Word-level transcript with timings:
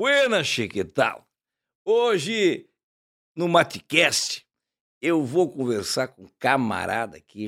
Buenas, 0.00 0.56
tal? 0.94 1.28
Hoje, 1.84 2.66
no 3.36 3.46
Matcast, 3.46 4.46
eu 4.98 5.22
vou 5.22 5.52
conversar 5.52 6.08
com 6.08 6.22
um 6.22 6.28
camarada 6.38 7.18
aqui, 7.18 7.46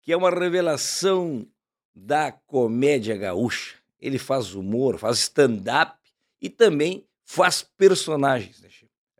que 0.00 0.10
é 0.14 0.16
uma 0.16 0.30
revelação 0.30 1.46
da 1.94 2.32
comédia 2.32 3.18
gaúcha. 3.18 3.76
Ele 4.00 4.18
faz 4.18 4.54
humor, 4.54 4.96
faz 4.96 5.18
stand-up 5.18 5.98
e 6.40 6.48
também 6.48 7.06
faz 7.22 7.62
personagens. 7.62 8.62
Né? 8.62 8.70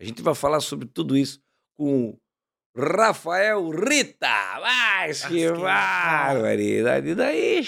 A 0.00 0.04
gente 0.04 0.22
vai 0.22 0.34
falar 0.34 0.60
sobre 0.60 0.88
tudo 0.88 1.18
isso 1.18 1.38
com 1.74 2.08
o 2.08 2.18
Rafael 2.74 3.68
Rita. 3.68 4.58
Mas 4.62 5.22
que 5.26 5.52
barbaridade. 5.52 7.10
E 7.10 7.14
daí, 7.14 7.62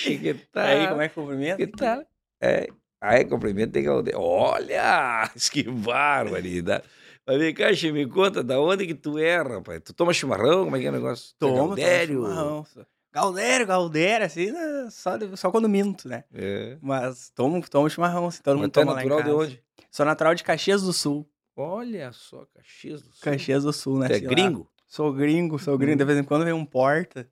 tal? 0.50 0.64
Aí, 0.64 0.88
como 0.88 1.02
é 1.02 1.08
que 1.10 1.14
cumprimenta? 1.14 1.56
Que 1.58 1.66
tal? 1.66 2.02
É, 2.40 2.66
aí, 3.00 3.24
cumprimento 3.24 3.72
tem 3.72 3.82
que... 3.82 4.14
Olha, 4.14 5.30
que 5.50 5.62
barbaridade. 5.64 6.84
Mas 7.26 7.38
vem 7.38 7.52
cá, 7.52 7.66
me 7.92 8.06
conta, 8.06 8.42
da 8.42 8.58
onde 8.58 8.86
que 8.86 8.94
tu 8.94 9.18
é, 9.18 9.36
rapaz? 9.36 9.82
Tu 9.84 9.92
toma 9.92 10.14
chimarrão? 10.14 10.64
Como 10.64 10.76
é 10.76 10.80
que 10.80 10.86
é 10.86 10.88
o 10.88 10.92
negócio? 10.92 11.34
É 11.34 11.38
Toma, 11.38 11.56
Gaudério? 11.56 12.22
toma 12.22 12.28
chimarrão. 12.28 12.66
Galdério, 13.12 13.66
Galdério, 13.66 14.26
assim, 14.26 14.50
né, 14.50 14.88
só, 14.90 15.18
só 15.36 15.50
quando 15.50 15.68
minto, 15.68 16.08
né? 16.08 16.24
É. 16.32 16.76
Mas 16.80 17.30
tomo, 17.34 17.60
tomo 17.68 17.88
chimarrão, 17.90 18.26
assim, 18.26 18.42
todo 18.42 18.54
Mas 18.54 18.62
mundo 18.62 18.70
é 18.70 18.72
toma 18.72 18.92
lá 18.92 19.02
natural 19.02 19.22
de 19.22 19.30
onde? 19.30 19.62
Sou 19.90 20.06
natural 20.06 20.34
de 20.34 20.44
Caxias 20.44 20.82
do 20.82 20.92
Sul. 20.92 21.28
Olha 21.56 22.12
só, 22.12 22.46
Caxias 22.54 23.02
do 23.02 23.12
Sul. 23.12 23.20
Caxias 23.22 23.64
do 23.64 23.72
Sul, 23.72 23.98
né? 23.98 24.08
Tu 24.08 24.14
é 24.14 24.20
gringo? 24.20 24.70
Sou 24.86 25.12
gringo, 25.12 25.58
sou 25.58 25.76
gringo. 25.76 25.94
Hum. 25.94 25.98
De 25.98 26.04
vez 26.04 26.18
em 26.18 26.24
quando 26.24 26.44
vem 26.44 26.52
um 26.52 26.64
porta. 26.64 27.28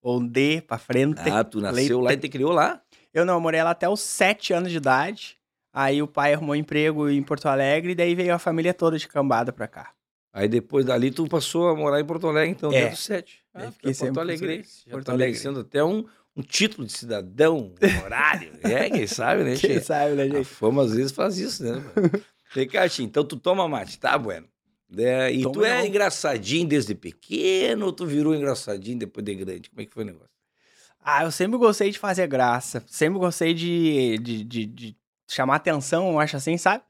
Ou 0.00 0.20
um 0.20 0.26
D 0.26 0.62
pra 0.62 0.78
frente. 0.78 1.20
Ah, 1.30 1.44
tu 1.44 1.60
nasceu 1.60 2.00
Leite. 2.00 2.04
lá 2.04 2.12
e 2.12 2.16
te 2.16 2.28
criou 2.28 2.52
lá? 2.52 2.82
Eu 3.12 3.24
não, 3.24 3.34
eu 3.34 3.40
morei 3.40 3.62
lá 3.62 3.70
até 3.70 3.88
os 3.88 4.00
sete 4.00 4.52
anos 4.52 4.70
de 4.70 4.76
idade. 4.78 5.36
Aí 5.72 6.02
o 6.02 6.06
pai 6.08 6.34
arrumou 6.34 6.54
emprego 6.54 7.08
em 7.08 7.22
Porto 7.22 7.46
Alegre 7.46 7.92
e 7.92 7.94
daí 7.94 8.14
veio 8.14 8.34
a 8.34 8.38
família 8.38 8.74
toda 8.74 8.98
de 8.98 9.08
cambada 9.08 9.52
pra 9.52 9.66
cá. 9.66 9.92
Aí 10.32 10.48
depois 10.48 10.84
dali 10.84 11.10
tu 11.10 11.26
passou 11.28 11.68
a 11.68 11.74
morar 11.76 12.00
em 12.00 12.04
Porto 12.04 12.26
Alegre, 12.28 12.50
então, 12.50 12.70
É. 12.72 12.80
desde 12.80 12.94
os 12.94 13.00
sete. 13.00 13.38
Ah, 13.54 13.70
fiquei 13.70 13.92
fiquei 13.94 14.10
Porto. 14.10 14.84
Já 14.86 14.92
Porto 14.92 15.08
Alegre. 15.10 15.26
merecendo 15.32 15.60
até 15.60 15.84
um, 15.84 16.04
um 16.36 16.42
título 16.42 16.86
de 16.86 16.92
cidadão 16.92 17.74
horário. 18.04 18.52
é, 18.62 18.88
quem 18.90 19.06
sabe, 19.06 19.44
né, 19.44 19.56
Quem 19.56 19.74
Che? 19.74 19.80
sabe, 19.80 20.14
né, 20.14 20.22
A 20.24 20.28
gente? 20.28 20.44
fama 20.44 20.82
às 20.84 20.94
vezes 20.94 21.12
faz 21.12 21.38
isso, 21.38 21.62
né? 21.64 21.82
Che, 22.90 23.02
então 23.02 23.24
tu 23.24 23.36
toma 23.36 23.66
mate, 23.68 23.98
tá, 23.98 24.16
bueno? 24.18 24.46
É, 24.94 25.32
e 25.32 25.42
tu 25.50 25.64
é 25.64 25.78
não. 25.78 25.86
engraçadinho 25.86 26.68
desde 26.68 26.94
pequeno 26.94 27.86
ou 27.86 27.92
tu 27.94 28.04
virou 28.06 28.34
engraçadinho 28.34 28.98
depois 28.98 29.24
de 29.24 29.34
grande? 29.34 29.70
Como 29.70 29.80
é 29.80 29.86
que 29.86 29.92
foi 29.94 30.02
o 30.02 30.06
negócio? 30.06 30.28
Ah, 31.02 31.24
eu 31.24 31.30
sempre 31.30 31.58
gostei 31.58 31.90
de 31.90 31.98
fazer 31.98 32.26
graça. 32.26 32.82
Sempre 32.86 33.18
gostei 33.18 33.52
de, 33.54 34.18
de, 34.18 34.44
de, 34.44 34.66
de 34.66 34.96
chamar 35.28 35.56
atenção, 35.56 36.10
eu 36.12 36.20
acho 36.20 36.36
assim, 36.36 36.56
sabe? 36.56 36.82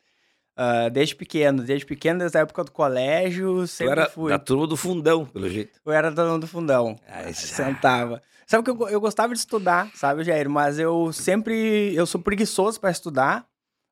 Ah, 0.57 0.89
desde 0.91 1.15
pequeno. 1.17 1.63
Desde 1.63 1.87
pequeno, 1.87 2.19
desde 2.19 2.37
a 2.37 2.43
época 2.43 2.65
do 2.65 2.71
colégio, 2.71 3.67
sempre 3.67 3.93
era 3.93 4.09
fui. 4.11 4.31
da 4.31 4.39
turma 4.39 4.67
do 4.67 4.77
fundão, 4.77 5.25
pelo 5.25 5.49
jeito. 5.49 5.81
Eu 5.85 5.93
era 5.93 6.11
dono 6.11 6.39
do 6.39 6.47
fundão. 6.47 6.99
Ah, 7.09 7.29
esse- 7.29 7.49
Sentava. 7.49 8.21
Sabe 8.47 8.65
que 8.65 8.71
eu, 8.71 8.89
eu 8.91 9.01
gostava 9.01 9.33
de 9.33 9.39
estudar, 9.39 9.91
sabe, 9.95 10.25
Jair? 10.25 10.49
Mas 10.51 10.79
eu 10.79 11.11
sempre. 11.13 11.95
Eu 11.95 12.05
sou 12.07 12.21
preguiçoso 12.21 12.79
para 12.79 12.91
estudar 12.91 13.47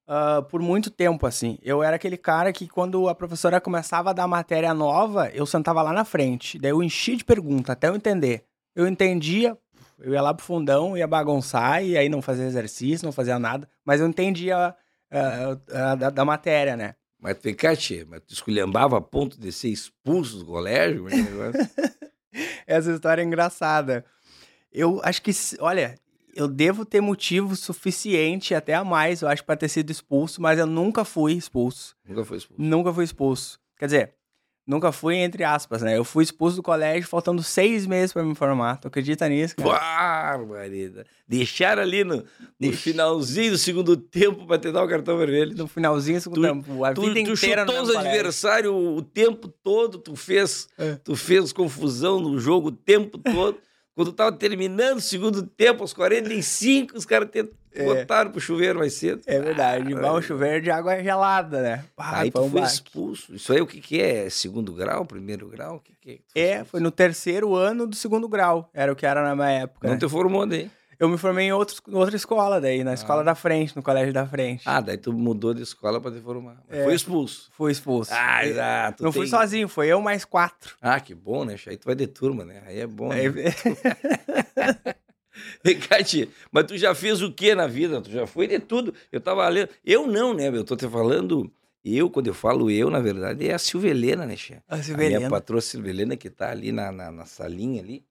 ah, 0.07 0.43
por 0.51 0.61
muito 0.61 0.91
tempo, 0.91 1.27
assim. 1.27 1.57
Eu 1.63 1.83
era 1.83 1.97
aquele 1.97 2.19
cara 2.19 2.53
que, 2.53 2.69
quando 2.69 3.09
a 3.09 3.15
professora 3.15 3.59
começava 3.59 4.11
a 4.11 4.13
dar 4.13 4.27
matéria 4.27 4.75
nova, 4.75 5.31
eu 5.31 5.47
sentava 5.47 5.81
lá 5.81 5.95
na 5.95 6.05
frente. 6.05 6.59
Daí 6.59 6.73
eu 6.73 6.83
enchia 6.83 7.17
de 7.17 7.25
pergunta 7.25 7.73
até 7.73 7.89
eu 7.89 7.97
entender. 7.97 8.45
Eu 8.77 8.87
entendia, 8.87 9.57
eu 10.01 10.13
ia 10.13 10.23
lá 10.23 10.33
pro 10.35 10.45
fundão, 10.45 10.97
ia 10.97 11.07
bagunçar, 11.07 11.85
e 11.85 11.97
aí 11.97 12.09
não 12.09 12.23
fazia 12.23 12.45
exercício, 12.45 13.05
não 13.05 13.13
fazia 13.13 13.39
nada. 13.39 13.69
Mas 13.85 14.01
eu 14.01 14.07
entendia 14.07 14.75
ah, 15.11 15.59
ah, 15.73 15.95
da, 15.95 16.11
da 16.11 16.25
matéria, 16.25 16.77
né? 16.77 16.95
Mas 17.19 17.37
vem 17.43 17.55
cá, 17.55 17.75
Che, 17.75 18.07
mas 18.09 18.23
tu 18.23 18.33
esculhambava 18.33 18.97
a 18.97 19.01
ponto 19.01 19.39
de 19.39 19.53
ser 19.53 19.69
expulso 19.69 20.39
do 20.39 20.47
colégio? 20.47 21.07
Essa 22.67 22.93
história 22.93 23.21
é 23.21 23.25
engraçada. 23.25 24.05
Eu 24.73 25.01
acho 25.05 25.21
que, 25.21 25.31
olha, 25.59 25.97
eu 26.35 26.49
devo 26.49 26.85
ter 26.85 27.01
motivo 27.01 27.55
suficiente, 27.57 28.55
até 28.55 28.75
a 28.75 28.85
mais, 28.85 29.21
eu 29.21 29.29
acho, 29.29 29.45
pra 29.45 29.57
ter 29.57 29.69
sido 29.69 29.91
expulso, 29.91 30.41
mas 30.41 30.59
eu 30.59 30.67
nunca 30.67 31.05
fui 31.05 31.35
expulso. 31.35 31.95
Nunca 32.09 32.25
foi 32.25 32.39
expulso. 32.39 32.63
Nunca 32.63 32.93
fui 32.95 33.05
expulso. 33.05 33.61
Quer 33.77 33.87
dizer, 33.87 34.15
nunca 34.71 34.93
fui 34.93 35.17
entre 35.17 35.43
aspas, 35.45 35.83
né? 35.83 35.99
Eu 35.99 36.05
fui 36.05 36.23
expulso 36.25 36.57
do 36.57 36.63
colégio 36.63 37.09
faltando 37.09 37.43
seis 37.43 37.87
meses 37.87 38.13
pra 38.13 38.23
me 38.23 38.35
formar. 38.35 38.77
Tu 38.79 38.89
acredita 38.89 39.29
nisso, 39.29 39.57
cara? 39.57 39.69
Barbaridade. 40.39 41.09
Deixaram 41.29 41.83
ali 41.83 42.05
no, 42.05 42.17
no 42.17 42.25
Deixa. 42.59 42.79
finalzinho 42.79 43.53
do 43.53 43.59
segundo 43.59 43.97
tempo 43.97 44.47
pra 44.47 44.59
te 44.59 44.71
dar 44.73 44.83
o 44.85 44.89
cartão 44.89 45.17
vermelho. 45.19 45.55
No 45.57 45.67
finalzinho 45.67 46.19
do 46.19 46.23
segundo 46.23 46.41
Tu- 46.41 46.49
tempo. 46.49 46.85
A 46.85 46.93
Tu, 46.95 47.01
vida 47.03 47.15
tu 47.15 47.19
inteira 47.21 47.67
chutou 47.67 47.83
os 47.83 47.95
adversários 47.97 48.73
o 48.75 49.03
tempo 49.03 49.49
todo, 49.49 49.99
tu 49.99 50.17
fez, 50.17 50.69
É. 50.79 50.95
tu 50.97 51.15
fez 51.17 51.53
confusão 51.53 52.21
no 52.21 52.39
jogo 52.39 52.69
o 52.69 52.73
tempo 52.73 53.19
todo. 53.19 53.59
Quando 53.95 54.13
tava 54.13 54.33
terminando 54.33 54.99
o 54.99 55.01
segundo 55.01 55.43
tempo, 55.43 55.83
aos 55.83 55.93
45, 55.93 56.97
os 56.97 57.05
caras 57.05 57.29
É. 57.73 57.85
botaram 57.85 58.31
pro 58.31 58.41
chuveiro 58.41 58.79
mais 58.79 58.95
cedo. 58.95 59.21
É 59.27 59.39
verdade. 59.41 59.93
Ah, 59.95 60.01
Vão 60.01 60.23
chover 60.23 60.61
de 60.63 60.71
água 60.71 61.03
gelada, 61.03 61.61
né? 61.61 61.85
Ah, 61.97 62.21
Aí 62.21 62.31
foi 62.31 62.41
tu 62.43 62.47
um 62.47 62.51
foi 62.51 62.61
baque. 62.63 62.73
expulso. 62.73 63.35
Isso 63.35 63.53
aí 63.53 63.61
o 63.61 63.67
que, 63.67 63.81
que 63.81 64.01
é? 64.01 64.29
Segundo 64.31 64.73
grau, 64.73 65.05
primeiro 65.05 65.49
grau? 65.49 65.77
O 65.77 65.81
que, 65.81 65.93
que 66.01 66.11
é? 66.11 66.15
que 66.15 66.41
É, 66.41 66.51
expulso? 66.53 66.71
foi 66.71 66.81
no 66.81 66.91
terceiro 66.91 67.55
ano 67.55 67.87
do 67.87 67.95
segundo 67.97 68.29
grau. 68.29 68.71
Era 68.73 68.93
o 68.93 68.97
que 68.97 69.05
era 69.07 69.23
na 69.23 69.35
minha 69.37 69.51
época. 69.51 69.87
Não 69.87 69.95
né? 69.95 70.01
te 70.01 70.09
formou 70.09 70.47
daí. 70.47 70.71
Eu 71.01 71.09
me 71.09 71.17
formei 71.17 71.47
em 71.47 71.53
outros, 71.53 71.81
outra 71.91 72.15
escola 72.15 72.61
daí, 72.61 72.85
na 72.85 72.93
escola 72.93 73.23
Ah. 73.23 73.25
da 73.25 73.35
frente, 73.35 73.75
no 73.75 73.83
colégio 73.83 74.13
da 74.13 74.27
frente. 74.27 74.63
Ah, 74.67 74.83
daí 74.83 74.99
tu 74.99 75.15
mudou 75.15 75.55
de 75.55 75.63
escola 75.63 75.99
pra 75.99 76.11
te 76.13 76.21
formar. 76.21 76.63
É. 76.69 76.85
Foi 76.85 76.95
expulso. 76.95 77.51
Fui 77.57 77.73
expulso. 77.73 78.11
Ah, 78.15 78.47
exato. 78.47 79.03
Não 79.03 79.11
fui 79.11 79.23
tem- 79.23 79.31
sozinho, 79.31 79.67
foi 79.67 79.89
eu 79.89 80.01
mais 80.03 80.27
quatro. 80.27 80.77
Ah, 80.79 81.01
que 81.01 81.15
bom, 81.15 81.45
né? 81.47 81.57
Aí 81.67 81.77
tu 81.79 81.87
vai 81.87 81.95
de 81.95 82.07
turma, 82.07 82.45
né? 82.45 82.63
Aí 82.67 82.81
é 82.81 82.87
bom. 82.87 83.09
Né? 83.09 83.21
Aí- 83.23 83.33
cá, 85.89 86.03
tia, 86.05 86.29
mas 86.53 86.67
tu 86.67 86.77
já 86.77 86.95
fez 86.95 87.23
o 87.23 87.33
que 87.33 87.55
na 87.55 87.67
vida? 87.67 88.01
Tu 88.03 88.11
já 88.11 88.27
foi 88.27 88.47
de 88.47 88.59
tudo. 88.59 88.93
Eu 89.11 89.21
tava 89.23 89.49
lendo. 89.49 89.71
Eu 89.85 90.07
não, 90.07 90.35
né? 90.35 90.49
Eu 90.49 90.65
tô 90.65 90.77
te 90.77 90.87
falando. 90.89 91.51
Eu, 91.83 92.11
quando 92.11 92.27
eu 92.27 92.35
falo 92.35 92.71
eu, 92.71 92.91
na 92.91 93.01
verdade, 93.01 93.49
é 93.49 93.55
a 93.55 93.59
Silvelena, 93.59 94.27
né, 94.27 94.37
Xê? 94.37 94.59
A 94.69 94.75
A 94.75 94.83
Silvelena. 94.83 95.17
minha 95.17 95.31
patroa 95.31 95.63
Silvelena, 95.63 96.15
que 96.15 96.29
tá 96.29 96.51
ali 96.51 96.73
na, 96.73 96.93
na, 96.93 97.11
na 97.11 97.25
salinha 97.25 97.81
ali. 97.81 98.05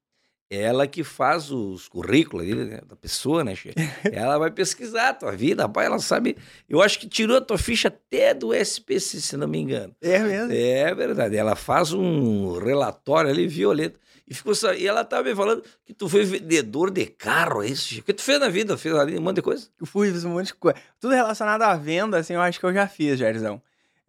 Ela 0.52 0.88
que 0.88 1.04
faz 1.04 1.52
os 1.52 1.88
currículos 1.88 2.48
né, 2.48 2.82
da 2.88 2.96
pessoa, 2.96 3.44
né, 3.44 3.54
Xê? 3.56 3.72
Ela 4.12 4.38
vai 4.40 4.50
pesquisar 4.50 5.10
a 5.10 5.14
tua 5.14 5.32
vida, 5.34 5.64
rapaz, 5.64 5.86
ela 5.86 6.00
sabe. 6.00 6.36
Eu 6.68 6.82
acho 6.82 6.98
que 7.00 7.08
tirou 7.08 7.38
a 7.38 7.42
tua 7.42 7.58
ficha 7.58 7.88
até 7.88 8.34
do 8.34 8.52
SPC, 8.52 9.22
se 9.22 9.38
não 9.38 9.48
me 9.48 9.60
engano. 9.60 9.96
É 10.02 10.18
mesmo? 10.18 10.52
É 10.52 10.96
verdade. 10.96 11.38
Ela 11.38 11.56
faz 11.56 11.94
um 11.94 12.58
relatório 12.58 13.30
ali 13.30 13.48
violento. 13.48 14.00
E, 14.28 14.34
ficou, 14.34 14.54
e 14.78 14.88
ela 14.88 15.04
tava 15.04 15.24
me 15.30 15.36
falando 15.36 15.64
que 15.86 15.94
tu 15.94 16.08
foi 16.10 16.24
vendedor 16.24 16.90
de 16.92 17.06
carro, 17.08 17.64
é 17.64 17.68
isso? 17.68 18.00
O 18.00 18.04
que 18.04 18.14
tu 18.14 18.22
fez 18.22 18.40
na 18.40 18.48
vida? 18.50 18.76
Fez 18.78 18.94
ali 18.96 19.18
um 19.18 19.22
monte 19.22 19.38
de 19.38 19.42
coisa? 19.44 19.68
Eu 19.80 19.86
fui, 19.88 20.12
fiz 20.12 20.24
um 20.24 20.30
monte 20.32 20.48
de 20.48 20.54
coisa. 20.56 20.78
Tudo 21.00 21.14
relacionado 21.16 21.62
à 21.64 21.76
venda, 21.76 22.18
assim, 22.20 22.34
eu 22.34 22.42
acho 22.42 22.60
que 22.60 22.66
eu 22.66 22.74
já 22.74 22.88
fiz, 22.88 23.18
Jairzão. 23.20 23.62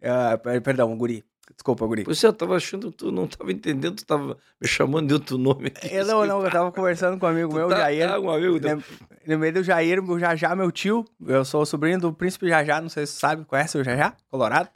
Ah, 0.03 0.37
per- 0.37 0.61
perdão, 0.61 0.95
guri. 0.97 1.23
Desculpa, 1.53 1.85
guri. 1.85 2.03
É, 2.07 2.25
eu 2.27 2.33
tava 2.33 2.55
achando 2.55 2.91
que 2.91 2.97
tu 2.97 3.11
não 3.11 3.27
tava 3.27 3.51
entendendo, 3.51 3.95
tu 3.97 4.05
tava 4.05 4.37
me 4.59 4.67
chamando 4.67 5.07
de 5.07 5.13
outro 5.13 5.37
nome 5.37 5.67
aqui. 5.67 5.93
Eu 5.93 6.05
não, 6.05 6.25
não, 6.25 6.43
eu 6.43 6.49
tava 6.51 6.71
conversando 6.71 7.19
com 7.19 7.25
um 7.25 7.29
amigo 7.29 7.53
meu, 7.53 7.67
tá, 7.69 7.77
Jair. 7.77 8.09
Ah, 8.09 8.19
um 8.19 8.29
amigo. 8.29 8.59
Lem- 8.59 8.83
Lembrei 9.27 9.51
do 9.51 9.61
Jair, 9.63 9.99
o 10.03 10.19
Jajá, 10.19 10.55
meu 10.55 10.71
tio. 10.71 11.05
Eu 11.25 11.45
sou 11.45 11.65
sobrinho 11.65 11.99
do 11.99 12.11
príncipe 12.13 12.47
Jajá, 12.49 12.81
não 12.81 12.89
sei 12.89 13.05
se 13.05 13.13
você 13.13 13.19
sabe, 13.19 13.45
conhece 13.45 13.77
o 13.77 13.83
Jajá? 13.83 14.15
Colorado? 14.29 14.69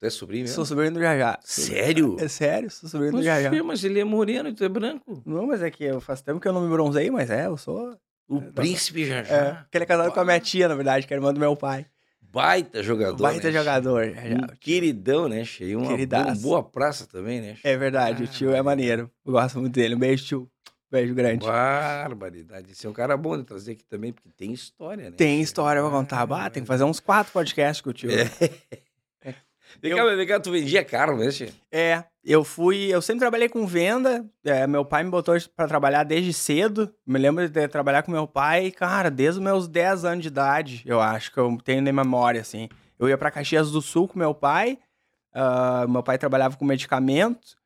Tu 0.00 0.06
é 0.06 0.10
sobrinho 0.10 0.42
mesmo? 0.42 0.54
Sou 0.54 0.64
sobrinho 0.64 0.92
do 0.92 1.00
Jajá. 1.00 1.38
Sério? 1.42 2.16
É 2.20 2.28
sério, 2.28 2.70
sou 2.70 2.88
sobrinho 2.88 3.12
do 3.12 3.22
Jajá. 3.22 3.50
mas 3.64 3.82
ele 3.82 3.98
é 4.00 4.04
moreno 4.04 4.48
e 4.48 4.54
tu 4.54 4.62
é 4.64 4.68
branco. 4.68 5.22
Não, 5.26 5.46
mas 5.46 5.62
é 5.62 5.70
que 5.70 5.84
eu 5.84 6.00
faz 6.00 6.20
tempo 6.20 6.38
que 6.40 6.46
eu 6.46 6.52
não 6.52 6.60
me 6.62 6.68
bronzei, 6.70 7.10
mas 7.10 7.30
é, 7.30 7.46
eu 7.46 7.56
sou. 7.56 7.96
O 8.28 8.40
tá- 8.42 8.52
príncipe 8.60 9.10
É, 9.10 9.24
já. 9.24 9.54
porque 9.62 9.78
ele 9.78 9.84
é 9.84 9.86
casado 9.86 10.12
com 10.12 10.20
a 10.20 10.24
minha 10.24 10.38
tia, 10.38 10.68
na 10.68 10.74
verdade, 10.74 11.06
que 11.06 11.14
é 11.14 11.16
irmã 11.16 11.32
do 11.32 11.40
meu 11.40 11.56
pai. 11.56 11.86
Baita 12.38 12.82
jogador. 12.84 13.22
Baita 13.22 13.48
né? 13.48 13.58
jogador. 13.58 14.14
já. 14.14 14.36
Um 14.36 14.46
queridão, 14.60 15.28
né? 15.28 15.44
Cheio 15.44 15.80
uma 15.80 15.96
boa, 16.06 16.34
boa 16.36 16.62
praça 16.62 17.04
também, 17.06 17.40
né? 17.40 17.56
É 17.64 17.76
verdade, 17.76 18.22
o 18.22 18.26
tio 18.28 18.52
é 18.52 18.62
maneiro. 18.62 19.10
Eu 19.26 19.32
gosto 19.32 19.58
muito 19.58 19.74
dele. 19.74 19.96
Um 19.96 19.98
beijo, 19.98 20.24
tio. 20.24 20.50
Beijo 20.90 21.14
grande. 21.14 21.44
Barbaridade. 21.44 22.72
Esse 22.72 22.86
é 22.86 22.90
um 22.90 22.92
cara 22.92 23.16
bom 23.16 23.36
de 23.36 23.44
trazer 23.44 23.72
aqui 23.72 23.84
também, 23.84 24.12
porque 24.12 24.30
tem 24.30 24.52
história, 24.52 25.10
né? 25.10 25.16
Tem 25.16 25.40
história 25.42 25.82
pra 25.82 25.90
contar. 25.90 26.24
Bah, 26.26 26.48
tem 26.48 26.62
que 26.62 26.66
fazer 26.66 26.84
uns 26.84 27.00
quatro 27.00 27.32
podcasts 27.32 27.80
com 27.80 27.90
o 27.90 27.92
tio. 27.92 28.10
É. 28.10 28.24
Vem 29.80 29.94
cá, 29.94 30.04
vem 30.04 30.26
cá, 30.26 30.40
tu 30.40 30.50
vendia 30.50 30.84
carro, 30.84 31.16
né, 31.16 31.30
Che? 31.30 31.52
É, 31.70 32.04
eu 32.24 32.42
fui. 32.44 32.88
Eu 32.92 33.00
sempre 33.02 33.20
trabalhei 33.20 33.48
com 33.48 33.66
venda. 33.66 34.24
é, 34.44 34.66
meu 34.66 34.84
pai 34.84 35.04
me 35.04 35.10
botou 35.10 35.36
pra 35.54 35.68
trabalhar 35.68 36.04
desde 36.04 36.32
cedo. 36.32 36.92
Me 37.06 37.18
lembro 37.18 37.48
de 37.48 37.68
trabalhar 37.68 38.02
com 38.02 38.10
meu 38.10 38.26
pai, 38.26 38.70
cara, 38.70 39.10
desde 39.10 39.38
os 39.38 39.44
meus 39.44 39.68
10 39.68 40.04
anos 40.04 40.22
de 40.22 40.28
idade, 40.28 40.82
eu 40.86 41.00
acho 41.00 41.32
que 41.32 41.38
eu 41.38 41.56
tenho 41.64 41.82
na 41.82 41.92
memória, 41.92 42.40
assim. 42.40 42.68
Eu 42.98 43.08
ia 43.08 43.16
pra 43.16 43.30
Caxias 43.30 43.70
do 43.70 43.80
Sul 43.80 44.08
com 44.08 44.18
meu 44.18 44.34
pai. 44.34 44.78
ah, 45.32 45.86
meu 45.88 46.02
pai 46.02 46.18
trabalhava 46.18 46.56
com 46.56 46.64
medicamento. 46.64 47.56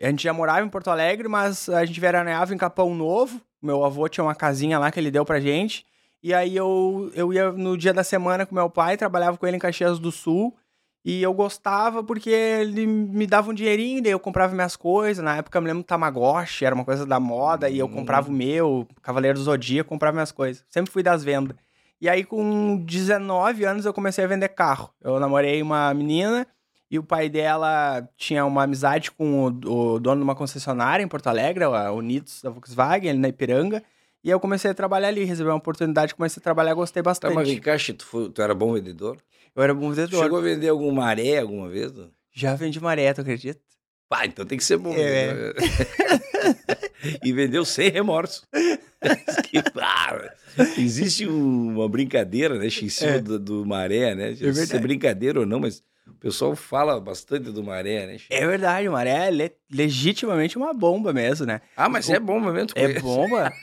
A 0.00 0.06
gente 0.06 0.22
já 0.22 0.32
morava 0.32 0.64
em 0.64 0.68
Porto 0.70 0.88
Alegre, 0.90 1.26
mas 1.28 1.68
a 1.68 1.84
gente 1.84 1.98
veraneava 2.00 2.54
em 2.54 2.58
Capão 2.58 2.94
Novo. 2.94 3.40
Meu 3.60 3.84
avô 3.84 4.08
tinha 4.08 4.22
uma 4.24 4.34
casinha 4.34 4.78
lá 4.78 4.90
que 4.92 5.00
ele 5.00 5.10
deu 5.10 5.24
pra 5.24 5.40
gente. 5.40 5.84
E 6.22 6.32
aí 6.32 6.56
eu, 6.56 7.10
eu 7.14 7.32
ia 7.32 7.50
no 7.52 7.76
dia 7.76 7.92
da 7.92 8.04
semana 8.04 8.46
com 8.46 8.54
meu 8.54 8.70
pai, 8.70 8.96
trabalhava 8.96 9.36
com 9.36 9.46
ele 9.46 9.56
em 9.56 9.60
Caxias 9.60 9.98
do 9.98 10.10
Sul. 10.12 10.56
E 11.04 11.22
eu 11.22 11.32
gostava 11.32 12.02
porque 12.02 12.30
ele 12.30 12.86
me 12.86 13.26
dava 13.26 13.50
um 13.50 13.54
dinheirinho, 13.54 14.02
daí 14.02 14.12
eu 14.12 14.20
comprava 14.20 14.54
minhas 14.54 14.76
coisas. 14.76 15.24
Na 15.24 15.36
época 15.36 15.56
eu 15.56 15.62
me 15.62 15.68
lembro 15.68 15.82
do 15.82 15.86
Tamagotchi, 15.86 16.64
era 16.64 16.74
uma 16.74 16.84
coisa 16.84 17.06
da 17.06 17.18
moda, 17.18 17.70
e 17.70 17.78
eu 17.78 17.88
comprava 17.88 18.28
o 18.28 18.32
meu, 18.32 18.86
Cavaleiro 19.02 19.38
do 19.38 19.44
Zodíaco, 19.44 19.88
comprava 19.88 20.14
minhas 20.14 20.32
coisas. 20.32 20.64
Sempre 20.68 20.92
fui 20.92 21.02
das 21.02 21.24
vendas. 21.24 21.56
E 22.00 22.08
aí, 22.08 22.22
com 22.24 22.76
19 22.76 23.64
anos, 23.64 23.84
eu 23.84 23.92
comecei 23.92 24.24
a 24.24 24.28
vender 24.28 24.48
carro. 24.50 24.90
Eu 25.02 25.18
namorei 25.18 25.60
uma 25.62 25.92
menina 25.92 26.46
e 26.90 26.98
o 26.98 27.02
pai 27.02 27.28
dela 27.28 28.08
tinha 28.16 28.44
uma 28.44 28.62
amizade 28.62 29.10
com 29.10 29.44
o, 29.44 29.94
o 29.94 29.98
dono 29.98 30.20
de 30.20 30.24
uma 30.24 30.34
concessionária 30.34 31.02
em 31.02 31.08
Porto 31.08 31.26
Alegre, 31.26 31.64
a 31.64 31.90
Unidos 31.92 32.40
da 32.42 32.50
Volkswagen, 32.50 33.10
ali 33.10 33.18
na 33.18 33.28
Ipiranga. 33.28 33.82
E 34.24 34.30
eu 34.30 34.40
comecei 34.40 34.70
a 34.70 34.74
trabalhar 34.74 35.08
ali, 35.08 35.24
recebi 35.24 35.48
uma 35.48 35.54
oportunidade, 35.56 36.14
comecei 36.14 36.40
a 36.40 36.42
trabalhar, 36.42 36.74
gostei 36.74 37.02
Tá, 37.02 37.10
bastante. 37.10 37.34
mas 37.34 37.58
cá, 37.60 37.78
Che, 37.78 37.92
tu, 37.92 38.04
foi- 38.04 38.28
tu 38.30 38.42
era 38.42 38.54
bom 38.54 38.72
vendedor? 38.72 39.16
Eu 39.54 39.62
era 39.62 39.72
bom 39.74 39.90
vendedor. 39.90 40.22
Chegou 40.22 40.38
a 40.38 40.42
vender 40.42 40.68
algum 40.68 40.90
maré 40.92 41.38
alguma 41.38 41.68
vez? 41.68 41.92
não? 41.92 42.10
Já 42.32 42.54
vendi 42.54 42.80
maré, 42.80 43.12
tu 43.14 43.20
acredita? 43.20 43.60
Pá, 44.08 44.24
então 44.26 44.44
tem 44.46 44.56
que 44.58 44.64
ser 44.64 44.76
bom. 44.78 44.92
É. 44.94 45.34
vendedor. 45.52 45.54
e 47.24 47.32
vendeu 47.32 47.64
sem 47.64 47.90
remorso. 47.90 48.46
que, 49.50 49.62
pá, 49.70 50.34
existe 50.76 51.28
um- 51.28 51.76
uma 51.76 51.88
brincadeira, 51.88 52.58
né, 52.58 52.66
em 52.66 52.88
cima 52.88 53.12
É. 53.12 53.20
do, 53.20 53.38
do 53.38 53.66
maré, 53.66 54.14
né? 54.14 54.34
Se 54.34 54.76
é 54.76 54.78
brincadeira 54.80 55.40
ou 55.40 55.46
não, 55.46 55.60
mas 55.60 55.82
o 56.08 56.14
pessoal 56.14 56.54
fala 56.56 57.00
bastante 57.00 57.50
do 57.50 57.62
maré, 57.62 58.06
né? 58.06 58.16
É 58.30 58.46
verdade, 58.46 58.88
maré 58.88 59.28
é 59.28 59.30
le- 59.30 59.52
legitimamente 59.70 60.56
uma 60.56 60.72
bomba 60.74 61.12
mesmo, 61.12 61.46
né? 61.46 61.60
Ah, 61.76 61.88
mas 61.88 62.08
é 62.10 62.18
bom 62.18 62.40
mesmo. 62.40 62.68
É 62.74 63.00
bomba. 63.00 63.52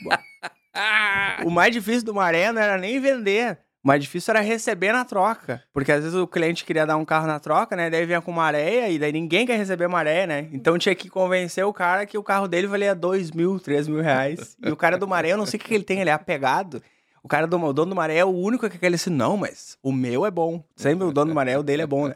O 1.44 1.50
mais 1.50 1.72
difícil 1.72 2.04
do 2.04 2.14
maré 2.14 2.52
não 2.52 2.60
era 2.60 2.76
nem 2.76 3.00
vender. 3.00 3.58
O 3.82 3.88
mais 3.88 4.02
difícil 4.02 4.32
era 4.32 4.40
receber 4.40 4.92
na 4.92 5.04
troca. 5.04 5.62
Porque 5.72 5.92
às 5.92 6.02
vezes 6.02 6.18
o 6.18 6.26
cliente 6.26 6.64
queria 6.64 6.84
dar 6.84 6.96
um 6.96 7.04
carro 7.04 7.26
na 7.26 7.38
troca, 7.38 7.76
né? 7.76 7.88
Daí 7.88 8.04
vinha 8.04 8.20
com 8.20 8.32
maré 8.32 8.90
e 8.90 8.98
daí 8.98 9.12
ninguém 9.12 9.46
quer 9.46 9.56
receber 9.56 9.86
maré, 9.88 10.26
né? 10.26 10.48
Então 10.52 10.76
tinha 10.76 10.94
que 10.94 11.08
convencer 11.08 11.64
o 11.64 11.72
cara 11.72 12.04
que 12.04 12.18
o 12.18 12.22
carro 12.22 12.48
dele 12.48 12.66
valia 12.66 12.94
dois 12.94 13.30
mil, 13.30 13.60
três 13.60 13.86
mil 13.86 14.00
reais. 14.02 14.56
E 14.62 14.70
o 14.70 14.76
cara 14.76 14.98
do 14.98 15.06
maré, 15.06 15.32
eu 15.32 15.36
não 15.38 15.46
sei 15.46 15.56
o 15.56 15.60
que 15.62 15.68
que 15.68 15.74
ele 15.74 15.84
tem, 15.84 16.00
ele 16.00 16.10
é 16.10 16.12
apegado. 16.12 16.82
O 17.22 17.28
cara 17.28 17.46
do 17.46 17.56
o 17.60 17.72
dono 17.72 17.90
do 17.90 17.96
maré 17.96 18.16
é 18.18 18.24
o 18.24 18.28
único 18.28 18.68
que 18.70 18.78
quer 18.78 18.86
ele 18.86 18.94
assim, 18.96 19.10
não, 19.10 19.36
mas 19.36 19.76
o 19.82 19.90
meu 19.92 20.24
é 20.26 20.30
bom. 20.30 20.62
Sempre 20.76 21.06
o 21.06 21.12
dono 21.12 21.30
do 21.32 21.34
maré, 21.34 21.58
o 21.58 21.62
dele 21.62 21.82
é 21.82 21.86
bom, 21.86 22.06
né? 22.08 22.14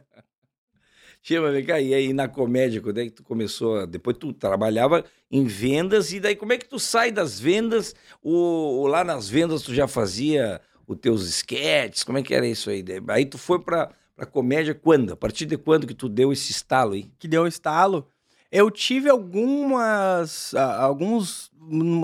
Tia, 1.23 1.41
mas 1.43 1.53
vem 1.53 1.65
cá, 1.65 1.79
e 1.81 1.93
aí 1.93 2.13
na 2.15 2.27
comédia, 2.29 2.81
quando 2.81 2.99
é 2.99 3.05
que 3.05 3.11
tu 3.11 3.23
começou? 3.23 3.87
Depois 3.87 4.17
tu 4.17 4.33
trabalhava 4.33 5.05
em 5.31 5.45
vendas, 5.45 6.13
e 6.13 6.19
daí 6.21 6.35
como 6.35 6.53
é 6.55 6.59
que 6.59 6.67
tu 6.67 6.79
sai 6.79 7.13
das 7.13 7.39
vendas? 7.39 7.95
O, 8.23 8.81
o- 8.83 8.87
lá 8.87 9.05
nas 9.05 9.29
vendas 9.29 9.63
tu 9.63 9.75
já 9.75 9.87
fazia 9.87 10.61
os 10.87 10.97
teus 10.99 11.27
sketches? 11.29 12.05
Como 12.05 12.17
é 12.19 12.23
que 12.23 12.35
era 12.35 12.47
isso 12.47 12.71
aí? 12.71 12.83
Aí 13.09 13.27
tu 13.27 13.37
foi 13.37 13.59
pra, 13.59 13.91
pra 14.17 14.25
comédia 14.25 14.75
quando? 14.75 15.13
A 15.13 15.17
partir 15.17 15.45
de 15.45 15.59
quando 15.59 15.87
que 15.87 15.95
tu 15.95 16.09
deu 16.09 16.33
esse 16.33 16.51
estalo 16.53 16.95
aí? 16.95 17.11
que 17.19 17.29
deu 17.29 17.47
estalo. 17.47 18.07
Eu 18.51 18.71
tive 18.71 19.09
algumas, 19.11 20.55
alguns, 20.55 21.53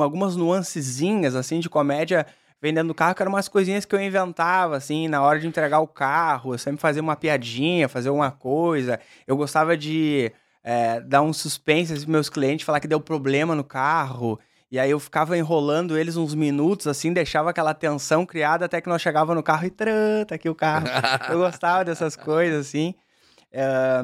algumas 0.01 0.37
nuancezinhas, 0.37 1.35
assim, 1.35 1.59
de 1.59 1.69
comédia 1.71 2.27
vendendo 2.67 2.93
carro, 2.93 3.15
que 3.15 3.23
eram 3.23 3.31
umas 3.33 3.47
coisinhas 3.47 3.85
que 3.85 3.95
eu 3.95 4.01
inventava, 4.01 4.77
assim, 4.77 5.07
na 5.07 5.23
hora 5.23 5.39
de 5.39 5.47
entregar 5.47 5.79
o 5.79 5.87
carro. 5.87 6.53
Eu 6.53 6.59
sempre 6.59 6.81
fazia 6.81 7.01
uma 7.01 7.15
piadinha, 7.15 7.89
fazer 7.89 8.11
uma 8.11 8.33
coisa. 8.33 8.99
Eu 9.25 9.37
gostava 9.37 9.77
de 9.77 10.33
eh, 10.65 11.01
dar 11.03 11.23
um 11.23 11.33
suspense 11.33 11.93
assim, 11.93 12.03
pros 12.03 12.13
meus 12.13 12.29
clientes, 12.29 12.67
falar 12.67 12.81
que 12.81 12.89
deu 12.89 13.01
problema 13.01 13.55
no 13.55 13.63
carro. 13.63 14.37
E 14.69 14.81
aí 14.81 14.91
eu 14.91 14.99
ficava 14.99 15.39
enrolando 15.39 15.97
eles 15.97 16.17
uns 16.17 16.35
minutos, 16.35 16.89
assim, 16.89 17.13
deixava 17.13 17.51
aquela 17.51 17.73
tensão 17.73 18.27
criada 18.27 18.65
até 18.65 18.81
que 18.81 18.89
nós 18.89 19.01
chegava 19.01 19.33
no 19.33 19.45
carro 19.45 19.65
e 19.65 19.71
trã, 19.71 20.25
tá 20.27 20.35
aqui 20.35 20.49
o 20.49 20.55
carro. 20.55 20.89
Eu 21.31 21.39
gostava 21.39 21.85
dessas 21.85 22.17
coisas, 22.17 22.67
assim. 22.67 22.97
Eh, 23.53 24.03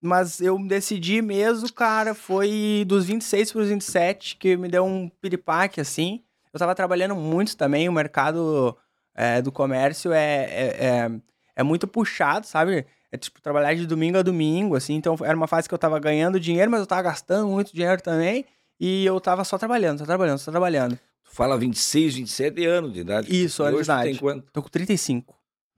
mas 0.00 0.40
eu 0.40 0.56
decidi 0.64 1.20
mesmo, 1.20 1.72
cara, 1.72 2.14
foi 2.14 2.84
dos 2.86 3.06
26 3.06 3.50
para 3.50 3.62
os 3.62 3.68
27 3.68 4.36
que 4.36 4.56
me 4.56 4.68
deu 4.68 4.84
um 4.84 5.08
piripaque, 5.08 5.80
assim. 5.80 6.22
Eu 6.52 6.58
tava 6.58 6.74
trabalhando 6.74 7.14
muito 7.14 7.56
também, 7.56 7.88
o 7.88 7.92
mercado 7.92 8.76
é, 9.14 9.42
do 9.42 9.50
comércio 9.50 10.12
é, 10.12 10.44
é, 10.44 10.86
é, 10.86 11.10
é 11.56 11.62
muito 11.62 11.86
puxado, 11.86 12.46
sabe? 12.46 12.86
É 13.10 13.16
tipo 13.16 13.40
trabalhar 13.40 13.74
de 13.74 13.86
domingo 13.86 14.18
a 14.18 14.22
domingo, 14.22 14.76
assim. 14.76 14.94
Então 14.94 15.16
era 15.22 15.36
uma 15.36 15.46
fase 15.46 15.68
que 15.68 15.74
eu 15.74 15.78
tava 15.78 15.98
ganhando 15.98 16.38
dinheiro, 16.38 16.70
mas 16.70 16.80
eu 16.80 16.86
tava 16.86 17.02
gastando 17.02 17.48
muito 17.48 17.74
dinheiro 17.74 18.00
também. 18.02 18.44
E 18.78 19.04
eu 19.04 19.20
tava 19.20 19.44
só 19.44 19.58
trabalhando, 19.58 19.98
só 19.98 20.04
trabalhando, 20.04 20.38
só 20.38 20.50
trabalhando. 20.50 20.96
Tu 21.24 21.30
fala 21.30 21.58
26, 21.58 22.14
27 22.14 22.64
anos 22.64 22.92
de 22.92 23.00
idade. 23.00 23.44
Isso, 23.44 23.62
anos 23.62 23.80
de 23.80 23.86
tu 23.86 23.86
tem 23.86 24.02
idade. 24.02 24.18
quanto? 24.20 24.52
Tô 24.52 24.62
com 24.62 24.68
35. 24.68 25.34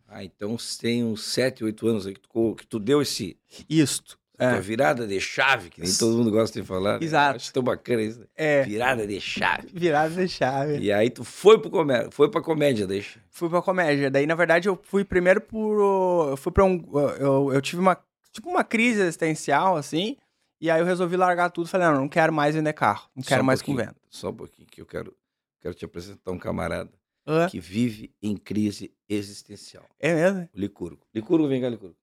Ah, 0.06 0.24
então 0.24 0.56
tem 0.80 1.04
uns 1.04 1.24
7, 1.24 1.64
8 1.64 1.86
anos 1.86 2.06
aí 2.06 2.14
que 2.14 2.20
tu, 2.20 2.54
que 2.56 2.66
tu 2.66 2.78
deu 2.78 3.00
esse, 3.00 3.38
Isto. 3.68 4.18
É. 4.42 4.60
virada 4.60 5.06
de 5.06 5.20
chave, 5.20 5.70
que 5.70 5.80
nem 5.80 5.92
todo 5.94 6.16
mundo 6.16 6.30
gosta 6.30 6.60
de 6.60 6.66
falar. 6.66 6.98
né? 6.98 7.04
Exato. 7.04 7.36
Acho 7.36 7.52
tão 7.52 7.62
bacana 7.62 8.02
isso. 8.02 8.20
né? 8.20 8.26
É, 8.36 8.62
Virada 8.62 9.06
de 9.06 9.20
chave. 9.20 9.68
virada 9.72 10.14
de 10.14 10.28
chave. 10.28 10.78
E 10.78 10.92
aí 10.92 11.10
tu 11.10 11.22
foi 11.24 11.58
pro 11.60 11.70
comédia, 11.70 12.10
foi 12.10 12.30
pra 12.30 12.40
comédia, 12.40 12.86
deixa. 12.86 13.20
fui 13.30 13.48
pra 13.48 13.60
comédia. 13.62 14.10
Daí, 14.10 14.26
na 14.26 14.34
verdade, 14.34 14.68
eu 14.68 14.78
fui 14.82 15.04
primeiro 15.04 15.40
por. 15.40 16.30
Eu 16.30 16.36
fui 16.36 16.50
pra 16.52 16.64
um. 16.64 16.82
Eu, 17.18 17.52
eu 17.52 17.60
tive 17.60 17.80
uma. 17.80 17.96
Tipo 18.32 18.48
uma 18.48 18.62
crise 18.64 19.00
existencial, 19.00 19.76
assim. 19.76 20.16
E 20.60 20.70
aí 20.70 20.80
eu 20.80 20.86
resolvi 20.86 21.16
largar 21.16 21.50
tudo. 21.50 21.68
Falei, 21.68 21.88
não, 21.88 22.00
não 22.02 22.08
quero 22.08 22.32
mais 22.32 22.54
vender 22.54 22.72
carro. 22.72 23.08
Não 23.16 23.22
quero 23.22 23.42
um 23.42 23.46
mais 23.46 23.60
com 23.62 23.74
venda. 23.74 23.96
Só 24.08 24.28
um 24.30 24.34
pouquinho, 24.34 24.68
que 24.70 24.80
eu 24.80 24.86
quero, 24.86 25.14
quero 25.60 25.74
te 25.74 25.84
apresentar 25.84 26.30
um 26.30 26.38
camarada 26.38 26.90
Hã? 27.26 27.48
que 27.48 27.58
vive 27.58 28.12
em 28.22 28.36
crise 28.36 28.92
existencial. 29.08 29.84
É 29.98 30.14
mesmo? 30.14 30.48
O 30.54 30.58
Licurgo. 30.60 31.00
Licurgo, 31.14 31.48
vem 31.48 31.60
cá, 31.60 31.68
Licurgo. 31.68 31.96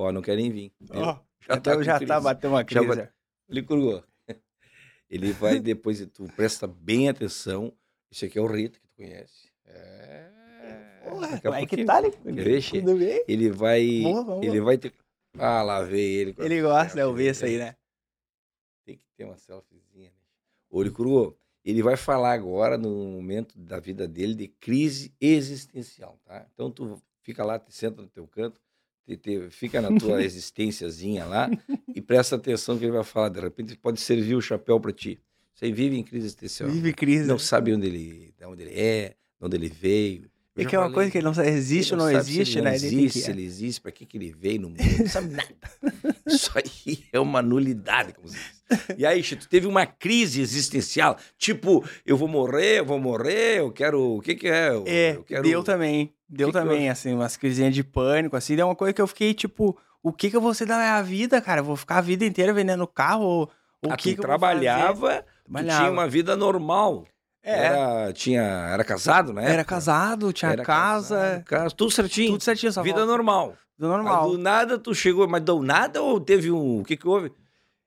Ó, 0.00 0.12
não 0.12 0.22
quer 0.22 0.36
nem 0.36 0.48
vir. 0.50 0.72
Ó, 0.90 1.18
já 1.42 1.54
então 1.56 1.76
com 1.76 1.82
já 1.82 1.96
crise. 1.96 2.06
tá 2.08 2.20
batendo 2.20 2.52
uma 2.52 2.60
Já 2.60 2.64
crise. 2.66 2.86
bate- 2.86 3.12
Licurgo. 3.48 4.04
Ele 5.10 5.32
vai 5.32 5.58
depois, 5.58 6.06
tu 6.12 6.24
presta 6.36 6.68
bem 6.68 7.08
atenção. 7.08 7.76
Esse 8.08 8.26
aqui 8.26 8.38
é 8.38 8.40
o 8.40 8.46
Rito, 8.46 8.78
que 8.80 8.86
tu 8.86 8.94
conhece. 8.96 9.50
É. 9.64 10.30
Porra, 11.08 11.40
é 11.58 11.66
que 11.66 11.84
tá, 11.84 12.00
Che? 12.60 12.80
Tudo 12.80 12.96
bem? 12.96 13.24
Ele 13.26 13.50
vai. 13.50 14.02
Boa, 14.02 14.44
ele 14.44 14.60
vai 14.60 14.78
ter. 14.78 14.94
Ah, 15.36 15.62
lá 15.62 15.82
veio 15.82 16.20
ele. 16.20 16.34
Ele 16.38 16.62
gosta 16.62 16.84
de 16.86 16.92
selfie 16.92 17.02
ouvir 17.08 17.30
isso 17.30 17.44
aí, 17.44 17.58
né? 17.58 17.74
Tem 18.84 18.96
que 18.96 19.02
ter 19.16 19.24
uma 19.24 19.36
selfiezinha. 19.36 20.10
Né? 20.10 20.16
Ô, 20.70 20.80
Licurgo, 20.82 21.36
ele 21.64 21.82
vai 21.82 21.96
falar 21.96 22.32
agora, 22.32 22.78
no 22.78 22.88
momento 22.88 23.58
da 23.58 23.80
vida 23.80 24.06
dele, 24.06 24.34
de 24.34 24.46
crise 24.48 25.12
existencial, 25.20 26.18
tá? 26.24 26.46
Então 26.54 26.70
tu 26.70 27.02
fica 27.22 27.44
lá, 27.44 27.58
te 27.58 27.72
senta 27.74 28.00
no 28.00 28.08
teu 28.08 28.26
canto, 28.28 28.60
te- 29.08 29.16
te- 29.16 29.50
fica 29.50 29.80
na 29.80 29.96
tua 29.98 30.20
existenciazinha 30.24 31.24
lá 31.24 31.50
e 31.94 32.00
presta 32.00 32.36
atenção 32.36 32.76
que 32.78 32.84
ele 32.84 32.92
vai 32.92 33.04
falar. 33.04 33.30
De 33.30 33.40
repente 33.40 33.76
pode 33.76 34.00
servir 34.00 34.34
o 34.34 34.40
chapéu 34.40 34.78
para 34.78 34.92
ti. 34.92 35.18
Você 35.54 35.72
vive 35.72 35.96
em 35.96 36.02
crise 36.04 36.26
existencial. 36.26 36.68
Vive 36.70 36.92
crise. 36.92 37.26
Não 37.26 37.38
sabe 37.38 37.72
onde 37.74 37.86
ele, 37.86 38.32
de 38.38 38.44
onde 38.44 38.62
ele 38.62 38.74
é, 38.78 39.08
de 39.40 39.46
onde 39.46 39.56
ele 39.56 39.68
veio. 39.68 40.30
Eu 40.58 40.64
É 40.64 40.68
que 40.68 40.74
é 40.74 40.78
uma 40.78 40.84
falei, 40.86 40.94
coisa 40.94 41.10
que 41.10 41.18
ele 41.18 41.24
não 41.24 41.34
sabe, 41.34 41.48
existe 41.48 41.92
ou 41.94 41.98
não 42.00 42.08
se 42.08 42.16
existe, 42.16 42.56
né? 42.60 42.70
Não 42.70 42.76
Ele 42.76 42.86
existe, 42.86 43.22
que- 43.24 43.30
ele 43.30 43.44
existe, 43.44 43.80
para 43.80 43.92
que, 43.92 44.04
que 44.06 44.16
ele 44.18 44.32
veio 44.36 44.60
no 44.62 44.68
mundo, 44.70 44.98
não 44.98 45.06
sabe 45.06 45.28
nada. 45.34 45.48
Isso 46.26 46.50
aí 46.54 47.04
é 47.12 47.20
uma 47.20 47.40
nulidade, 47.40 48.12
como 48.12 48.28
se 48.28 48.36
diz. 48.36 48.58
E 48.98 49.06
aí, 49.06 49.22
Chico, 49.22 49.42
tu 49.42 49.48
teve 49.48 49.66
uma 49.66 49.86
crise 49.86 50.40
existencial, 50.42 51.16
tipo, 51.38 51.82
eu 52.04 52.16
vou 52.16 52.28
morrer, 52.28 52.80
eu 52.80 52.84
vou 52.84 52.98
morrer, 52.98 53.60
eu 53.60 53.70
quero, 53.72 54.16
o 54.16 54.20
que 54.20 54.34
que 54.34 54.48
é? 54.48 54.68
Eu, 54.70 54.84
É, 54.86 55.16
eu 55.16 55.24
quero... 55.24 55.42
deu 55.42 55.62
também. 55.62 56.12
Deu 56.28 56.48
Que 56.48 56.52
também, 56.52 56.90
assim, 56.90 57.14
umas 57.14 57.36
crisinhas 57.38 57.74
de 57.74 57.82
pânico, 57.82 58.36
assim. 58.36 58.54
Deu 58.54 58.66
uma 58.66 58.76
coisa 58.76 58.92
que 58.92 59.00
eu 59.00 59.06
fiquei, 59.06 59.32
tipo, 59.32 59.78
o 60.02 60.12
que 60.12 60.28
que 60.28 60.36
eu 60.36 60.40
vou 60.42 60.52
ser 60.52 60.66
da 60.66 60.76
minha 60.76 61.00
vida, 61.02 61.40
cara? 61.40 61.60
Eu 61.60 61.64
vou 61.64 61.76
ficar 61.76 61.98
a 61.98 62.00
vida 62.02 62.26
inteira 62.26 62.52
vendendo 62.52 62.86
carro? 62.86 63.24
Ou, 63.24 63.50
ou 63.82 63.90
Ah, 63.90 63.94
o 63.94 63.96
que 63.96 64.14
tu 64.14 64.18
eu 64.18 64.22
trabalhava, 64.22 65.22
tu 65.22 65.44
Trabalhava. 65.44 65.78
tinha 65.84 65.90
uma 65.90 66.06
vida 66.06 66.36
normal. 66.36 67.06
É, 67.42 67.66
Era, 67.66 68.12
tinha, 68.12 68.42
era 68.42 68.84
casado, 68.84 69.32
né? 69.32 69.52
era 69.52 69.64
casado, 69.64 70.32
tinha 70.32 70.50
Era 70.52 70.62
casa, 70.64 71.16
casado, 71.16 71.44
casa, 71.44 71.74
tudo 71.74 71.90
certinho. 71.90 72.32
tudo 72.32 72.42
certinho, 72.44 72.70
vida 72.82 72.82
falta- 72.98 73.06
normal. 73.06 73.54
Mas 73.78 73.88
normal. 73.88 74.30
do 74.30 74.38
nada 74.38 74.76
tu 74.78 74.92
chegou, 74.94 75.26
mas 75.28 75.42
do 75.42 75.62
nada 75.62 76.02
ou 76.02 76.20
teve 76.20 76.50
um, 76.50 76.80
o 76.80 76.84
que 76.84 76.96
que 76.96 77.06
houve? 77.06 77.32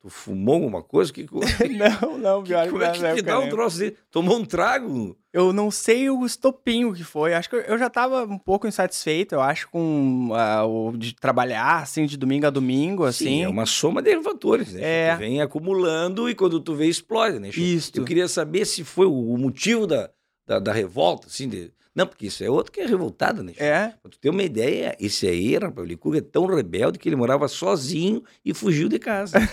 Tu 0.01 0.09
fumou 0.09 0.55
alguma 0.55 0.81
coisa? 0.81 1.13
Que 1.13 1.27
que? 1.27 1.33
Não, 1.77 2.17
não, 2.17 2.43
pior 2.43 2.67
Como 2.69 2.81
é 2.81 2.91
que 2.91 2.97
te 2.97 3.05
época, 3.05 3.21
dá 3.21 3.39
um 3.39 3.43
né? 3.43 3.49
troço 3.49 3.77
desse? 3.77 3.97
Tomou 4.09 4.39
um 4.39 4.43
trago? 4.43 5.15
Eu 5.31 5.53
não 5.53 5.69
sei 5.69 6.09
o 6.09 6.25
estopinho 6.25 6.91
que 6.91 7.03
foi. 7.03 7.35
Acho 7.35 7.49
que 7.49 7.55
eu, 7.55 7.77
já 7.77 7.89
tava 7.89 8.23
um 8.23 8.37
pouco 8.37 8.67
insatisfeito, 8.67 9.35
eu 9.35 9.41
acho, 9.41 9.69
com 9.69 10.31
ah, 10.33 10.65
o 10.65 10.97
de 10.97 11.13
trabalhar, 11.15 11.83
assim, 11.83 12.05
de 12.07 12.17
domingo 12.17 12.47
a 12.47 12.49
domingo, 12.49 13.05
assim. 13.05 13.25
Sim, 13.25 13.43
é 13.43 13.47
uma 13.47 13.67
soma 13.67 14.01
de 14.01 14.19
fatores, 14.23 14.73
né? 14.73 14.81
É. 14.83 15.15
Tu 15.15 15.19
vem 15.19 15.39
acumulando 15.39 16.27
e 16.27 16.33
quando 16.33 16.59
tu 16.59 16.73
vê, 16.73 16.87
explode, 16.87 17.39
né? 17.39 17.49
Isto. 17.49 17.99
Eu 17.99 18.03
queria 18.03 18.27
saber 18.27 18.65
se 18.65 18.83
foi 18.83 19.05
o 19.05 19.31
o 19.31 19.37
motivo 19.37 19.85
da, 19.85 20.09
da, 20.47 20.59
da 20.59 20.73
revolta, 20.73 21.27
assim, 21.27 21.47
de... 21.47 21.71
Não, 21.93 22.07
porque 22.07 22.27
isso 22.27 22.41
é 22.43 22.49
outro 22.49 22.71
que 22.71 22.79
é 22.79 22.85
revoltado, 22.85 23.43
né? 23.43 23.53
É. 23.57 23.89
Pra 24.01 24.09
tu 24.09 24.17
ter 24.17 24.29
uma 24.29 24.43
ideia, 24.43 24.95
esse 24.97 25.27
aí, 25.27 25.57
rapaz, 25.57 25.85
o 25.85 25.89
Licurgo 25.89 26.17
é 26.17 26.21
tão 26.21 26.45
rebelde 26.45 26.97
que 26.97 27.09
ele 27.09 27.17
morava 27.17 27.49
sozinho 27.49 28.23
e 28.45 28.53
fugiu 28.53 28.87
de 28.87 28.97
casa. 28.97 29.37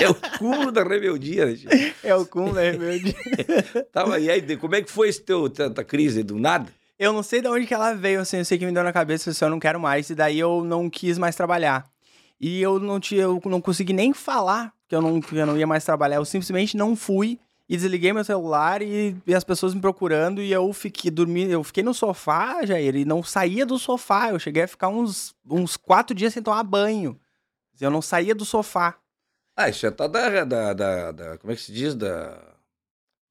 É 0.00 0.08
o 0.08 0.14
cúmulo 0.38 0.70
da 0.70 0.82
rebeldia, 0.82 1.46
né? 1.46 1.56
É 2.02 2.14
o 2.14 2.26
né, 2.52 2.72
meu 2.72 3.00
Deus? 3.00 3.86
Tava, 3.92 4.18
e 4.18 4.30
aí, 4.30 4.56
como 4.56 4.74
é 4.74 4.82
que 4.82 4.90
foi 4.90 5.08
esse 5.08 5.22
teu, 5.22 5.48
tanta 5.48 5.82
crise 5.82 6.22
do 6.22 6.38
nada? 6.38 6.70
Eu 6.98 7.12
não 7.12 7.22
sei 7.22 7.40
de 7.40 7.48
onde 7.48 7.66
que 7.66 7.74
ela 7.74 7.94
veio, 7.94 8.20
assim, 8.20 8.38
eu 8.38 8.44
sei 8.44 8.58
que 8.58 8.66
me 8.66 8.72
deu 8.72 8.84
na 8.84 8.92
cabeça, 8.92 9.30
assim, 9.30 9.44
eu 9.44 9.50
não 9.50 9.58
quero 9.58 9.80
mais, 9.80 10.10
e 10.10 10.14
daí 10.14 10.38
eu 10.38 10.62
não 10.64 10.90
quis 10.90 11.16
mais 11.16 11.34
trabalhar. 11.34 11.86
E 12.40 12.60
eu 12.60 12.78
não 12.78 13.00
tinha, 13.00 13.22
eu 13.22 13.40
não 13.46 13.60
consegui 13.60 13.92
nem 13.92 14.12
falar 14.12 14.72
que 14.88 14.94
eu 14.94 15.00
não, 15.00 15.20
que 15.20 15.34
eu 15.34 15.46
não 15.46 15.56
ia 15.56 15.66
mais 15.66 15.84
trabalhar, 15.84 16.16
eu 16.16 16.24
simplesmente 16.24 16.76
não 16.76 16.94
fui 16.94 17.38
e 17.68 17.76
desliguei 17.76 18.12
meu 18.12 18.24
celular 18.24 18.82
e, 18.82 19.16
e 19.26 19.34
as 19.34 19.42
pessoas 19.44 19.72
me 19.74 19.80
procurando 19.80 20.42
e 20.42 20.52
eu 20.52 20.70
fiquei 20.72 21.10
dormindo, 21.10 21.50
eu 21.50 21.64
fiquei 21.64 21.82
no 21.82 21.94
sofá, 21.94 22.64
Jair, 22.66 22.94
e 22.96 23.04
não 23.04 23.22
saía 23.22 23.64
do 23.64 23.78
sofá, 23.78 24.30
eu 24.30 24.38
cheguei 24.38 24.64
a 24.64 24.68
ficar 24.68 24.88
uns, 24.88 25.34
uns 25.48 25.76
quatro 25.76 26.14
dias 26.14 26.32
sem 26.34 26.42
tomar 26.42 26.62
banho. 26.62 27.18
Eu 27.80 27.90
não 27.90 28.02
saía 28.02 28.34
do 28.34 28.44
sofá. 28.44 28.96
Ah, 29.56 29.68
isso 29.68 29.80
já 29.80 29.90
tá 29.90 30.06
da, 30.06 30.44
da, 30.44 30.72
da, 30.74 31.12
da- 31.12 31.38
Como 31.38 31.52
é 31.52 31.56
que 31.56 31.62
se 31.62 31.72
diz? 31.72 31.94
Da. 31.94 32.38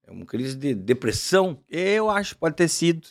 É 0.06 0.10
uma 0.10 0.26
crise 0.26 0.56
de 0.56 0.74
depressão. 0.74 1.58
Eu 1.68 2.10
acho 2.10 2.36
pode 2.36 2.56
ter 2.56 2.68
sido. 2.68 3.08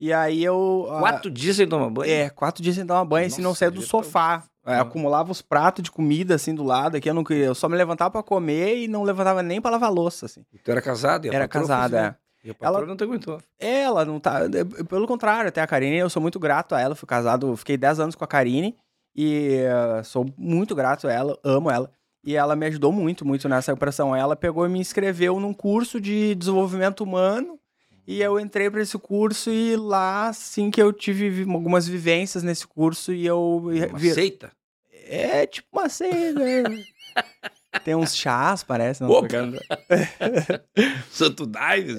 E 0.00 0.12
aí 0.12 0.42
eu... 0.42 0.86
ah, 0.90 0.98
Quatro 1.00 1.30
dias 1.30 1.56
sem 1.56 1.68
tomar 1.68 1.88
banho? 1.90 2.10
É, 2.10 2.28
quatro 2.30 2.62
dias 2.62 2.74
sem 2.74 2.86
tomar 2.86 3.04
banho, 3.04 3.30
não 3.38 3.38
Nossa, 3.50 3.58
saía 3.60 3.70
do 3.70 3.80
devia 3.80 3.86
tá- 3.86 3.90
sofá. 3.90 4.44
É, 4.64 4.74
Ah. 4.76 4.80
acumulava 4.82 5.32
os 5.32 5.42
pratos 5.42 5.82
de 5.82 5.90
comida, 5.90 6.34
assim, 6.36 6.54
do 6.54 6.62
lado 6.62 6.96
aqui. 6.96 7.08
Eu, 7.10 7.14
não 7.14 7.24
queria, 7.24 7.46
eu 7.46 7.54
só 7.54 7.68
me 7.68 7.76
levantava 7.76 8.10
pra 8.12 8.22
comer 8.22 8.76
e 8.84 8.88
não 8.88 9.02
levantava 9.02 9.42
nem 9.42 9.60
pra 9.60 9.70
lavar 9.72 9.90
louça, 9.92 10.26
assim. 10.26 10.44
Tu 10.64 10.70
era 10.70 10.80
casado? 10.80 11.26
E 11.26 11.30
Era 11.34 11.48
casada, 11.48 12.16
é. 12.44 12.46
E 12.46 12.50
a 12.50 12.54
patroa 12.54 12.78
Ela- 12.78 12.86
não 12.86 12.96
te 12.96 13.04
aguentou. 13.04 13.40
Ela 13.58 14.04
não 14.04 14.18
tá. 14.20 14.40
Pelo 14.88 15.06
contrário, 15.06 15.48
até 15.48 15.60
a 15.60 15.66
Karine, 15.66 15.96
eu 15.98 16.10
sou 16.10 16.20
muito 16.22 16.38
grato 16.40 16.74
a 16.74 16.80
ela. 16.80 16.94
Fui 16.94 17.06
casado, 17.06 17.56
fiquei 17.56 17.76
10 17.76 17.98
anos 18.00 18.14
com 18.16 18.24
a 18.24 18.26
Karine 18.26 18.76
e 19.16 19.58
eh, 19.64 20.02
sou 20.04 20.26
muito 20.36 20.74
grato 20.74 21.06
a 21.08 21.12
ela, 21.12 21.38
amo 21.44 21.70
ela. 21.70 21.90
E 22.24 22.36
ela 22.36 22.54
me 22.54 22.66
ajudou 22.66 22.92
muito, 22.92 23.24
muito 23.26 23.48
nessa 23.48 23.72
operação. 23.72 24.14
Ela 24.14 24.36
pegou 24.36 24.64
e 24.64 24.68
me 24.68 24.78
inscreveu 24.78 25.38
num 25.40 25.52
curso 25.52 26.00
de 26.00 26.34
desenvolvimento 26.36 27.02
humano. 27.02 27.58
E 28.06 28.20
eu 28.20 28.38
entrei 28.40 28.68
para 28.70 28.82
esse 28.82 28.98
curso 28.98 29.50
e 29.50 29.76
lá, 29.76 30.28
assim 30.28 30.70
que 30.70 30.82
eu 30.82 30.92
tive 30.92 31.42
algumas 31.52 31.86
vivências 31.86 32.42
nesse 32.42 32.66
curso 32.66 33.12
e 33.12 33.24
eu 33.26 33.62
Uma 33.90 33.98
vi- 33.98 34.12
seita. 34.12 34.50
é 34.92 35.46
tipo 35.46 35.68
uma 35.72 35.88
ceia, 35.88 36.32
né? 36.32 36.62
Tem 37.84 37.94
uns 37.94 38.14
chás, 38.14 38.62
parece. 38.62 39.02
Não 39.02 39.10
Opa! 39.10 39.28
Santo 41.10 41.46
Dives. 41.46 41.96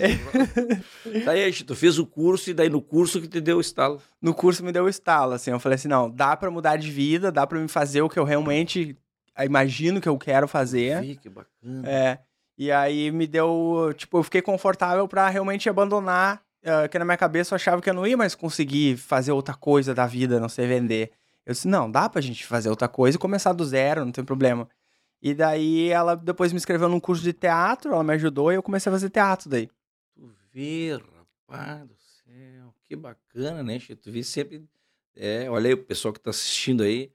daí, 1.25 1.43
aí, 1.43 1.53
tu 1.63 1.75
fez 1.75 1.97
o 1.97 2.05
curso 2.05 2.49
e 2.49 2.53
daí 2.53 2.69
no 2.69 2.81
curso 2.81 3.19
que 3.21 3.27
te 3.27 3.41
deu 3.41 3.57
o 3.57 3.61
estalo. 3.61 4.01
no 4.21 4.33
curso 4.33 4.63
me 4.63 4.71
deu 4.71 4.85
o 4.85 4.89
estalo, 4.89 5.33
assim, 5.33 5.51
eu 5.51 5.59
falei 5.59 5.75
assim, 5.75 5.87
não, 5.87 6.09
dá 6.09 6.35
pra 6.37 6.51
mudar 6.51 6.77
de 6.77 6.91
vida, 6.91 7.31
dá 7.31 7.45
pra 7.47 7.59
me 7.59 7.67
fazer 7.67 8.01
o 8.01 8.09
que 8.09 8.19
eu 8.19 8.23
realmente 8.23 8.95
imagino 9.43 9.99
que 9.99 10.07
eu 10.09 10.17
quero 10.17 10.47
fazer, 10.47 11.17
que 11.17 11.29
bacana. 11.29 11.89
é, 11.89 12.19
e 12.57 12.71
aí 12.71 13.11
me 13.11 13.25
deu, 13.25 13.93
tipo, 13.95 14.17
eu 14.19 14.23
fiquei 14.23 14.41
confortável 14.41 15.07
pra 15.07 15.27
realmente 15.29 15.67
abandonar, 15.69 16.41
eh, 16.61 16.87
que 16.87 16.99
na 16.99 17.05
minha 17.05 17.17
cabeça 17.17 17.53
eu 17.53 17.55
achava 17.55 17.81
que 17.81 17.89
eu 17.89 17.93
não 17.93 18.05
ia 18.05 18.15
mais 18.15 18.35
conseguir 18.35 18.97
fazer 18.97 19.31
outra 19.31 19.55
coisa 19.55 19.93
da 19.93 20.05
vida, 20.05 20.39
não 20.39 20.49
sei 20.49 20.67
vender. 20.67 21.11
Eu 21.45 21.53
disse, 21.53 21.67
não, 21.67 21.89
dá 21.89 22.07
pra 22.07 22.21
gente 22.21 22.45
fazer 22.45 22.69
outra 22.69 22.87
coisa 22.87 23.17
e 23.17 23.19
começar 23.19 23.53
do 23.53 23.65
zero, 23.65 24.05
não 24.05 24.11
tem 24.11 24.23
problema. 24.23 24.69
E 25.21 25.33
daí 25.33 25.89
ela 25.89 26.15
depois 26.15 26.51
me 26.51 26.57
inscreveu 26.57 26.87
num 26.89 26.99
curso 26.99 27.23
de 27.23 27.33
teatro, 27.33 27.91
ela 27.93 28.03
me 28.03 28.13
ajudou 28.13 28.51
e 28.51 28.55
eu 28.55 28.63
comecei 28.63 28.89
a 28.89 28.93
fazer 28.93 29.09
teatro 29.09 29.49
daí. 29.49 29.69
Tu 30.13 30.29
vê, 30.53 30.99
rapaz 31.47 31.87
do 31.87 31.95
céu, 31.95 32.73
que 32.83 32.95
bacana, 32.95 33.63
né, 33.63 33.79
Chico? 33.79 34.01
Tu 34.01 34.11
vê 34.11 34.23
sempre. 34.23 34.63
É, 35.15 35.49
olha 35.49 35.67
aí, 35.67 35.73
o 35.73 35.83
pessoal 35.83 36.13
que 36.13 36.19
tá 36.19 36.29
assistindo 36.29 36.83
aí, 36.83 37.11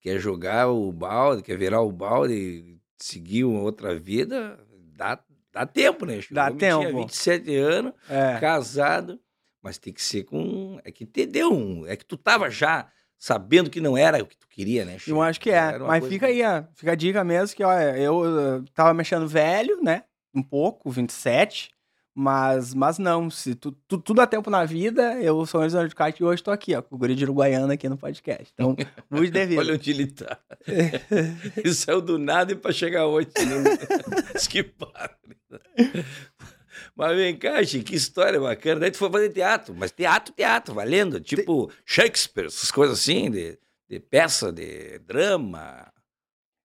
quer 0.00 0.18
jogar 0.18 0.68
o 0.68 0.90
balde, 0.92 1.42
quer 1.42 1.56
virar 1.58 1.80
o 1.80 1.92
balde 1.92 2.77
seguir 2.98 3.44
uma 3.44 3.60
outra 3.60 3.98
vida, 3.98 4.58
dá, 4.96 5.18
dá 5.52 5.66
tempo, 5.66 6.04
né, 6.06 6.20
Chico? 6.20 6.34
Dá 6.34 6.44
O 6.44 6.46
homem 6.48 6.58
Tinha 6.58 6.78
tempo. 6.78 6.98
27 6.98 7.56
anos, 7.56 7.92
É. 8.08 8.38
casado, 8.40 9.20
mas 9.62 9.78
tem 9.78 9.92
que 9.92 10.02
ser 10.02 10.24
com. 10.24 10.80
É 10.84 10.90
que 10.90 11.04
te 11.06 11.26
deu 11.26 11.52
um. 11.52 11.86
É 11.86 11.96
que 11.96 12.04
tu 12.04 12.16
tava 12.16 12.50
já 12.50 12.88
sabendo 13.18 13.68
que 13.68 13.80
não 13.80 13.96
era 13.96 14.22
o 14.22 14.26
que 14.26 14.36
tu 14.36 14.46
queria, 14.48 14.84
né, 14.84 14.98
Chico? 14.98 15.10
Eu 15.10 15.22
acho 15.22 15.40
que 15.40 15.50
é. 15.50 15.78
Mas 15.78 16.00
coisa 16.00 16.08
fica 16.08 16.26
aí, 16.26 16.42
ó. 16.44 16.64
Fica 16.74 16.92
a 16.92 16.94
dica 16.94 17.24
mesmo 17.24 17.56
que, 17.56 17.64
olha, 17.64 17.96
eu 17.98 18.20
uh, 18.20 18.64
tava 18.74 18.94
mexendo 18.94 19.26
velho, 19.26 19.82
né? 19.82 20.04
Um 20.34 20.42
pouco, 20.42 20.90
27. 20.90 21.70
Mas, 22.20 22.74
mas 22.74 22.98
não, 22.98 23.30
se 23.30 23.54
tu, 23.54 23.70
tu- 23.86 23.96
tudo 23.96 24.20
há 24.20 24.26
tempo 24.26 24.50
na 24.50 24.64
vida, 24.64 25.22
eu 25.22 25.46
sou 25.46 25.64
de 25.64 25.94
kart 25.94 26.18
e 26.18 26.24
hoje 26.24 26.42
tô 26.42 26.50
aqui, 26.50 26.74
ó, 26.74 26.82
com 26.82 26.96
o 26.96 26.98
guri 26.98 27.14
de 27.14 27.22
Uruguaiana 27.22 27.74
aqui 27.74 27.88
no 27.88 27.96
podcast. 27.96 28.52
Então, 28.52 28.74
muito 29.08 29.30
devido. 29.32 29.60
Olha 29.60 29.74
onde 29.74 29.88
ele 29.92 30.08
tá. 30.08 30.36
ele 31.56 31.72
saiu 31.72 32.00
do 32.00 32.18
nada 32.18 32.50
e 32.50 32.56
pra 32.56 32.72
chegar 32.72 33.06
hoje. 33.06 33.28
Né? 33.38 33.76
que 34.50 34.64
padre. 34.64 35.36
Mas 36.96 37.16
vem 37.16 37.36
cá, 37.36 37.62
Chico, 37.62 37.84
que 37.84 37.94
história 37.94 38.40
bacana. 38.40 38.80
Daí 38.80 38.90
tu 38.90 38.98
foi 38.98 39.10
fazer 39.12 39.28
teatro, 39.30 39.72
mas 39.78 39.92
teatro, 39.92 40.34
teatro, 40.34 40.74
valendo. 40.74 41.20
Tipo 41.20 41.70
Shakespeare, 41.86 42.46
essas 42.46 42.72
coisas 42.72 42.98
assim, 42.98 43.30
de, 43.30 43.56
de 43.88 44.00
peça, 44.00 44.50
de 44.52 44.98
drama. 45.06 45.86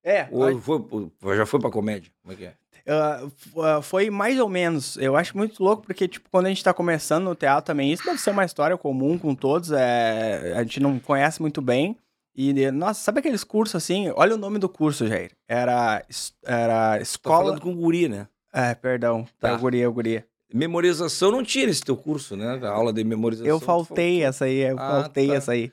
É, 0.03 0.27
Ou 0.31 0.59
foi, 0.59 0.83
ou 1.21 1.35
já 1.35 1.45
foi 1.45 1.59
pra 1.59 1.69
comédia? 1.69 2.11
Como 2.23 2.33
é 2.33 2.35
que 2.37 2.45
é? 2.45 2.55
Ah, 2.87 3.21
ah, 3.57 3.81
foi 3.81 4.09
mais 4.09 4.39
ou 4.39 4.49
menos. 4.49 4.97
Eu 4.97 5.15
acho 5.15 5.37
muito 5.37 5.63
louco, 5.63 5.83
porque, 5.83 6.07
tipo, 6.07 6.29
quando 6.29 6.47
a 6.47 6.49
gente 6.49 6.63
tá 6.63 6.73
começando 6.73 7.23
no 7.25 7.35
teatro 7.35 7.65
também, 7.65 7.91
isso 7.91 8.03
deve 8.03 8.17
ser 8.19 8.31
uma 8.31 8.43
história 8.45 8.77
comum 8.77 9.17
com 9.17 9.33
todos. 9.33 9.71
É, 9.71 10.53
a 10.55 10.63
gente 10.63 10.79
não 10.79 10.99
conhece 10.99 11.41
muito 11.41 11.61
bem. 11.61 11.97
E, 12.35 12.71
nossa, 12.71 12.99
sabe 12.99 13.19
aqueles 13.19 13.43
cursos 13.43 13.75
assim? 13.75 14.11
Olha 14.15 14.33
o 14.35 14.37
nome 14.37 14.57
do 14.59 14.67
curso, 14.67 15.07
Jair. 15.07 15.31
Era, 15.47 16.03
era 16.45 16.99
escola. 16.99 17.37
falando 17.45 17.61
com 17.61 17.75
guri, 17.75 18.09
né? 18.09 18.27
É, 18.51 18.73
perdão. 18.75 19.23
Tá. 19.39 19.49
Tá. 19.49 19.53
Eu 19.53 19.59
guria, 19.59 19.83
eu 19.83 19.93
guria. 19.93 20.25
Memorização 20.53 21.31
não 21.31 21.43
tinha 21.43 21.65
nesse 21.67 21.81
teu 21.81 21.95
curso, 21.97 22.35
né? 22.35 22.59
A 22.63 22.69
aula 22.69 22.91
de 22.93 23.03
memorização. 23.03 23.47
Eu 23.49 23.59
faltei 23.59 24.23
essa 24.23 24.45
aí, 24.45 24.59
eu 24.59 24.77
Ah, 24.77 25.01
faltei 25.01 25.27
tá. 25.27 25.33
essa 25.35 25.51
aí. 25.51 25.71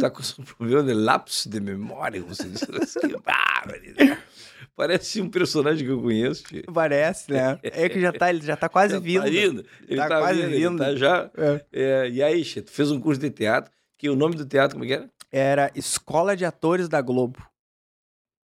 Tá 0.00 0.08
com 0.10 0.20
esse 0.20 0.34
problema 0.42 0.82
de 0.84 0.92
lapso 0.94 1.48
de 1.48 1.60
memória, 1.60 2.20
como 2.20 2.34
você 2.34 2.48
diz. 2.48 2.64
Que. 2.64 3.12
Parece 4.76 5.20
um 5.20 5.28
personagem 5.28 5.84
que 5.84 5.92
eu 5.92 6.00
conheço. 6.00 6.44
tio. 6.44 6.64
Parece, 6.72 7.30
né? 7.30 7.58
É 7.62 7.88
que 7.88 8.00
já 8.00 8.12
tá, 8.12 8.30
ele 8.30 8.40
já 8.44 8.56
tá 8.56 8.68
quase 8.70 8.94
Já 8.94 9.00
vindo. 9.00 9.22
Tá 9.22 9.28
indo. 9.30 9.66
Ele 9.86 9.96
Tá 10.00 10.08
tá, 10.08 10.18
quase 10.18 10.42
vindo, 10.46 10.70
vindo. 10.70 10.78
tá 10.78 10.94
já. 10.96 11.30
É. 11.36 11.64
É, 11.72 12.08
e 12.10 12.22
aí, 12.22 12.42
Che, 12.44 12.62
tu 12.62 12.70
fez 12.70 12.90
um 12.90 12.98
curso 13.00 13.20
de 13.20 13.30
teatro, 13.30 13.70
que 13.98 14.08
o 14.08 14.16
nome 14.16 14.34
do 14.34 14.46
teatro, 14.46 14.76
como 14.78 14.84
é 14.84 14.88
que 14.88 14.94
era? 14.94 15.10
Era 15.30 15.70
Escola 15.74 16.36
de 16.36 16.44
Atores 16.44 16.88
da 16.88 17.00
Globo. 17.00 17.38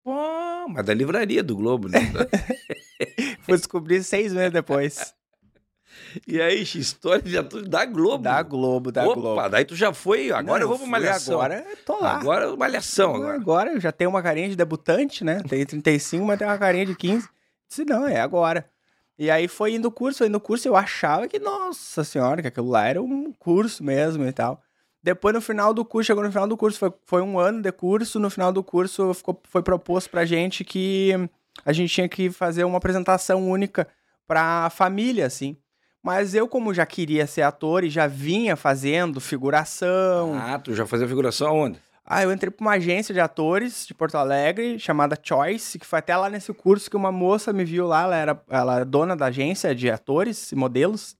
Pô, 0.04 0.68
mas 0.70 0.86
da 0.86 0.94
livraria 0.94 1.44
do 1.44 1.56
Globo, 1.56 1.88
né? 1.88 2.00
Fui 3.44 3.58
descobrir 3.58 4.04
seis 4.04 4.34
meses 4.34 4.52
depois. 4.52 5.14
e 6.28 6.42
aí, 6.42 6.62
história 6.62 7.22
de 7.22 7.38
atores 7.38 7.68
da 7.68 7.86
Globo. 7.86 8.24
Da 8.24 8.42
Globo, 8.42 8.92
da 8.92 9.04
Opa, 9.06 9.14
Globo. 9.16 9.50
daí 9.50 9.66
tu 9.66 9.76
já 9.76 9.94
foi, 9.94 10.32
agora 10.32 10.60
Não, 10.60 10.66
eu 10.66 10.68
vou 10.70 10.78
pra 10.78 10.88
Malhação. 10.88 11.36
Agora 11.36 11.66
eu 11.70 11.78
tô 11.78 12.00
lá. 12.00 12.18
Agora 12.18 12.46
é 12.46 12.56
Malhação, 12.56 13.16
agora. 13.16 13.36
Agora 13.36 13.72
eu 13.74 13.80
já 13.80 13.92
tenho 13.92 14.10
uma 14.10 14.22
carinha 14.22 14.50
de 14.50 14.56
debutante, 14.56 15.24
né? 15.24 15.42
Tenho 15.48 15.66
35, 15.66 16.26
mas 16.26 16.38
tenho 16.38 16.50
uma 16.50 16.58
carinha 16.58 16.86
de 16.86 16.96
15. 16.96 17.28
Disse, 17.68 17.86
não, 17.86 18.08
é 18.08 18.20
agora. 18.20 18.70
E 19.18 19.30
aí 19.30 19.48
foi 19.48 19.74
indo 19.76 19.88
o 19.88 19.92
curso, 19.92 20.20
foi 20.20 20.28
indo 20.28 20.38
o 20.38 20.42
curso, 20.42 20.68
eu 20.68 20.76
achava 20.76 21.28
que, 21.28 21.40
nossa 21.40 22.04
senhora, 22.04 22.42
que 22.42 22.48
aquilo 22.48 22.70
lá 22.70 22.88
era 22.88 23.02
um 23.02 23.32
curso 23.34 23.84
mesmo 23.84 24.26
e 24.26 24.32
tal. 24.32 24.62
Depois, 25.02 25.36
no 25.36 25.42
final 25.42 25.74
do 25.74 25.84
curso, 25.84 26.08
chegou 26.08 26.24
no 26.24 26.32
final 26.32 26.48
do 26.48 26.56
curso, 26.56 26.80
foi, 26.80 26.94
foi 27.06 27.22
um 27.22 27.38
ano 27.38 27.62
de 27.62 27.72
curso, 27.72 28.20
no 28.20 28.30
final 28.30 28.54
do 28.54 28.64
curso 28.64 29.14
ficou, 29.14 29.40
foi 29.44 29.62
proposto 29.62 30.10
pra 30.10 30.26
gente 30.26 30.64
que 30.64 31.12
a 31.66 31.74
gente 31.74 31.94
tinha 31.94 32.08
que 32.08 32.32
fazer 32.32 32.64
uma 32.64 32.78
apresentação 32.78 33.48
única 33.48 33.88
pra 34.26 34.70
família, 34.70 35.26
assim. 35.26 35.58
Mas 36.04 36.36
eu, 36.36 36.48
como 36.50 36.74
já 36.74 36.86
queria 36.86 37.26
ser 37.26 37.44
ator 37.44 37.84
e 37.86 37.90
já 37.90 38.08
vinha 38.08 38.58
fazendo 38.58 39.22
figuração, 39.22 40.34
Ah, 40.36 40.60
tu 40.60 40.74
já 40.74 40.86
fazia 40.86 41.08
figuração 41.08 41.48
aonde? 41.48 41.80
ah, 42.06 42.22
eu 42.22 42.34
entrei 42.34 42.52
pra 42.52 42.62
uma 42.66 42.74
agência 42.74 43.14
de 43.14 43.22
atores 43.22 43.88
de 43.88 43.94
Porto 43.94 44.16
Alegre, 44.16 44.78
chamada 44.78 45.18
Choice, 45.22 45.80
que 45.80 45.86
foi 45.86 46.00
até 46.00 46.16
lá 46.18 46.30
nesse 46.30 46.54
curso 46.54 46.90
que 46.90 46.98
uma 46.98 47.12
moça 47.14 47.54
me 47.54 47.64
viu 47.64 47.88
lá, 47.88 48.04
ela 48.04 48.16
era 48.18 48.44
ela 48.50 48.80
é 48.82 48.86
dona 48.86 49.16
da 49.16 49.28
agência 49.28 49.74
de 49.74 49.90
atores 49.90 50.52
e 50.52 50.56
modelos. 50.56 51.16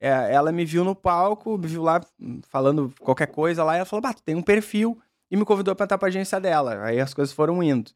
É, 0.00 0.32
ela 0.32 0.52
me 0.52 0.64
viu 0.64 0.84
no 0.84 0.94
palco, 0.94 1.58
me 1.58 1.66
viu 1.66 1.82
lá 1.82 2.00
falando 2.48 2.94
qualquer 3.00 3.26
coisa 3.26 3.64
lá, 3.64 3.74
e 3.74 3.78
ela 3.78 3.84
falou, 3.84 4.00
bah, 4.00 4.14
tu 4.14 4.22
tem 4.22 4.36
um 4.36 4.42
perfil, 4.42 4.96
e 5.28 5.36
me 5.36 5.44
convidou 5.44 5.74
pra 5.74 5.82
entrar 5.82 5.98
pra 5.98 6.06
agência 6.06 6.38
dela. 6.38 6.84
Aí 6.84 7.00
as 7.00 7.12
coisas 7.12 7.34
foram 7.34 7.60
indo. 7.60 7.90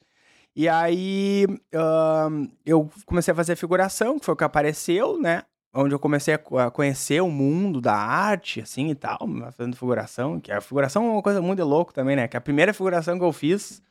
E 0.56 0.68
aí 0.68 1.46
ahn, 1.72 2.48
eu 2.66 2.90
comecei 3.06 3.30
a 3.30 3.34
fazer 3.36 3.54
figuração, 3.54 4.18
que 4.18 4.24
foi 4.26 4.34
o 4.34 4.36
que 4.36 4.42
apareceu, 4.42 5.16
né? 5.20 5.44
Onde 5.74 5.94
eu 5.94 5.98
comecei 5.98 6.34
a 6.34 6.38
co- 6.38 6.58
a 6.58 6.70
conhecer 6.70 7.22
o 7.22 7.30
mundo 7.30 7.80
da 7.80 7.94
arte, 7.94 8.60
assim 8.60 8.90
e 8.90 8.94
tal, 8.94 9.18
fazendo 9.56 9.74
figuração. 9.76 10.38
Que 10.38 10.52
a 10.52 10.60
figuração 10.60 11.06
é 11.06 11.10
uma 11.10 11.22
coisa 11.22 11.40
muito 11.40 11.64
louco 11.64 11.94
também, 11.94 12.14
né? 12.14 12.28
Que 12.28 12.36
a 12.36 12.40
primeira 12.42 12.74
figuração 12.74 13.18
que 13.18 13.24
eu 13.24 13.32
fiz 13.32 13.82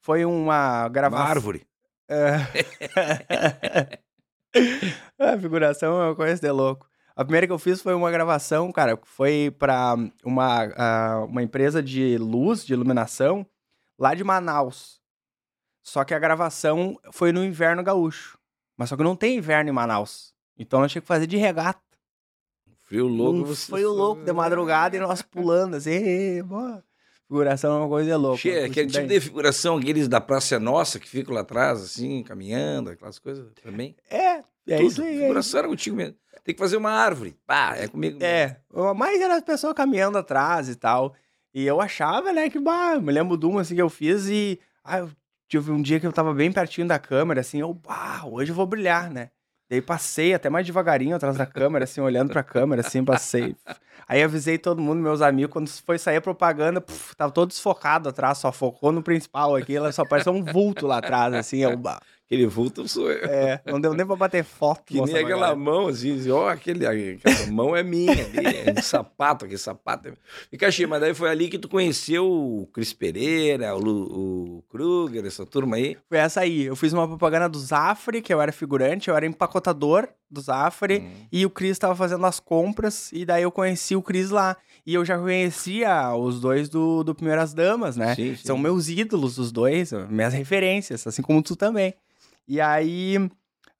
foi 0.00 0.24
uma 0.26 0.82
Uma 0.82 0.88
gravação. 0.90 1.26
árvore. 1.26 1.66
a 5.18 5.38
figuração 5.38 6.00
é 6.02 6.06
uma 6.08 6.14
coisa 6.16 6.40
de 6.40 6.50
louco. 6.50 6.86
A 7.14 7.24
primeira 7.24 7.46
que 7.46 7.52
eu 7.52 7.58
fiz 7.58 7.82
foi 7.82 7.94
uma 7.94 8.10
gravação, 8.10 8.72
cara, 8.72 8.98
foi 9.04 9.54
pra 9.58 9.94
uma, 10.24 11.24
uma 11.28 11.42
empresa 11.42 11.82
de 11.82 12.16
luz, 12.18 12.64
de 12.64 12.72
iluminação, 12.72 13.46
lá 13.98 14.14
de 14.14 14.24
Manaus. 14.24 15.00
Só 15.82 16.04
que 16.04 16.14
a 16.14 16.18
gravação 16.18 16.98
foi 17.12 17.32
no 17.32 17.44
inverno 17.44 17.82
gaúcho. 17.82 18.38
Mas 18.76 18.88
só 18.88 18.96
que 18.96 19.02
não 19.02 19.16
tem 19.16 19.36
inverno 19.36 19.68
em 19.70 19.72
Manaus. 19.72 20.31
Então 20.58 20.80
nós 20.80 20.92
tinha 20.92 21.02
que 21.02 21.08
fazer 21.08 21.26
de 21.26 21.36
regata. 21.36 21.80
Frio 22.82 23.06
louco. 23.06 23.50
Um 23.50 23.54
frio 23.54 23.92
louco 23.92 24.22
de 24.22 24.32
madrugada 24.32 24.96
e 24.96 25.00
nós 25.00 25.22
pulando 25.22 25.76
assim. 25.76 26.42
Figuração 27.26 27.74
é 27.74 27.78
uma 27.78 27.88
coisa 27.88 28.16
louca. 28.16 28.38
Che, 28.38 28.50
aquele 28.58 28.90
tipo 28.90 29.06
de 29.06 29.20
figuração, 29.20 29.78
aqueles 29.78 30.06
da 30.06 30.20
Praça 30.20 30.60
Nossa 30.60 30.98
que 30.98 31.08
ficam 31.08 31.34
lá 31.34 31.40
atrás, 31.40 31.80
assim, 31.82 32.22
caminhando, 32.22 32.90
aquelas 32.90 33.18
coisas 33.18 33.50
também. 33.62 33.96
É, 34.10 34.16
é 34.36 34.44
Tudo. 34.76 34.82
isso 34.82 35.02
aí. 35.02 35.16
é 35.16 35.20
Figuração 35.22 35.58
era 35.60 35.68
contigo 35.68 35.96
mesmo. 35.96 36.16
Tem 36.44 36.54
que 36.54 36.58
fazer 36.58 36.76
uma 36.76 36.90
árvore. 36.90 37.38
Pá, 37.46 37.76
é 37.76 37.88
comigo. 37.88 38.18
mesmo. 38.18 38.26
É, 38.26 38.60
mas 38.94 39.20
era 39.20 39.36
as 39.36 39.42
pessoas 39.42 39.72
caminhando 39.72 40.18
atrás 40.18 40.68
e 40.68 40.74
tal. 40.74 41.14
E 41.54 41.64
eu 41.64 41.80
achava, 41.80 42.32
né, 42.32 42.50
que, 42.50 42.58
bah, 42.58 42.98
me 43.00 43.12
lembro 43.12 43.36
de 43.36 43.46
uma 43.46 43.60
assim 43.62 43.74
que 43.74 43.82
eu 43.82 43.88
fiz 43.88 44.26
e. 44.26 44.60
Ah, 44.84 44.98
eu 44.98 45.10
tive 45.48 45.70
um 45.70 45.80
dia 45.80 46.00
que 46.00 46.06
eu 46.06 46.12
tava 46.12 46.34
bem 46.34 46.50
pertinho 46.50 46.88
da 46.88 46.98
câmera, 46.98 47.40
assim, 47.40 47.60
eu, 47.60 47.72
bah, 47.72 48.24
hoje 48.26 48.50
eu 48.50 48.54
vou 48.56 48.66
brilhar, 48.66 49.10
né? 49.10 49.30
Daí 49.72 49.80
passei 49.80 50.34
até 50.34 50.50
mais 50.50 50.66
devagarinho 50.66 51.16
atrás 51.16 51.38
da 51.38 51.46
câmera, 51.46 51.84
assim, 51.84 52.02
olhando 52.02 52.30
pra 52.30 52.42
câmera, 52.42 52.82
assim, 52.86 53.02
passei. 53.02 53.56
Aí 54.06 54.22
avisei 54.22 54.58
todo 54.58 54.82
mundo, 54.82 55.00
meus 55.00 55.22
amigos, 55.22 55.50
quando 55.50 55.66
foi 55.70 55.96
sair 55.96 56.16
a 56.18 56.20
propaganda, 56.20 56.78
puf, 56.78 57.16
tava 57.16 57.32
todo 57.32 57.48
desfocado 57.48 58.10
atrás, 58.10 58.36
só 58.36 58.52
focou 58.52 58.92
no 58.92 59.02
principal 59.02 59.56
aqui, 59.56 59.76
só 59.90 60.04
parecia 60.04 60.30
um 60.30 60.44
vulto 60.44 60.86
lá 60.86 60.98
atrás, 60.98 61.32
assim, 61.32 61.60
eu, 61.60 61.80
Aquele 62.32 62.46
vulto 62.46 62.88
sou 62.88 63.10
eu. 63.12 63.26
é, 63.28 63.60
não 63.66 63.78
deu 63.78 63.92
nem 63.92 64.06
pra 64.06 64.16
bater 64.16 64.42
foto. 64.42 64.84
Que 64.86 64.94
nem 64.94 65.04
aquela 65.16 65.28
galera. 65.28 65.54
mão, 65.54 65.88
assim, 65.88 66.18
assim, 66.18 66.30
ó, 66.30 66.48
aquele, 66.48 66.86
aquela 66.86 67.46
mão 67.52 67.76
é 67.76 67.82
minha, 67.82 68.10
é 68.12 68.72
um 68.78 68.82
sapato, 68.82 69.44
aquele 69.44 69.58
sapato. 69.58 70.08
É... 70.08 70.12
E 70.50 70.56
Caxi, 70.56 70.86
mas 70.86 71.00
daí 71.02 71.12
foi 71.12 71.28
ali 71.28 71.48
que 71.50 71.58
tu 71.58 71.68
conheceu 71.68 72.26
o 72.26 72.66
Cris 72.72 72.94
Pereira, 72.94 73.74
o, 73.74 73.78
Lu- 73.78 74.58
o 74.58 74.62
Kruger, 74.70 75.26
essa 75.26 75.44
turma 75.44 75.76
aí. 75.76 75.98
Foi 76.08 76.16
essa 76.16 76.40
aí. 76.40 76.62
Eu 76.62 76.74
fiz 76.74 76.94
uma 76.94 77.06
propaganda 77.06 77.50
do 77.50 77.58
Zafre, 77.58 78.22
que 78.22 78.32
eu 78.32 78.40
era 78.40 78.50
figurante, 78.50 79.10
eu 79.10 79.16
era 79.16 79.26
empacotador 79.26 80.08
do 80.30 80.40
Zafre, 80.40 81.00
Hum. 81.00 81.10
e 81.30 81.44
o 81.44 81.50
Cris 81.50 81.78
tava 81.78 81.94
fazendo 81.94 82.24
as 82.24 82.40
compras, 82.40 83.12
e 83.12 83.26
daí 83.26 83.42
eu 83.42 83.52
conheci 83.52 83.94
o 83.94 84.00
Cris 84.00 84.30
lá. 84.30 84.56
E 84.86 84.94
eu 84.94 85.04
já 85.04 85.18
conhecia 85.18 86.14
os 86.16 86.40
dois 86.40 86.68
do, 86.70 87.04
do 87.04 87.14
Primeiras 87.14 87.52
Damas, 87.52 87.96
né? 87.96 88.14
Sim, 88.14 88.34
sim. 88.34 88.46
São 88.46 88.56
meus 88.58 88.88
ídolos, 88.88 89.36
os 89.38 89.52
dois, 89.52 89.92
minhas 90.08 90.32
referências, 90.32 91.06
assim 91.06 91.20
como 91.22 91.42
tu 91.42 91.54
também. 91.54 91.94
E 92.46 92.60
aí. 92.60 93.16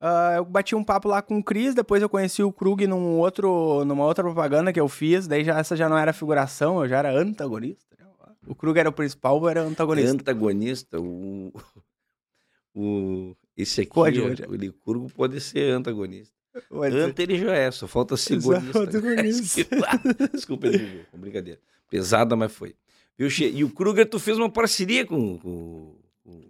ah, 0.01 0.35
eu 0.37 0.45
bati 0.45 0.75
um 0.75 0.85
papo 0.85 1.09
lá 1.09 1.21
com 1.23 1.39
o 1.39 1.45
Cris, 1.45 1.75
depois 1.75 2.03
eu 2.03 2.09
conheci 2.09 2.43
o 2.43 2.53
Krug 2.53 2.87
num 2.87 3.19
outro, 3.19 3.85
numa 3.85 4.05
outra 4.05 4.23
propaganda 4.25 4.73
que 4.73 4.81
eu 4.81 4.89
fiz, 4.89 5.27
daí 5.27 5.45
já, 5.45 5.59
essa 5.59 5.77
já 5.77 5.89
não 5.89 5.99
era 5.99 6.13
figuração, 6.13 6.83
eu 6.83 6.89
já 6.89 6.99
era 6.99 7.11
antagonista. 7.17 7.97
né? 7.99 8.07
O 8.47 8.55
Krug 8.55 8.79
era 8.79 8.89
o 8.89 8.93
principal, 8.93 9.41
eu 9.41 9.49
era 9.49 9.63
antagonista. 9.63 10.13
Antagonista, 10.13 11.01
o. 11.01 11.53
o 12.75 13.37
esse 13.57 13.83
aqui, 13.83 13.91
Coadjuvante. 13.91 14.43
o 14.49 14.55
Licurgo, 14.55 15.11
pode 15.11 15.41
ser 15.41 15.71
antagonista. 15.73 16.33
Mas- 16.71 16.95
Anta 16.95 17.23
ele 17.23 17.39
já 17.39 17.55
é, 17.55 17.71
só 17.71 17.87
falta 17.87 18.17
segonista. 18.17 18.79
antagonista. 18.81 19.67
Desculpa, 20.33 20.67
com 21.11 21.19
brincadeira. 21.19 21.61
Pesada, 21.89 22.35
mas 22.35 22.53
foi. 22.53 22.75
Viu, 23.17 23.29
Che? 23.31 23.47
E 23.49 23.63
o 23.63 23.71
Kruger, 23.71 24.09
tu 24.09 24.19
fez 24.19 24.39
uma 24.39 24.51
parceria 24.51 25.07
com. 25.07 25.39
com, 25.39 25.95
com... 26.25 26.41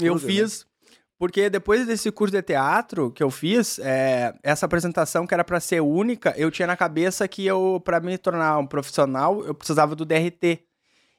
Eu 0.00 0.14
Kruger, 0.16 0.28
né? 0.42 0.42
Porque 1.18 1.50
depois 1.50 1.86
desse 1.86 2.10
curso 2.12 2.32
de 2.32 2.42
teatro 2.42 3.10
que 3.10 3.22
eu 3.22 3.30
fiz, 3.30 3.78
é, 3.80 4.32
essa 4.42 4.66
apresentação 4.66 5.26
que 5.26 5.34
era 5.34 5.42
pra 5.42 5.58
ser 5.58 5.80
única, 5.80 6.32
eu 6.36 6.50
tinha 6.50 6.66
na 6.66 6.76
cabeça 6.76 7.26
que 7.26 7.44
eu, 7.44 7.82
para 7.84 7.98
me 8.00 8.16
tornar 8.16 8.58
um 8.58 8.66
profissional, 8.66 9.44
eu 9.44 9.54
precisava 9.54 9.96
do 9.96 10.04
DRT. 10.04 10.60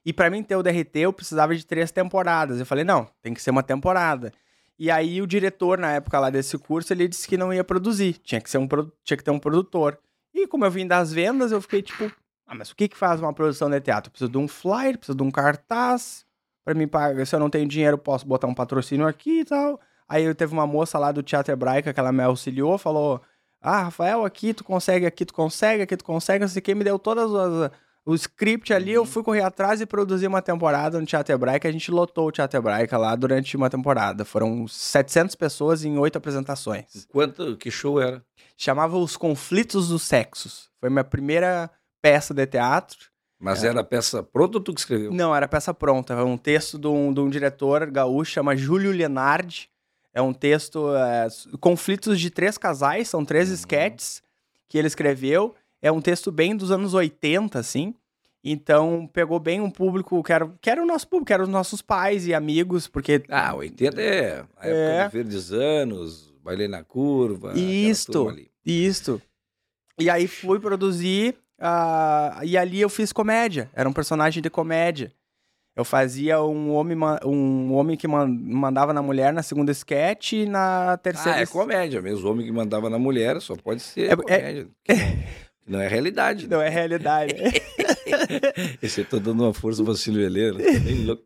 E 0.06 0.14
pra 0.14 0.30
mim 0.30 0.42
ter 0.42 0.56
o 0.56 0.64
DRT, 0.64 1.00
eu 1.00 1.14
precisava 1.14 1.54
de 1.56 1.66
três 1.66 1.92
temporadas. 1.92 2.60
Eu 2.60 2.66
falei, 2.66 2.86
não, 2.86 3.08
tem 3.22 3.34
que 3.34 3.42
ser 3.42 3.52
uma 3.52 3.62
temporada. 3.62 4.32
E 4.78 4.90
aí 4.90 5.22
o 5.22 5.28
diretor, 5.28 5.78
na 5.78 5.92
época 5.92 6.18
lá 6.18 6.30
desse 6.30 6.58
curso, 6.58 6.94
ele 6.94 7.08
disse 7.08 7.28
que 7.28 7.36
não 7.36 7.54
ia 7.54 7.64
produzir, 7.64 8.14
tinha 8.24 8.40
que, 8.40 8.50
ser 8.50 8.58
um, 8.58 8.68
tinha 9.04 9.18
que 9.18 9.24
ter 9.24 9.32
um 9.32 9.40
produtor. 9.40 10.00
E 10.34 10.48
como 10.48 10.64
eu 10.64 10.72
vim 10.72 10.88
das 10.88 11.12
vendas, 11.12 11.52
eu 11.52 11.62
fiquei 11.62 11.82
tipo, 11.82 12.10
ah, 12.48 12.56
mas 12.56 12.72
o 12.72 12.76
que 12.76 12.88
que 12.88 12.98
faz 12.98 13.20
uma 13.20 13.34
produção 13.34 13.70
de 13.70 13.82
teatro? 13.82 14.10
Preciso 14.10 14.32
de 14.32 14.38
um 14.38 14.48
flyer, 14.48 14.98
preciso 14.98 15.18
de 15.18 15.24
um 15.24 15.30
cartaz, 15.30 16.26
Pra 16.70 16.76
mim 16.76 16.88
pagar, 16.88 17.26
se 17.26 17.36
eu 17.36 17.40
não 17.40 17.50
tenho 17.50 17.68
dinheiro, 17.68 17.98
posso 17.98 18.28
botar 18.28 18.46
um 18.46 18.54
patrocínio 18.54 19.08
aqui 19.08 19.40
e 19.40 19.46
tal. 19.46 19.80
Aí 20.10 20.24
eu 20.26 20.34
teve 20.34 20.52
uma 20.52 20.66
moça 20.66 20.98
lá 20.98 21.12
do 21.12 21.22
Teatro 21.22 21.54
Hebraica 21.54 21.94
que 21.94 22.00
ela 22.00 22.12
me 22.12 22.24
auxiliou, 22.24 22.78
falou: 22.80 23.22
Ah, 23.62 23.84
Rafael, 23.84 24.26
aqui 24.26 24.54
tu 24.54 24.64
consegue, 24.64 25.06
aqui 25.06 25.24
tu 25.24 25.34
consegue, 25.34 25.84
aqui 25.84 25.96
tu 25.96 26.04
consegue, 26.04 26.42
não 26.42 26.48
sei 26.48 26.60
o 26.60 26.64
que, 26.64 26.74
me 26.74 26.84
deu 26.84 26.98
todas 26.98 27.34
as. 27.34 27.72
O 28.06 28.16
script 28.16 28.74
ali, 28.74 28.94
eu 28.94 29.06
fui 29.06 29.22
correr 29.22 29.44
atrás 29.44 29.82
e 29.82 29.86
produzi 29.86 30.26
uma 30.26 30.42
temporada 30.42 31.00
no 31.00 31.06
Teatro 31.06 31.32
Hebraica. 31.32 31.68
A 31.70 31.72
gente 31.72 31.92
lotou 31.92 32.28
o 32.28 32.32
Teatro 32.32 32.58
Hebraica 32.58 32.98
lá 32.98 33.16
durante 33.16 33.56
uma 33.56 33.70
temporada. 33.70 34.26
Foram 34.26 34.68
700 34.68 35.36
pessoas 35.36 35.86
em 35.86 35.96
oito 35.96 36.18
apresentações. 36.18 37.06
Quanto, 37.12 37.56
que 37.58 37.70
show 37.70 38.02
era? 38.02 38.24
Chamava 38.58 38.98
Os 38.98 39.16
Conflitos 39.16 39.90
dos 39.90 40.02
Sexos. 40.02 40.72
Foi 40.80 40.90
minha 40.90 41.04
primeira 41.04 41.70
peça 42.02 42.34
de 42.34 42.48
teatro. 42.48 42.98
Mas 43.40 43.64
era 43.64 43.84
peça 43.84 44.24
pronta 44.24 44.58
ou 44.58 44.64
tu 44.64 44.74
que 44.74 44.80
escreveu? 44.80 45.14
Não, 45.14 45.36
era 45.36 45.48
peça 45.48 45.72
pronta. 45.72 46.14
É 46.14 46.24
um 46.24 46.38
texto 46.38 46.80
de 46.80 46.88
um, 46.88 47.14
de 47.14 47.20
um 47.20 47.30
diretor 47.30 47.92
gaúcho, 47.92 48.32
chama 48.32 48.56
Júlio 48.56 48.92
Lenardi. 48.92 49.70
É 50.20 50.22
um 50.22 50.34
texto. 50.34 50.94
é, 50.96 51.28
conflitos 51.60 52.20
de 52.20 52.30
três 52.30 52.58
casais, 52.58 53.08
são 53.08 53.24
três 53.24 53.50
sketches 53.50 54.22
que 54.68 54.78
ele 54.78 54.88
escreveu. 54.88 55.56
É 55.82 55.90
um 55.92 56.02
texto 56.02 56.30
bem 56.32 56.56
dos 56.56 56.72
anos 56.72 56.94
80, 56.94 57.58
assim. 57.58 57.96
Então, 58.44 59.10
pegou 59.12 59.40
bem 59.40 59.60
um 59.62 59.70
público 59.70 60.22
que 60.24 60.32
era, 60.32 60.48
que 60.62 60.70
era 60.70 60.82
o 60.82 60.86
nosso 60.86 61.08
público, 61.08 61.28
que 61.28 61.34
eram 61.34 61.44
os 61.44 61.50
nossos 61.50 61.82
pais 61.82 62.26
e 62.28 62.34
amigos, 62.34 62.88
porque. 62.88 63.24
Ah, 63.30 63.54
80 63.56 64.02
é 64.02 64.32
a 64.58 64.68
época 64.68 64.68
É. 64.68 65.04
dos 65.06 65.14
Verdes 65.14 65.52
Anos, 65.52 66.34
Bailei 66.44 66.68
na 66.68 66.84
Curva. 66.84 67.58
Isto. 67.58 68.34
Isto. 68.66 69.22
E 69.98 70.10
aí 70.10 70.28
fui 70.28 70.60
produzir. 70.60 71.36
ah, 71.60 72.40
e 72.44 72.58
ali 72.58 72.80
eu 72.80 72.90
fiz 72.90 73.12
comédia. 73.12 73.70
Era 73.74 73.88
um 73.90 73.94
personagem 73.94 74.42
de 74.42 74.50
comédia. 74.50 75.12
Eu 75.80 75.86
fazia 75.86 76.44
um 76.44 76.74
homem, 76.74 76.98
um 77.26 77.74
homem 77.74 77.96
que 77.96 78.06
man- 78.06 78.28
mandava 78.28 78.92
na 78.92 79.02
mulher 79.02 79.32
na 79.32 79.42
segunda 79.42 79.72
sketch 79.72 80.34
e 80.34 80.46
na 80.46 80.98
terceira. 80.98 81.38
Ah, 81.38 81.42
é 81.42 81.46
comédia 81.46 82.02
mesmo. 82.02 82.28
O 82.28 82.32
homem 82.32 82.46
que 82.46 82.52
mandava 82.52 82.90
na 82.90 83.00
mulher 83.00 83.40
só 83.40 83.56
pode 83.56 83.82
ser 83.82 84.10
É- 84.10 84.12
é- 84.12 84.16
comédia. 84.18 84.68
que 84.84 84.94
não 85.66 85.80
é 85.80 85.88
realidade. 85.88 86.50
né? 86.50 86.56
Não 86.58 86.62
é 86.62 86.68
realidade. 86.68 87.34
Esse 88.82 89.02
eu 89.02 89.06
tô 89.06 89.20
dando 89.20 89.44
uma 89.44 89.54
força 89.54 89.84
pra 89.84 89.94
Silvio 89.96 90.22
Helena, 90.24 90.58
bem 90.58 91.06
louco. 91.06 91.24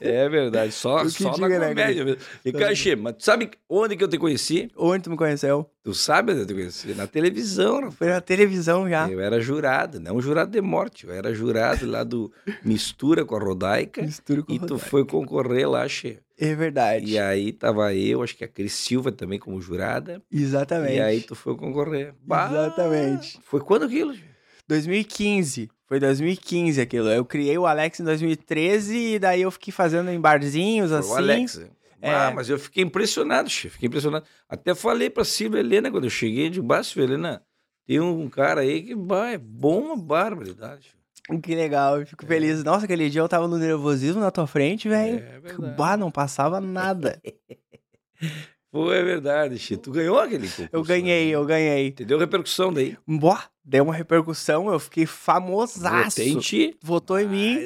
É 0.00 0.28
verdade, 0.28 0.72
só, 0.72 1.08
só 1.08 1.36
na 1.36 1.48
né, 1.48 1.68
comédia 1.68 2.04
mesmo. 2.04 2.20
E 2.44 2.52
Cachê, 2.52 2.94
mas 2.96 3.14
tu 3.16 3.24
sabe 3.24 3.50
onde 3.68 3.96
que 3.96 4.04
eu 4.04 4.08
te 4.08 4.18
conheci? 4.18 4.70
Onde 4.76 5.04
tu 5.04 5.10
me 5.10 5.16
conheceu? 5.16 5.68
Tu 5.82 5.94
sabe 5.94 6.32
onde 6.32 6.42
eu 6.42 6.46
te 6.46 6.54
conheci? 6.54 6.94
Na 6.94 7.06
televisão, 7.06 7.76
rapaz. 7.76 7.94
Foi 7.94 8.08
na 8.08 8.20
televisão 8.20 8.88
já. 8.88 9.08
Eu 9.08 9.20
era 9.20 9.40
jurado, 9.40 9.98
não 10.00 10.20
jurado 10.20 10.50
de 10.50 10.60
morte, 10.60 11.06
eu 11.06 11.12
era 11.12 11.32
jurado 11.34 11.86
lá 11.86 12.04
do 12.04 12.32
Mistura 12.64 13.24
com 13.24 13.34
a 13.36 13.38
Rodaica. 13.40 14.02
Mistura 14.02 14.42
com 14.42 14.52
E 14.52 14.58
tu 14.58 14.62
Rodaica. 14.74 14.86
foi 14.90 15.04
concorrer 15.06 15.68
lá, 15.68 15.88
Che. 15.88 16.18
É 16.40 16.54
verdade. 16.54 17.10
E 17.10 17.18
aí 17.18 17.52
tava 17.52 17.92
eu, 17.94 18.22
acho 18.22 18.36
que 18.36 18.44
a 18.44 18.48
Cris 18.48 18.72
Silva 18.72 19.10
também 19.10 19.40
como 19.40 19.60
jurada. 19.60 20.22
Exatamente. 20.30 20.94
E 20.94 21.00
aí 21.00 21.20
tu 21.20 21.34
foi 21.34 21.56
concorrer. 21.56 22.14
Bah, 22.24 22.48
Exatamente. 22.48 23.40
Foi 23.42 23.60
quando 23.60 23.86
aquilo? 23.86 24.14
Che? 24.14 24.22
2015. 24.68 25.68
Foi 25.88 25.98
2015 25.98 26.80
aquilo. 26.80 27.08
Eu 27.08 27.24
criei 27.24 27.56
o 27.56 27.66
Alex 27.66 27.98
em 27.98 28.04
2013 28.04 29.14
e 29.14 29.18
daí 29.18 29.40
eu 29.40 29.50
fiquei 29.50 29.72
fazendo 29.72 30.10
em 30.10 30.20
barzinhos 30.20 30.90
Foi 30.90 30.98
assim. 30.98 31.10
o 31.10 31.16
Alex. 31.16 31.70
É. 32.00 32.10
Ah, 32.14 32.30
mas 32.32 32.48
eu 32.48 32.58
fiquei 32.58 32.84
impressionado, 32.84 33.48
chefe. 33.48 33.70
Fiquei 33.70 33.88
impressionado. 33.88 34.24
Até 34.48 34.74
falei 34.74 35.08
pra 35.08 35.24
Silvia 35.24 35.60
Helena 35.60 35.90
quando 35.90 36.04
eu 36.04 36.10
cheguei 36.10 36.50
de 36.50 36.60
baixo, 36.60 36.90
Silvia 36.90 37.14
Helena, 37.14 37.42
tem 37.86 37.98
um 37.98 38.28
cara 38.28 38.60
aí 38.60 38.82
que 38.82 38.94
bah, 38.94 39.30
é 39.30 39.38
bom 39.38 39.80
uma 39.80 39.96
barbaridade. 39.96 40.94
Que 41.42 41.54
legal, 41.54 42.00
eu 42.00 42.06
fico 42.06 42.24
feliz. 42.24 42.62
Nossa, 42.62 42.84
aquele 42.84 43.10
dia 43.10 43.20
eu 43.20 43.28
tava 43.28 43.48
no 43.48 43.58
nervosismo 43.58 44.20
na 44.20 44.30
tua 44.30 44.46
frente, 44.46 44.88
velho. 44.88 45.18
É. 45.18 45.74
Bah, 45.76 45.96
não 45.96 46.10
passava 46.10 46.60
nada. 46.60 47.20
Pô, 48.70 48.92
é 48.92 49.02
verdade, 49.02 49.58
Che. 49.58 49.76
Tu 49.76 49.90
ganhou 49.90 50.18
aquele 50.18 50.46
concurso. 50.46 50.68
Eu 50.70 50.82
ganhei, 50.82 51.26
né? 51.26 51.30
eu 51.32 51.44
ganhei. 51.44 51.90
Te 51.90 52.04
deu 52.04 52.18
repercussão 52.18 52.72
daí. 52.72 52.96
Boa, 53.06 53.42
deu 53.68 53.84
uma 53.84 53.94
repercussão, 53.94 54.72
eu 54.72 54.78
fiquei 54.78 55.04
famosaço. 55.04 56.16
Votei. 56.16 56.76
Votou 56.82 57.20
em 57.20 57.28
mim. 57.28 57.58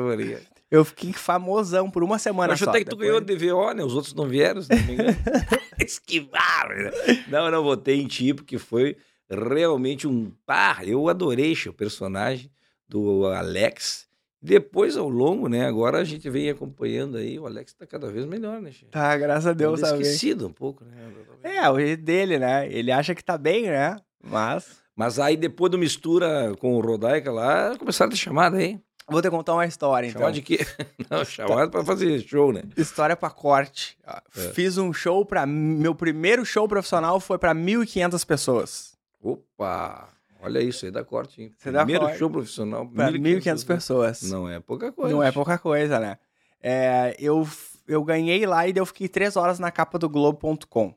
Maria? 0.00 0.40
Eu 0.70 0.84
fiquei 0.84 1.12
famosão 1.12 1.90
por 1.90 2.02
uma 2.02 2.18
semana 2.18 2.54
acho 2.54 2.64
só. 2.64 2.70
até 2.70 2.80
que 2.80 2.86
tu 2.86 2.96
Depois- 2.96 3.08
ganhou 3.08 3.20
DVO, 3.20 3.72
né? 3.74 3.84
Os 3.84 3.94
outros 3.94 4.14
não 4.14 4.26
vieram, 4.26 4.62
se 4.62 4.74
não 4.74 4.82
me 4.82 4.94
engano. 4.94 5.16
Esquivaram. 5.78 6.74
né? 6.76 6.90
Não, 7.28 7.50
não 7.50 7.62
votei 7.62 8.00
em 8.00 8.06
ti, 8.06 8.34
porque 8.34 8.58
foi 8.58 8.96
realmente 9.30 10.08
um... 10.08 10.32
Pá, 10.44 10.78
eu 10.84 11.08
adorei 11.08 11.52
o 11.68 11.72
personagem 11.72 12.50
do 12.88 13.26
Alex. 13.26 14.06
Depois, 14.42 14.96
ao 14.96 15.08
longo, 15.08 15.48
né? 15.48 15.66
Agora 15.66 15.98
a 15.98 16.04
gente 16.04 16.28
vem 16.30 16.48
acompanhando 16.50 17.16
aí, 17.18 17.38
o 17.38 17.46
Alex 17.46 17.74
tá 17.74 17.86
cada 17.86 18.10
vez 18.10 18.24
melhor, 18.26 18.60
né? 18.60 18.70
Tá, 18.90 19.16
graças 19.16 19.46
a 19.46 19.52
Deus, 19.52 19.80
sabe? 19.80 20.02
esquecido 20.02 20.46
um 20.46 20.52
pouco, 20.52 20.84
né? 20.84 20.96
É, 21.42 21.70
o 21.70 21.78
jeito 21.78 22.02
dele, 22.02 22.38
né? 22.38 22.68
Ele 22.70 22.90
acha 22.90 23.14
que 23.14 23.22
tá 23.24 23.36
bem, 23.38 23.64
né? 23.66 23.96
Mas. 24.22 24.85
Mas 24.96 25.18
aí 25.18 25.36
depois 25.36 25.70
do 25.70 25.76
mistura 25.78 26.54
com 26.58 26.74
o 26.74 26.80
Rodaica 26.80 27.30
lá, 27.30 27.76
começaram 27.78 28.08
a 28.08 28.12
ter 28.12 28.16
chamada 28.16 28.56
aí. 28.56 28.80
Vou 29.08 29.22
te 29.22 29.30
contar 29.30 29.52
uma 29.54 29.66
história, 29.66 30.08
então. 30.08 30.20
Chamada 30.20 30.34
de 30.34 30.42
quê? 30.42 30.58
Não, 31.08 31.24
chamada 31.24 31.70
pra 31.70 31.84
fazer 31.84 32.18
show, 32.20 32.52
né? 32.52 32.62
História 32.76 33.14
pra 33.14 33.30
corte. 33.30 33.96
É. 34.04 34.40
Fiz 34.52 34.78
um 34.78 34.92
show 34.92 35.24
pra. 35.24 35.46
Meu 35.46 35.94
primeiro 35.94 36.44
show 36.44 36.66
profissional 36.66 37.20
foi 37.20 37.38
pra 37.38 37.54
1.500 37.54 38.26
pessoas. 38.26 38.96
Opa! 39.22 40.08
Olha 40.40 40.60
isso 40.60 40.84
aí, 40.84 40.90
dá 40.90 41.04
corte, 41.04 41.42
hein? 41.42 41.52
Você 41.56 41.70
dá 41.70 41.80
Primeiro 41.80 42.04
corte. 42.04 42.18
show 42.18 42.30
profissional. 42.30 42.86
Pra 42.86 43.10
1.500 43.12 43.66
pessoas. 43.66 44.22
Não 44.22 44.48
é 44.48 44.58
pouca 44.60 44.90
coisa. 44.92 45.14
Não 45.14 45.22
é 45.22 45.30
pouca 45.30 45.56
coisa, 45.58 46.00
né? 46.00 46.18
É, 46.60 47.14
eu, 47.18 47.46
eu 47.86 48.02
ganhei 48.02 48.44
lá 48.44 48.66
e 48.66 48.72
eu 48.74 48.86
fiquei 48.86 49.08
três 49.08 49.36
horas 49.36 49.58
na 49.58 49.70
capa 49.70 49.98
do 49.98 50.08
Globo.com. 50.08 50.94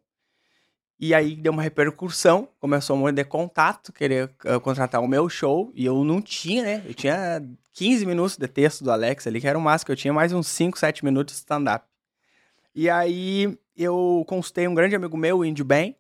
E 0.99 1.13
aí 1.13 1.35
deu 1.35 1.53
uma 1.53 1.61
repercussão, 1.61 2.49
começou 2.59 2.97
monte 2.97 3.15
de 3.15 3.23
contato, 3.23 3.93
querer 3.93 4.29
eh, 4.43 4.59
contratar 4.59 5.01
o 5.01 5.07
meu 5.07 5.29
show, 5.29 5.71
e 5.73 5.85
eu 5.85 6.03
não 6.03 6.21
tinha, 6.21 6.61
né? 6.61 6.83
Eu 6.85 6.93
tinha 6.93 7.41
15 7.73 8.05
minutos 8.05 8.35
de 8.35 8.47
texto 8.49 8.83
do 8.83 8.91
Alex 8.91 9.25
ali, 9.25 9.39
que 9.39 9.47
era 9.47 9.57
o 9.57 9.61
máximo, 9.61 9.85
que 9.85 9.91
eu 9.93 9.95
tinha 9.95 10.13
mais 10.13 10.33
uns 10.33 10.47
5, 10.47 10.77
7 10.77 11.05
minutos 11.05 11.35
de 11.35 11.39
stand-up. 11.39 11.85
E 12.75 12.89
aí 12.89 13.57
eu 13.77 14.25
consultei 14.27 14.67
um 14.67 14.73
grande 14.73 14.95
amigo 14.95 15.15
meu, 15.15 15.37
o 15.37 15.45
Índio 15.45 15.63
Bem. 15.63 15.95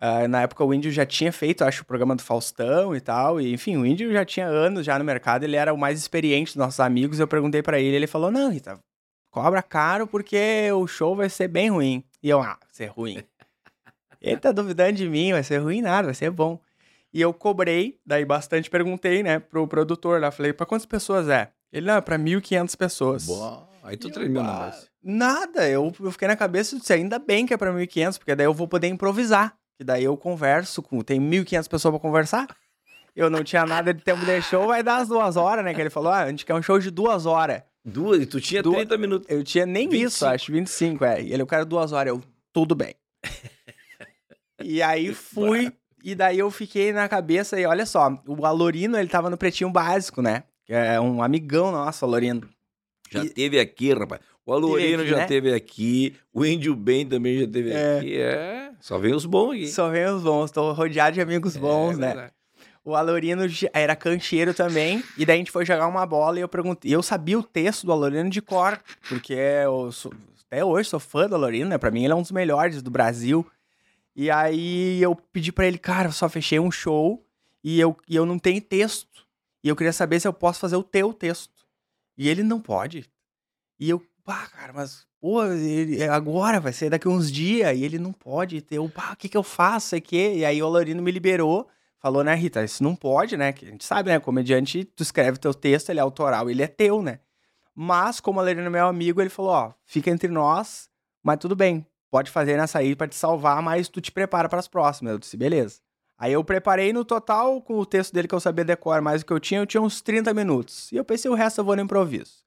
Ah, 0.00 0.26
na 0.26 0.42
época 0.42 0.64
o 0.64 0.72
Índio 0.72 0.90
já 0.90 1.04
tinha 1.06 1.30
feito, 1.30 1.62
acho, 1.62 1.82
o 1.82 1.84
programa 1.86 2.16
do 2.16 2.22
Faustão 2.22 2.96
e 2.96 3.00
tal. 3.00 3.40
E, 3.40 3.52
enfim, 3.52 3.76
o 3.76 3.86
Índio 3.86 4.10
já 4.12 4.24
tinha 4.24 4.46
anos 4.46 4.84
já 4.84 4.98
no 4.98 5.04
mercado, 5.04 5.44
ele 5.44 5.56
era 5.56 5.72
o 5.72 5.78
mais 5.78 5.98
experiente 5.98 6.52
dos 6.52 6.56
nossos 6.56 6.80
amigos. 6.80 7.20
Eu 7.20 7.28
perguntei 7.28 7.62
pra 7.62 7.78
ele, 7.78 7.94
ele 7.94 8.06
falou: 8.06 8.30
Não, 8.30 8.50
Rita, 8.50 8.80
cobra 9.30 9.62
caro 9.62 10.06
porque 10.06 10.72
o 10.72 10.86
show 10.86 11.14
vai 11.14 11.28
ser 11.28 11.48
bem 11.48 11.70
ruim. 11.70 12.02
E 12.22 12.28
eu, 12.30 12.40
ah, 12.40 12.58
ser 12.72 12.86
ruim. 12.86 13.22
Ele 14.20 14.36
tá 14.36 14.52
duvidando 14.52 14.92
de 14.92 15.08
mim, 15.08 15.32
vai 15.32 15.42
ser 15.42 15.58
ruim 15.58 15.80
nada, 15.80 16.06
vai 16.06 16.14
ser 16.14 16.30
bom. 16.30 16.60
E 17.12 17.20
eu 17.20 17.32
cobrei, 17.32 17.98
daí 18.06 18.24
bastante 18.24 18.70
perguntei, 18.70 19.22
né, 19.22 19.38
pro 19.38 19.66
produtor 19.66 20.20
lá. 20.20 20.30
Falei, 20.30 20.52
pra 20.52 20.66
quantas 20.66 20.86
pessoas 20.86 21.28
é? 21.28 21.50
Ele, 21.72 21.86
não, 21.86 21.94
é 21.94 22.00
pra 22.00 22.18
1.500 22.18 22.76
pessoas. 22.76 23.26
Boa. 23.26 23.68
Aí 23.82 23.96
tu 23.96 24.08
E 24.08 24.10
eu, 24.10 24.14
tremeu 24.14 24.42
na 24.42 24.50
ah, 24.50 24.64
voz. 24.70 24.90
Nada, 25.02 25.68
eu, 25.68 25.92
eu 26.00 26.12
fiquei 26.12 26.28
na 26.28 26.36
cabeça 26.36 26.76
e 26.76 26.78
disse, 26.78 26.92
ainda 26.92 27.18
bem 27.18 27.46
que 27.46 27.54
é 27.54 27.56
pra 27.56 27.72
1.500, 27.72 28.18
porque 28.18 28.34
daí 28.34 28.46
eu 28.46 28.54
vou 28.54 28.68
poder 28.68 28.88
improvisar. 28.88 29.56
Que 29.78 29.84
daí 29.84 30.04
eu 30.04 30.16
converso 30.16 30.82
com. 30.82 31.00
Tem 31.00 31.18
1.500 31.18 31.68
pessoas 31.68 31.92
pra 31.92 32.00
conversar. 32.00 32.46
Eu 33.16 33.30
não 33.30 33.42
tinha 33.42 33.64
nada 33.64 33.94
de 33.94 34.02
tempo 34.02 34.24
de 34.24 34.42
show, 34.42 34.66
vai 34.66 34.82
dar 34.82 34.98
as 34.98 35.08
duas 35.08 35.36
horas, 35.36 35.64
né? 35.64 35.72
Que 35.74 35.80
ele 35.80 35.90
falou, 35.90 36.12
ah, 36.12 36.20
a 36.20 36.28
gente 36.28 36.44
quer 36.44 36.54
um 36.54 36.62
show 36.62 36.78
de 36.78 36.90
duas 36.90 37.24
horas. 37.26 37.62
Duas, 37.84 38.20
e 38.20 38.26
tu 38.26 38.40
tinha 38.40 38.62
Duas- 38.62 38.76
30 38.76 38.98
minutos. 38.98 39.28
Eu 39.30 39.42
tinha 39.42 39.64
nem 39.64 39.88
25. 39.88 40.06
isso, 40.06 40.26
acho, 40.26 40.52
25, 40.52 41.04
é. 41.04 41.22
E 41.22 41.32
ele, 41.32 41.42
eu 41.42 41.46
quero 41.46 41.64
duas 41.64 41.92
horas. 41.92 42.12
Eu, 42.12 42.22
tudo 42.52 42.74
bem. 42.74 42.94
E 44.62 44.82
aí 44.82 45.12
fui, 45.14 45.72
e 46.02 46.14
daí 46.14 46.38
eu 46.38 46.50
fiquei 46.50 46.92
na 46.92 47.08
cabeça, 47.08 47.58
e 47.60 47.66
olha 47.66 47.84
só, 47.86 48.10
o 48.26 48.44
Alorino, 48.46 48.98
ele 48.98 49.08
tava 49.08 49.28
no 49.30 49.36
Pretinho 49.36 49.70
Básico, 49.70 50.20
né? 50.22 50.44
Que 50.64 50.72
é 50.72 51.00
um 51.00 51.22
amigão 51.22 51.70
nosso, 51.72 52.04
Alorino. 52.04 52.48
Já 53.10 53.24
E- 53.24 53.28
teve 53.28 53.58
aqui, 53.58 53.92
rapaz. 53.92 54.20
O 54.46 54.52
Alorino 54.52 55.06
já 55.06 55.18
né? 55.18 55.26
teve 55.26 55.52
aqui. 55.52 56.16
O 56.32 56.44
Índio 56.44 56.74
Bem 56.74 57.06
também 57.06 57.40
já 57.40 57.46
teve 57.46 57.70
É. 57.70 57.98
aqui. 57.98 58.20
É. 58.20 58.70
Só 58.80 58.98
vem 58.98 59.14
os 59.14 59.24
bons 59.26 59.52
aqui. 59.52 59.66
Só 59.68 59.90
vem 59.90 60.04
os 60.06 60.22
bons, 60.22 60.50
tô 60.50 60.72
rodeado 60.72 61.14
de 61.14 61.20
amigos 61.20 61.56
bons, 61.56 61.94
É 61.96 62.00
né? 62.00 62.06
verdade. 62.08 62.32
O 62.82 62.96
Alorino 62.96 63.42
era 63.74 63.94
cancheiro 63.94 64.54
também, 64.54 65.04
e 65.18 65.26
daí 65.26 65.34
a 65.36 65.38
gente 65.38 65.50
foi 65.50 65.66
jogar 65.66 65.86
uma 65.86 66.06
bola 66.06 66.38
e 66.38 66.42
eu 66.42 66.48
perguntei. 66.48 66.92
Eu 66.94 67.02
sabia 67.02 67.38
o 67.38 67.42
texto 67.42 67.84
do 67.84 67.92
Alorino 67.92 68.30
de 68.30 68.40
cor, 68.40 68.80
porque 69.08 69.34
eu 69.34 69.92
sou- 69.92 70.12
até 70.46 70.64
hoje 70.64 70.88
sou 70.88 70.98
fã 70.98 71.28
do 71.28 71.34
Alorino, 71.34 71.68
né? 71.68 71.76
Pra 71.78 71.90
mim 71.90 72.04
ele 72.04 72.12
é 72.12 72.16
um 72.16 72.22
dos 72.22 72.32
melhores 72.32 72.80
do 72.82 72.90
Brasil. 72.90 73.46
E 74.14 74.30
aí 74.30 75.00
eu 75.02 75.14
pedi 75.14 75.52
pra 75.52 75.66
ele, 75.66 75.78
cara, 75.78 76.08
eu 76.08 76.12
só 76.12 76.28
fechei 76.28 76.58
um 76.58 76.70
show 76.70 77.24
e 77.62 77.78
eu, 77.80 77.96
e 78.08 78.16
eu 78.16 78.26
não 78.26 78.38
tenho 78.38 78.60
texto. 78.60 79.26
E 79.62 79.68
eu 79.68 79.76
queria 79.76 79.92
saber 79.92 80.18
se 80.20 80.26
eu 80.26 80.32
posso 80.32 80.60
fazer 80.60 80.76
o 80.76 80.82
teu 80.82 81.12
texto. 81.12 81.52
E 82.16 82.28
ele 82.28 82.42
não 82.42 82.60
pode. 82.60 83.08
E 83.78 83.88
eu, 83.88 84.02
pá, 84.24 84.46
cara, 84.48 84.72
mas, 84.72 85.06
pô, 85.20 85.44
ele- 85.44 86.02
agora 86.04 86.60
vai 86.60 86.72
ser 86.72 86.90
daqui 86.90 87.08
uns 87.08 87.30
dias, 87.30 87.76
e 87.78 87.84
ele 87.84 87.98
não 87.98 88.12
pode 88.12 88.60
ter. 88.60 88.78
O 88.78 88.90
que 89.18 89.28
que 89.28 89.36
eu 89.36 89.42
faço? 89.42 89.98
Que. 90.00 90.34
E 90.36 90.44
aí 90.44 90.62
o 90.62 90.66
Alorino 90.66 91.02
me 91.02 91.10
liberou. 91.10 91.68
Falou, 91.98 92.24
né, 92.24 92.34
Rita, 92.34 92.64
isso 92.64 92.82
não 92.82 92.96
pode, 92.96 93.36
né? 93.36 93.52
Que 93.52 93.66
a 93.66 93.68
gente 93.68 93.84
sabe, 93.84 94.08
né? 94.10 94.18
Comediante, 94.18 94.84
tu 94.84 95.02
escreve 95.02 95.36
teu 95.38 95.52
texto, 95.52 95.90
ele 95.90 95.98
é 95.98 96.02
autoral, 96.02 96.48
ele 96.48 96.62
é 96.62 96.66
teu, 96.66 97.02
né? 97.02 97.20
Mas, 97.74 98.20
como 98.20 98.38
o 98.38 98.42
Alorino 98.42 98.62
é 98.66 98.70
meu 98.70 98.86
amigo, 98.86 99.20
ele 99.20 99.28
falou, 99.30 99.50
ó, 99.52 99.72
fica 99.84 100.10
entre 100.10 100.28
nós, 100.28 100.88
mas 101.22 101.38
tudo 101.38 101.54
bem, 101.54 101.86
pode 102.10 102.30
fazer 102.30 102.56
nessa 102.56 102.78
aí 102.78 102.96
pra 102.96 103.06
te 103.06 103.14
salvar, 103.14 103.62
mas 103.62 103.88
tu 103.88 104.00
te 104.00 104.10
prepara 104.10 104.48
pras 104.48 104.66
próximas. 104.66 105.12
Eu 105.12 105.18
disse, 105.18 105.36
beleza. 105.36 105.80
Aí 106.18 106.32
eu 106.32 106.44
preparei 106.44 106.92
no 106.92 107.04
total, 107.04 107.62
com 107.62 107.78
o 107.78 107.86
texto 107.86 108.12
dele 108.12 108.28
que 108.28 108.34
eu 108.34 108.40
sabia 108.40 108.64
decorar 108.64 109.00
mais 109.00 109.22
do 109.22 109.26
que 109.26 109.32
eu 109.32 109.40
tinha, 109.40 109.60
eu 109.60 109.66
tinha 109.66 109.80
uns 109.80 110.02
30 110.02 110.34
minutos. 110.34 110.92
E 110.92 110.96
eu 110.96 111.04
pensei, 111.04 111.30
o 111.30 111.34
resto 111.34 111.60
eu 111.60 111.64
vou 111.64 111.74
no 111.74 111.82
improviso. 111.82 112.44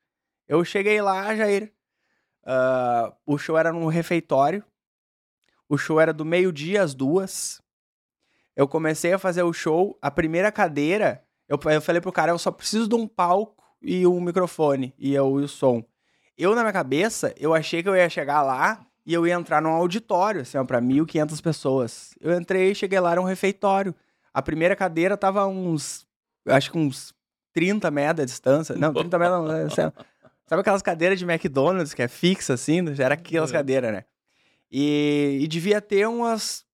Eu 0.48 0.64
cheguei 0.64 1.02
lá, 1.02 1.36
Jair, 1.36 1.74
ah, 2.46 3.14
o 3.26 3.38
show 3.38 3.58
era 3.58 3.72
num 3.72 3.88
refeitório, 3.88 4.64
o 5.68 5.76
show 5.76 6.00
era 6.00 6.14
do 6.14 6.24
meio-dia 6.24 6.84
às 6.84 6.94
duas, 6.94 7.64
eu 8.56 8.68
comecei 8.68 9.14
a 9.14 9.18
fazer 9.18 9.42
o 9.42 9.54
show, 9.54 9.98
a 10.00 10.12
primeira 10.12 10.52
cadeira, 10.52 11.26
eu, 11.48 11.60
eu 11.72 11.82
falei 11.82 12.00
pro 12.00 12.12
cara, 12.12 12.32
eu 12.32 12.38
só 12.38 12.52
preciso 12.52 12.88
de 12.88 12.94
um 12.94 13.08
palco 13.08 13.64
e 13.82 14.06
um 14.06 14.22
microfone 14.22 14.94
e, 15.00 15.16
eu, 15.16 15.40
e 15.40 15.46
o 15.46 15.48
som. 15.48 15.84
Eu, 16.38 16.54
na 16.54 16.62
minha 16.62 16.74
cabeça, 16.74 17.34
eu 17.38 17.54
achei 17.56 17.82
que 17.82 17.90
eu 17.90 17.96
ia 17.96 18.10
chegar 18.10 18.44
lá 18.44 18.86
e 19.06 19.14
eu 19.14 19.28
ia 19.28 19.34
entrar 19.34 19.62
num 19.62 19.70
auditório, 19.70 20.42
assim, 20.42 20.58
ó, 20.58 20.64
pra 20.64 20.82
1.500 20.82 21.42
pessoas. 21.42 22.16
Eu 22.22 22.38
entrei, 22.40 22.74
cheguei 22.74 23.00
lá, 23.00 23.12
era 23.12 23.22
um 23.22 23.26
refeitório. 23.26 23.94
A 24.34 24.42
primeira 24.42 24.76
cadeira 24.76 25.18
tava 25.18 25.46
uns, 25.46 26.08
acho 26.48 26.72
que 26.72 26.78
uns 26.78 27.14
30 27.54 27.92
metros 27.92 28.26
de 28.26 28.32
distância. 28.32 28.76
Não, 28.76 28.94
30 28.94 29.20
metros 29.20 29.38
não, 29.40 29.46
lá. 29.46 29.94
Sabe 30.46 30.62
aquelas 30.62 30.82
cadeiras 30.82 31.20
de 31.20 31.26
McDonald's 31.26 31.94
que 31.94 32.02
é 32.02 32.08
fixa, 32.08 32.54
assim? 32.54 32.80
Era 33.00 33.14
aquelas 33.14 33.50
É. 33.52 33.54
cadeiras, 33.54 33.92
né? 33.94 34.04
E, 34.72 35.40
e 35.42 35.48
devia 35.48 35.80
ter 35.80 36.08
umas, 36.08 36.66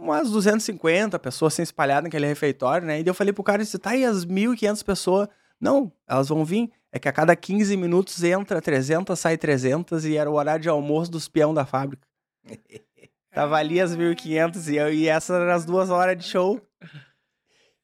umas 0.00 0.30
250 0.30 1.18
pessoas 1.18 1.52
assim, 1.52 1.62
espalhadas 1.62 2.04
naquele 2.04 2.26
refeitório, 2.26 2.86
né? 2.86 3.00
E 3.00 3.06
eu 3.06 3.12
falei 3.14 3.32
pro 3.32 3.42
cara, 3.42 3.64
você 3.64 3.78
tá 3.78 3.90
aí 3.90 4.04
as 4.04 4.24
1.500 4.24 4.82
pessoas. 4.84 5.28
Não, 5.60 5.92
elas 6.08 6.28
vão 6.28 6.44
vir. 6.44 6.70
É 6.96 6.98
que 6.98 7.08
a 7.08 7.12
cada 7.12 7.36
15 7.36 7.76
minutos 7.76 8.24
entra 8.24 8.58
300, 8.62 9.18
sai 9.18 9.36
300 9.36 10.06
e 10.06 10.16
era 10.16 10.30
o 10.30 10.34
horário 10.34 10.62
de 10.62 10.68
almoço 10.70 11.10
dos 11.10 11.28
peão 11.28 11.52
da 11.52 11.66
fábrica. 11.66 12.06
Tava 13.34 13.56
ali 13.58 13.78
as 13.78 13.94
1.500 13.94 14.72
e, 14.72 14.76
eu, 14.76 14.92
e 14.94 15.06
essas 15.08 15.38
eram 15.38 15.52
as 15.52 15.66
duas 15.66 15.90
horas 15.90 16.16
de 16.16 16.24
show. 16.24 16.58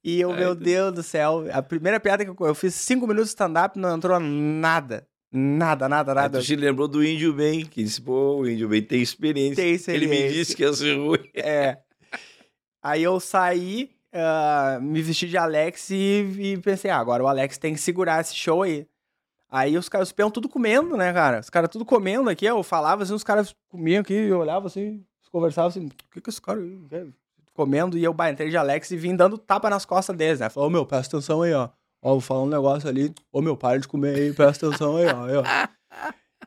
E 0.03 0.19
eu, 0.19 0.31
Ai, 0.33 0.39
meu 0.39 0.55
Deus 0.55 0.95
do 0.95 1.03
céu, 1.03 1.45
a 1.53 1.63
primeira 1.63 2.01
piada 2.01 2.25
que 2.25 2.31
eu, 2.31 2.37
eu 2.47 2.55
fiz 2.55 2.75
cinco 2.75 3.07
minutos 3.07 3.27
de 3.29 3.33
stand-up 3.35 3.79
não 3.79 3.95
entrou 3.95 4.19
nada. 4.19 5.07
Nada, 5.31 5.91
nada, 5.91 6.13
Aí 6.13 6.17
nada. 6.17 6.39
tu 6.39 6.45
se 6.45 6.57
lembrou 6.57 6.89
do 6.89 7.05
Índio 7.05 7.35
Bem, 7.35 7.67
que 7.67 7.85
disse, 7.85 8.01
pô, 8.01 8.37
o 8.39 8.49
Índio 8.49 8.67
Bem 8.69 8.83
tem 8.83 9.03
experiência. 9.03 9.57
Tem 9.57 9.95
Ele 9.95 10.07
me 10.07 10.15
experiência. 10.15 10.33
disse 10.33 10.57
que 10.57 10.63
ia 10.63 10.73
ser 10.73 10.97
ruim. 10.97 11.19
É. 11.37 11.77
Aí 12.83 13.03
eu 13.03 13.21
saí, 13.21 13.91
ah, 14.11 14.79
me 14.81 15.03
vesti 15.03 15.29
de 15.29 15.37
Alex 15.37 15.91
e, 15.91 15.95
e 16.39 16.57
pensei, 16.59 16.91
ah, 16.91 16.97
agora 16.99 17.23
o 17.23 17.29
Alex 17.29 17.59
tem 17.59 17.75
que 17.75 17.81
segurar 17.81 18.23
esse 18.23 18.35
show 18.35 18.63
aí. 18.63 18.87
Aí 19.53 19.77
os 19.77 19.89
caras, 19.89 20.09
os 20.09 20.13
peão 20.13 20.31
tudo 20.31 20.49
comendo, 20.49 20.97
né, 20.97 21.13
cara? 21.13 21.41
Os 21.41 21.51
caras 21.51 21.69
tudo 21.69 21.85
comendo 21.85 22.31
aqui, 22.31 22.47
eu 22.47 22.63
falava 22.63 23.03
assim, 23.03 23.13
os 23.13 23.23
caras 23.23 23.55
comiam 23.69 24.01
aqui, 24.01 24.15
eu 24.15 24.39
olhava 24.39 24.67
assim, 24.67 25.05
conversavam 25.31 25.69
assim, 25.69 25.87
o 25.87 25.91
que 26.11 26.21
que 26.23 26.31
esse 26.31 26.41
cara 26.41 26.61
quer? 26.89 27.07
comendo? 27.55 27.99
E 27.99 28.05
eu 28.05 28.15
bah, 28.15 28.31
entrei 28.31 28.49
de 28.49 28.57
Alex 28.57 28.91
e 28.91 28.97
vim 28.97 29.15
dando 29.15 29.37
tapa 29.39 29.69
nas 29.69 29.85
costas 29.85 30.17
deles, 30.17 30.41
né? 30.41 30.49
Falou, 30.49 30.69
ô 30.69 30.73
meu, 30.73 30.87
presta 30.87 31.17
atenção 31.17 31.43
aí, 31.43 31.53
ó. 31.53 31.69
Ó, 32.03 32.13
vou 32.13 32.21
falar 32.21 32.43
um 32.43 32.49
negócio 32.49 32.89
ali. 32.89 33.15
Ô 33.31 33.41
meu, 33.41 33.57
para 33.57 33.79
de 33.79 33.87
comer 33.87 34.17
aí, 34.17 34.33
presta 34.33 34.67
atenção 34.67 34.97
aí, 34.97 35.07
ó. 35.07 35.25
aí, 35.25 35.37
ó. 35.37 35.43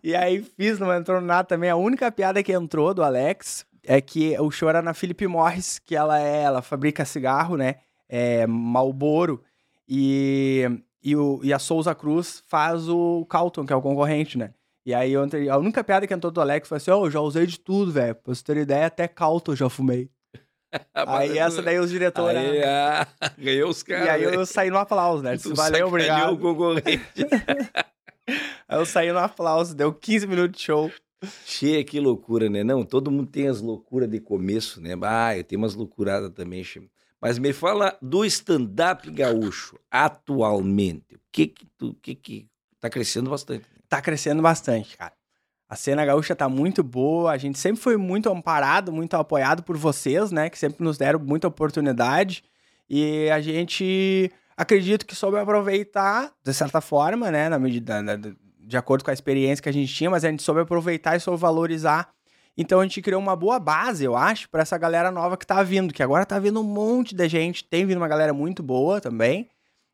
E 0.03 0.15
aí 0.15 0.43
fiz, 0.43 0.77
não 0.77 0.93
entrou 0.93 1.21
nada 1.21 1.43
também. 1.43 1.69
A 1.69 1.75
única 1.75 2.11
piada 2.11 2.43
que 2.43 2.51
entrou 2.51 2.93
do 2.93 3.03
Alex 3.03 3.65
é 3.83 4.01
que 4.01 4.37
o 4.39 4.51
show 4.51 4.69
era 4.69 4.81
na 4.81 4.93
Philip 4.93 5.25
Morris, 5.27 5.79
que 5.79 5.95
ela 5.95 6.19
é, 6.19 6.43
ela 6.43 6.61
fabrica 6.61 7.05
cigarro, 7.05 7.55
né? 7.55 7.75
É 8.09 8.45
Malboro. 8.45 9.41
E, 9.87 10.69
e, 11.05 11.15
o, 11.15 11.39
e 11.43 11.53
a 11.53 11.59
Souza 11.59 11.93
Cruz 11.93 12.43
faz 12.47 12.89
o 12.89 13.23
Calton, 13.29 13.63
que 13.63 13.71
é 13.71 13.75
o 13.75 13.81
concorrente, 13.81 14.39
né? 14.39 14.55
E 14.83 14.91
aí 14.91 15.13
eu 15.13 15.23
entrei, 15.23 15.47
a 15.47 15.57
única 15.57 15.83
piada 15.83 16.07
que 16.07 16.13
entrou 16.13 16.31
do 16.31 16.41
Alex 16.41 16.67
foi 16.67 16.77
assim, 16.77 16.89
ó, 16.89 17.05
eu 17.05 17.11
já 17.11 17.19
usei 17.19 17.45
de 17.45 17.59
tudo, 17.59 17.91
velho. 17.91 18.15
Pra 18.15 18.33
você 18.33 18.43
ter 18.43 18.57
ideia, 18.57 18.87
até 18.87 19.07
Calton 19.07 19.51
eu 19.51 19.55
já 19.55 19.69
fumei. 19.69 20.09
aí 20.93 21.37
essa 21.37 21.61
daí 21.61 21.79
os 21.79 21.91
diretores... 21.91 22.35
Aí, 22.35 22.63
ah, 22.63 23.07
ganhou 23.37 23.69
os 23.69 23.83
caras. 23.83 24.07
e 24.07 24.09
aí 24.09 24.25
né? 24.25 24.35
eu 24.35 24.45
saí 24.47 24.71
no 24.71 24.79
aplauso, 24.79 25.21
né? 25.21 25.35
Disse, 25.35 25.53
Valeu, 25.53 25.87
obrigado. 25.87 26.33
o 26.33 26.39
concorrente. 26.39 27.03
Aí 28.67 28.79
eu 28.79 28.85
saí 28.87 29.11
no 29.11 29.19
aplauso, 29.19 29.75
deu 29.75 29.93
15 29.93 30.25
minutos 30.25 30.57
de 30.57 30.65
show. 30.65 30.91
Cheia, 31.45 31.83
que 31.83 31.99
loucura, 31.99 32.49
né? 32.49 32.63
Não, 32.63 32.83
todo 32.83 33.11
mundo 33.11 33.29
tem 33.29 33.47
as 33.47 33.61
loucuras 33.61 34.09
de 34.09 34.19
começo, 34.19 34.81
né? 34.81 34.93
Ah, 35.03 35.37
eu 35.37 35.43
tenho 35.43 35.61
umas 35.61 35.75
loucuradas 35.75 36.31
também, 36.31 36.63
che. 36.63 36.89
Mas 37.21 37.39
me 37.39 37.53
fala 37.53 37.97
do 38.01 38.23
stand-up 38.25 39.09
gaúcho, 39.11 39.79
atualmente. 39.89 41.15
O 41.15 41.19
que 41.31 41.47
que 41.47 41.65
tu, 41.77 41.93
que 42.01 42.15
que 42.15 42.47
tá 42.79 42.89
crescendo 42.89 43.29
bastante? 43.29 43.65
tá 43.87 44.01
crescendo 44.01 44.41
bastante, 44.41 44.97
cara. 44.97 45.13
A 45.67 45.75
cena 45.75 46.05
gaúcha 46.05 46.35
tá 46.35 46.47
muito 46.47 46.83
boa, 46.83 47.31
a 47.31 47.37
gente 47.37 47.57
sempre 47.57 47.81
foi 47.81 47.97
muito 47.97 48.29
amparado, 48.29 48.91
muito 48.91 49.15
apoiado 49.15 49.63
por 49.63 49.75
vocês, 49.75 50.31
né, 50.31 50.49
que 50.49 50.59
sempre 50.59 50.83
nos 50.83 50.97
deram 50.97 51.19
muita 51.19 51.47
oportunidade. 51.47 52.43
E 52.87 53.29
a 53.31 53.41
gente 53.41 54.31
acredito 54.55 55.05
que 55.05 55.15
soube 55.15 55.39
aproveitar, 55.39 56.31
de 56.43 56.53
certa 56.53 56.79
forma, 56.81 57.31
né? 57.31 57.49
Na 57.49 57.57
medida, 57.57 57.99
de 58.59 58.77
acordo 58.77 59.03
com 59.03 59.09
a 59.09 59.13
experiência 59.13 59.63
que 59.63 59.69
a 59.69 59.73
gente 59.73 59.91
tinha, 59.91 60.09
mas 60.09 60.23
a 60.23 60.29
gente 60.29 60.43
soube 60.43 60.61
aproveitar 60.61 61.15
e 61.15 61.19
soube 61.19 61.39
valorizar. 61.39 62.13
Então 62.57 62.79
a 62.79 62.83
gente 62.83 63.01
criou 63.01 63.21
uma 63.21 63.35
boa 63.35 63.59
base, 63.59 64.03
eu 64.05 64.15
acho, 64.15 64.49
pra 64.49 64.61
essa 64.61 64.77
galera 64.77 65.11
nova 65.11 65.35
que 65.37 65.45
tá 65.45 65.61
vindo, 65.61 65.93
que 65.93 66.01
agora 66.03 66.25
tá 66.25 66.39
vindo 66.39 66.59
um 66.61 66.63
monte 66.63 67.13
de 67.13 67.27
gente, 67.27 67.63
tem 67.63 67.85
vindo 67.85 67.97
uma 67.97 68.07
galera 68.07 68.33
muito 68.33 68.63
boa 68.63 69.01
também. 69.01 69.49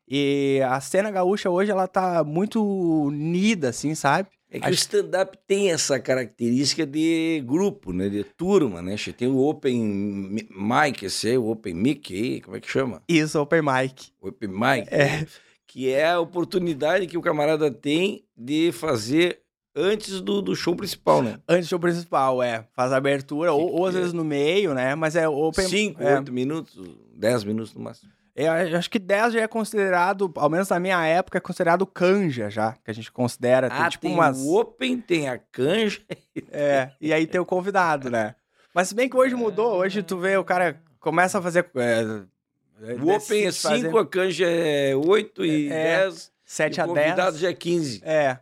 E 0.08 0.60
a 0.68 0.80
cena 0.80 1.10
gaúcha 1.10 1.48
hoje 1.50 1.70
ela 1.70 1.88
tá 1.88 2.22
muito 2.22 2.62
unida, 3.06 3.70
assim, 3.70 3.94
sabe? 3.94 4.28
É 4.50 4.58
que 4.60 4.66
Acho- 4.66 4.72
o 4.72 4.74
stand-up 4.74 5.38
tem 5.46 5.70
essa 5.72 5.98
característica 5.98 6.84
de 6.86 7.42
grupo, 7.46 7.92
né? 7.92 8.08
De 8.10 8.22
turma, 8.22 8.82
né? 8.82 8.96
Tem 9.16 9.26
o 9.28 9.38
Open 9.38 9.82
Mi- 9.82 10.48
Mic, 10.50 11.04
esse 11.06 11.28
aí, 11.28 11.38
o 11.38 11.48
Open 11.48 11.72
Mic 11.74 12.12
aí, 12.14 12.40
como 12.42 12.56
é 12.56 12.60
que 12.60 12.70
chama? 12.70 13.02
Isso, 13.08 13.40
open 13.40 13.62
mic. 13.62 14.10
Open 14.20 14.50
Mic. 14.50 14.88
É. 14.92 15.26
Que 15.66 15.88
é 15.90 16.10
a 16.10 16.20
oportunidade 16.20 17.06
que 17.06 17.16
o 17.16 17.22
camarada 17.22 17.70
tem 17.70 18.24
de 18.36 18.70
fazer 18.72 19.40
antes 19.74 20.20
do, 20.20 20.42
do 20.42 20.54
show 20.54 20.74
principal, 20.74 21.22
né? 21.22 21.38
Antes 21.48 21.66
do 21.66 21.70
show 21.70 21.78
principal, 21.78 22.42
é. 22.42 22.66
Faz 22.74 22.92
a 22.92 22.96
abertura, 22.96 23.52
ou, 23.52 23.72
ou 23.72 23.86
às 23.86 23.94
é? 23.94 23.98
vezes 23.98 24.12
no 24.12 24.24
meio, 24.24 24.74
né? 24.74 24.94
Mas 24.94 25.16
é 25.16 25.28
open. 25.28 25.68
Cinco, 25.68 26.02
é. 26.02 26.16
oito 26.16 26.32
minutos, 26.32 26.78
dez 27.14 27.44
minutos 27.44 27.74
no 27.74 27.80
máximo. 27.80 28.10
Eu 28.34 28.50
acho 28.50 28.90
que 28.90 28.98
10 28.98 29.34
já 29.34 29.42
é 29.42 29.46
considerado, 29.46 30.32
ao 30.36 30.48
menos 30.48 30.66
na 30.70 30.80
minha 30.80 31.04
época, 31.04 31.36
é 31.36 31.40
considerado 31.40 31.84
canja 31.84 32.48
já, 32.48 32.72
que 32.82 32.90
a 32.90 32.94
gente 32.94 33.12
considera. 33.12 33.68
Tem 33.68 33.78
ah, 33.78 33.90
tipo 33.90 34.06
tem 34.06 34.14
umas. 34.14 34.38
o 34.38 34.58
Open, 34.58 34.98
tem 34.98 35.28
a 35.28 35.38
canja. 35.38 36.00
É, 36.50 36.90
e 36.98 37.12
aí 37.12 37.26
tem 37.26 37.38
o 37.38 37.44
convidado, 37.44 38.08
né? 38.10 38.34
Mas 38.74 38.88
se 38.88 38.94
bem 38.94 39.06
que 39.06 39.14
hoje 39.14 39.34
mudou, 39.34 39.74
hoje 39.76 40.02
tu 40.02 40.16
vê, 40.16 40.34
o 40.38 40.44
cara 40.44 40.80
começa 40.98 41.38
a 41.38 41.42
fazer. 41.42 41.70
É, 41.74 42.94
O 42.94 43.14
Open 43.14 43.44
é 43.44 43.52
cinco, 43.52 43.98
a 43.98 44.06
canja 44.06 44.46
é 44.48 44.96
oito 44.96 45.44
e 45.44 45.70
É, 45.70 46.04
dez. 46.04 46.32
7 46.44 46.76
e 46.76 46.80
a 46.80 46.86
o 46.86 46.94
10. 46.94 47.06
convidado 47.06 47.38
já 47.38 47.50
é 47.50 47.54
15. 47.54 48.02
É. 48.02 48.38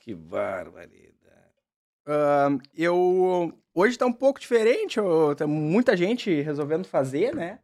Que 0.00 0.14
barbaridade. 0.14 1.08
Ahn, 2.06 2.58
eu. 2.74 3.52
Hoje 3.74 3.96
tá 3.96 4.06
um 4.06 4.12
pouco 4.12 4.40
diferente, 4.40 4.98
eu- 4.98 5.34
tem 5.36 5.46
muita 5.46 5.96
gente 5.96 6.40
resolvendo 6.40 6.84
fazer, 6.86 7.34
né? 7.34 7.60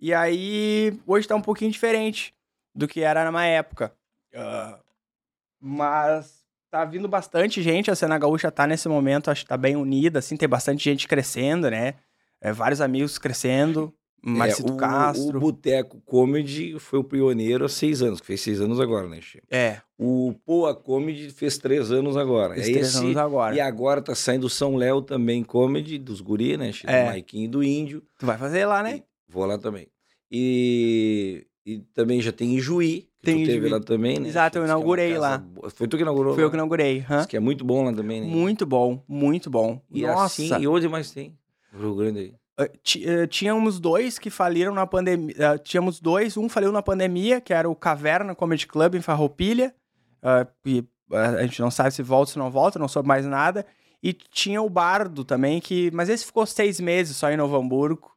E 0.00 0.12
aí, 0.14 0.98
hoje 1.06 1.28
tá 1.28 1.36
um 1.36 1.42
pouquinho 1.42 1.70
diferente 1.70 2.34
do 2.74 2.88
que 2.88 3.02
era 3.02 3.30
na 3.30 3.46
época. 3.46 3.94
Ah, 4.34 4.80
mas 5.60 6.44
tá 6.70 6.84
vindo 6.84 7.06
bastante 7.08 7.62
gente, 7.62 7.90
a 7.90 7.94
cena 7.94 8.18
gaúcha 8.18 8.50
tá 8.50 8.66
nesse 8.66 8.88
momento, 8.88 9.30
acho 9.30 9.42
que 9.42 9.48
tá 9.48 9.56
bem 9.58 9.76
unida, 9.76 10.18
assim, 10.20 10.36
tem 10.36 10.48
bastante 10.48 10.82
gente 10.82 11.06
crescendo, 11.06 11.70
né? 11.70 11.94
É, 12.40 12.50
vários 12.52 12.80
amigos 12.80 13.18
crescendo, 13.18 13.94
Marcito 14.24 14.70
É, 14.70 14.74
o, 14.74 14.76
Castro. 14.76 15.36
O 15.38 15.40
Boteco 15.40 16.00
Comedy 16.06 16.78
foi 16.78 17.00
o 17.00 17.04
pioneiro 17.04 17.64
há 17.64 17.68
seis 17.68 18.02
anos, 18.02 18.20
que 18.20 18.26
fez 18.26 18.40
seis 18.40 18.60
anos 18.60 18.78
agora, 18.78 19.08
né, 19.08 19.20
Chico? 19.20 19.46
É, 19.50 19.80
O 19.98 20.34
Poa 20.46 20.74
Comedy 20.74 21.30
fez 21.30 21.58
três 21.58 21.90
anos 21.90 22.16
agora. 22.16 22.54
fez 22.54 22.68
é 22.68 22.72
três 22.72 22.86
esse, 22.88 22.98
anos 22.98 23.16
agora. 23.16 23.54
E 23.56 23.60
agora 23.60 24.00
tá 24.00 24.14
saindo 24.14 24.46
o 24.46 24.50
São 24.50 24.76
Léo 24.76 25.02
também, 25.02 25.42
Comedy, 25.42 25.98
dos 25.98 26.20
guri, 26.20 26.56
né, 26.56 26.70
Chico? 26.72 26.90
É. 26.90 27.02
Do 27.02 27.06
Maiquinho 27.10 27.44
e 27.46 27.48
do 27.48 27.62
Índio. 27.64 28.02
Tu 28.18 28.24
vai 28.26 28.38
fazer 28.38 28.64
lá, 28.64 28.82
né? 28.82 28.96
E 29.28 29.32
vou 29.32 29.44
lá 29.44 29.58
também. 29.58 29.88
E, 30.30 31.46
e 31.66 31.78
também 31.94 32.20
já 32.22 32.32
tem 32.32 32.54
Ijuí, 32.56 33.02
que 33.20 33.26
Tem 33.26 33.42
tu 33.42 33.46
teve 33.46 33.58
Ijuí. 33.58 33.70
lá 33.70 33.80
também, 33.80 34.18
né? 34.18 34.28
Exato, 34.28 34.58
eu 34.58 34.62
é 34.62 34.66
inaugurei 34.66 35.08
casa 35.10 35.20
lá. 35.20 35.38
boa. 35.38 35.70
Foi 35.70 35.86
tu 35.88 35.96
que 35.96 36.02
inaugurou 36.02 36.34
Foi 36.34 36.42
eu 36.44 36.50
que 36.50 36.56
inaugurei. 36.56 37.04
hã? 37.08 37.18
Diz 37.18 37.26
que 37.26 37.36
é 37.36 37.40
muito 37.40 37.64
bom 37.64 37.84
lá 37.84 37.92
também, 37.92 38.20
né? 38.20 38.26
Muito 38.26 38.64
bom, 38.66 39.02
muito 39.06 39.50
bom. 39.50 39.80
E 39.90 40.02
Nossa, 40.02 40.24
assim, 40.42 40.62
e 40.62 40.66
onde 40.66 40.88
mais 40.88 41.10
tem? 41.12 41.36
Rio 41.72 41.94
Grande 41.94 42.18
aí. 42.18 42.34
Uh, 42.64 42.78
ti- 42.82 43.04
uh, 43.06 43.26
tínhamos 43.26 43.80
dois 43.80 44.18
que 44.18 44.30
faliram 44.30 44.74
na 44.74 44.86
pandemia. 44.86 45.58
tínhamos 45.62 46.00
dois, 46.00 46.36
um 46.36 46.48
faliu 46.48 46.72
na 46.72 46.82
pandemia, 46.82 47.40
que 47.40 47.52
era 47.52 47.68
o 47.68 47.74
Caverna 47.74 48.34
Comedy 48.34 48.66
Club 48.66 48.94
em 48.94 49.00
Farroupilha. 49.02 49.74
uh, 50.22 50.46
e 50.64 50.80
uh, 51.10 51.16
a 51.38 51.42
gente 51.42 51.60
não 51.60 51.70
sabe 51.70 51.90
se 51.90 52.02
volta 52.02 52.30
ou 52.30 52.32
se 52.32 52.38
não 52.38 52.50
volta, 52.50 52.78
não 52.78 52.88
soube 52.88 53.08
mais 53.08 53.26
nada. 53.26 53.66
E 54.02 54.12
tinha 54.12 54.60
o 54.60 54.68
Bardo 54.68 55.24
também, 55.24 55.60
que. 55.60 55.90
Mas 55.92 56.08
esse 56.08 56.26
ficou 56.26 56.44
seis 56.44 56.80
meses 56.80 57.16
só 57.16 57.30
em 57.30 57.36
Novo 57.36 57.56
Hamburgo. 57.56 58.10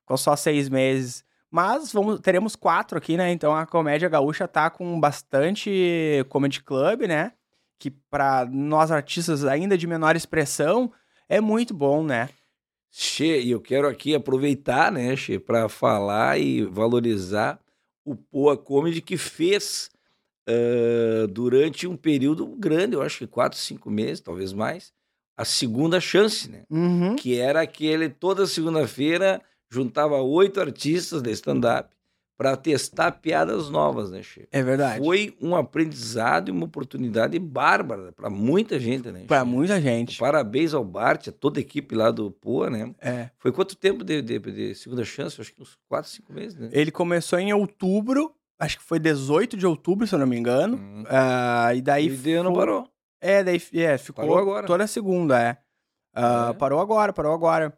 Ficou 0.00 0.16
só 0.16 0.36
seis 0.36 0.68
meses. 0.68 1.24
Mas 1.50 1.92
vamos, 1.92 2.20
teremos 2.20 2.56
quatro 2.56 2.96
aqui, 2.96 3.16
né? 3.16 3.30
Então 3.30 3.54
a 3.54 3.66
comédia 3.66 4.08
gaúcha 4.08 4.48
tá 4.48 4.70
com 4.70 4.98
bastante 4.98 6.24
comedy 6.28 6.62
club, 6.62 7.02
né? 7.02 7.32
Que 7.78 7.90
para 7.90 8.46
nós 8.50 8.90
artistas 8.90 9.44
ainda 9.44 9.76
de 9.76 9.86
menor 9.86 10.16
expressão 10.16 10.92
é 11.28 11.40
muito 11.40 11.74
bom, 11.74 12.02
né? 12.02 12.28
Che, 12.94 13.40
e 13.40 13.50
eu 13.50 13.60
quero 13.60 13.88
aqui 13.88 14.14
aproveitar, 14.14 14.92
né, 14.92 15.16
Che, 15.16 15.38
para 15.38 15.66
falar 15.68 16.38
e 16.38 16.62
valorizar 16.62 17.58
o 18.04 18.14
Poa 18.14 18.56
Comedy 18.56 19.00
que 19.00 19.16
fez 19.16 19.90
ah, 20.46 21.26
durante 21.30 21.86
um 21.86 21.96
período 21.96 22.46
grande, 22.46 22.94
eu 22.94 23.02
acho 23.02 23.18
que 23.18 23.26
quatro, 23.26 23.58
cinco 23.58 23.90
meses, 23.90 24.20
talvez 24.20 24.52
mais, 24.52 24.92
a 25.36 25.44
segunda 25.44 26.00
chance, 26.00 26.50
né? 26.50 26.64
Uhum. 26.68 27.16
Que 27.16 27.38
era 27.38 27.62
aquele, 27.62 28.08
toda 28.08 28.46
segunda-feira, 28.46 29.40
juntava 29.70 30.20
oito 30.20 30.60
artistas 30.60 31.22
de 31.22 31.30
stand-up 31.30 31.88
para 32.42 32.56
testar 32.56 33.12
piadas 33.12 33.70
novas, 33.70 34.10
né, 34.10 34.20
Che? 34.20 34.48
É 34.50 34.62
verdade. 34.64 34.98
Foi 35.04 35.36
um 35.40 35.54
aprendizado 35.54 36.48
e 36.48 36.50
uma 36.50 36.64
oportunidade 36.64 37.38
bárbara 37.38 38.10
para 38.12 38.28
muita 38.28 38.80
gente, 38.80 39.12
né? 39.12 39.24
Pra 39.28 39.40
Che? 39.40 39.44
muita 39.46 39.80
gente. 39.80 40.18
Parabéns 40.18 40.74
ao 40.74 40.84
Bart, 40.84 41.28
a 41.28 41.32
toda 41.32 41.60
a 41.60 41.62
equipe 41.62 41.94
lá 41.94 42.10
do 42.10 42.32
Poa, 42.32 42.68
né? 42.68 42.92
É. 43.00 43.30
Foi 43.38 43.52
quanto 43.52 43.76
tempo 43.76 44.02
de, 44.02 44.20
de- 44.20 44.38
de 44.40 44.74
segunda 44.74 45.04
chance? 45.04 45.40
Acho 45.40 45.54
que 45.54 45.62
uns 45.62 45.78
4, 45.88 46.10
5 46.10 46.32
meses, 46.32 46.58
né? 46.58 46.68
Ele 46.72 46.90
começou 46.90 47.38
em 47.38 47.52
outubro, 47.52 48.34
acho 48.58 48.76
que 48.78 48.84
foi 48.84 48.98
18 48.98 49.56
de 49.56 49.64
outubro, 49.66 50.04
se 50.04 50.14
eu 50.14 50.18
não 50.18 50.26
me 50.26 50.36
engano. 50.36 50.76
Hum. 50.78 51.04
E 51.76 51.80
daí. 51.80 52.08
E 52.08 52.10
daí 52.16 52.34
não 52.42 52.52
foi- 52.52 52.54
parou. 52.58 52.88
É, 53.20 53.44
daí 53.44 53.62
é, 53.74 53.96
ficou 53.98 54.24
Parou 54.24 54.36
agora. 54.40 54.66
toda 54.66 54.84
segunda, 54.88 55.40
é. 55.40 55.56
Ah, 56.12 56.48
É. 56.50 56.52
Parou 56.58 56.80
agora, 56.80 57.12
parou 57.12 57.32
agora. 57.32 57.72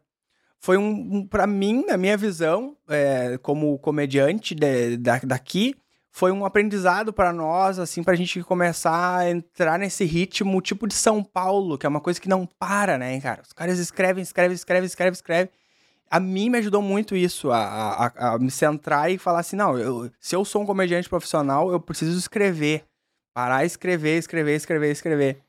Foi 0.65 0.77
um, 0.77 1.17
um 1.17 1.27
para 1.27 1.45
mim, 1.45 1.85
na 1.85 1.95
minha 1.95 2.17
visão, 2.17 2.75
é, 2.89 3.37
como 3.43 3.77
comediante 3.77 4.55
de- 4.55 4.97
da- 4.97 5.19
daqui, 5.23 5.75
foi 6.11 6.31
um 6.31 6.43
aprendizado 6.43 7.13
pra 7.13 7.31
nós, 7.31 7.77
assim, 7.77 8.01
pra 8.01 8.15
gente 8.15 8.41
começar 8.41 9.17
a 9.19 9.29
entrar 9.29 9.77
nesse 9.77 10.03
ritmo 10.05 10.59
tipo 10.63 10.87
de 10.87 10.95
São 10.95 11.23
Paulo, 11.23 11.77
que 11.77 11.85
é 11.85 11.89
uma 11.89 12.01
coisa 12.01 12.19
que 12.19 12.27
não 12.27 12.47
para, 12.57 12.97
né, 12.97 13.21
cara? 13.21 13.43
Os 13.45 13.53
caras 13.53 13.77
escrevem, 13.77 14.23
escrevem, 14.23 14.55
escrevem, 14.55 14.87
escrevem, 14.87 15.13
escrevem. 15.13 15.49
A 16.09 16.19
mim 16.19 16.49
me 16.49 16.57
ajudou 16.57 16.81
muito 16.81 17.15
isso, 17.15 17.51
a, 17.51 17.59
a- 17.59 18.05
a- 18.07 18.33
a 18.33 18.39
me 18.39 18.49
centrar 18.49 19.11
e 19.11 19.19
falar 19.19 19.41
assim, 19.41 19.55
não, 19.55 19.77
eu- 19.77 20.09
se 20.19 20.35
eu 20.35 20.43
sou 20.43 20.63
um 20.63 20.65
comediante 20.65 21.07
profissional, 21.07 21.71
eu 21.71 21.79
preciso 21.79 22.17
escrever. 22.17 22.85
Parar, 23.35 23.65
escrever, 23.65 24.17
escrever, 24.17 24.55
escrever, 24.55 24.91
escrever. 24.91 25.44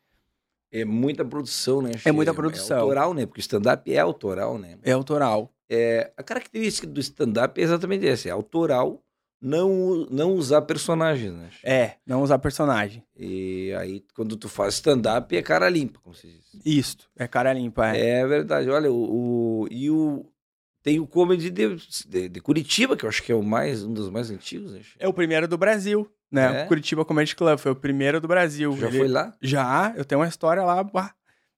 É 0.80 0.84
muita 0.84 1.24
produção, 1.24 1.80
né? 1.82 1.92
Che? 1.96 2.10
muita 2.12 2.34
produção. 2.34 2.76
É 2.76 2.80
autoral, 2.80 3.14
né? 3.14 3.26
Porque 3.26 3.40
stand-up 3.40 3.92
é 3.92 3.98
autoral, 3.98 4.58
né? 4.58 4.78
É 4.82 4.92
autoral. 4.92 5.52
É, 5.68 6.12
a 6.16 6.22
característica 6.22 6.86
do 6.86 7.00
stand-up 7.00 7.60
é 7.60 7.64
exatamente 7.64 8.06
essa: 8.06 8.28
é 8.28 8.32
autoral, 8.32 9.02
não, 9.40 10.06
não 10.10 10.32
usar 10.34 10.62
personagens, 10.62 11.32
né? 11.32 11.48
Che? 11.50 11.66
É, 11.66 11.96
não 12.06 12.22
usar 12.22 12.38
personagem. 12.38 13.02
E 13.16 13.72
aí, 13.78 14.04
quando 14.14 14.36
tu 14.36 14.48
faz 14.48 14.74
stand-up, 14.74 15.36
é 15.36 15.42
cara 15.42 15.68
limpa, 15.68 16.00
como 16.02 16.14
se 16.14 16.26
diz. 16.28 16.46
Isto, 16.64 17.08
é 17.16 17.26
cara 17.26 17.52
limpa, 17.52 17.94
é. 17.96 18.20
É 18.20 18.26
verdade. 18.26 18.70
Olha, 18.70 18.90
o, 18.90 19.62
o- 19.62 19.68
e 19.70 19.90
o 19.90 20.24
tem 20.82 21.00
o 21.00 21.06
comedy 21.06 21.50
de, 21.50 21.76
de, 22.08 22.28
de 22.28 22.40
Curitiba, 22.40 22.96
que 22.96 23.04
eu 23.04 23.08
acho 23.08 23.20
que 23.22 23.32
é 23.32 23.34
o 23.34 23.42
mais 23.42 23.82
um 23.82 23.92
dos 23.92 24.08
mais 24.08 24.30
antigos, 24.30 24.72
né? 24.72 24.80
Che? 24.84 24.94
É 25.00 25.08
o 25.08 25.12
primeiro 25.12 25.48
do 25.48 25.58
Brasil, 25.58 26.08
né? 26.36 26.62
É? 26.62 26.64
O 26.64 26.68
Curitiba 26.68 27.04
Comedy 27.04 27.34
Club 27.34 27.58
foi 27.58 27.72
o 27.72 27.76
primeiro 27.76 28.20
do 28.20 28.28
Brasil. 28.28 28.76
Já 28.76 28.86
Ele- 28.88 28.98
foi 28.98 29.08
lá? 29.08 29.34
Já, 29.40 29.92
eu 29.96 30.04
tenho 30.04 30.20
uma 30.20 30.28
história 30.28 30.62
lá. 30.62 30.84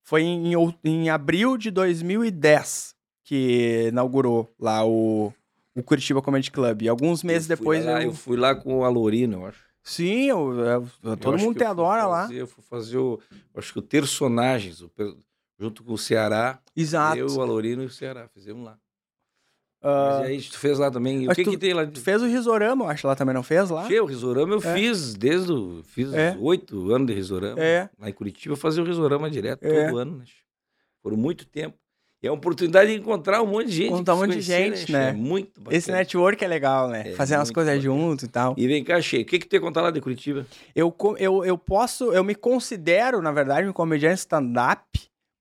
Foi 0.03 0.23
em, 0.23 0.53
em 0.85 1.11
abril 1.11 1.57
de 1.59 1.71
2010 1.71 2.95
que 3.25 3.89
inaugurou 3.89 4.51
lá 4.59 4.85
o, 4.87 5.33
o 5.75 5.83
Curitiba 5.83 6.23
Comedy 6.23 6.51
Club. 6.51 6.83
E 6.83 6.89
alguns 6.89 7.23
meses 7.23 7.49
Eu 7.51 7.57
depois 7.57 7.85
lá, 7.85 8.03
eu... 8.03 8.09
eu 8.09 8.15
fui 8.15 8.37
lá 8.37 8.55
com 8.55 8.79
o 8.79 8.85
Alorino, 8.85 9.39
eu 9.43 9.47
acho. 9.47 9.63
Sim, 9.83 10.25
eu, 10.31 10.53
eu- 10.59 10.89
eu- 11.03 11.17
todo 11.17 11.39
mundo 11.39 11.55
te 11.57 11.63
eu 11.63 11.67
fui 11.67 11.67
adora 11.67 12.07
lá. 12.07 12.23
fazer- 12.23 12.41
Eu 12.41 12.47
fui 12.47 12.65
fazer 12.65 12.99
o. 12.99 13.21
Acho 13.55 13.73
que 13.73 13.79
o 13.79 13.83
Personagens, 13.83 14.81
o 14.81 14.91
junto 15.59 15.83
com 15.83 15.93
o 15.93 15.99
Ceará. 15.99 16.59
Exato. 16.77 17.19
Eu, 17.19 17.27
o 17.27 17.41
Alorino 17.43 17.83
e 17.83 17.87
o 17.87 17.91
Ceará. 17.91 18.29
Fizemos 18.29 18.65
lá. 18.65 18.79
Ah, 19.81 20.19
Mas 20.21 20.27
aí 20.29 20.41
tu 20.43 20.59
fez 20.59 20.79
lá 20.79 20.91
também. 20.91 21.23
E 21.23 21.27
o 21.29 21.31
acho 21.31 21.37
que, 21.37 21.45
que 21.45 21.51
que 21.51 21.57
tem 21.59 21.73
lá? 21.73 21.87
tu 21.87 22.01
fez 22.01 22.21
o 22.23 22.27
Risorama, 22.27 22.85
eu 22.85 22.89
acho 22.91 23.07
lá 23.07 23.15
também, 23.15 23.33
não 23.35 23.43
fez 23.45 23.71
lá? 23.71 23.87
Che, 23.87 24.01
o 24.01 24.05
Risorama 24.07 24.55
eu 24.55 24.59
É. 24.63 24.75
fiz 24.75 25.15
desde 25.15 25.53
o. 25.53 25.83
Fiz 25.85 26.13
É. 26.13 26.37
oito 26.41 26.93
anos 26.93 27.07
de 27.07 27.13
Risorama. 27.15 27.61
É. 27.63 27.89
Lá 27.99 28.09
em 28.11 28.13
Curitiba 28.13 28.55
eu 28.55 28.57
fazia 28.57 28.83
o 28.83 28.87
Risorama 28.87 29.31
direto 29.31 29.63
É. 29.65 29.85
todo 29.87 29.99
ano, 29.99 30.19
né? 30.19 30.25
che? 30.27 30.33
Por 31.03 31.17
muito 31.17 31.47
tempo. 31.47 31.77
E 32.21 32.27
é 32.27 32.31
uma 32.33 32.37
oportunidade 32.37 32.91
de 32.93 32.99
encontrar 32.99 33.41
um 33.41 33.47
monte 33.47 33.67
de 33.69 33.77
gente. 33.77 33.93
Encontrar 33.93 34.15
um 34.17 34.19
monte 34.19 34.31
de 34.31 34.45
conhecer, 34.45 34.71
gente, 34.77 34.87
che? 34.87 34.93
né? 34.93 35.11
É 35.11 35.13
muito 35.13 35.61
bacana. 35.61 35.77
Esse 35.77 35.93
network 35.93 36.45
é 36.45 36.49
legal, 36.49 36.89
né? 36.89 37.11
É, 37.11 37.15
Fazer 37.15 37.37
umas 37.37 37.49
coisas 37.53 37.73
bacana. 37.77 37.81
junto 38.01 38.25
e 38.25 38.29
tal. 38.29 38.55
E 38.59 38.67
vem 38.67 38.83
cá, 38.83 39.01
Che, 39.01 39.19
o 39.19 39.25
que, 39.25 39.39
que 39.39 39.47
tu 39.47 39.55
ia 39.55 39.61
contar 39.61 39.83
lá 39.83 39.93
de 39.93 40.01
Curitiba? 40.01 40.45
Eu, 40.75 40.93
eu, 41.19 41.45
eu 41.45 41.57
posso, 41.57 42.13
eu 42.13 42.25
me 42.25 42.35
considero, 42.35 43.23
na 43.23 43.31
verdade, 43.31 43.69
um 43.69 43.73
comediante 43.73 44.19
stand-up 44.19 44.83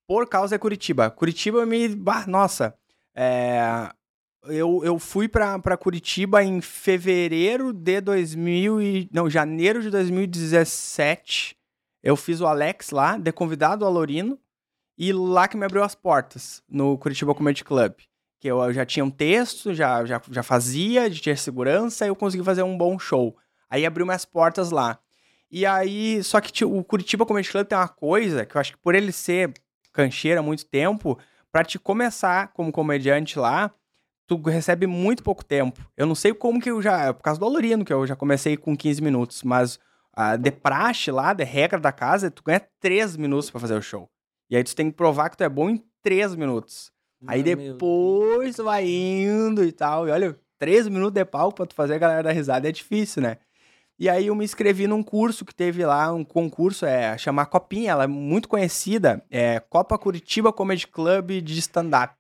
por 0.08 0.30
causa 0.30 0.56
de 0.56 0.60
Curitiba. 0.60 1.10
Curitiba 1.10 1.66
me. 1.66 1.88
bah, 1.96 2.28
nossa. 2.28 2.76
É, 3.16 3.90
eu, 4.50 4.82
eu 4.84 5.00
fui 5.00 5.28
pra 5.28 5.78
Curitiba 5.78 6.44
em 6.44 6.62
fevereiro 6.62 7.74
de 7.74 8.02
2000 8.02 8.82
e... 8.82 9.10
Não, 9.12 9.30
janeiro 9.30 9.82
de 9.82 9.90
2017. 9.90 11.58
Eu 12.04 12.16
fiz 12.16 12.42
o 12.42 12.48
Alex 12.48 12.92
lá, 12.92 13.18
de 13.18 13.32
convidado 13.32 13.84
ao 13.84 13.92
Alorino. 13.92 14.40
E 14.98 15.14
lá 15.14 15.48
que 15.48 15.58
me 15.58 15.66
abriu 15.66 15.84
as 15.84 15.94
portas, 15.94 16.64
no 16.68 16.98
Curitiba 16.98 17.36
Comedy 17.36 17.64
Club. 17.64 17.94
Que 18.40 18.48
eu, 18.48 18.62
eu 18.64 18.74
já 18.74 18.86
tinha 18.86 19.06
um 19.06 19.12
texto, 19.12 19.74
já, 19.74 20.04
já, 20.06 20.22
já 20.30 20.42
fazia, 20.42 21.12
já 21.12 21.22
tinha 21.22 21.38
segurança, 21.38 22.06
e 22.06 22.10
eu 22.10 22.16
consegui 22.16 22.44
fazer 22.44 22.64
um 22.64 22.78
bom 22.78 22.98
show. 22.98 23.38
Aí 23.70 23.86
abriu 23.86 24.06
minhas 24.06 24.26
portas 24.26 24.72
lá. 24.72 25.00
E 25.50 25.66
aí, 25.66 26.24
só 26.24 26.42
que 26.42 26.66
o 26.66 26.84
Curitiba 26.84 27.26
Comedy 27.26 27.50
Club 27.50 27.66
tem 27.68 27.78
uma 27.78 27.88
coisa 27.88 28.46
que 28.46 28.56
eu 28.56 28.62
acho 28.62 28.74
que 28.74 28.78
por 28.80 28.96
ele 28.96 29.12
ser 29.12 29.54
cancheiro 29.94 30.40
há 30.40 30.44
muito 30.44 30.66
tempo, 30.66 31.18
para 31.52 31.64
te 31.64 31.80
começar 31.80 32.50
como 32.50 32.72
comediante 32.72 33.40
lá, 33.40 33.72
tu 34.28 34.40
recebe 34.42 34.86
muito 34.86 35.24
pouco 35.24 35.44
tempo. 35.44 35.80
Eu 35.96 36.06
não 36.06 36.14
sei 36.14 36.34
como 36.34 36.60
que 36.60 36.70
eu 36.70 36.82
já. 36.82 37.14
Por 37.14 37.24
causa 37.24 37.40
do 37.40 37.46
Alorino, 37.46 37.86
que 37.86 37.94
eu 37.94 38.06
já 38.06 38.16
comecei 38.16 38.58
com 38.58 38.76
15 38.76 39.02
minutos, 39.02 39.42
mas 39.42 39.80
a 40.14 40.36
de 40.36 40.52
praxe 40.52 41.10
lá, 41.10 41.34
de 41.34 41.44
regra 41.44 41.80
da 41.80 41.92
casa, 41.92 42.30
tu 42.30 42.44
ganha 42.44 42.62
3 42.80 43.16
minutos 43.16 43.50
para 43.50 43.62
fazer 43.62 43.76
o 43.76 43.82
show. 43.82 44.10
E 44.50 44.58
aí 44.58 44.64
tu 44.64 44.76
tem 44.76 44.92
que 44.92 44.98
provar 44.98 45.30
que 45.30 45.38
tu 45.38 45.44
é 45.44 45.50
bom 45.50 45.70
em 45.70 45.82
3 46.04 46.36
minutos. 46.36 46.92
aí 47.26 47.42
depois 47.42 48.56
tu 48.56 48.64
vai 48.64 48.86
indo 48.86 49.64
e 49.64 49.72
tal. 49.72 50.08
E 50.08 50.12
olha, 50.12 50.38
3 50.60 50.88
minutos 50.90 51.14
de 51.14 51.26
palco 51.26 51.56
pra 51.56 51.66
tu 51.66 51.74
fazer 51.74 51.96
a 51.96 52.00
galera 52.00 52.24
dar 52.24 52.32
risada 52.32 52.68
é 52.68 52.72
difícil, 52.72 53.22
né? 53.22 53.38
E 54.00 54.08
aí 54.08 54.28
eu 54.28 54.36
me 54.36 54.46
inscrevi 54.46 54.86
num 54.86 55.02
curso 55.02 55.44
que 55.44 55.56
teve 55.56 55.84
lá, 55.84 56.14
um 56.14 56.24
concurso, 56.24 56.86
é 56.86 57.18
chamar 57.18 57.48
Copinha, 57.48 57.92
ela 57.92 58.04
é 58.04 58.08
muito 58.08 58.48
conhecida, 58.48 59.26
é 59.32 59.60
Copa 59.60 59.98
Curitiba 59.98 60.54
Comedy 60.54 60.86
Club 60.86 61.42
de 61.42 61.60
stand-up, 61.60 62.14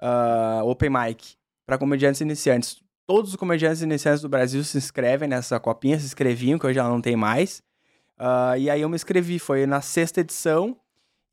uh, 0.00 0.64
open 0.64 0.90
mic, 0.90 1.36
para 1.64 1.78
comediantes 1.78 2.20
iniciantes. 2.20 2.82
Todos 3.06 3.30
os 3.30 3.36
comediantes 3.36 3.82
iniciantes 3.82 4.20
do 4.20 4.28
Brasil 4.28 4.62
se 4.64 4.76
inscrevem 4.76 5.28
nessa 5.28 5.60
copinha, 5.60 5.98
se 5.98 6.06
inscreviam, 6.06 6.58
que 6.58 6.66
hoje 6.66 6.74
já 6.74 6.88
não 6.88 7.00
tem 7.00 7.16
mais. 7.16 7.62
Uh, 8.18 8.56
e 8.58 8.70
aí 8.70 8.80
eu 8.80 8.88
me 8.88 8.96
inscrevi, 8.96 9.38
foi 9.38 9.66
na 9.66 9.80
sexta 9.80 10.20
edição, 10.20 10.76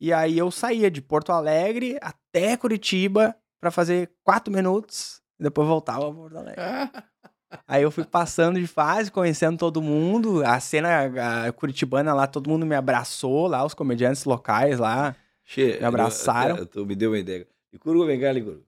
e 0.00 0.12
aí 0.12 0.36
eu 0.36 0.50
saía 0.50 0.90
de 0.90 1.00
Porto 1.00 1.32
Alegre 1.32 1.98
até 2.00 2.56
Curitiba 2.56 3.34
para 3.60 3.70
fazer 3.70 4.10
quatro 4.22 4.52
minutos, 4.52 5.22
e 5.40 5.42
depois 5.42 5.66
voltava 5.66 6.08
a 6.08 6.12
Porto 6.12 6.36
Alegre. 6.36 6.60
Aí 7.68 7.84
eu 7.84 7.90
fui 7.92 8.04
passando 8.04 8.58
de 8.58 8.66
fase, 8.66 9.12
conhecendo 9.12 9.56
todo 9.56 9.80
mundo. 9.80 10.44
A 10.44 10.58
cena 10.58 11.46
a 11.46 11.52
curitibana 11.52 12.12
lá, 12.12 12.26
todo 12.26 12.50
mundo 12.50 12.66
me 12.66 12.74
abraçou 12.74 13.46
lá, 13.46 13.64
os 13.64 13.74
comediantes 13.74 14.24
locais 14.24 14.78
lá. 14.78 15.14
Che, 15.44 15.78
me 15.78 15.84
abraçaram. 15.84 16.56
Eu, 16.56 16.68
eu, 16.74 16.86
me 16.86 16.96
deu 16.96 17.10
uma 17.10 17.18
ideia. 17.18 17.46
Licurgo, 17.74 18.06
vem 18.06 18.20
cá, 18.20 18.30
Licurgo. 18.30 18.64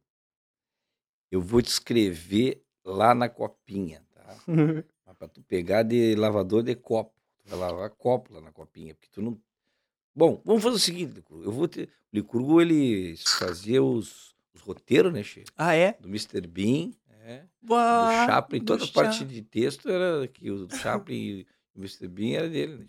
Eu 1.30 1.40
vou 1.40 1.62
te 1.62 1.68
escrever 1.68 2.60
lá 2.84 3.14
na 3.14 3.28
copinha, 3.28 4.04
tá? 4.12 4.36
pra 5.16 5.28
tu 5.28 5.40
pegar 5.42 5.84
de 5.84 6.16
lavador 6.16 6.64
de 6.64 6.74
copo. 6.74 7.14
Tu 7.38 7.48
vai 7.48 7.56
lavar 7.56 7.88
copo 7.90 8.34
lá 8.34 8.40
na 8.40 8.50
copinha, 8.50 8.96
porque 8.96 9.08
tu 9.12 9.22
não... 9.22 9.40
Bom, 10.12 10.42
vamos 10.44 10.60
fazer 10.60 10.74
o 10.74 10.80
seguinte, 10.80 11.14
Licurgo. 11.14 11.44
Eu 11.44 11.52
vou 11.52 11.68
ter... 11.68 11.88
O 12.12 12.16
Licurgo, 12.16 12.60
ele 12.60 13.16
fazia 13.16 13.80
os, 13.80 14.34
os 14.52 14.60
roteiros, 14.60 15.12
né, 15.12 15.22
Che? 15.22 15.44
Ah, 15.56 15.72
é? 15.72 15.92
Do 16.00 16.08
Mr. 16.08 16.40
Bean 16.40 16.90
é. 17.26 17.44
Uau, 17.68 18.06
do 18.06 18.26
Chaplin, 18.26 18.64
toda 18.64 18.84
a 18.84 18.88
parte 18.88 19.24
de 19.24 19.42
texto 19.42 19.88
era 19.88 20.26
que 20.26 20.50
o 20.50 20.68
Chaplin 20.68 21.16
e 21.16 21.46
o 21.76 21.78
Mr. 21.78 22.08
Bean 22.08 22.38
era 22.38 22.48
dele, 22.48 22.76
né? 22.76 22.86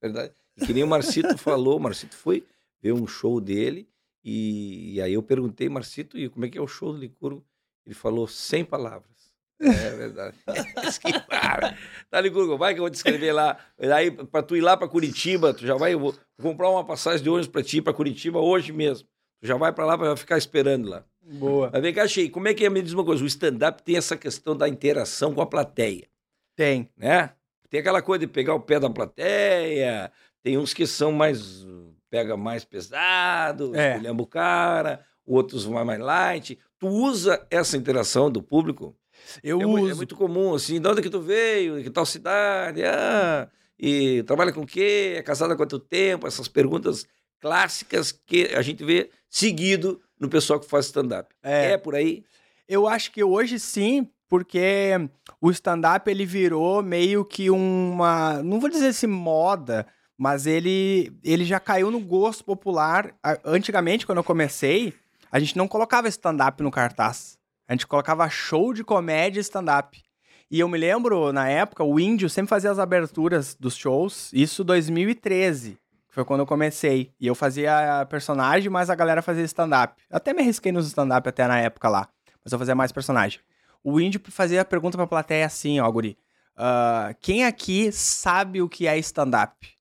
Verdade. 0.00 0.34
E 0.56 0.66
que 0.66 0.74
nem 0.74 0.82
o 0.84 0.86
Marcito 0.86 1.38
falou, 1.38 1.78
o 1.78 1.80
Marcito 1.80 2.14
foi 2.14 2.46
ver 2.82 2.92
um 2.92 3.06
show 3.06 3.40
dele 3.40 3.88
e, 4.24 4.94
e, 4.94 5.02
aí 5.02 5.12
eu 5.12 5.22
perguntei, 5.22 5.68
Marcito, 5.68 6.18
e 6.18 6.28
como 6.28 6.46
é 6.46 6.48
que 6.48 6.56
é 6.56 6.60
o 6.60 6.66
show 6.66 6.92
do 6.92 6.98
Licurgo? 6.98 7.44
Ele 7.84 7.94
falou 7.94 8.26
sem 8.26 8.64
palavras. 8.64 9.12
É 9.60 9.90
verdade. 9.90 10.36
tá, 12.10 12.20
Licurgo, 12.20 12.56
vai 12.56 12.74
que 12.74 12.80
eu 12.80 12.84
vou 12.84 12.90
te 12.90 12.94
escrever 12.94 13.32
lá. 13.32 13.58
Aí, 13.94 14.10
pra 14.10 14.42
tu 14.42 14.56
ir 14.56 14.60
lá 14.60 14.76
pra 14.76 14.88
Curitiba, 14.88 15.52
tu 15.52 15.66
já 15.66 15.74
vai, 15.74 15.94
eu 15.94 16.00
vou 16.00 16.14
comprar 16.40 16.70
uma 16.70 16.84
passagem 16.84 17.22
de 17.22 17.28
ônibus 17.28 17.48
pra 17.48 17.62
ti, 17.62 17.82
pra 17.82 17.92
Curitiba 17.92 18.40
hoje 18.40 18.72
mesmo. 18.72 19.06
Tu 19.40 19.46
já 19.46 19.56
vai 19.56 19.72
pra 19.72 19.84
lá 19.84 19.98
pra 19.98 20.16
ficar 20.16 20.38
esperando 20.38 20.88
lá. 20.88 21.04
Boa. 21.22 21.70
Mas 21.72 21.82
vem 21.82 21.92
cá, 21.94 22.02
Achei, 22.02 22.28
como 22.28 22.48
é 22.48 22.54
que 22.54 22.64
é? 22.64 22.70
Me 22.70 22.82
diz 22.82 22.92
uma 22.92 23.04
coisa, 23.04 23.22
o 23.22 23.26
stand-up 23.26 23.82
tem 23.82 23.96
essa 23.96 24.16
questão 24.16 24.56
da 24.56 24.68
interação 24.68 25.34
com 25.34 25.40
a 25.40 25.46
plateia. 25.46 26.08
Tem. 26.56 26.90
Né? 26.96 27.30
Tem 27.70 27.80
aquela 27.80 28.02
coisa 28.02 28.20
de 28.20 28.32
pegar 28.32 28.54
o 28.54 28.60
pé 28.60 28.78
da 28.78 28.90
plateia, 28.90 30.12
tem 30.42 30.58
uns 30.58 30.72
que 30.74 30.86
são 30.86 31.10
mais, 31.10 31.66
pega 32.14 32.36
mais 32.36 32.64
pesado, 32.64 33.74
é. 33.74 33.98
lembra 33.98 34.22
o 34.22 34.26
cara, 34.26 35.04
outros 35.26 35.64
vai 35.64 35.82
mais 35.82 35.98
light. 35.98 36.56
Tu 36.78 36.86
usa 36.86 37.44
essa 37.50 37.76
interação 37.76 38.30
do 38.30 38.40
público? 38.40 38.96
Eu 39.42 39.60
é, 39.60 39.66
uso. 39.66 39.90
É 39.90 39.94
muito 39.94 40.14
comum, 40.14 40.54
assim, 40.54 40.80
de 40.80 40.86
onde 40.86 41.02
que 41.02 41.10
tu 41.10 41.20
veio, 41.20 41.82
que 41.82 41.90
tal 41.90 42.06
cidade, 42.06 42.84
ah, 42.84 43.48
e 43.76 44.22
trabalha 44.22 44.52
com 44.52 44.60
o 44.60 44.66
quê, 44.66 45.14
é 45.16 45.22
casada 45.22 45.54
há 45.54 45.56
quanto 45.56 45.80
tempo, 45.80 46.24
essas 46.24 46.46
perguntas 46.46 47.04
clássicas 47.40 48.12
que 48.12 48.44
a 48.54 48.62
gente 48.62 48.84
vê 48.84 49.10
seguido 49.28 50.00
no 50.16 50.28
pessoal 50.28 50.60
que 50.60 50.70
faz 50.70 50.86
stand-up. 50.86 51.34
É. 51.42 51.72
é 51.72 51.76
por 51.76 51.96
aí? 51.96 52.22
Eu 52.68 52.86
acho 52.86 53.10
que 53.10 53.24
hoje 53.24 53.58
sim, 53.58 54.08
porque 54.28 54.92
o 55.40 55.50
stand-up 55.50 56.08
ele 56.08 56.24
virou 56.24 56.80
meio 56.80 57.24
que 57.24 57.50
uma, 57.50 58.40
não 58.40 58.60
vou 58.60 58.70
dizer 58.70 58.86
assim 58.86 59.08
moda, 59.08 59.84
mas 60.16 60.46
ele 60.46 61.12
ele 61.22 61.44
já 61.44 61.58
caiu 61.60 61.90
no 61.90 62.00
gosto 62.00 62.44
popular. 62.44 63.14
Antigamente, 63.44 64.06
quando 64.06 64.18
eu 64.18 64.24
comecei, 64.24 64.94
a 65.30 65.38
gente 65.38 65.56
não 65.56 65.66
colocava 65.66 66.08
stand-up 66.08 66.62
no 66.62 66.70
cartaz. 66.70 67.38
A 67.66 67.72
gente 67.72 67.86
colocava 67.86 68.28
show 68.28 68.72
de 68.72 68.84
comédia 68.84 69.40
stand-up. 69.40 70.02
E 70.50 70.60
eu 70.60 70.68
me 70.68 70.78
lembro, 70.78 71.32
na 71.32 71.48
época, 71.48 71.82
o 71.82 71.98
Índio 71.98 72.28
sempre 72.28 72.50
fazia 72.50 72.70
as 72.70 72.78
aberturas 72.78 73.56
dos 73.58 73.74
shows, 73.74 74.30
isso 74.32 74.62
2013. 74.62 75.78
Foi 76.10 76.24
quando 76.24 76.40
eu 76.40 76.46
comecei. 76.46 77.10
E 77.18 77.26
eu 77.26 77.34
fazia 77.34 78.06
personagem, 78.08 78.70
mas 78.70 78.88
a 78.88 78.94
galera 78.94 79.20
fazia 79.20 79.42
stand-up. 79.42 80.00
Até 80.08 80.32
me 80.32 80.42
arrisquei 80.42 80.70
nos 80.70 80.86
stand-up 80.86 81.28
até 81.28 81.48
na 81.48 81.58
época 81.58 81.88
lá. 81.88 82.08
Mas 82.44 82.52
eu 82.52 82.58
fazia 82.58 82.74
mais 82.74 82.92
personagem. 82.92 83.40
O 83.82 84.00
índio 84.00 84.20
fazia 84.28 84.60
a 84.60 84.64
pergunta 84.64 84.96
pra 84.96 85.06
plateia 85.06 85.44
assim, 85.44 85.80
ó, 85.80 85.90
guri. 85.90 86.16
Uh, 86.56 87.12
quem 87.20 87.44
aqui 87.44 87.90
sabe 87.90 88.62
o 88.62 88.68
que 88.68 88.86
é 88.86 88.96
stand-up? 88.98 89.73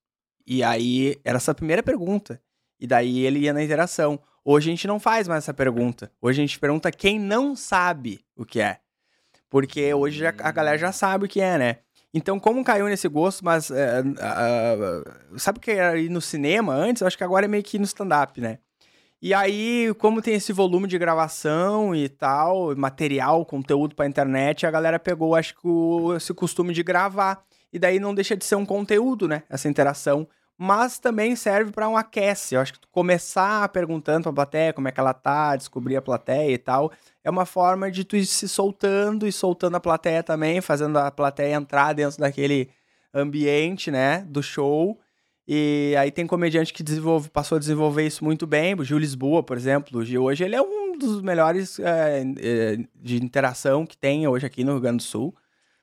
E 0.46 0.64
aí, 0.64 1.20
era 1.24 1.38
essa 1.38 1.52
a 1.52 1.56
primeira 1.56 1.82
pergunta. 1.82 2.42
E 2.80 2.88
daí 2.88 3.26
ele 3.26 3.40
ia 3.40 3.54
na 3.54 3.64
interação. 3.64 4.20
Hoje 4.44 4.70
a 4.70 4.72
gente 4.72 4.88
não 4.88 5.00
faz 5.00 5.28
mais 5.28 5.44
essa 5.44 5.54
pergunta. 5.54 6.12
Hoje 6.22 6.42
a 6.42 6.46
gente 6.46 6.60
pergunta 6.60 6.92
quem 6.92 7.18
não 7.18 7.56
sabe 7.56 8.20
o 8.36 8.46
que 8.46 8.60
é. 8.60 8.80
Porque 9.50 9.94
hoje 9.94 10.20
já, 10.20 10.30
a 10.30 10.52
galera 10.52 10.78
já 10.78 10.92
sabe 10.92 11.26
o 11.26 11.30
que 11.30 11.40
é, 11.40 11.58
né? 11.58 11.78
Então, 12.14 12.40
como 12.40 12.64
caiu 12.64 12.88
nesse 12.88 13.08
gosto, 13.08 13.44
mas. 13.44 13.70
Uh, 13.70 13.74
uh, 13.74 15.40
sabe 15.40 15.58
o 15.58 15.62
que 15.62 15.72
era 15.72 15.98
ir 15.98 16.10
no 16.10 16.22
cinema 16.22 16.74
antes? 16.74 17.02
Eu 17.02 17.08
acho 17.08 17.18
que 17.18 17.24
agora 17.24 17.46
é 17.46 17.48
meio 17.48 17.64
que 17.64 17.80
no 17.80 17.86
stand-up, 17.86 18.40
né? 18.40 18.60
E 19.22 19.34
aí, 19.34 19.94
como 20.00 20.22
tem 20.22 20.36
esse 20.36 20.52
volume 20.52 20.86
de 20.86 20.98
gravação 20.98 21.96
e 21.96 22.10
tal, 22.10 22.76
material, 22.76 23.46
conteúdo 23.46 23.96
pra 23.96 24.06
internet, 24.06 24.66
a 24.66 24.72
galera 24.72 25.00
pegou, 25.00 25.34
acho 25.34 25.56
que, 25.56 25.66
o, 25.66 26.14
esse 26.16 26.34
costume 26.34 26.74
de 26.74 26.84
gravar. 26.84 27.44
E 27.74 27.80
daí 27.80 28.00
não 28.00 28.14
deixa 28.14 28.38
de 28.38 28.46
ser 28.46 28.56
um 28.56 28.66
conteúdo, 28.66 29.28
né? 29.28 29.44
Essa 29.50 29.68
interação. 29.68 30.28
Mas 30.56 31.00
também 31.00 31.36
serve 31.36 31.72
para 31.72 31.90
um 31.90 31.98
aquece. 31.98 32.54
Eu 32.56 32.62
acho 32.62 32.74
que 32.74 32.80
começar 32.92 33.68
perguntando 33.70 34.24
pra 34.24 34.34
plateia 34.34 34.72
como 34.72 34.88
é 34.88 34.92
que 34.92 35.00
ela 35.00 35.14
tá, 35.14 35.56
descobrir 35.56 35.98
a 35.98 36.02
plateia 36.02 36.54
e 36.54 36.58
tal 36.58 36.92
é 37.24 37.30
uma 37.30 37.46
forma 37.46 37.90
de 37.90 38.04
tu 38.04 38.18
ir 38.18 38.26
se 38.26 38.48
soltando 38.50 39.26
e 39.26 39.32
soltando 39.32 39.78
a 39.78 39.80
plateia 39.80 40.22
também, 40.22 40.60
fazendo 40.60 40.98
a 41.00 41.10
plateia 41.10 41.56
entrar 41.56 41.94
dentro 41.94 42.20
daquele 42.20 42.70
ambiente, 43.14 43.90
né, 43.90 44.26
do 44.28 44.44
show. 44.44 45.00
E 45.48 45.96
aí 45.98 46.12
tem 46.12 46.28
comediante 46.28 46.74
que 46.74 46.84
desenvolve, 46.84 47.30
passou 47.30 47.56
a 47.58 47.60
desenvolver 47.60 48.06
isso 48.06 48.24
muito 48.24 48.46
bem, 48.46 48.76
o 48.76 48.84
Gil 48.84 48.98
Lisboa, 48.98 49.42
por 49.42 49.58
exemplo. 49.58 50.00
O 50.00 50.06
Gil 50.06 50.24
hoje 50.24 50.44
ele 50.44 50.56
é 50.56 50.62
um 50.62 50.98
dos 50.98 51.22
melhores 51.22 51.80
é, 51.80 52.24
de 52.96 53.24
interação 53.24 53.86
que 53.86 53.98
tem 53.98 54.28
hoje 54.28 54.46
aqui 54.46 54.64
no 54.64 54.74
Rio 54.74 54.82
Grande 54.82 54.98
do 54.98 55.04
Sul, 55.04 55.34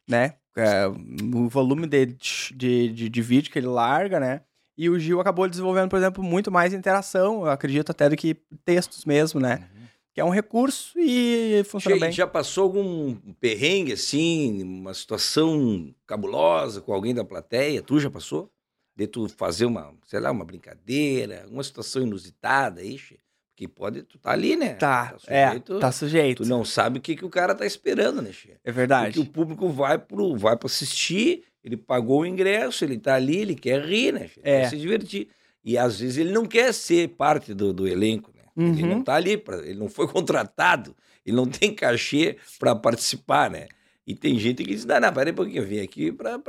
né? 0.08 0.34
É, 0.56 0.86
o 0.86 1.48
volume 1.48 1.86
de, 1.86 2.06
de, 2.06 2.88
de, 2.88 3.08
de 3.08 3.22
vídeo 3.22 3.50
que 3.50 3.58
ele 3.58 3.66
larga, 3.66 4.18
né? 4.18 4.42
E 4.76 4.88
o 4.88 4.98
Gil 4.98 5.20
acabou 5.20 5.48
desenvolvendo, 5.48 5.90
por 5.90 5.98
exemplo, 5.98 6.24
muito 6.24 6.50
mais 6.50 6.72
interação, 6.72 7.42
eu 7.42 7.50
acredito 7.50 7.90
até 7.90 8.08
do 8.08 8.16
que 8.16 8.34
textos 8.64 9.04
mesmo, 9.04 9.38
né? 9.38 9.68
Uhum 9.74 9.80
que 10.12 10.20
é 10.20 10.24
um 10.24 10.30
recurso 10.30 10.98
e 10.98 11.62
funciona 11.64 11.96
che, 11.96 12.00
bem. 12.00 12.12
Já 12.12 12.26
passou 12.26 12.64
algum 12.64 13.14
perrengue, 13.40 13.92
assim, 13.92 14.62
uma 14.62 14.92
situação 14.92 15.94
cabulosa 16.06 16.80
com 16.80 16.92
alguém 16.92 17.14
da 17.14 17.24
plateia? 17.24 17.82
Tu 17.82 18.00
já 18.00 18.10
passou? 18.10 18.50
De 18.96 19.06
tu 19.06 19.28
fazer 19.28 19.66
uma, 19.66 19.94
sei 20.04 20.20
lá, 20.20 20.30
uma 20.30 20.44
brincadeira, 20.44 21.46
uma 21.48 21.62
situação 21.62 22.02
inusitada, 22.02 22.82
ixi, 22.82 23.18
porque 23.60 23.68
pode, 23.68 24.02
tu 24.04 24.18
tá 24.18 24.30
ali, 24.30 24.56
né? 24.56 24.74
Tá, 24.74 25.06
tá 25.06 25.18
sujeito, 25.18 25.76
é, 25.76 25.80
tá 25.80 25.92
sujeito. 25.92 26.42
Tu 26.44 26.48
não 26.48 26.64
sabe 26.64 26.98
o 26.98 27.02
que, 27.02 27.14
que 27.14 27.24
o 27.24 27.28
cara 27.28 27.54
tá 27.54 27.66
esperando, 27.66 28.22
né? 28.22 28.30
É 28.64 28.72
verdade. 28.72 29.12
Porque 29.12 29.28
o 29.28 29.30
público 29.30 29.68
vai 29.68 29.98
pro, 29.98 30.34
vai 30.36 30.56
pro 30.56 30.66
assistir, 30.66 31.44
ele 31.62 31.76
pagou 31.76 32.20
o 32.20 32.26
ingresso, 32.26 32.84
ele 32.84 32.98
tá 32.98 33.14
ali, 33.14 33.36
ele 33.36 33.54
quer 33.54 33.84
rir, 33.84 34.12
né? 34.12 34.30
É. 34.42 34.62
Quer 34.62 34.70
se 34.70 34.76
divertir. 34.78 35.28
E 35.62 35.76
às 35.76 36.00
vezes 36.00 36.16
ele 36.16 36.32
não 36.32 36.46
quer 36.46 36.72
ser 36.72 37.08
parte 37.08 37.52
do, 37.52 37.72
do 37.72 37.86
elenco, 37.86 38.32
né? 38.34 38.44
Uhum. 38.56 38.72
Ele 38.72 38.86
não 38.86 39.00
está 39.00 39.16
ali, 39.16 39.36
pra, 39.36 39.58
ele 39.58 39.78
não 39.78 39.90
foi 39.90 40.08
contratado. 40.08 40.96
Ele 41.26 41.36
não 41.36 41.46
tem 41.46 41.74
cachê 41.74 42.38
para 42.58 42.74
participar, 42.74 43.50
né? 43.50 43.68
E 44.06 44.14
tem 44.14 44.38
gente 44.38 44.64
que 44.64 44.70
diz: 44.70 44.86
não, 44.86 44.98
não, 44.98 45.12
peraí 45.12 45.32
um 45.32 45.36
pouquinho, 45.36 45.62
eu 45.62 45.66
vim 45.66 45.80
aqui 45.80 46.10
para 46.10 46.40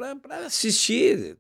assistir. 0.46 1.38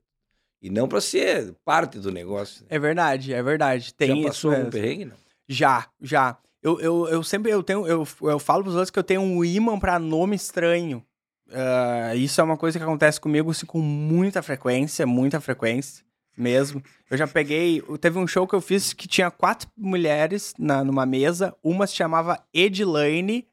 E 0.61 0.69
não 0.69 0.87
para 0.87 1.01
ser 1.01 1.55
parte 1.65 1.97
do 1.97 2.11
negócio. 2.11 2.65
É 2.69 2.77
verdade, 2.77 3.33
é 3.33 3.41
verdade. 3.41 3.93
Tem 3.93 4.21
Já 4.21 4.27
passou 4.27 4.53
isso 4.53 4.61
um 4.61 4.69
perrengue, 4.69 5.05
não? 5.05 5.21
Já, 5.51 5.87
já. 6.01 6.37
Eu, 6.63 6.79
eu, 6.79 7.07
eu 7.09 7.23
sempre 7.23 7.51
eu 7.51 7.61
tenho, 7.61 7.85
eu, 7.85 8.07
eu 8.21 8.39
falo 8.39 8.63
pros 8.63 8.75
outros 8.75 8.89
que 8.89 8.99
eu 8.99 9.03
tenho 9.03 9.21
um 9.21 9.43
imã 9.43 9.77
para 9.77 9.99
nome 9.99 10.35
estranho. 10.35 11.03
Uh, 11.47 12.15
isso 12.15 12.39
é 12.39 12.43
uma 12.43 12.55
coisa 12.55 12.79
que 12.79 12.83
acontece 12.83 13.19
comigo 13.19 13.51
assim, 13.51 13.65
com 13.65 13.79
muita 13.79 14.41
frequência, 14.41 15.05
muita 15.05 15.41
frequência 15.41 16.05
mesmo. 16.37 16.81
Eu 17.09 17.17
já 17.17 17.27
peguei. 17.27 17.81
Teve 17.99 18.17
um 18.17 18.27
show 18.27 18.47
que 18.47 18.55
eu 18.55 18.61
fiz 18.61 18.93
que 18.93 19.07
tinha 19.07 19.29
quatro 19.29 19.69
mulheres 19.75 20.53
na, 20.57 20.83
numa 20.83 21.05
mesa. 21.05 21.53
Uma 21.61 21.85
se 21.85 21.95
chamava 21.95 22.41
Edilane, 22.53 23.45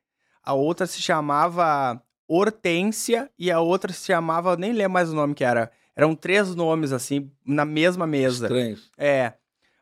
a 0.44 0.54
outra 0.54 0.86
se 0.86 1.02
chamava 1.02 2.00
Hortência 2.28 3.28
e 3.36 3.50
a 3.50 3.58
outra 3.58 3.92
se 3.92 4.06
chamava. 4.06 4.56
Nem 4.56 4.72
lembro 4.72 4.92
mais 4.92 5.10
o 5.10 5.16
nome 5.16 5.34
que 5.34 5.42
era. 5.42 5.72
Eram 5.96 6.14
três 6.14 6.54
nomes, 6.54 6.92
assim, 6.92 7.28
na 7.44 7.64
mesma 7.64 8.06
mesa. 8.06 8.46
Estranhos. 8.46 8.92
É. 8.96 9.32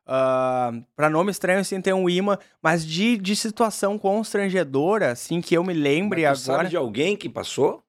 Uh, 0.09 0.85
pra 0.95 1.11
nome 1.11 1.31
estranho, 1.33 1.59
assim, 1.61 1.81
tem 1.81 1.93
um 1.93 2.09
imã, 2.09 2.39
mas 2.63 2.87
de, 2.87 3.17
de 3.17 3.35
situação 3.35 3.99
constrangedora, 3.99 5.11
assim, 5.11 5.41
que 5.41 5.57
eu 5.57 5.65
me 5.65 5.75
lembre 5.75 6.25
Mas 6.25 6.43
tu 6.45 6.51
agora. 6.51 6.59
sabe 6.65 6.71
de 6.71 6.77
alguém 6.77 7.17
que 7.17 7.29
passou? 7.29 7.83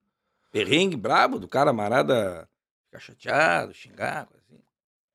Perrengue 0.52 0.96
brabo, 0.98 1.38
do 1.40 1.48
cara 1.48 1.70
amarada 1.70 2.48
ficar 2.86 3.00
chateado, 3.00 3.74
xingar, 3.74 4.26
coisa 4.26 4.44
assim. 4.50 4.60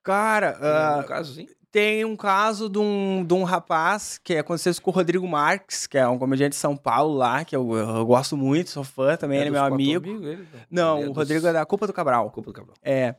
Cara, 0.01 0.53
Tem 0.53 0.69
ah, 0.69 0.95
algum 0.95 1.07
caso 1.07 1.31
assim? 1.33 1.47
tem 1.71 2.05
um 2.05 2.15
caso 2.15 2.69
de 2.69 2.77
um, 2.77 3.25
de 3.25 3.33
um 3.33 3.43
rapaz 3.43 4.19
que 4.23 4.37
aconteceu 4.37 4.69
isso 4.71 4.81
com 4.81 4.91
o 4.91 4.93
Rodrigo 4.93 5.27
Marques, 5.27 5.87
que 5.87 5.97
é 5.97 6.07
um 6.07 6.19
comediante 6.19 6.51
de 6.51 6.55
São 6.57 6.77
Paulo 6.77 7.15
lá, 7.17 7.43
que 7.43 7.55
eu, 7.55 7.75
eu 7.75 8.05
gosto 8.05 8.37
muito, 8.37 8.69
sou 8.69 8.83
fã 8.83 9.17
também, 9.17 9.39
ele 9.39 9.47
é 9.49 9.51
meu 9.51 9.63
amigo. 9.63 10.07
amigos, 10.07 10.25
ele, 10.27 10.47
Não, 10.69 10.97
Ele 10.99 11.05
o 11.05 11.09
dos- 11.09 11.17
Rodrigo 11.17 11.47
é 11.47 11.51
da 11.53 11.65
Culpa 11.65 11.87
do 11.87 11.91
Cabral. 11.93 12.29
Culpa 12.29 12.51
do 12.51 12.53
Cabral. 12.53 12.75
É. 12.83 13.15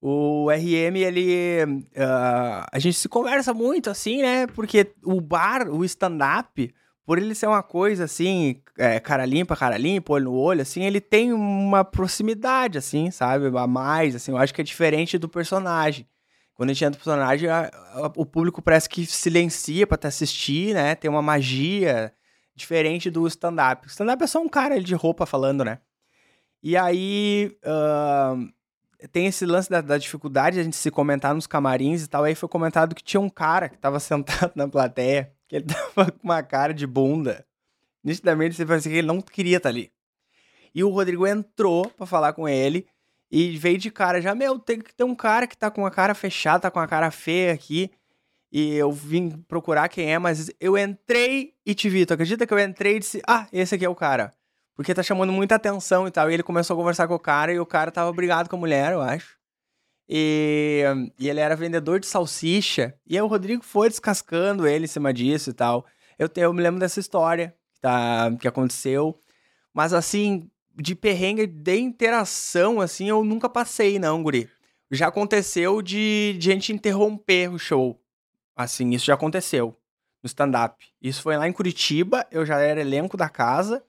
O 0.00 0.50
RM, 0.50 0.96
ele. 1.02 1.86
ah, 1.96 2.66
a 2.72 2.78
gente 2.78 2.96
se 2.98 3.08
conversa 3.08 3.52
muito, 3.54 3.90
assim, 3.90 4.22
né? 4.22 4.46
Porque 4.48 4.92
o 5.04 5.20
bar, 5.20 5.68
o 5.68 5.84
stand-up, 5.84 6.72
por 7.04 7.18
ele 7.18 7.34
ser 7.34 7.46
uma 7.46 7.62
coisa 7.62 8.04
assim, 8.04 8.60
é, 8.78 9.00
cara 9.00 9.24
limpa, 9.24 9.56
cara 9.56 9.76
limpa, 9.78 10.12
olho 10.12 10.24
no 10.26 10.34
olho, 10.34 10.60
assim, 10.62 10.82
ele 10.84 11.00
tem 11.00 11.32
uma 11.32 11.84
proximidade, 11.84 12.76
assim, 12.78 13.10
sabe? 13.10 13.46
A 13.56 13.66
mais, 13.66 14.14
assim, 14.14 14.32
eu 14.32 14.36
acho 14.38 14.52
que 14.52 14.60
é 14.60 14.64
diferente 14.64 15.16
do 15.18 15.28
personagem. 15.28 16.06
Quando 16.54 16.70
a 16.70 16.72
gente 16.72 16.84
entra 16.84 16.98
no 16.98 17.04
personagem, 17.04 17.48
a- 17.48 17.70
a- 17.94 18.12
o 18.16 18.24
público 18.26 18.60
parece 18.62 18.88
que 18.88 19.04
silencia 19.06 19.86
pra 19.86 19.96
te 19.98 20.06
assistir, 20.06 20.74
né? 20.74 20.94
Tem 20.94 21.10
uma 21.10 21.22
magia 21.22 22.12
diferente 22.54 23.10
do 23.10 23.26
stand-up. 23.26 23.86
Stand-up 23.88 24.22
é 24.24 24.26
só 24.26 24.40
um 24.40 24.48
cara 24.48 24.80
de 24.82 24.94
roupa 24.94 25.26
falando, 25.26 25.64
né? 25.64 25.78
E 26.62 26.76
aí. 26.76 27.56
ahn, 27.64 28.48
tem 29.12 29.26
esse 29.26 29.44
lance 29.44 29.68
da, 29.68 29.80
da 29.80 29.98
dificuldade 29.98 30.54
de 30.54 30.60
a 30.60 30.64
gente 30.64 30.76
se 30.76 30.90
comentar 30.90 31.34
nos 31.34 31.46
camarins 31.46 32.02
e 32.02 32.08
tal. 32.08 32.24
Aí 32.24 32.34
foi 32.34 32.48
comentado 32.48 32.94
que 32.94 33.02
tinha 33.02 33.20
um 33.20 33.28
cara 33.28 33.68
que 33.68 33.78
tava 33.78 33.98
sentado 34.00 34.52
na 34.54 34.68
plateia, 34.68 35.32
que 35.48 35.56
ele 35.56 35.66
tava 35.66 36.10
com 36.10 36.24
uma 36.24 36.42
cara 36.42 36.72
de 36.72 36.86
bunda. 36.86 37.46
Nitidamente 38.02 38.54
você 38.54 38.64
parecia 38.64 38.92
que 38.92 38.98
ele 38.98 39.06
não 39.06 39.20
queria 39.20 39.56
estar 39.56 39.68
ali. 39.68 39.90
E 40.74 40.84
o 40.84 40.90
Rodrigo 40.90 41.26
entrou 41.26 41.88
pra 41.90 42.06
falar 42.06 42.32
com 42.32 42.48
ele 42.48 42.86
e 43.30 43.56
veio 43.56 43.78
de 43.78 43.90
cara 43.90 44.20
já, 44.20 44.34
meu, 44.34 44.58
tem 44.58 44.80
que 44.80 44.94
ter 44.94 45.04
um 45.04 45.14
cara 45.14 45.46
que 45.46 45.56
tá 45.56 45.70
com 45.70 45.84
a 45.84 45.90
cara 45.90 46.14
fechada, 46.14 46.60
tá 46.60 46.70
com 46.70 46.78
a 46.78 46.86
cara 46.86 47.10
feia 47.10 47.52
aqui. 47.52 47.90
E 48.52 48.74
eu 48.74 48.92
vim 48.92 49.30
procurar 49.48 49.88
quem 49.88 50.12
é, 50.12 50.18
mas 50.18 50.50
eu 50.60 50.78
entrei 50.78 51.54
e 51.64 51.74
te 51.74 51.88
vi. 51.88 52.06
Tu 52.06 52.14
acredita 52.14 52.46
que 52.46 52.54
eu 52.54 52.58
entrei 52.58 52.96
e 52.96 52.98
disse, 53.00 53.20
ah, 53.26 53.46
esse 53.52 53.74
aqui 53.74 53.84
é 53.84 53.88
o 53.88 53.94
cara. 53.94 54.32
Porque 54.76 54.94
tá 54.94 55.02
chamando 55.02 55.32
muita 55.32 55.54
atenção 55.54 56.06
e 56.06 56.10
tal. 56.10 56.30
E 56.30 56.34
ele 56.34 56.42
começou 56.42 56.74
a 56.74 56.78
conversar 56.78 57.08
com 57.08 57.14
o 57.14 57.18
cara 57.18 57.52
e 57.52 57.58
o 57.58 57.64
cara 57.64 57.90
tava 57.90 58.12
brigado 58.12 58.48
com 58.48 58.56
a 58.56 58.58
mulher, 58.58 58.92
eu 58.92 59.00
acho. 59.00 59.36
E, 60.08 60.84
e 61.18 61.28
ele 61.28 61.40
era 61.40 61.56
vendedor 61.56 61.98
de 61.98 62.06
salsicha. 62.06 62.94
E 63.06 63.16
aí 63.16 63.22
o 63.22 63.26
Rodrigo 63.26 63.64
foi 63.64 63.88
descascando 63.88 64.66
ele 64.66 64.84
em 64.84 64.88
cima 64.88 65.12
disso 65.12 65.50
e 65.50 65.54
tal. 65.54 65.86
Eu, 66.18 66.28
eu 66.36 66.52
me 66.52 66.62
lembro 66.62 66.78
dessa 66.78 67.00
história 67.00 67.56
que, 67.74 67.80
tá, 67.80 68.30
que 68.38 68.46
aconteceu. 68.46 69.18
Mas 69.72 69.94
assim, 69.94 70.50
de 70.74 70.94
perrengue 70.94 71.46
de 71.46 71.78
interação, 71.78 72.80
assim, 72.80 73.08
eu 73.08 73.24
nunca 73.24 73.48
passei, 73.48 73.98
não, 73.98 74.22
guri. 74.22 74.48
Já 74.90 75.08
aconteceu 75.08 75.82
de, 75.82 76.36
de 76.38 76.44
gente 76.44 76.72
interromper 76.72 77.50
o 77.50 77.58
show. 77.58 78.00
Assim, 78.54 78.90
isso 78.90 79.06
já 79.06 79.14
aconteceu 79.14 79.76
no 80.22 80.26
stand-up. 80.26 80.86
Isso 81.02 81.22
foi 81.22 81.36
lá 81.36 81.48
em 81.48 81.52
Curitiba, 81.52 82.26
eu 82.30 82.46
já 82.46 82.58
era 82.58 82.80
elenco 82.80 83.16
da 83.16 83.28
casa. 83.28 83.82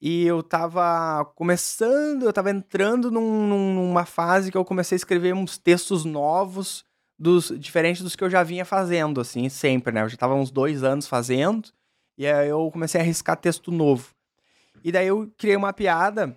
E 0.00 0.24
eu 0.26 0.42
tava 0.42 1.24
começando, 1.34 2.24
eu 2.24 2.32
tava 2.32 2.50
entrando 2.50 3.10
num- 3.10 3.46
num- 3.46 3.74
numa 3.74 4.04
fase 4.04 4.50
que 4.52 4.56
eu 4.58 4.64
comecei 4.64 4.94
a 4.94 4.98
escrever 4.98 5.34
uns 5.34 5.56
textos 5.56 6.04
novos, 6.04 6.84
dos 7.18 7.50
diferentes 7.58 8.02
dos 8.02 8.14
que 8.14 8.22
eu 8.22 8.28
já 8.28 8.42
vinha 8.42 8.64
fazendo, 8.66 9.20
assim, 9.22 9.48
sempre, 9.48 9.90
né? 9.92 10.02
Eu 10.02 10.08
já 10.08 10.16
tava 10.18 10.34
uns 10.34 10.50
dois 10.50 10.82
anos 10.82 11.06
fazendo, 11.06 11.70
e 12.18 12.26
aí 12.26 12.48
eu 12.48 12.70
comecei 12.70 13.00
a 13.00 13.04
arriscar 13.04 13.36
texto 13.38 13.72
novo. 13.72 14.10
E 14.84 14.92
daí 14.92 15.06
eu 15.06 15.32
criei 15.38 15.56
uma 15.56 15.72
piada, 15.72 16.36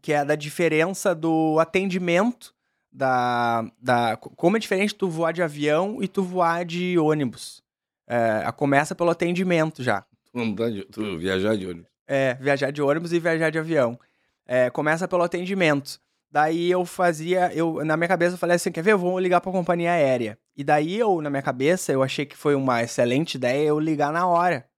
que 0.00 0.12
é 0.12 0.24
da 0.24 0.36
diferença 0.36 1.14
do 1.16 1.58
atendimento, 1.58 2.54
da, 2.92 3.68
da 3.82 4.16
como 4.16 4.56
é 4.56 4.60
diferente 4.60 4.94
tu 4.94 5.08
voar 5.10 5.32
de 5.32 5.42
avião 5.42 6.00
e 6.00 6.06
tu 6.06 6.22
voar 6.22 6.64
de 6.64 6.96
ônibus. 6.96 7.60
É, 8.06 8.44
começa 8.52 8.94
pelo 8.94 9.10
atendimento 9.10 9.82
já. 9.82 10.02
Tu, 10.02 10.38
não 10.38 10.54
tá 10.54 10.70
de- 10.70 10.84
tu 10.84 11.18
viajar 11.18 11.56
de 11.56 11.66
ônibus. 11.66 11.90
É, 12.06 12.34
viajar 12.34 12.70
de 12.70 12.82
ônibus 12.82 13.12
e 13.12 13.18
viajar 13.18 13.50
de 13.50 13.58
avião. 13.58 13.98
É, 14.46 14.70
começa 14.70 15.08
pelo 15.08 15.22
atendimento. 15.22 15.98
Daí 16.30 16.70
eu 16.70 16.84
fazia, 16.84 17.52
eu 17.54 17.84
na 17.84 17.96
minha 17.96 18.08
cabeça 18.08 18.34
eu 18.34 18.38
falei 18.38 18.56
assim, 18.56 18.72
quer 18.72 18.82
ver? 18.82 18.92
Eu 18.92 18.98
vou 18.98 19.18
ligar 19.18 19.40
pra 19.40 19.52
companhia 19.52 19.92
aérea. 19.92 20.36
E 20.56 20.64
daí 20.64 20.96
eu, 20.96 21.20
na 21.20 21.30
minha 21.30 21.42
cabeça, 21.42 21.92
eu 21.92 22.02
achei 22.02 22.26
que 22.26 22.36
foi 22.36 22.54
uma 22.54 22.82
excelente 22.82 23.36
ideia 23.36 23.68
eu 23.68 23.78
ligar 23.78 24.12
na 24.12 24.26
hora. 24.26 24.68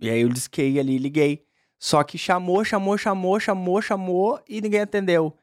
E 0.00 0.08
aí 0.08 0.20
eu 0.20 0.28
disquei 0.28 0.78
ali 0.78 0.98
liguei. 0.98 1.44
Só 1.80 2.02
que 2.04 2.16
chamou, 2.16 2.64
chamou, 2.64 2.96
chamou, 2.96 3.40
chamou, 3.40 3.82
chamou 3.82 4.40
e 4.48 4.60
ninguém 4.60 4.82
atendeu. 4.82 5.36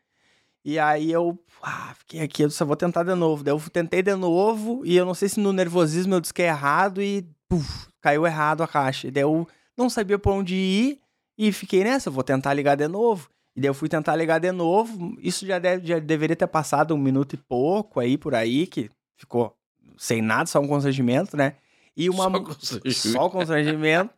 E 0.63 0.80
aí 0.80 1.11
eu 1.11 1.38
ah, 1.61 1.93
fiquei 1.97 2.22
aqui, 2.22 2.43
eu 2.43 2.49
só 2.49 2.65
vou 2.65 2.76
tentar 2.76 3.03
de 3.03 3.13
novo. 3.15 3.43
Daí 3.43 3.53
eu 3.53 3.59
tentei 3.72 4.01
de 4.01 4.15
novo 4.15 4.86
e 4.86 4.95
eu 4.95 5.05
não 5.05 5.13
sei 5.13 5.30
se 5.30 5.39
no 5.39 5.51
nervosismo 5.51 6.13
eu 6.15 6.22
disquei 6.22 6.45
errado 6.45 7.01
e 7.01 7.28
puf, 7.49 7.88
caiu 7.99 8.26
errado 8.26 8.63
a 8.63 8.67
caixa. 8.67 9.07
E 9.07 9.11
daí 9.11 9.24
eu 9.24 9.47
não 9.78 9.89
sabia 9.89 10.17
por 10.17 10.32
onde 10.32 10.55
ir 10.55 11.01
e 11.38 11.51
fiquei 11.51 11.84
nessa, 11.84 12.09
vou 12.09 12.23
tentar 12.23 12.53
ligar 12.53 12.75
de 12.75 12.88
novo. 12.88 13.29
E 13.55 13.61
daí 13.61 13.69
eu 13.69 13.73
fui 13.73 13.89
tentar 13.89 14.15
ligar 14.15 14.39
de 14.39 14.51
novo. 14.51 15.17
Isso 15.19 15.45
já, 15.45 15.59
deve, 15.59 15.86
já 15.86 15.99
deveria 15.99 16.36
ter 16.36 16.47
passado 16.47 16.93
um 16.93 16.97
minuto 16.97 17.34
e 17.34 17.38
pouco 17.38 17.99
aí 17.99 18.17
por 18.17 18.34
aí, 18.34 18.65
que 18.65 18.89
ficou 19.17 19.55
sem 19.97 20.21
nada, 20.21 20.45
só 20.45 20.59
um 20.59 20.67
constrangimento, 20.67 21.36
né? 21.36 21.55
E 21.95 22.09
uma. 22.09 22.23
Só 22.23 22.39
constrangimento. 22.39 22.93
Só 22.95 23.29
constrangimento. 23.29 24.13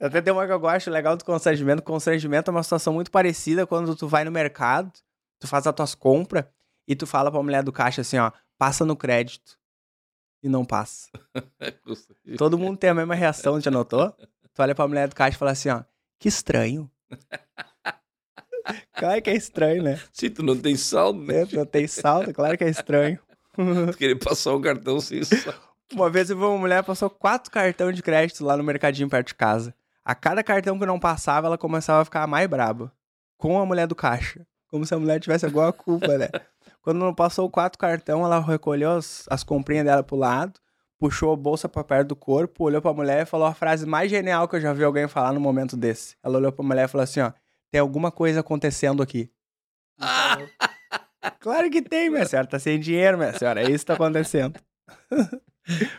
Até 0.00 0.20
tem 0.20 0.32
uma 0.32 0.46
que 0.46 0.52
eu 0.52 0.58
gosto 0.60 0.90
legal 0.90 1.16
do 1.16 1.24
constrangimento. 1.24 1.82
Constrangimento 1.82 2.50
é 2.50 2.52
uma 2.52 2.62
situação 2.62 2.92
muito 2.92 3.10
parecida 3.10 3.66
quando 3.66 3.94
tu 3.94 4.08
vai 4.08 4.24
no 4.24 4.32
mercado, 4.32 4.92
tu 5.38 5.46
faz 5.46 5.66
as 5.66 5.74
tuas 5.74 5.94
compras 5.94 6.44
e 6.88 6.96
tu 6.96 7.06
fala 7.06 7.30
pra 7.30 7.42
mulher 7.42 7.62
do 7.62 7.72
caixa 7.72 8.00
assim, 8.00 8.18
ó, 8.18 8.32
passa 8.58 8.84
no 8.84 8.96
crédito. 8.96 9.58
E 10.42 10.48
não 10.48 10.64
passa. 10.64 11.08
Todo 12.36 12.58
mundo 12.58 12.78
tem 12.78 12.90
a 12.90 12.94
mesma 12.94 13.14
reação, 13.14 13.60
já 13.60 13.70
notou? 13.70 14.10
Tu 14.54 14.62
olha 14.62 14.74
pra 14.74 14.88
mulher 14.88 15.06
do 15.06 15.14
caixa 15.14 15.36
e 15.36 15.38
fala 15.38 15.52
assim, 15.52 15.68
ó, 15.68 15.82
que 16.20 16.28
estranho. 16.28 16.88
Claro 18.94 19.20
que 19.22 19.30
é 19.30 19.34
estranho, 19.34 19.82
né? 19.82 19.98
Se 20.12 20.30
tu 20.30 20.44
não 20.44 20.56
tem 20.56 20.76
saldo, 20.76 21.20
né? 21.24 21.44
Não 21.52 21.66
tem 21.66 21.88
saldo, 21.88 22.32
claro 22.32 22.56
que 22.56 22.62
é 22.62 22.68
estranho. 22.68 23.18
Tu 23.54 23.96
querer 23.98 24.16
passar 24.16 24.52
o 24.52 24.60
cartão 24.60 25.00
sem 25.00 25.24
saldo. 25.24 25.58
Uma 25.92 26.08
vez 26.08 26.30
eu 26.30 26.36
vi 26.36 26.44
uma 26.44 26.58
mulher 26.58 26.84
passou 26.84 27.10
quatro 27.10 27.50
cartões 27.50 27.96
de 27.96 28.02
crédito 28.02 28.44
lá 28.44 28.56
no 28.56 28.62
mercadinho 28.62 29.08
perto 29.08 29.28
de 29.28 29.34
casa. 29.34 29.74
A 30.04 30.14
cada 30.14 30.44
cartão 30.44 30.78
que 30.78 30.86
não 30.86 31.00
passava, 31.00 31.48
ela 31.48 31.58
começava 31.58 32.02
a 32.02 32.04
ficar 32.04 32.26
mais 32.28 32.46
braba. 32.48 32.92
Com 33.36 33.58
a 33.58 33.66
mulher 33.66 33.88
do 33.88 33.94
caixa. 33.96 34.46
Como 34.68 34.86
se 34.86 34.94
a 34.94 34.98
mulher 34.98 35.18
tivesse 35.18 35.46
alguma 35.46 35.72
culpa, 35.72 36.16
né? 36.16 36.28
Quando 36.80 36.98
não 36.98 37.14
passou 37.14 37.50
quatro 37.50 37.78
cartão, 37.78 38.24
ela 38.24 38.38
recolheu 38.38 38.92
as, 38.92 39.24
as 39.28 39.42
comprinhas 39.42 39.84
dela 39.84 40.02
pro 40.02 40.16
lado, 40.16 40.60
puxou 41.00 41.32
a 41.32 41.36
bolsa 41.36 41.68
pra 41.68 41.82
perto 41.82 42.08
do 42.08 42.16
corpo, 42.16 42.64
olhou 42.64 42.82
pra 42.82 42.92
mulher 42.92 43.22
e 43.22 43.26
falou 43.26 43.46
a 43.46 43.54
frase 43.54 43.86
mais 43.86 44.10
genial 44.10 44.46
que 44.46 44.56
eu 44.56 44.60
já 44.60 44.72
vi 44.74 44.84
alguém 44.84 45.08
falar 45.08 45.32
no 45.32 45.40
momento 45.40 45.74
desse. 45.74 46.14
Ela 46.22 46.36
olhou 46.36 46.52
pra 46.52 46.62
mulher 46.62 46.84
e 46.84 46.88
falou 46.88 47.02
assim, 47.02 47.20
ó, 47.20 47.32
tem 47.70 47.80
alguma 47.80 48.12
coisa 48.12 48.40
acontecendo 48.40 49.02
aqui. 49.02 49.30
Claro 51.38 51.70
que 51.70 51.82
tem, 51.82 52.08
minha 52.08 52.24
senhora. 52.24 52.46
Tá 52.48 52.58
sem 52.58 52.80
dinheiro, 52.80 53.18
minha 53.18 53.32
senhora. 53.34 53.60
É 53.60 53.70
isso 53.70 53.80
que 53.80 53.86
tá 53.86 53.94
acontecendo. 53.94 54.58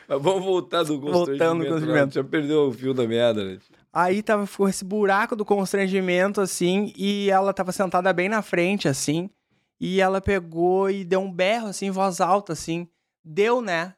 Mas 0.08 0.22
vamos 0.22 0.44
voltar 0.44 0.84
do 0.84 1.00
constrangimento. 1.00 1.14
Voltando 1.14 1.60
do 1.60 1.66
lá. 1.66 1.72
constrangimento. 1.72 2.14
Já 2.16 2.24
perdeu 2.24 2.68
o 2.68 2.72
fio 2.72 2.94
da 2.94 3.08
meada, 3.08 3.44
né? 3.44 3.60
Aí 3.94 4.24
tava, 4.24 4.48
ficou 4.48 4.68
esse 4.68 4.84
buraco 4.84 5.36
do 5.36 5.46
constrangimento, 5.46 6.42
assim, 6.42 6.92
e 6.98 7.30
ela 7.30 7.54
tava 7.54 7.72
sentada 7.72 8.12
bem 8.14 8.30
na 8.30 8.42
frente, 8.42 8.88
assim, 8.88 9.30
e 9.80 10.02
ela 10.02 10.20
pegou 10.20 10.90
e 10.90 11.04
deu 11.04 11.22
um 11.22 11.32
berro, 11.32 11.68
assim, 11.68 11.88
em 11.88 11.92
voz 11.92 12.20
alta, 12.20 12.54
assim, 12.54 12.88
deu, 13.24 13.62
né? 13.62 13.94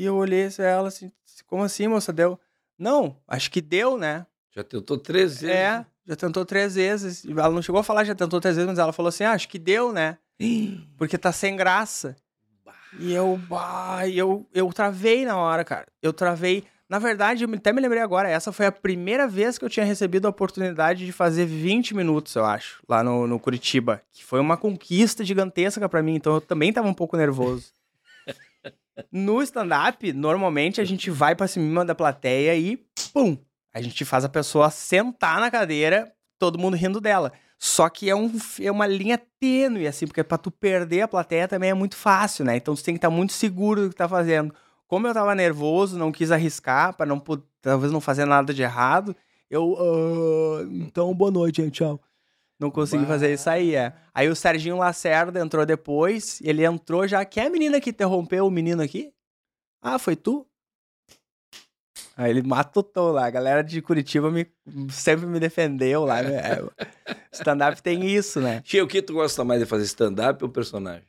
E 0.00 0.04
eu 0.06 0.16
olhei 0.16 0.48
pra 0.48 0.64
ela, 0.64 0.88
assim, 0.88 1.12
como 1.46 1.62
assim, 1.62 1.86
moça, 1.86 2.10
deu? 2.10 2.40
Não, 2.78 3.14
acho 3.28 3.50
que 3.50 3.60
deu, 3.60 3.98
né? 3.98 4.24
Já 4.50 4.64
tentou 4.64 4.96
três 4.96 5.42
vezes. 5.42 5.54
É, 5.54 5.84
já 6.06 6.16
tentou 6.16 6.42
três 6.46 6.74
vezes. 6.74 7.26
Ela 7.26 7.50
não 7.50 7.60
chegou 7.60 7.82
a 7.82 7.84
falar 7.84 8.04
já 8.04 8.14
tentou 8.14 8.40
três 8.40 8.56
vezes, 8.56 8.66
mas 8.66 8.78
ela 8.78 8.94
falou 8.94 9.10
assim: 9.10 9.24
ah, 9.24 9.32
acho 9.32 9.46
que 9.46 9.58
deu, 9.58 9.92
né? 9.92 10.16
Porque 10.96 11.18
tá 11.18 11.30
sem 11.32 11.54
graça. 11.54 12.16
E 12.98 13.12
eu, 13.12 13.38
bah, 13.46 14.08
eu, 14.08 14.48
eu 14.54 14.72
travei 14.72 15.26
na 15.26 15.36
hora, 15.36 15.66
cara. 15.66 15.86
Eu 16.00 16.14
travei. 16.14 16.64
Na 16.88 16.98
verdade, 16.98 17.44
eu 17.44 17.54
até 17.54 17.70
me 17.70 17.82
lembrei 17.82 18.02
agora, 18.02 18.26
essa 18.26 18.50
foi 18.52 18.64
a 18.64 18.72
primeira 18.72 19.28
vez 19.28 19.58
que 19.58 19.66
eu 19.66 19.68
tinha 19.68 19.84
recebido 19.84 20.24
a 20.24 20.30
oportunidade 20.30 21.04
de 21.04 21.12
fazer 21.12 21.44
20 21.44 21.94
minutos, 21.94 22.34
eu 22.34 22.44
acho, 22.46 22.82
lá 22.88 23.04
no, 23.04 23.26
no 23.26 23.38
Curitiba. 23.38 24.00
Que 24.10 24.24
foi 24.24 24.40
uma 24.40 24.56
conquista 24.56 25.22
gigantesca 25.26 25.86
para 25.90 26.02
mim, 26.02 26.14
então 26.14 26.36
eu 26.36 26.40
também 26.40 26.72
tava 26.72 26.88
um 26.88 26.94
pouco 26.94 27.18
nervoso. 27.18 27.74
No 29.10 29.42
stand-up, 29.42 30.12
normalmente 30.12 30.80
a 30.80 30.84
gente 30.84 31.10
vai 31.10 31.34
pra 31.34 31.48
cima 31.48 31.84
da 31.84 31.94
plateia 31.94 32.56
e 32.56 32.84
pum! 33.12 33.36
A 33.72 33.80
gente 33.80 34.04
faz 34.04 34.24
a 34.24 34.28
pessoa 34.28 34.70
sentar 34.70 35.40
na 35.40 35.50
cadeira, 35.50 36.12
todo 36.38 36.58
mundo 36.58 36.76
rindo 36.76 37.00
dela. 37.00 37.32
Só 37.58 37.88
que 37.88 38.08
é, 38.08 38.16
um, 38.16 38.32
é 38.60 38.70
uma 38.70 38.86
linha 38.86 39.20
tênue, 39.38 39.86
assim, 39.86 40.06
porque 40.06 40.24
pra 40.24 40.38
tu 40.38 40.50
perder 40.50 41.02
a 41.02 41.08
plateia 41.08 41.46
também 41.46 41.70
é 41.70 41.74
muito 41.74 41.94
fácil, 41.94 42.44
né? 42.44 42.56
Então 42.56 42.74
tu 42.74 42.82
tem 42.82 42.94
que 42.94 42.98
estar 42.98 43.10
muito 43.10 43.32
seguro 43.32 43.82
do 43.82 43.90
que 43.90 43.96
tá 43.96 44.08
fazendo. 44.08 44.54
Como 44.88 45.06
eu 45.06 45.14
tava 45.14 45.34
nervoso, 45.34 45.98
não 45.98 46.10
quis 46.10 46.32
arriscar, 46.32 46.96
para 46.96 47.06
não 47.06 47.22
talvez 47.60 47.92
não 47.92 48.00
fazer 48.00 48.24
nada 48.24 48.52
de 48.52 48.62
errado, 48.62 49.14
eu. 49.48 49.72
Uh, 49.72 50.68
então, 50.72 51.14
boa 51.14 51.30
noite, 51.30 51.62
gente, 51.62 51.74
tchau. 51.74 52.00
Não 52.60 52.70
consegui 52.70 53.04
bah. 53.04 53.08
fazer 53.08 53.32
isso 53.32 53.48
aí, 53.48 53.74
é. 53.74 53.94
Aí 54.12 54.28
o 54.28 54.36
Serginho 54.36 54.76
Lacerda 54.76 55.40
entrou 55.40 55.64
depois, 55.64 56.40
ele 56.44 56.62
entrou 56.62 57.08
já. 57.08 57.24
Quem 57.24 57.44
é 57.44 57.46
a 57.46 57.50
menina 57.50 57.80
que 57.80 57.88
interrompeu 57.88 58.46
o 58.46 58.50
menino 58.50 58.82
aqui? 58.82 59.12
Ah, 59.82 59.98
foi 59.98 60.14
tu? 60.14 60.46
Aí 62.14 62.30
ele 62.30 62.42
matutou 62.42 63.12
lá. 63.12 63.24
A 63.24 63.30
galera 63.30 63.64
de 63.64 63.80
Curitiba 63.80 64.30
me, 64.30 64.46
sempre 64.90 65.24
me 65.24 65.40
defendeu 65.40 66.04
lá. 66.04 66.22
Né? 66.22 66.36
É, 66.36 67.14
stand-up 67.32 67.82
tem 67.82 68.06
isso, 68.06 68.40
né? 68.40 68.60
Tia, 68.60 68.84
o 68.84 68.86
que 68.86 69.00
tu 69.00 69.14
gosta 69.14 69.42
mais 69.42 69.58
de 69.58 69.64
fazer 69.66 69.84
stand-up 69.84 70.44
ou 70.44 70.50
personagem? 70.50 71.08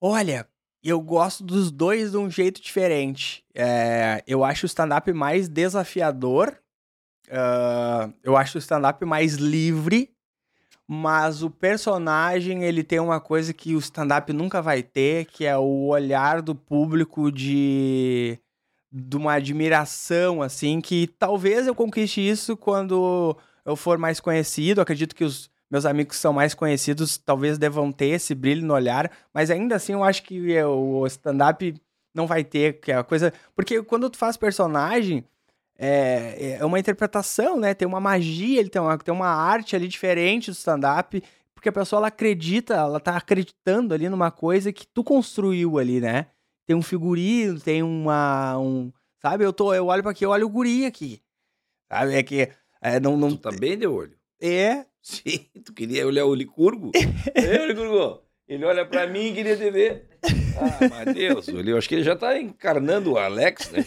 Olha, 0.00 0.48
eu 0.84 1.00
gosto 1.00 1.42
dos 1.42 1.72
dois 1.72 2.12
de 2.12 2.16
um 2.16 2.30
jeito 2.30 2.62
diferente. 2.62 3.44
É, 3.52 4.22
eu 4.24 4.44
acho 4.44 4.66
o 4.66 4.68
stand-up 4.68 5.12
mais 5.12 5.48
desafiador. 5.48 6.56
Uh, 7.26 8.14
eu 8.22 8.36
acho 8.36 8.56
o 8.56 8.60
stand-up 8.60 9.04
mais 9.04 9.34
livre. 9.34 10.13
Mas 10.86 11.42
o 11.42 11.50
personagem, 11.50 12.64
ele 12.64 12.84
tem 12.84 13.00
uma 13.00 13.20
coisa 13.20 13.54
que 13.54 13.74
o 13.74 13.78
stand-up 13.78 14.32
nunca 14.32 14.60
vai 14.60 14.82
ter, 14.82 15.24
que 15.26 15.46
é 15.46 15.56
o 15.56 15.86
olhar 15.86 16.42
do 16.42 16.54
público 16.54 17.32
de 17.32 18.38
de 18.96 19.16
uma 19.16 19.32
admiração, 19.32 20.40
assim, 20.40 20.80
que 20.80 21.08
talvez 21.18 21.66
eu 21.66 21.74
conquiste 21.74 22.20
isso 22.20 22.56
quando 22.56 23.36
eu 23.64 23.74
for 23.74 23.98
mais 23.98 24.20
conhecido. 24.20 24.80
Acredito 24.80 25.16
que 25.16 25.24
os 25.24 25.50
meus 25.68 25.84
amigos 25.84 26.16
que 26.16 26.22
são 26.22 26.32
mais 26.32 26.54
conhecidos 26.54 27.18
talvez 27.18 27.58
devam 27.58 27.90
ter 27.90 28.06
esse 28.10 28.36
brilho 28.36 28.64
no 28.64 28.72
olhar, 28.72 29.10
mas 29.32 29.50
ainda 29.50 29.74
assim 29.74 29.94
eu 29.94 30.04
acho 30.04 30.22
que 30.22 30.62
o 30.62 31.04
stand-up 31.08 31.74
não 32.14 32.28
vai 32.28 32.44
ter, 32.44 32.74
que 32.80 32.92
é 32.92 32.94
a 32.94 33.02
coisa. 33.02 33.32
Porque 33.56 33.82
quando 33.82 34.08
tu 34.08 34.16
faz 34.16 34.36
personagem, 34.36 35.24
é, 35.78 36.58
é 36.60 36.64
uma 36.64 36.78
interpretação, 36.78 37.58
né? 37.58 37.74
Tem 37.74 37.86
uma 37.86 38.00
magia, 38.00 38.60
ele 38.60 38.68
tem 38.68 38.80
uma, 38.80 38.96
tem 38.98 39.14
uma 39.14 39.28
arte 39.28 39.74
ali 39.74 39.88
diferente 39.88 40.50
do 40.50 40.54
stand-up, 40.54 41.22
porque 41.54 41.68
a 41.68 41.72
pessoa 41.72 42.00
ela 42.00 42.08
acredita, 42.08 42.74
ela 42.74 43.00
tá 43.00 43.16
acreditando 43.16 43.94
ali 43.94 44.08
numa 44.08 44.30
coisa 44.30 44.72
que 44.72 44.86
tu 44.86 45.02
construiu 45.02 45.78
ali, 45.78 46.00
né? 46.00 46.26
tem 46.66 46.74
um 46.74 46.82
figurino, 46.82 47.60
tem 47.60 47.82
uma. 47.82 48.58
Um, 48.58 48.92
sabe, 49.20 49.44
eu, 49.44 49.52
tô, 49.52 49.74
eu 49.74 49.86
olho 49.86 50.02
para 50.02 50.12
aqui, 50.12 50.24
eu 50.24 50.30
olho 50.30 50.46
o 50.46 50.50
guri 50.50 50.86
aqui. 50.86 51.20
Sabe, 51.90 52.14
é 52.14 52.22
que. 52.22 52.48
É, 52.80 53.00
não, 53.00 53.16
não... 53.16 53.30
Tu 53.30 53.38
tá 53.38 53.50
bem 53.50 53.78
de 53.78 53.86
olho. 53.86 54.16
É. 54.40 54.84
Sim, 55.00 55.46
tu 55.64 55.72
queria 55.72 56.06
olhar 56.06 56.24
o 56.24 56.34
Licurgo? 56.34 56.90
é, 57.34 57.66
Licurgo. 57.66 58.22
Ele 58.46 58.64
olha 58.64 58.84
para 58.86 59.06
mim 59.06 59.28
e 59.28 59.34
queria 59.34 59.56
te 59.56 59.70
ver. 59.70 60.08
Ah, 60.56 60.88
mas 60.90 61.14
Deus, 61.14 61.48
eu 61.48 61.78
acho 61.78 61.88
que 61.88 61.94
ele 61.94 62.04
já 62.04 62.14
tá 62.14 62.38
encarnando 62.38 63.12
o 63.12 63.18
Alex, 63.18 63.70
né? 63.70 63.84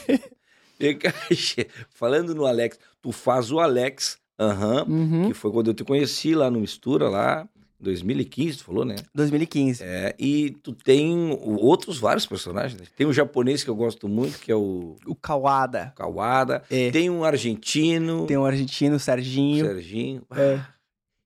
Falando 1.90 2.34
no 2.36 2.46
Alex, 2.46 2.80
tu 3.02 3.12
faz 3.12 3.52
o 3.52 3.60
Alex, 3.60 4.18
uh 4.40 4.46
-huh, 4.46 4.88
uhum. 4.88 5.28
que 5.30 5.34
foi 5.34 5.52
quando 5.52 5.68
eu 5.68 5.74
te 5.74 5.84
conheci 5.84 6.36
lá 6.36 6.50
no 6.50 6.60
Mistura, 6.60 7.10
lá. 7.10 7.48
2015, 7.80 8.58
tu 8.58 8.64
falou, 8.64 8.84
né? 8.84 8.96
2015. 9.14 9.84
É, 9.84 10.16
e 10.18 10.52
tu 10.64 10.74
tem 10.74 11.38
outros 11.42 12.00
vários 12.00 12.26
personagens. 12.26 12.80
Né? 12.80 12.88
Tem 12.96 13.06
um 13.06 13.14
japonês 13.14 13.64
que 13.64 13.70
eu 13.70 13.76
gosto 13.76 14.10
muito, 14.10 14.40
que 14.40 14.52
é 14.52 14.56
o... 14.56 14.96
O 15.06 15.16
Kawada. 15.16 15.94
Kawada. 15.96 16.64
É. 16.72 16.90
Tem 16.90 17.10
um 17.10 17.24
argentino. 17.24 18.26
Tem 18.26 18.38
um 18.38 18.46
argentino, 18.46 18.96
o 18.96 19.00
Serginho. 19.00 19.64
O 19.64 19.68
Serginho. 19.68 20.24
É. 20.32 20.56
Ah, 20.56 20.70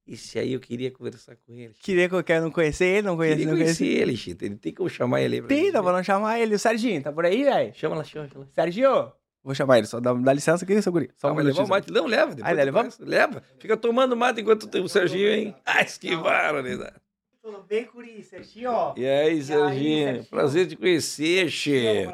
esse 0.05 0.37
aí 0.37 0.51
eu 0.51 0.59
queria 0.59 0.91
conversar 0.91 1.37
com 1.37 1.53
ele. 1.53 1.73
Queria 1.81 2.09
que 2.09 2.15
eu 2.15 2.41
não 2.41 2.51
conhecer 2.51 2.85
ele, 2.85 3.07
não 3.07 3.15
conhecer, 3.15 3.45
não 3.45 3.55
conhecer 3.55 3.85
ele, 3.85 4.17
Chita. 4.17 4.45
Ele 4.45 4.57
tem 4.57 4.73
como 4.73 4.89
chamar 4.89 5.21
ele. 5.21 5.41
Tem, 5.43 5.71
dá 5.71 5.81
pra 5.81 5.93
não 5.93 6.03
chamar 6.03 6.37
ele. 6.37 6.55
O 6.55 6.59
Serginho, 6.59 7.01
tá 7.01 7.13
por 7.13 7.25
aí, 7.25 7.45
velho? 7.45 7.73
Chama 7.75 7.95
lá, 7.95 8.03
chama, 8.03 8.27
chama. 8.27 8.47
Serginho! 8.53 9.13
Vou 9.43 9.55
chamar 9.55 9.79
ele, 9.79 9.87
só 9.87 9.99
dá, 9.99 10.13
dá 10.13 10.33
licença 10.33 10.63
aqui, 10.63 10.79
seu 10.81 10.91
guri. 10.91 11.09
Só 11.17 11.29
ah, 11.29 11.33
um 11.33 11.35
levar 11.37 11.63
o 11.63 11.67
mate. 11.67 11.91
Não, 11.91 12.05
leva. 12.05 12.35
Depois 12.35 12.59
ah, 12.59 12.63
leva? 12.63 12.89
Leva. 12.99 13.43
Fica 13.59 13.75
tomando 13.75 14.15
mate 14.15 14.41
enquanto 14.41 14.67
tem 14.67 14.83
o 14.83 14.87
Serginho, 14.87 15.29
hein? 15.29 15.55
Ai, 15.65 15.85
que 15.85 16.15
barbaridade. 16.15 16.95
Tudo 17.41 17.63
bem, 17.67 17.85
Curi? 17.85 18.21
Serginho? 18.23 18.93
E 18.95 19.05
aí, 19.05 19.41
Serginho? 19.41 20.23
Prazer 20.25 20.67
te 20.67 20.75
conhecer, 20.75 21.49
che. 21.49 22.07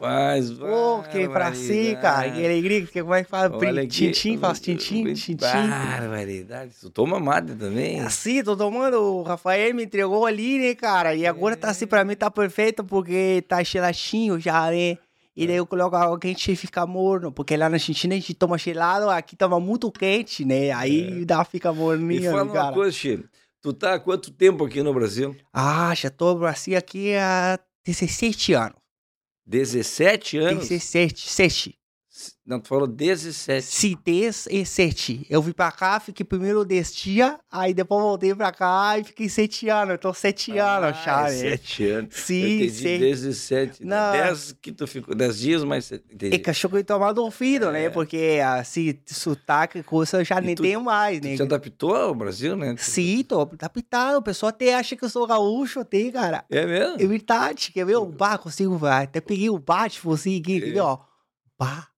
Mas, 0.00 0.52
Pô, 0.52 1.02
que 1.10 1.28
prazer, 1.28 1.98
cara. 2.00 2.30
Que 2.30 2.44
alegria. 2.44 2.86
Que, 2.86 3.02
como 3.02 3.14
é 3.14 3.24
que 3.24 3.30
faz? 3.30 3.50
Tintim, 3.88 4.38
faz 4.38 4.60
tintim, 4.60 5.12
tintim. 5.14 5.36
Barbaridade. 5.36 6.74
Tu 6.80 6.90
toma 6.90 7.18
mate 7.18 7.54
também? 7.54 8.00
É 8.00 8.04
assim, 8.04 8.42
tô 8.44 8.56
tomando. 8.56 9.00
O 9.00 9.22
Rafael 9.22 9.74
me 9.74 9.84
entregou 9.84 10.26
ali, 10.26 10.58
né, 10.58 10.74
cara? 10.74 11.14
E 11.14 11.26
agora 11.26 11.56
tá 11.56 11.70
assim, 11.70 11.86
pra 11.86 12.04
mim 12.04 12.14
tá 12.14 12.30
perfeito, 12.30 12.84
porque 12.84 13.42
tá 13.48 13.62
gelachinho 13.62 14.38
já, 14.38 14.70
né? 14.70 14.96
E 15.36 15.46
daí 15.46 15.56
eu 15.56 15.66
coloco 15.66 15.96
água 15.96 16.18
quente 16.18 16.52
e 16.52 16.56
fica 16.56 16.86
morno, 16.86 17.32
porque 17.32 17.56
lá 17.56 17.68
na 17.68 17.76
Argentina 17.76 18.14
a 18.14 18.18
gente 18.18 18.34
toma 18.34 18.56
gelado, 18.56 19.10
aqui 19.10 19.34
toma 19.34 19.58
muito 19.58 19.90
quente, 19.90 20.44
né? 20.44 20.70
Aí 20.70 21.22
é. 21.22 21.24
dá, 21.24 21.44
fica 21.44 21.72
morninho. 21.72 22.22
E 22.22 22.30
fala 22.30 22.44
uma 22.44 22.72
coisa, 22.72 22.96
Chico. 22.96 23.28
Tu 23.60 23.72
tá 23.72 23.94
há 23.94 23.98
quanto 23.98 24.30
tempo 24.30 24.64
aqui 24.64 24.82
no 24.82 24.94
Brasil? 24.94 25.34
Ah, 25.52 25.92
já 25.94 26.10
tô 26.10 26.34
no 26.34 26.40
Brasil 26.40 26.76
aqui 26.76 27.14
há 27.16 27.58
17 27.84 28.52
anos. 28.52 28.76
17 29.46 30.38
anos? 30.38 30.68
17, 30.68 31.28
7. 31.28 31.78
Não, 32.46 32.60
tu 32.60 32.68
falou 32.68 32.86
17. 32.86 33.62
Sim, 33.64 33.96
17. 34.04 35.26
Eu 35.28 35.42
vim 35.42 35.52
pra 35.52 35.72
cá, 35.72 35.98
fiquei 35.98 36.24
primeiro 36.24 36.64
10 36.64 36.94
dias, 36.94 37.36
aí 37.50 37.74
depois 37.74 38.02
voltei 38.02 38.32
pra 38.34 38.52
cá 38.52 38.98
e 38.98 39.04
fiquei 39.04 39.28
7 39.28 39.68
anos. 39.68 39.92
Eu 39.92 39.98
tô 39.98 40.14
7 40.14 40.58
ah, 40.58 40.76
anos, 40.76 40.98
Charlie. 40.98 41.40
7 41.40 41.90
anos. 41.90 42.14
Sim, 42.14 42.42
eu 42.42 42.48
entendi 42.56 42.70
sim. 42.70 42.98
17. 42.98 43.84
Não. 43.84 44.12
10 44.12 44.56
que 44.62 44.70
tu 44.70 44.86
ficou, 44.86 45.14
10 45.14 45.38
dias, 45.38 45.64
mas... 45.64 45.90
Entendi. 45.90 46.36
É 46.36 46.38
cachorro 46.38 46.76
que 46.76 46.84
tomar 46.84 47.12
do 47.12 47.28
filho, 47.30 47.72
né? 47.72 47.80
é. 47.80 47.88
né? 47.88 47.90
Porque, 47.90 48.40
assim, 48.44 48.94
sotaque, 49.06 49.82
coisa 49.82 50.18
eu 50.18 50.24
já 50.24 50.38
e 50.38 50.44
nem 50.44 50.54
tu, 50.54 50.62
tenho 50.62 50.82
mais, 50.82 51.20
né? 51.20 51.36
Tu 51.36 51.42
adaptou 51.42 51.96
ao 51.96 52.14
Brasil, 52.14 52.54
né? 52.54 52.76
Sim, 52.78 53.24
tô 53.24 53.40
adaptado. 53.40 54.18
O 54.18 54.22
pessoal 54.22 54.50
até 54.50 54.74
acha 54.74 54.94
que 54.94 55.04
eu 55.04 55.10
sou 55.10 55.26
gaúcho, 55.26 55.80
até, 55.80 56.12
cara. 56.12 56.44
É 56.48 56.64
mesmo? 56.64 56.96
É 57.00 57.06
verdade. 57.06 57.72
Quer 57.72 57.86
ver? 57.86 57.96
O 57.96 58.06
bar, 58.06 58.38
consigo, 58.38 58.78
até 58.86 59.20
peguei 59.20 59.50
o 59.50 59.58
bar, 59.58 59.90
tipo 59.90 60.12
assim, 60.12 60.38
aqui, 60.38 60.76
é. 60.76 60.80
ó. 60.80 60.98
Bar 61.58 61.93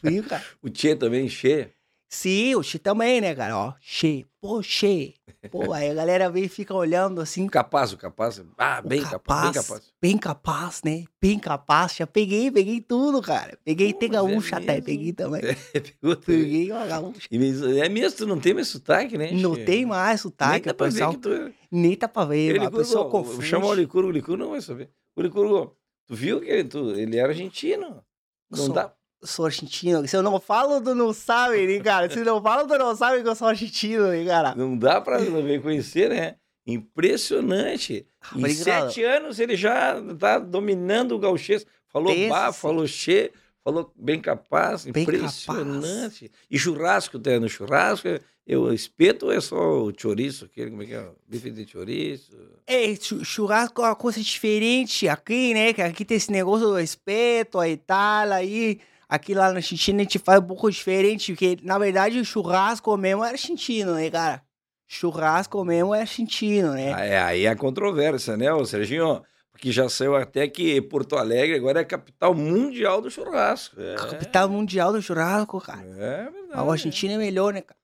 Frio, 0.00 0.24
cara. 0.24 0.44
o 0.62 0.68
Tchê 0.68 0.96
também, 0.96 1.26
Tchê? 1.26 1.70
Sim, 2.08 2.54
o 2.54 2.62
Tchê 2.62 2.78
também, 2.78 3.20
né, 3.20 3.34
cara? 3.34 3.56
Ó, 3.56 3.72
Tchê, 3.80 4.24
pô, 4.40 4.62
Tchê. 4.62 5.14
Pô, 5.50 5.72
aí 5.74 5.90
a 5.90 5.94
galera 5.94 6.30
vem 6.30 6.44
e 6.44 6.48
fica 6.48 6.74
olhando 6.74 7.20
assim. 7.20 7.46
Capaz, 7.46 7.92
o 7.92 7.98
capaz. 7.98 8.42
Ah, 8.56 8.80
bem 8.80 9.02
capaz, 9.02 9.12
capaz, 9.12 9.52
bem 9.52 9.52
capaz. 9.52 9.92
Bem 10.00 10.18
capaz, 10.18 10.82
né? 10.82 11.04
Bem 11.20 11.38
capaz. 11.38 11.96
Já 11.96 12.06
peguei, 12.06 12.50
peguei 12.50 12.80
tudo, 12.80 13.20
cara. 13.20 13.58
Peguei 13.62 13.90
até 13.90 14.08
gaúcha 14.08 14.56
é 14.56 14.58
até, 14.58 14.80
peguei 14.80 15.12
também. 15.12 15.42
É, 15.74 15.80
pegou 15.80 16.16
Peguei 16.16 16.72
uma 16.72 16.86
gaúcha. 16.86 17.28
É 17.30 17.88
mesmo, 17.88 18.16
tu 18.16 18.26
não 18.26 18.40
tem 18.40 18.54
mais 18.54 18.68
sotaque, 18.68 19.18
né? 19.18 19.30
Não 19.32 19.54
tem 19.54 19.84
mais 19.84 20.22
sotaque. 20.22 20.52
Nem 20.52 20.62
dá 20.62 20.74
pra 20.74 20.86
pessoal... 20.86 21.12
ver 21.12 21.18
que 21.18 21.22
tu... 21.22 21.54
Nem 21.70 21.96
dá 21.96 22.08
pra 22.08 22.24
ver, 22.24 22.38
ele, 22.38 22.64
a 22.64 22.70
pessoa 22.70 23.10
confunde. 23.10 23.46
Chama 23.46 23.66
o 23.66 23.74
Licurgo, 23.74 24.08
o 24.08 24.12
Licurgo 24.12 24.42
não 24.42 24.50
vai 24.50 24.62
saber. 24.62 24.90
O 25.14 25.20
Licurgo, 25.20 25.76
tu 26.06 26.14
viu 26.14 26.40
que 26.40 26.48
ele, 26.48 26.64
tu, 26.64 26.90
ele 26.94 27.18
era 27.18 27.28
argentino. 27.28 28.02
Não 28.50 28.70
dá 28.70 28.92
sou 29.22 29.46
argentino. 29.46 30.06
Se 30.06 30.16
eu 30.16 30.22
não 30.22 30.40
falo, 30.40 30.80
tu 30.80 30.94
não 30.94 31.12
sabe, 31.12 31.66
né, 31.66 31.80
cara? 31.80 32.10
Se 32.10 32.20
não 32.20 32.42
falo, 32.42 32.66
tu 32.66 32.78
não 32.78 32.94
sabe 32.94 33.22
que 33.22 33.28
eu 33.28 33.34
sou 33.34 33.48
argentino, 33.48 34.08
né, 34.08 34.24
cara? 34.24 34.54
Não 34.54 34.76
dá 34.76 35.00
pra 35.00 35.20
não 35.20 35.60
conhecer, 35.60 36.10
né? 36.10 36.36
Impressionante. 36.66 38.06
Ah, 38.20 38.38
em 38.38 38.54
sete 38.54 39.02
anos 39.02 39.40
ele 39.40 39.56
já 39.56 39.96
tá 40.18 40.38
dominando 40.38 41.12
o 41.12 41.18
gauchês. 41.18 41.64
Falou 41.88 42.12
Pensa, 42.12 42.28
bah, 42.28 42.52
falou 42.52 42.86
che, 42.86 43.32
falou 43.64 43.90
bem 43.96 44.20
capaz, 44.20 44.84
bem 44.84 45.02
impressionante. 45.02 46.28
Capaz. 46.28 46.46
E 46.50 46.58
churrasco, 46.58 47.18
tem 47.18 47.40
no 47.40 47.48
churrasco, 47.48 48.06
eu 48.46 48.72
espeto 48.72 49.26
ou 49.26 49.32
é 49.32 49.40
só 49.40 49.82
o 49.82 49.92
chouriço, 49.96 50.44
aquele, 50.44 50.70
como 50.70 50.82
é 50.82 50.86
que 50.86 50.94
é? 50.94 51.08
Bife 51.26 51.50
de 51.50 51.66
chouriço? 51.66 52.32
É, 52.66 52.94
churrasco 53.24 53.80
é 53.80 53.86
uma 53.86 53.96
coisa 53.96 54.20
diferente 54.20 55.08
aqui, 55.08 55.54
né? 55.54 55.72
Que 55.72 55.80
aqui 55.80 56.04
tem 56.04 56.18
esse 56.18 56.30
negócio 56.30 56.66
do 56.66 56.78
espeto 56.78 57.64
e 57.64 57.78
tal, 57.78 58.30
aí 58.32 58.78
Aqui 59.08 59.32
lá 59.32 59.50
na 59.50 59.56
Argentina 59.56 60.00
a 60.00 60.02
gente 60.02 60.18
faz 60.18 60.38
um 60.38 60.46
pouco 60.46 60.70
diferente, 60.70 61.32
porque 61.32 61.58
na 61.62 61.78
verdade 61.78 62.18
o 62.18 62.24
churrasco 62.24 62.94
mesmo 62.96 63.24
é 63.24 63.30
argentino, 63.30 63.94
né, 63.94 64.10
cara? 64.10 64.42
Churrasco 64.86 65.64
mesmo 65.64 65.94
é 65.94 66.00
argentino, 66.00 66.72
né? 66.72 66.92
Ah, 66.94 67.04
é, 67.04 67.18
aí 67.18 67.46
a 67.46 67.56
controvérsia, 67.56 68.36
né, 68.36 68.52
ô 68.52 68.64
Serginho? 68.64 69.22
Porque 69.50 69.72
já 69.72 69.88
saiu 69.88 70.14
até 70.14 70.46
que 70.46 70.80
Porto 70.82 71.16
Alegre 71.16 71.56
agora 71.56 71.80
é 71.80 71.82
a 71.82 71.86
capital 71.86 72.32
mundial 72.34 73.00
do 73.00 73.10
churrasco. 73.10 73.80
É, 73.80 73.96
Capital 73.96 74.48
mundial 74.48 74.92
do 74.92 75.02
churrasco, 75.02 75.60
cara. 75.60 75.82
é 75.82 76.30
verdade. 76.30 76.52
A 76.52 76.62
Argentina 76.70 77.14
é 77.14 77.18
melhor, 77.18 77.52
né, 77.52 77.62
cara? 77.62 77.78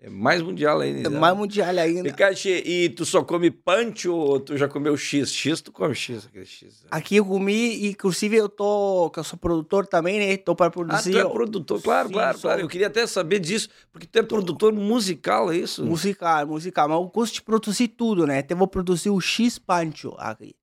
É 0.00 0.08
mais 0.08 0.40
mundial 0.40 0.78
ainda. 0.80 1.08
É 1.08 1.10
mais 1.10 1.36
mundial 1.36 1.70
ainda. 1.76 2.08
Ricardo, 2.08 2.38
e 2.46 2.88
tu 2.90 3.04
só 3.04 3.24
come 3.24 3.50
pancho 3.50 4.14
ou 4.14 4.38
tu 4.38 4.56
já 4.56 4.68
comeu 4.68 4.96
X? 4.96 5.32
X, 5.32 5.60
tu 5.60 5.72
come 5.72 5.92
X, 5.92 6.26
aquele 6.26 6.46
X. 6.46 6.82
né? 6.84 6.88
Aqui 6.92 7.16
eu 7.16 7.24
comi, 7.24 7.88
inclusive 7.88 8.36
eu 8.36 8.48
tô, 8.48 9.10
que 9.10 9.18
eu 9.18 9.24
sou 9.24 9.36
produtor 9.36 9.88
também, 9.88 10.20
né? 10.20 10.36
Tô 10.36 10.54
para 10.54 10.68
Ah, 10.68 10.70
produzir 10.70 11.10
tu 11.10 11.18
é 11.18 11.28
produtor, 11.28 11.82
claro, 11.82 12.06
Sim, 12.08 12.14
claro, 12.14 12.38
claro. 12.38 12.60
Eu 12.60 12.68
queria 12.68 12.86
até 12.86 13.04
saber 13.08 13.40
disso, 13.40 13.68
porque 13.90 14.06
tu 14.06 14.16
é 14.20 14.22
produtor 14.22 14.72
musical, 14.72 15.50
é 15.50 15.56
isso? 15.56 15.84
musical, 15.84 16.46
musical. 16.46 16.88
Mas 16.88 16.98
eu 16.98 17.08
gosto 17.08 17.34
de 17.34 17.42
produzir 17.42 17.88
tudo, 17.88 18.24
né? 18.24 18.38
Até 18.38 18.54
vou 18.54 18.68
produzir 18.68 19.10
o 19.10 19.20
X 19.20 19.58
Pancho 19.58 20.14
aqui. 20.16 20.54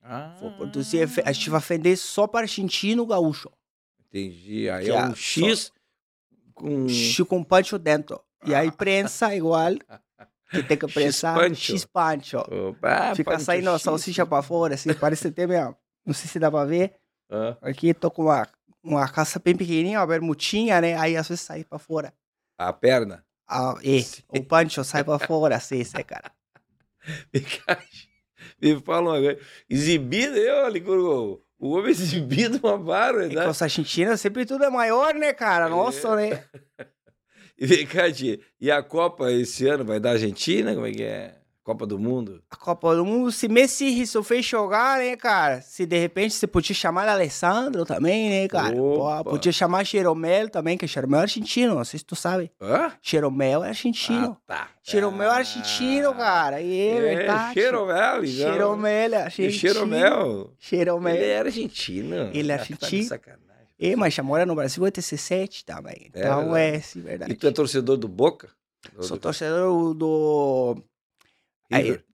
Ah, 0.00 0.36
Vou 0.38 0.52
produzir, 0.52 1.08
a 1.24 1.32
gente 1.32 1.50
vai 1.50 1.60
vender 1.60 1.96
só 1.96 2.26
para 2.28 2.40
argentino 2.40 3.04
gaúcho. 3.06 3.50
entendi. 4.06 4.68
Aí 4.68 4.84
Que 4.84 4.90
é 4.90 5.02
um 5.04 5.14
X 5.16 5.72
com... 6.54 6.86
X 6.88 7.26
com 7.26 7.42
pancho 7.42 7.78
dentro. 7.78 8.20
E 8.44 8.54
aí 8.54 8.70
prensa 8.70 9.34
igual, 9.34 9.72
que 10.50 10.62
tem 10.62 10.76
que 10.76 10.86
prensar 10.86 11.38
X-pancho. 11.54 12.38
Fica 13.16 13.32
pancho 13.32 13.44
saindo 13.44 13.70
a 13.70 13.78
salsicha 13.78 14.26
pra 14.26 14.42
fora, 14.42 14.74
assim, 14.74 14.92
parece 14.94 15.30
ter 15.30 15.48
mesmo. 15.48 15.76
Não 16.04 16.12
sei 16.14 16.28
se 16.28 16.38
dá 16.38 16.50
pra 16.50 16.64
ver. 16.64 16.94
Ah, 17.30 17.56
Aqui 17.62 17.94
tô 17.94 18.10
com 18.10 18.24
uma, 18.24 18.46
uma 18.82 19.08
caça 19.08 19.40
bem 19.42 19.56
pequenininha, 19.56 20.00
uma 20.00 20.06
bermutinha, 20.06 20.80
né? 20.80 20.96
Aí 20.96 21.16
às 21.16 21.26
vezes 21.28 21.42
sai 21.42 21.64
pra 21.64 21.78
fora. 21.78 22.12
a 22.58 22.72
perna. 22.72 23.24
Ah, 23.48 23.74
e, 23.82 24.04
o 24.28 24.42
pancho 24.42 24.82
sai 24.84 25.02
pra 25.04 25.18
fora, 25.18 25.56
assim, 25.56 25.82
né, 25.94 26.02
cara? 26.02 26.30
Me 28.60 28.80
fala 28.80 29.10
uma 29.12 29.20
coisa. 29.20 29.38
Exibido, 29.68 30.36
eu, 30.36 30.64
ali, 30.66 30.82
o, 30.86 31.40
homem 31.58 31.90
exibido 31.90 32.58
uma 32.62 32.74
E 32.76 32.78
barbaridade. 32.78 33.44
com 33.44 33.50
essa 33.50 33.64
argentina 33.64 34.16
sempre 34.16 34.46
tudo 34.46 34.64
é 34.64 34.70
maior, 34.70 35.14
né, 35.14 35.32
cara? 35.32 35.68
Nossa, 35.68 36.14
né? 36.16 36.44
E 37.58 37.66
vem 37.66 37.86
cá, 37.86 38.10
tia, 38.10 38.38
e 38.60 38.70
a 38.70 38.82
Copa 38.82 39.30
esse 39.30 39.66
ano 39.68 39.84
vai 39.84 40.00
dar 40.00 40.10
Argentina? 40.12 40.74
Como 40.74 40.86
é 40.86 40.90
que 40.92 41.02
é? 41.02 41.34
Copa 41.62 41.86
do 41.86 41.98
Mundo? 41.98 42.42
A 42.50 42.56
Copa 42.56 42.94
do 42.94 43.06
Mundo, 43.06 43.32
se 43.32 43.48
Messi 43.48 43.88
resolver 43.90 44.42
jogar, 44.42 44.98
né, 44.98 45.16
cara? 45.16 45.62
Se 45.62 45.86
de 45.86 45.96
repente 45.98 46.34
você 46.34 46.46
podia 46.46 46.74
chamar 46.74 47.08
Alessandro 47.08 47.86
também, 47.86 48.28
né, 48.28 48.48
cara? 48.48 48.76
Opa. 48.76 49.24
Pô, 49.24 49.30
podia 49.30 49.50
chamar 49.50 49.82
Jeromel 49.86 50.50
também, 50.50 50.76
que 50.76 50.86
Jeromel 50.86 51.20
é 51.20 51.22
argentino, 51.22 51.74
não 51.74 51.84
sei 51.84 51.98
se 52.00 52.04
tu 52.04 52.14
sabe. 52.14 52.50
Hã? 52.60 52.92
Jeromel 53.00 53.64
é 53.64 53.68
argentino. 53.68 54.36
Ah, 54.46 54.54
tá. 54.54 54.68
Jeromel 54.82 55.30
é 55.30 55.36
argentino, 55.36 56.12
cara. 56.14 56.60
E 56.60 56.88
é, 56.88 57.00
verdade. 57.00 57.54
Jeromel, 57.60 58.16
então. 58.16 58.26
Jeromel 58.26 59.14
é 59.14 59.22
argentino. 59.22 59.50
Jeromel. 59.72 60.52
Jeromel. 60.58 61.14
Ele 61.16 61.24
é 61.24 61.38
argentino. 61.38 62.30
Ele 62.34 62.52
é 62.52 62.54
Ah, 62.56 62.58
tá 62.58 62.64
argentino. 62.64 63.04
sacanagem. 63.04 63.44
E, 63.78 63.96
mas 63.96 64.14
já 64.14 64.22
mora 64.22 64.46
no 64.46 64.54
Brasil 64.54 64.84
até 64.84 65.00
17 65.00 65.64
também. 65.64 66.10
É 66.14 66.20
Então 66.20 66.52
verdade. 66.52 66.76
é, 66.76 66.80
sim, 66.80 67.00
verdade. 67.00 67.32
E 67.32 67.36
tu 67.36 67.46
é 67.46 67.52
torcedor 67.52 67.96
do 67.96 68.08
Boca? 68.08 68.50
Sou 69.00 69.16
torcedor 69.16 69.94
do. 69.94 70.76
River? 71.70 72.04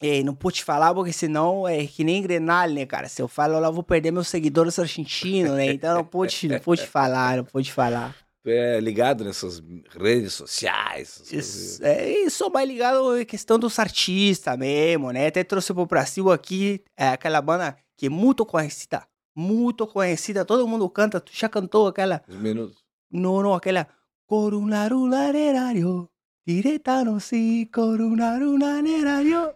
É, 0.00 0.22
não 0.22 0.34
pude 0.34 0.62
falar 0.62 0.92
porque 0.92 1.12
senão 1.12 1.66
é 1.66 1.86
que 1.86 2.04
nem 2.04 2.20
Grenal, 2.20 2.68
né, 2.68 2.84
cara? 2.84 3.08
Se 3.08 3.22
eu 3.22 3.28
falo 3.28 3.58
lá, 3.58 3.68
eu 3.68 3.72
vou 3.72 3.82
perder 3.82 4.10
meus 4.10 4.28
seguidores 4.28 4.78
argentinos, 4.78 5.52
né? 5.52 5.66
Então 5.66 5.94
não 5.94 6.04
pude, 6.04 6.48
não 6.48 6.58
pude 6.58 6.86
falar, 6.86 7.38
não 7.38 7.44
pude 7.44 7.72
falar. 7.72 8.14
Tu 8.42 8.50
é 8.50 8.78
ligado 8.80 9.24
nessas 9.24 9.62
redes 9.98 10.34
sociais? 10.34 11.22
Isso, 11.32 11.82
é, 11.82 12.28
sou 12.28 12.50
mais 12.50 12.68
ligado 12.68 13.12
à 13.12 13.24
questão 13.24 13.58
dos 13.58 13.78
artistas 13.78 14.58
mesmo, 14.58 15.10
né? 15.12 15.28
Até 15.28 15.42
trouxe 15.42 15.72
pro 15.72 15.86
Brasil 15.86 16.30
aqui 16.30 16.82
é, 16.98 17.08
aquela 17.08 17.40
banda 17.40 17.74
que 17.96 18.06
é 18.06 18.10
muito 18.10 18.44
conhecida. 18.44 19.06
Muito 19.36 19.86
conhecida, 19.86 20.44
todo 20.44 20.66
mundo 20.68 20.88
canta. 20.88 21.20
Tu 21.20 21.32
já 21.34 21.48
cantou 21.48 21.86
aquela? 21.88 22.22
Os 22.28 22.36
minutos. 22.36 22.84
Não, 23.10 23.42
não, 23.42 23.54
aquela. 23.54 23.88
Corunarularerário. 24.26 26.08
Direta 26.46 27.04
no 27.04 27.18
si, 27.20 27.68
corunarularerário. 27.72 29.54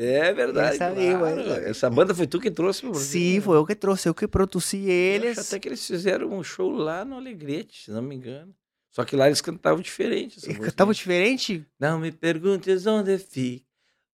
É 0.00 0.32
verdade. 0.32 0.74
Essa 0.76 0.86
aí, 0.88 1.10
claro. 1.10 1.36
mano. 1.36 1.52
Essa 1.66 1.90
banda 1.90 2.14
foi 2.14 2.26
tu 2.26 2.40
que 2.40 2.50
trouxe 2.50 2.82
pro 2.82 2.90
Brasil, 2.92 3.08
Sim, 3.10 3.34
né? 3.36 3.40
foi 3.40 3.56
eu 3.56 3.66
que 3.66 3.74
trouxe, 3.74 4.08
eu 4.08 4.14
que 4.14 4.28
produzi 4.28 4.84
Eu 4.84 4.88
eles. 4.90 5.38
acho 5.38 5.48
até 5.48 5.58
que 5.58 5.68
eles 5.68 5.84
fizeram 5.84 6.32
um 6.32 6.42
show 6.42 6.70
lá 6.70 7.04
no 7.04 7.16
Alegrete, 7.16 7.84
se 7.84 7.90
não 7.90 8.00
me 8.02 8.14
engano. 8.14 8.54
Só 8.90 9.04
que 9.04 9.16
lá 9.16 9.26
eles 9.26 9.40
cantavam 9.40 9.80
diferente. 9.82 10.36
música. 10.46 10.72
Tava 10.72 10.94
diferente? 10.94 11.66
Não 11.78 11.98
me 11.98 12.10
perguntes 12.12 12.86
onde 12.86 13.18
fica 13.18 13.64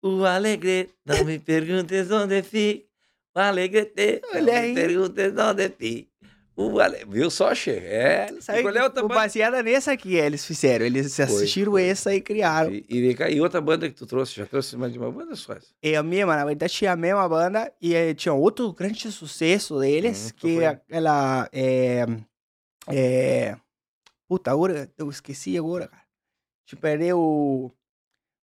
o 0.01 0.23
Alegrete. 0.25 0.93
Não 1.05 1.23
me 1.25 1.37
perguntes 1.37 2.09
onde 2.11 2.41
fica 2.43 2.85
Alegrete. 3.35 4.21
Não 4.23 4.39
Olha 4.41 4.59
aí. 4.59 4.73
perguntes 4.73 5.33
onde 5.37 5.69
fica 5.77 6.13
o 6.55 6.79
Alegrete. 6.79 7.09
Viu 7.11 7.29
só, 7.31 7.53
Che? 7.55 7.71
É. 7.71 8.27
Sabe, 8.39 8.61
qual 8.61 8.75
é 8.75 8.83
outra 8.83 8.99
foi 9.01 9.09
banda? 9.09 9.21
baseada 9.21 9.63
nessa 9.63 9.91
aqui, 9.91 10.13
eles 10.15 10.45
fizeram. 10.45 10.85
Eles 10.85 11.19
assistiram 11.19 11.71
foi. 11.71 11.83
essa 11.85 12.13
e 12.13 12.21
criaram. 12.21 12.71
E, 12.71 12.85
e, 12.89 13.15
e 13.35 13.41
outra 13.41 13.59
banda 13.59 13.89
que 13.89 13.95
tu 13.95 14.05
trouxe? 14.05 14.35
Já 14.35 14.45
trouxe 14.45 14.77
mais 14.77 14.93
de 14.93 14.99
uma 14.99 15.11
banda 15.11 15.35
só? 15.35 15.53
essa? 15.53 15.67
É 15.81 15.95
a 15.95 16.03
mesma, 16.03 16.35
na 16.35 16.45
verdade 16.45 16.71
tinha 16.73 16.91
a 16.91 16.95
mesma 16.95 17.27
banda 17.27 17.73
e 17.81 17.95
eh, 17.95 18.13
tinha 18.13 18.33
outro 18.33 18.71
grande 18.71 19.11
sucesso 19.11 19.79
deles, 19.79 20.27
Hum, 20.29 20.33
que 20.37 20.55
foi? 20.55 20.63
é 20.63 20.67
aquela. 20.67 21.49
É, 21.51 22.05
é, 22.87 23.55
puta, 24.27 24.51
agora 24.51 24.91
eu 24.97 25.09
esqueci 25.09 25.57
agora, 25.57 25.87
cara. 25.87 26.03
Te 26.67 26.75
perdi 26.75 27.11
o. 27.13 27.71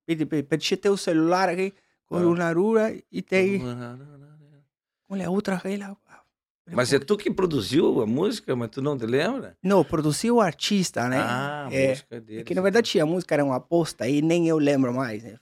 Perdi, 0.07 0.27
perdi, 0.27 0.43
perdi 0.49 0.77
teu 0.77 0.97
celular 0.97 1.49
aqui, 1.49 1.73
com 2.07 2.17
Ah. 2.17 2.27
o 2.27 2.35
Narura 2.35 2.93
e 3.13 3.23
tem. 3.23 3.63
Olha, 5.11 5.29
outra 5.29 5.57
aquela. 5.57 5.97
Mas 6.73 6.93
é 6.93 7.01
tu 7.01 7.17
que 7.17 7.33
produziu 7.33 8.01
a 8.01 8.07
música, 8.07 8.55
mas 8.55 8.71
tu 8.71 8.81
não 8.81 8.97
te 8.97 9.05
lembra? 9.05 9.57
Não, 9.61 9.85
produziu 9.85 10.37
o 10.37 10.41
artista, 10.41 11.09
né? 11.09 11.19
Ah, 11.19 11.67
a 11.67 11.75
é, 11.75 11.89
música 11.89 12.21
dele. 12.21 12.45
que 12.45 12.55
na 12.55 12.63
verdade 12.63 13.01
a 13.01 13.05
música 13.05 13.35
era 13.35 13.45
uma 13.45 13.57
aposta 13.57 14.09
e 14.09 14.23
nem 14.23 14.47
eu 14.47 14.57
lembro 14.57 14.95
mais, 14.95 15.25
né? 15.25 15.37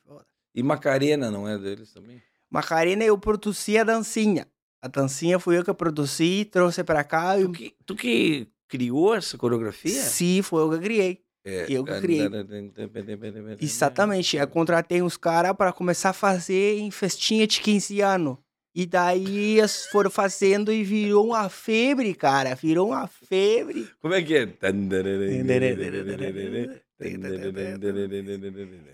E 0.55 0.63
Macarena 0.63 1.31
não 1.31 1.47
é 1.47 1.59
deles 1.59 1.93
também? 1.93 2.23
Macarena 2.51 3.05
eu 3.05 3.19
produzi 3.19 3.77
a 3.77 3.85
dancinha. 3.85 4.49
A 4.81 4.89
dancinha 4.89 5.39
fui 5.39 5.59
eu 5.59 5.65
que 5.65 5.75
produzi, 5.75 6.47
trouxe 6.47 6.83
pra 6.83 7.05
cá 7.05 7.39
e 7.39 7.45
Tu 7.45 7.53
que, 7.53 7.75
tu 7.85 7.95
que 7.95 8.49
criou 8.67 9.15
essa 9.15 9.37
coreografia? 9.37 10.03
Sim, 10.03 10.41
foi 10.41 10.63
eu 10.63 10.71
que 10.71 10.79
criei. 10.79 11.23
É. 11.45 11.67
eu 11.69 11.85
que 11.85 12.01
criei. 12.01 12.29
Exatamente. 13.61 14.37
Eu 14.37 14.49
contratei 14.49 15.03
uns 15.03 15.19
caras 15.19 15.55
para 15.55 15.73
começar 15.73 16.11
a 16.11 16.15
fazer 16.15 16.79
em 16.79 16.91
festinha 16.91 17.47
de 17.47 17.61
15 17.61 18.01
anos. 18.01 18.39
E 18.81 18.87
daí 18.87 19.59
eles 19.59 19.87
foram 19.87 20.09
fazendo 20.09 20.73
e 20.73 20.85
virou 20.85 21.27
uma 21.27 21.49
febre, 21.49 22.15
cara. 22.15 22.55
Virou 22.55 22.91
uma 22.91 23.09
febre. 23.09 23.91
Como 24.01 24.15
é 24.15 24.23
que 24.23 24.37
é? 24.37 24.47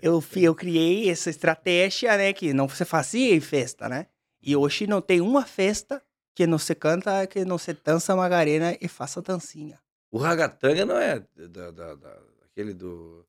Eu, 0.01 0.23
eu 0.35 0.55
criei 0.55 1.07
essa 1.09 1.29
estratégia, 1.29 2.17
né? 2.17 2.33
Que 2.33 2.51
não 2.51 2.67
se 2.67 2.83
fazia 2.83 3.35
em 3.35 3.39
festa, 3.39 3.87
né? 3.87 4.07
E 4.41 4.55
hoje 4.55 4.87
não 4.87 5.01
tem 5.01 5.21
uma 5.21 5.45
festa 5.45 6.01
que 6.33 6.47
não 6.47 6.57
se 6.57 6.73
canta, 6.73 7.27
que 7.27 7.45
não 7.45 7.59
se 7.59 7.71
dança 7.85 8.15
Magarena 8.15 8.75
e 8.81 8.87
faça 8.87 9.21
dancinha. 9.21 9.79
O 10.11 10.17
ragatanga 10.17 10.83
não 10.83 10.97
é 10.97 11.23
da, 11.47 11.69
da, 11.69 11.93
da- 11.93 12.19
aquele 12.51 12.73
do. 12.73 13.23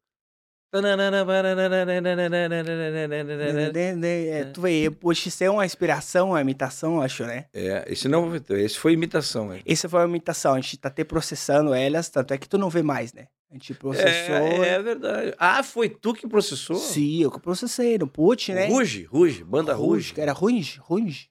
É, 4.03 4.45
tu 4.53 4.61
vê, 4.61 4.91
hoje 5.03 5.29
isso 5.29 5.45
é 5.45 5.51
uma 5.51 5.65
inspiração, 5.65 6.31
uma 6.31 6.41
imitação, 6.41 7.01
acho, 7.01 7.25
né? 7.25 7.47
É, 7.55 7.85
esse 7.89 8.09
não 8.09 8.35
esse 8.37 8.79
foi 8.79 8.93
imitação, 8.93 9.53
é. 9.53 9.61
Essa 9.65 9.89
foi 9.89 10.01
uma 10.01 10.09
imitação, 10.09 10.55
a 10.55 10.61
gente 10.61 10.77
tá 10.77 10.89
até 10.89 11.05
processando 11.05 11.73
elas, 11.73 12.09
tanto 12.09 12.35
é 12.35 12.39
que 12.39 12.49
tu 12.49 12.59
não 12.59 12.69
vê 12.69 12.83
mais, 12.83 13.13
né? 13.13 13.29
A 13.51 13.55
gente 13.55 13.75
processou. 13.75 14.35
É, 14.35 14.69
é 14.71 14.83
verdade. 14.83 15.33
Ah, 15.39 15.63
foi 15.63 15.89
tu 15.89 16.13
que 16.13 16.27
processou? 16.27 16.77
Sim, 16.77 17.23
eu 17.23 17.31
que 17.31 17.41
processei, 17.41 17.97
no 17.97 18.09
put, 18.09 18.53
né? 18.53 18.67
Ruge, 18.67 19.05
Ruge, 19.05 19.45
banda 19.45 19.73
Ruge. 19.73 20.13
era 20.17 20.33
Ruge, 20.33 20.81
Ruge. 20.83 21.29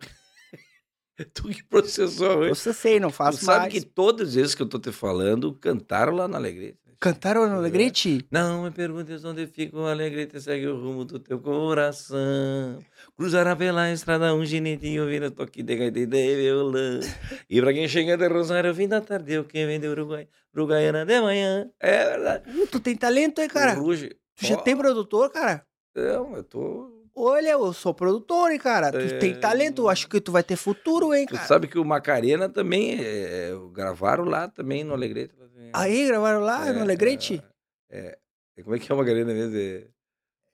Tu 1.34 1.50
que 1.50 1.64
processou, 1.64 2.36
Ruge. 2.38 2.48
Processei, 2.50 3.00
não 3.00 3.10
Tu 3.10 3.16
faço 3.16 3.46
sabe 3.46 3.60
mais. 3.62 3.74
que 3.74 3.82
todas 3.82 4.36
esses 4.36 4.56
que 4.56 4.62
eu 4.62 4.68
tô 4.68 4.80
te 4.80 4.92
falando 4.92 5.54
cantaram 5.54 6.14
lá 6.16 6.28
na 6.28 6.38
Alegrete. 6.38 6.78
Cantaram 7.06 7.48
no 7.48 7.58
Alegrete? 7.58 8.26
Não 8.32 8.64
me 8.64 8.72
perguntes 8.72 9.24
onde 9.24 9.46
fica 9.46 9.78
o 9.78 9.86
Alegrete, 9.86 10.42
segue 10.42 10.66
o 10.66 10.76
rumo 10.76 11.06
do 11.06 11.20
teu 11.20 11.40
coração. 11.40 12.80
Cruzará 13.16 13.56
pela 13.56 13.92
estrada 13.92 14.34
um 14.34 14.44
ginetinho, 14.44 15.06
vira 15.06 15.30
toque 15.30 15.62
de 15.62 15.76
gaita 15.76 16.00
e 16.00 16.08
de 16.08 16.36
violão. 16.36 17.00
E 17.48 17.62
pra 17.62 17.72
quem 17.72 17.88
chega 17.88 18.18
de 18.18 18.28
Rosário, 18.28 18.74
fim 18.74 18.88
da 18.88 19.02
tarde, 19.02 19.34
eu 19.34 19.44
que 19.44 19.68
vem 19.68 19.80
de 19.80 19.88
Uruguai, 19.88 20.28
Uruguaiana 20.52 21.06
de 21.06 21.22
manhã. 21.22 21.70
É 21.80 22.10
verdade. 22.10 22.66
Tu 22.72 22.80
tem 22.80 22.98
talento, 22.98 23.40
hein, 23.40 23.50
cara? 23.50 23.76
Ruge. 23.76 24.10
Tu 24.36 24.48
já 24.48 24.56
Ó, 24.56 24.62
tem 24.62 24.76
produtor, 24.76 25.30
cara? 25.32 25.64
Não, 25.96 26.36
eu 26.36 26.44
tô 26.44 27.05
Olha, 27.18 27.52
eu 27.52 27.72
sou 27.72 27.94
produtor, 27.94 28.52
hein, 28.52 28.58
cara. 28.60 28.92
Tu 28.92 28.98
É. 28.98 29.18
tem 29.20 29.40
talento, 29.40 29.84
eu 29.84 29.90
acho 29.90 30.08
que 30.10 30.20
tu 30.20 30.32
vai 30.34 30.44
ter 30.44 30.56
futuro, 30.58 31.14
hein, 31.14 31.26
Tu 31.26 31.36
cara. 31.36 31.48
sabe 31.48 31.68
que 31.68 31.80
o 31.80 31.86
Macarena 31.86 32.50
também 32.50 33.00
é, 33.00 33.52
gravaram 33.72 34.26
lá 34.26 34.48
também 34.50 34.84
no 34.84 34.94
Alegrete. 34.94 35.34
Aí, 35.74 36.08
gravaram 36.08 36.42
lá 36.42 36.66
no 36.74 36.80
É, 36.80 36.82
Alegrete? 36.82 37.42
É, 37.90 38.18
é, 38.58 38.64
como 38.64 38.76
é 38.76 38.80
que 38.80 38.92
é 38.92 38.96
o 38.96 38.98
Macarena 38.98 39.34
mesmo? 39.34 39.56
É... 39.58 39.88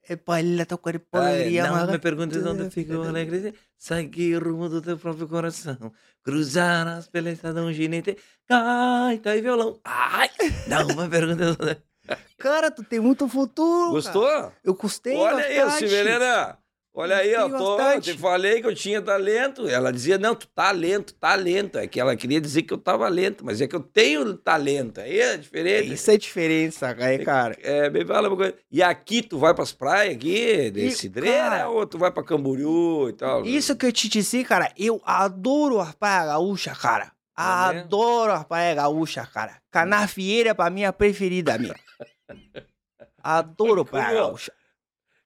É 0.09 0.15
baila 0.15 0.65
teu 0.65 0.79
corpo, 0.79 1.05
Ah, 1.13 1.29
é, 1.29 1.35
alegria, 1.35 1.63
não 1.67 1.73
maga- 1.75 1.91
me 1.91 1.99
perguntes 1.99 2.43
onde 2.43 2.69
fica 2.71 2.97
o 2.97 3.03
Alegrete. 3.07 3.55
Segue 3.77 4.35
o 4.35 4.39
rumo 4.39 4.67
do 4.67 4.81
teu 4.81 4.97
próprio 4.97 5.27
coração. 5.27 5.77
Cruzar 6.23 6.87
as 6.87 7.07
peletas 7.07 7.53
de 7.53 7.59
um 7.61 7.71
ginete. 7.71 8.17
Gaita 8.49 9.35
e 9.35 9.41
violão. 9.41 9.79
Ai, 9.85 10.29
não 10.67 10.87
me 10.87 11.07
perguntes 11.07 11.49
onde... 11.59 11.77
Cara, 12.37 12.71
tu 12.71 12.83
tem 12.83 12.99
muito 12.99 13.27
futuro. 13.27 13.91
Gostou? 13.91 14.27
cara. 14.27 14.53
Eu 14.63 14.73
gostei 14.73 15.15
Olha 15.15 15.43
aí, 15.43 15.57
bastante. 15.57 15.89
Silvelena. 15.89 16.57
Olha 16.93 17.15
aí, 17.15 17.33
ó, 17.35 17.47
Gostei 17.47 17.93
tô, 17.95 18.01
te 18.01 18.17
falei 18.17 18.59
que 18.59 18.67
eu 18.67 18.75
tinha 18.75 19.01
talento. 19.01 19.65
Ela 19.65 19.93
dizia, 19.93 20.17
não, 20.17 20.35
tu 20.35 20.45
tá 20.47 20.71
lento, 20.71 21.13
tá 21.13 21.35
lento. 21.35 21.77
É 21.77 21.87
que 21.87 22.01
ela 22.01 22.17
queria 22.17 22.41
dizer 22.41 22.63
que 22.63 22.73
eu 22.73 22.77
tava 22.77 23.07
lento, 23.07 23.45
mas 23.45 23.61
é 23.61 23.67
que 23.67 23.75
eu 23.75 23.79
tenho 23.79 24.33
talento. 24.33 24.99
Aí 24.99 25.17
é 25.17 25.37
diferente. 25.37 25.93
Isso 25.93 26.11
é 26.11 26.17
diferença, 26.17 26.93
aí, 26.99 27.19
cara. 27.19 27.57
É, 27.63 27.89
me 27.89 28.05
fala 28.05 28.27
uma 28.27 28.35
coisa. 28.35 28.55
E 28.69 28.83
aqui 28.83 29.21
tu 29.21 29.39
vai 29.39 29.53
pras 29.53 29.71
praias 29.71 30.15
aqui, 30.15 30.69
de 30.69 30.87
E, 30.87 30.91
Cidreira, 30.91 31.49
cara, 31.49 31.69
ou 31.69 31.87
tu 31.87 31.97
vai 31.97 32.11
pra 32.11 32.23
Camboriú 32.23 33.07
e 33.07 33.13
tal? 33.13 33.45
Isso 33.45 33.73
que 33.77 33.85
eu 33.85 33.91
te 33.93 34.09
disse, 34.09 34.43
cara, 34.43 34.69
eu 34.77 35.01
adoro 35.05 35.79
as 35.79 35.95
praias 35.95 36.25
gaúchas, 36.25 36.77
cara. 36.77 37.05
É? 37.05 37.41
Adoro 37.41 38.33
as 38.33 38.43
praias 38.43 38.75
gaúchas, 38.75 39.27
cara. 39.29 39.61
Canafieira 39.71 40.53
pra 40.53 40.69
mim 40.69 40.81
é 40.81 40.87
a 40.87 40.93
preferida 40.93 41.57
minha. 41.57 41.75
Adoro 43.23 43.85
Curioso. 43.85 44.13
gaúcha. 44.13 44.51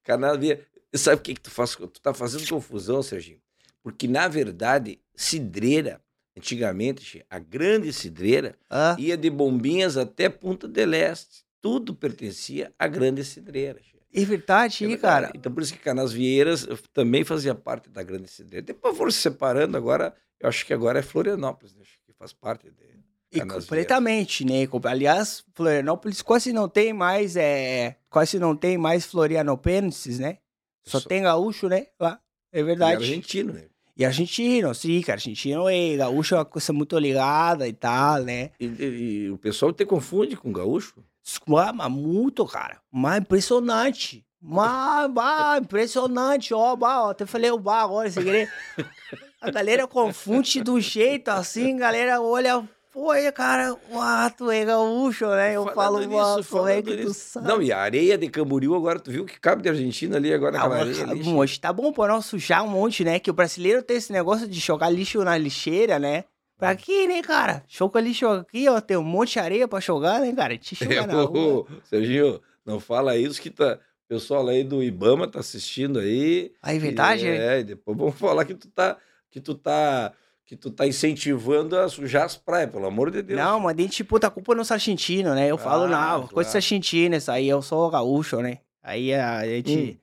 Canavia. 0.03 0.65
Sabe 0.93 1.17
o 1.17 1.21
que, 1.21 1.33
que 1.33 1.41
tu 1.41 1.51
faz? 1.51 1.75
Tu 1.75 2.01
tá 2.01 2.13
fazendo 2.13 2.47
confusão, 2.47 3.01
Serginho. 3.03 3.41
Porque, 3.83 4.07
na 4.07 4.27
verdade, 4.27 4.99
cidreira, 5.15 6.01
antigamente, 6.37 7.25
a 7.29 7.37
grande 7.39 7.91
cidreira, 7.93 8.57
Hã? 8.71 8.95
ia 8.99 9.17
de 9.17 9.29
bombinhas 9.29 9.97
até 9.97 10.29
Punta 10.29 10.67
del 10.67 10.93
Este. 10.93 11.43
Tudo 11.61 11.95
pertencia 11.95 12.73
à 12.77 12.87
grande 12.87 13.23
cidreira. 13.23 13.79
É 14.13 14.23
verdade, 14.23 14.85
É 14.85 14.97
cara. 14.97 15.31
Então, 15.35 15.51
por 15.53 15.61
isso 15.61 15.73
que 15.73 15.79
Canasvieiras 15.79 16.65
eh, 16.65 16.77
também 16.93 17.25
fazia 17.25 17.53
parte 17.53 17.89
da 17.89 18.01
grande 18.01 18.29
cidreira. 18.29 18.65
Depois 18.65 18.95
foram 18.95 19.11
se 19.11 19.19
separando, 19.19 19.75
agora, 19.75 20.15
eu 20.39 20.47
acho 20.47 20.65
que 20.65 20.73
agora 20.73 20.99
é 20.99 21.01
Florianópolis, 21.01 21.75
né? 21.75 21.83
Que 22.05 22.13
faz 22.13 22.31
parte 22.31 22.69
de 22.69 22.94
E 23.36 23.39
Canasvieiras. 23.39 23.65
completamente, 23.67 24.45
né? 24.45 24.67
Aliás, 24.86 25.43
Florianópolis 25.53 26.21
quase 26.21 26.53
não 26.53 26.67
tem 26.69 26.93
mais, 26.93 27.36
é, 27.36 27.97
quase 28.09 28.39
não 28.39 28.55
tem 28.55 28.77
mais 28.77 29.05
florianopenses, 29.05 30.19
né? 30.19 30.38
Só 30.83 30.99
tem 31.01 31.23
gaúcho, 31.23 31.67
né? 31.67 31.88
Lá. 31.99 32.19
É 32.51 32.59
E 32.59 32.63
verdade. 32.63 32.95
argentino, 33.03 33.53
né? 33.53 33.63
E 33.97 34.05
argentino, 34.05 34.73
sim, 34.75 35.01
cara. 35.01 35.17
Argentino 35.17 35.69
e 35.69 35.97
gaúcho 35.97 36.36
é 36.36 36.38
uma 36.39 36.45
coisa 36.45 36.71
muito 36.73 36.97
ligada 36.99 37.67
e 37.67 37.73
tal, 37.73 38.21
né? 38.23 38.51
E, 38.59 38.65
e- 38.65 39.23
e 39.25 39.29
o 39.31 39.38
pessoal 39.38 39.71
te 39.73 39.86
confunde 39.86 40.36
com 40.36 40.51
gaúcho. 40.51 41.03
Mas, 41.47 41.73
mas 41.75 41.91
muito, 41.91 42.45
cara. 42.45 42.79
Mas 42.91 43.19
impressionante. 43.21 44.25
Mas, 44.41 45.09
mas 45.11 45.61
impressionante, 45.63 46.53
ó, 46.53 46.75
bah, 46.75 47.05
ó, 47.05 47.09
até 47.11 47.25
falei 47.25 47.49
o 47.49 47.57
bar 47.57 47.83
agora, 47.83 48.11
querer. 48.11 48.47
A 49.41 49.49
galera 49.51 49.88
confunde 49.88 50.61
do 50.61 50.79
jeito 50.79 51.29
assim, 51.29 51.77
galera 51.77 52.19
olha, 52.21 52.67
pô, 52.95 53.11
aí, 53.11 53.29
cara, 53.33 53.75
uau, 53.91 54.31
tu 54.31 54.49
é 54.49 54.63
gaúcho, 54.63 55.27
né? 55.27 55.53
Eu 55.57 55.65
Falando 55.65 56.03
falo, 56.03 56.15
uau, 56.15 56.43
como 56.45 56.67
é 56.69 56.81
que 56.81 56.95
tu 56.95 57.13
sabe? 57.13 57.45
Não, 57.45 57.61
e 57.61 57.69
a 57.69 57.77
areia 57.79 58.17
de 58.17 58.29
Camboriú 58.29 58.73
agora, 58.73 58.97
tu 59.01 59.11
viu 59.11 59.25
que 59.25 59.37
cabe 59.37 59.61
de 59.61 59.67
Argentina 59.67 60.15
ali 60.15 60.33
agora 60.33 60.57
Ah, 60.57 60.63
areia 60.73 61.03
ali. 61.03 61.21
moço, 61.21 61.59
tá 61.59 61.73
bom 61.73 61.91
pra 61.91 62.07
não 62.13 62.21
sujar 62.21 62.63
um 62.63 62.69
monte, 62.69 63.03
né? 63.03 63.19
Que 63.19 63.29
o 63.29 63.33
brasileiro 63.33 63.83
tem 63.83 63.97
esse 63.97 64.13
negócio 64.13 64.47
de 64.47 64.57
jogar 64.61 64.89
lixo 64.89 65.21
na 65.25 65.37
lixeira, 65.37 65.99
né? 65.99 66.23
Pra 66.57 66.73
quê, 66.73 67.05
né, 67.05 67.21
cara? 67.21 67.63
Joga 67.67 67.99
lixo 67.99 68.25
aqui, 68.27 68.69
ó, 68.69 68.79
tem 68.79 68.95
um 68.95 69.03
monte 69.03 69.33
de 69.33 69.39
areia 69.39 69.67
pra 69.67 69.81
jogar, 69.81 70.21
né, 70.21 70.31
cara? 70.33 70.57
Te 70.57 70.73
jogar 70.81 71.05
na 71.05 71.21
rua. 71.23 71.65
Serginho, 71.83 72.39
não 72.65 72.79
fala 72.79 73.17
isso 73.17 73.41
que 73.41 73.49
tá. 73.49 73.77
O 74.05 74.07
pessoal 74.07 74.47
aí 74.47 74.63
do 74.63 74.81
Ibama 74.81 75.27
tá 75.27 75.39
assistindo 75.39 75.99
aí. 75.99 76.53
Aí, 76.61 76.79
verdade, 76.79 77.25
e, 77.25 77.27
é? 77.27 77.55
É, 77.55 77.59
e 77.59 77.63
depois 77.65 77.97
vamos 77.97 78.15
falar 78.19 78.45
que 78.45 78.53
tu 78.53 78.69
tá. 78.69 78.95
Que 79.29 79.41
tu 79.41 79.53
tá. 79.53 80.13
Que 80.45 80.55
tu 80.55 80.69
tá 80.69 80.85
incentivando 80.85 81.75
a 81.77 81.89
sujar 81.89 82.23
as 82.23 82.37
praias, 82.37 82.69
pelo 82.71 82.85
amor 82.85 83.09
de 83.09 83.21
Deus. 83.23 83.39
Não, 83.39 83.59
mas 83.59 83.75
a 83.77 83.81
gente 83.81 84.03
puta 84.03 84.27
a 84.27 84.29
culpa 84.29 84.53
no 84.53 84.63
sargentino, 84.63 85.33
né? 85.33 85.47
Eu 85.49 85.57
falo, 85.57 85.85
Ah, 85.85 85.87
não, 85.87 86.19
coisa 86.27 86.33
claro. 86.33 86.49
sargentina, 86.51 87.17
isso 87.17 87.31
aí, 87.31 87.47
eu 87.49 87.61
sou 87.63 87.89
gaúcho, 87.89 88.39
né? 88.41 88.59
Aí 88.83 89.13
a 89.13 89.43
gente... 89.47 89.99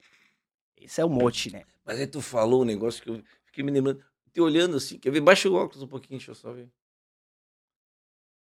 Isso 0.80 1.00
é 1.00 1.04
o 1.04 1.08
mote, 1.08 1.52
né? 1.52 1.62
Mas 1.84 2.00
aí 2.00 2.08
tu 2.08 2.20
falou 2.20 2.62
um 2.62 2.64
negócio 2.64 3.00
que 3.00 3.08
eu 3.08 3.22
fiquei 3.44 3.62
me 3.62 3.70
lembrando. 3.70 4.04
Te 4.32 4.40
olhando 4.40 4.76
assim, 4.78 4.98
quer 4.98 5.10
ver? 5.10 5.20
Baixa 5.20 5.48
o 5.48 5.54
óculos 5.54 5.82
um 5.82 5.86
pouquinho, 5.86 6.18
deixa 6.18 6.32
eu 6.32 6.34
só 6.34 6.52
ver. 6.52 6.68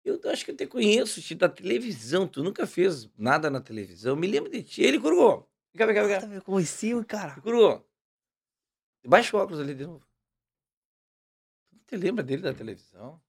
Eu 0.03 0.19
acho 0.31 0.43
que 0.43 0.51
eu 0.51 0.55
te 0.55 0.65
conheço, 0.65 1.21
te 1.21 1.35
da 1.35 1.47
televisão. 1.47 2.27
Tu 2.27 2.43
nunca 2.43 2.65
fez 2.65 3.09
nada 3.17 3.49
na 3.49 3.61
televisão. 3.61 4.15
Me 4.15 4.27
lembro 4.27 4.49
de 4.49 4.63
ti. 4.63 4.81
Ele 4.81 4.99
curou. 4.99 5.47
Vem 5.73 5.79
cá, 5.79 5.85
vem 5.85 5.95
cá, 5.95 6.03
vem 6.03 6.15
cá. 6.15 6.21
Tá 6.21 6.27
me 6.27 6.41
conhecido, 6.41 7.05
cara. 7.05 7.39
Curou. 7.41 7.85
Baixa 9.05 9.35
o 9.35 9.39
óculos 9.39 9.59
ali 9.61 9.75
de 9.75 9.85
novo. 9.85 10.05
Te 11.88 11.95
lembra 11.95 12.23
dele 12.23 12.41
da 12.41 12.53
televisão? 12.53 13.19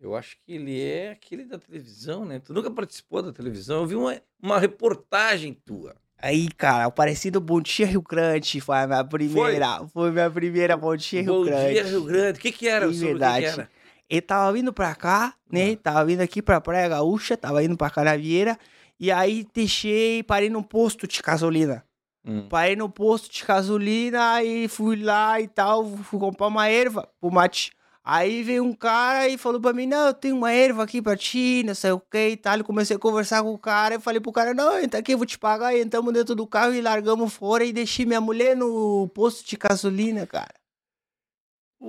Eu 0.00 0.14
acho 0.14 0.36
que 0.44 0.52
ele 0.54 0.82
é 0.82 1.10
aquele 1.12 1.44
da 1.44 1.58
televisão, 1.58 2.24
né? 2.24 2.38
Tu 2.38 2.52
nunca 2.52 2.70
participou 2.70 3.22
da 3.22 3.32
televisão. 3.32 3.82
Eu 3.82 3.86
vi 3.86 3.94
uma, 3.94 4.20
uma 4.42 4.58
reportagem 4.58 5.54
tua. 5.54 5.94
Aí, 6.18 6.48
cara, 6.48 6.88
o 6.88 6.92
parecido 6.92 7.40
Bom 7.40 7.60
Dia 7.60 7.86
Rio 7.86 8.02
Grande 8.02 8.60
foi 8.60 8.76
a 8.76 8.86
minha 8.86 9.04
primeira. 9.04 9.86
Foi, 9.88 10.10
minha 10.10 10.30
primeira 10.30 10.76
Bom 10.76 10.96
Dia 10.96 11.22
Rio 11.22 11.32
Bom 11.32 11.44
Grande. 11.44 11.72
dia, 11.72 11.84
Rio 11.84 12.04
Grande. 12.04 12.38
O 12.38 12.42
que 12.42 12.52
que 12.52 12.68
era? 12.68 12.88
De 12.88 12.94
Sobre 12.94 13.04
o 13.04 13.08
que 13.08 13.18
verdade. 13.18 13.40
que 13.46 13.52
era? 13.60 13.70
Ele 14.08 14.20
tava 14.20 14.52
vindo 14.52 14.72
pra 14.72 14.94
cá, 14.94 15.34
né? 15.50 15.72
Ah. 15.72 15.76
Tava 15.76 16.04
vindo 16.04 16.20
aqui 16.20 16.42
pra 16.42 16.60
Praia 16.60 16.88
Gaúcha, 16.88 17.36
tava 17.36 17.62
indo 17.64 17.76
pra 17.76 17.90
Canavieira. 17.90 18.58
E 18.98 19.10
aí 19.10 19.46
deixei, 19.54 20.22
parei 20.22 20.48
num 20.50 20.62
posto 20.62 21.06
de 21.06 21.20
gasolina. 21.22 21.84
Hum. 22.26 22.48
Parei 22.48 22.74
no 22.74 22.88
posto 22.88 23.30
de 23.30 23.44
gasolina 23.44 24.42
e 24.42 24.66
fui 24.66 24.96
lá 24.96 25.40
e 25.40 25.46
tal, 25.46 25.86
fui 25.98 26.18
comprar 26.18 26.46
uma 26.46 26.68
erva 26.68 27.08
pro 27.20 27.30
mate. 27.30 27.72
Aí 28.02 28.42
veio 28.42 28.62
um 28.62 28.74
cara 28.74 29.28
e 29.28 29.38
falou 29.38 29.58
pra 29.60 29.72
mim, 29.72 29.86
não, 29.86 30.08
eu 30.08 30.14
tenho 30.14 30.36
uma 30.36 30.52
erva 30.52 30.82
aqui 30.82 31.00
pra 31.00 31.16
ti, 31.16 31.62
não 31.64 31.74
sei 31.74 31.90
o 31.92 31.98
que 32.00 32.28
e 32.28 32.36
tal. 32.36 32.58
E 32.58 32.62
comecei 32.62 32.96
a 32.96 32.98
conversar 32.98 33.42
com 33.42 33.52
o 33.52 33.58
cara 33.58 33.94
e 33.94 34.00
falei 34.00 34.20
pro 34.20 34.30
cara, 34.30 34.52
não, 34.52 34.78
entra 34.78 35.00
aqui, 35.00 35.12
eu 35.12 35.18
vou 35.18 35.26
te 35.26 35.38
pagar. 35.38 35.74
E 35.74 35.80
entramos 35.80 36.12
dentro 36.12 36.34
do 36.34 36.46
carro 36.46 36.74
e 36.74 36.82
largamos 36.82 37.32
fora 37.32 37.64
e 37.64 37.72
deixei 37.72 38.04
minha 38.04 38.20
mulher 38.20 38.54
no 38.54 39.08
posto 39.14 39.46
de 39.48 39.56
gasolina, 39.56 40.26
cara. 40.26 40.54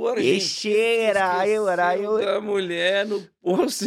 Argentino 0.09 0.31
Deixei, 0.31 0.99
era 1.01 1.47
eu, 1.47 1.69
era 1.69 1.97
eu. 1.97 2.17
da 2.17 2.41
mulher 2.41 3.05
no 3.05 3.21
posto. 3.41 3.85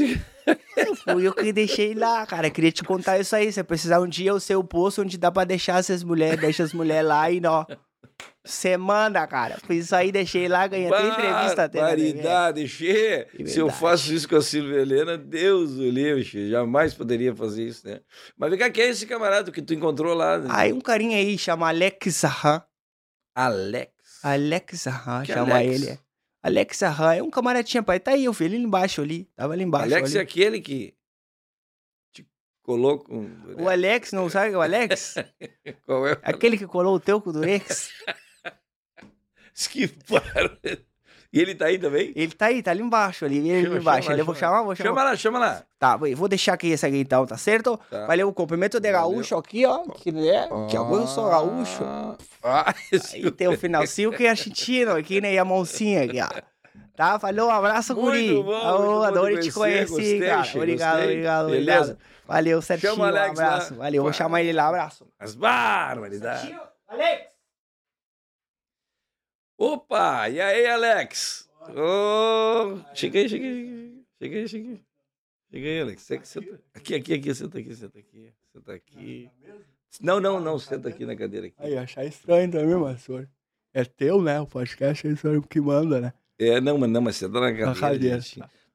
Fui 1.12 1.26
eu 1.26 1.34
que 1.34 1.53
deixei 1.53 1.94
lá, 1.94 2.24
cara. 2.26 2.51
Queria 2.51 2.72
te 2.72 2.82
contar 2.84 3.18
isso 3.18 3.34
aí. 3.34 3.53
Se 3.53 3.62
precisar 3.62 4.01
um 4.01 4.09
dia, 4.09 4.34
o 4.34 4.40
seu 4.40 4.62
posto 4.64 5.03
onde 5.03 5.18
dá 5.18 5.30
pra 5.30 5.44
deixar 5.44 5.78
essas 5.78 6.03
mulheres, 6.03 6.40
deixa 6.40 6.62
as 6.62 6.72
mulheres 6.72 7.09
lá 7.09 7.30
e 7.30 7.40
ó. 7.44 7.64
Você 8.44 8.76
manda, 8.76 9.26
cara. 9.26 9.59
Fiz 9.66 9.86
isso 9.86 9.94
aí, 9.94 10.11
deixei 10.11 10.49
lá, 10.49 10.66
ganhei 10.66 10.88
até 10.88 11.07
entrevista 11.07 11.64
até. 11.64 11.80
Barbaridade, 11.80 12.66
Xê. 12.66 13.26
Se 13.44 13.59
eu 13.59 13.68
faço 13.68 14.12
isso 14.12 14.28
com 14.28 14.36
a 14.36 14.42
Silvia 14.42 14.80
Helena, 14.80 15.18
Deus 15.18 15.72
o 15.72 15.88
livre, 15.88 16.24
Xê. 16.24 16.49
Jamais 16.49 16.94
poderia 16.94 17.34
fazer 17.34 17.64
isso, 17.64 17.86
né? 17.86 18.01
Mas 18.36 18.51
vem 18.51 18.59
cá, 18.59 18.70
quem 18.70 18.84
é 18.84 18.88
esse 18.88 19.07
camarada 19.07 19.53
que 19.53 19.61
tu 19.61 19.74
encontrou 19.74 20.14
lá? 20.14 20.38
né? 20.38 20.49
Aí 20.51 20.72
um 20.72 20.80
carinha 20.80 21.18
aí 21.18 21.36
chama 21.36 21.68
Alex 21.68 22.20
Zahan. 22.20 22.62
Alex. 23.34 23.92
Alex 24.22 24.82
Zahan, 24.82 25.24
chama 25.24 25.55
Alex? 25.57 25.82
ele. 25.82 25.99
Alex 26.43 26.78
Zahan 26.78 27.14
é 27.14 27.22
um 27.22 27.30
camaradinha, 27.30 27.82
pai. 27.82 27.99
Tá 27.99 28.12
aí, 28.12 28.24
eu 28.24 28.32
vi 28.32 28.45
ele 28.45 28.57
embaixo 28.57 29.03
ali. 29.03 29.24
Tava 29.36 29.53
ali 29.53 29.64
embaixo. 29.64 29.86
Alex 29.86 30.11
ali. 30.11 30.18
é 30.18 30.20
aquele 30.22 30.61
que 30.61 30.95
te 32.12 32.26
colou 32.62 32.99
com... 32.99 33.28
O 33.59 33.68
Alex, 33.68 34.12
não 34.12 34.30
sabe 34.30 34.55
o 34.55 34.61
Alex? 34.61 35.16
Qual 35.84 36.07
é? 36.07 36.18
Aquele 36.22 36.57
que 36.57 36.66
colou 36.66 36.95
o 36.95 37.01
teu 37.01 37.20
com 37.20 37.30
o 37.30 37.32
Durex. 37.32 37.91
Que. 39.72 39.91
E 41.30 41.40
ele 41.40 41.54
tá 41.54 41.66
aí 41.66 41.78
também? 41.78 42.10
Ele 42.16 42.32
tá 42.32 42.46
aí, 42.46 42.62
tá 42.62 42.70
ali 42.70 42.80
embaixo 42.82 43.24
ali. 43.26 43.36
Ele 43.50 43.62
Chama, 43.62 43.74
ali 43.74 43.80
embaixo. 43.82 44.06
chama, 44.08 44.18
eu 44.18 44.24
vou 44.24 44.34
chama. 44.34 44.52
chamar, 44.52 44.62
vou 44.64 44.74
chamar. 44.76 44.88
Chama 44.88 45.04
lá, 45.04 45.16
chama 45.16 45.38
lá. 45.38 45.62
Tá, 45.78 45.96
vou 45.96 46.26
deixar 46.28 46.54
aqui 46.54 46.68
esse 46.68 46.86
aqui 46.86 46.96
então, 46.98 47.26
tá 47.26 47.36
certo? 47.36 47.78
Tá. 47.90 48.06
Valeu, 48.06 48.28
o 48.28 48.32
cumprimento 48.32 48.80
de 48.80 48.90
Valeu. 48.90 49.10
gaúcho 49.10 49.36
aqui, 49.36 49.66
ó. 49.66 49.80
Que, 49.90 50.10
né? 50.10 50.48
que 50.70 50.76
agora 50.76 51.02
eu 51.02 51.06
sou 51.06 51.28
gaúcho. 51.28 51.84
Ah, 52.42 52.74
esse 52.90 53.16
Aí 53.16 53.30
tem 53.30 53.46
o 53.48 53.58
finalzinho 53.58 54.10
que 54.12 54.24
é 54.24 54.30
argentino 54.30 54.96
aqui, 54.96 55.20
né? 55.20 55.34
E 55.34 55.38
a 55.38 55.44
mãozinha 55.44 56.04
aqui, 56.04 56.18
ó. 56.20 56.28
Tá? 56.96 57.18
Falou, 57.18 57.48
um 57.48 57.52
abraço, 57.52 57.94
Muito 57.94 58.06
guri. 58.06 58.34
bom, 58.34 58.42
muito 58.42 58.50
Ô, 58.66 58.86
bom 58.98 59.02
adorei 59.02 59.38
te 59.38 59.52
conhecer, 59.52 59.86
gostei, 59.88 60.20
cara. 60.20 60.42
Chico, 60.44 60.58
Obrigado, 60.58 60.92
gostei. 60.96 61.10
obrigado, 61.12 61.46
Beleza. 61.50 61.80
obrigado. 61.82 61.98
Valeu, 62.26 62.62
certinho, 62.62 62.92
Chama 62.94 63.06
Alex 63.08 63.28
um 63.28 63.30
abraço. 63.42 63.72
lá. 63.74 63.78
Valeu, 63.84 64.02
vou 64.02 64.12
chamar 64.12 64.40
ele 64.42 64.52
lá, 64.52 64.66
abraço. 64.68 65.06
As 65.18 65.34
barbaridades. 65.34 66.50
Alex! 66.88 67.38
Opa, 69.61 70.28
e 70.28 70.40
aí, 70.40 70.66
Alex? 70.68 71.48
Ô, 71.70 72.78
chega 72.94 73.18
aí, 73.18 73.28
chega 73.28 73.44
aí. 73.44 73.92
Chega 74.22 74.36
aí, 74.38 74.48
chega 74.48 74.68
aí. 74.68 74.80
Chega 75.50 75.66
aí, 75.68 75.80
Alex. 75.80 76.02
Senta- 76.02 76.24
senta. 76.24 76.61
Aqui, 76.74 76.94
aqui, 76.94 77.14
aqui, 77.14 77.34
senta 77.34 77.59
aqui, 77.59 77.74
senta 77.74 77.98
aqui. 77.98 78.32
Senta 78.52 78.72
aqui. 78.72 79.28
Não, 80.00 80.20
não, 80.20 80.38
não, 80.38 80.61
senta 80.61 80.88
aqui 80.88 81.04
na 81.04 81.16
cadeira. 81.16 81.48
Aqui. 81.48 81.56
Aí, 81.59 81.76
achar 81.76 82.04
estranho 82.04 82.48
também, 82.52 82.76
mas 82.76 83.00
senhor. 83.02 83.28
É 83.74 83.84
teu, 83.84 84.22
né? 84.22 84.40
O 84.40 84.46
podcast 84.46 85.04
é 85.06 85.11
o 85.11 85.16
senhor 85.16 85.44
que 85.48 85.61
manda, 85.61 86.00
né? 86.00 86.12
É, 86.38 86.61
não, 86.61 86.78
mas 86.78 86.88
não, 86.90 87.00
mas 87.00 87.16
senta 87.16 87.40
na 87.40 87.48
cadeira. 87.50 87.66
Na 87.66 87.74
cadeira. 87.74 88.20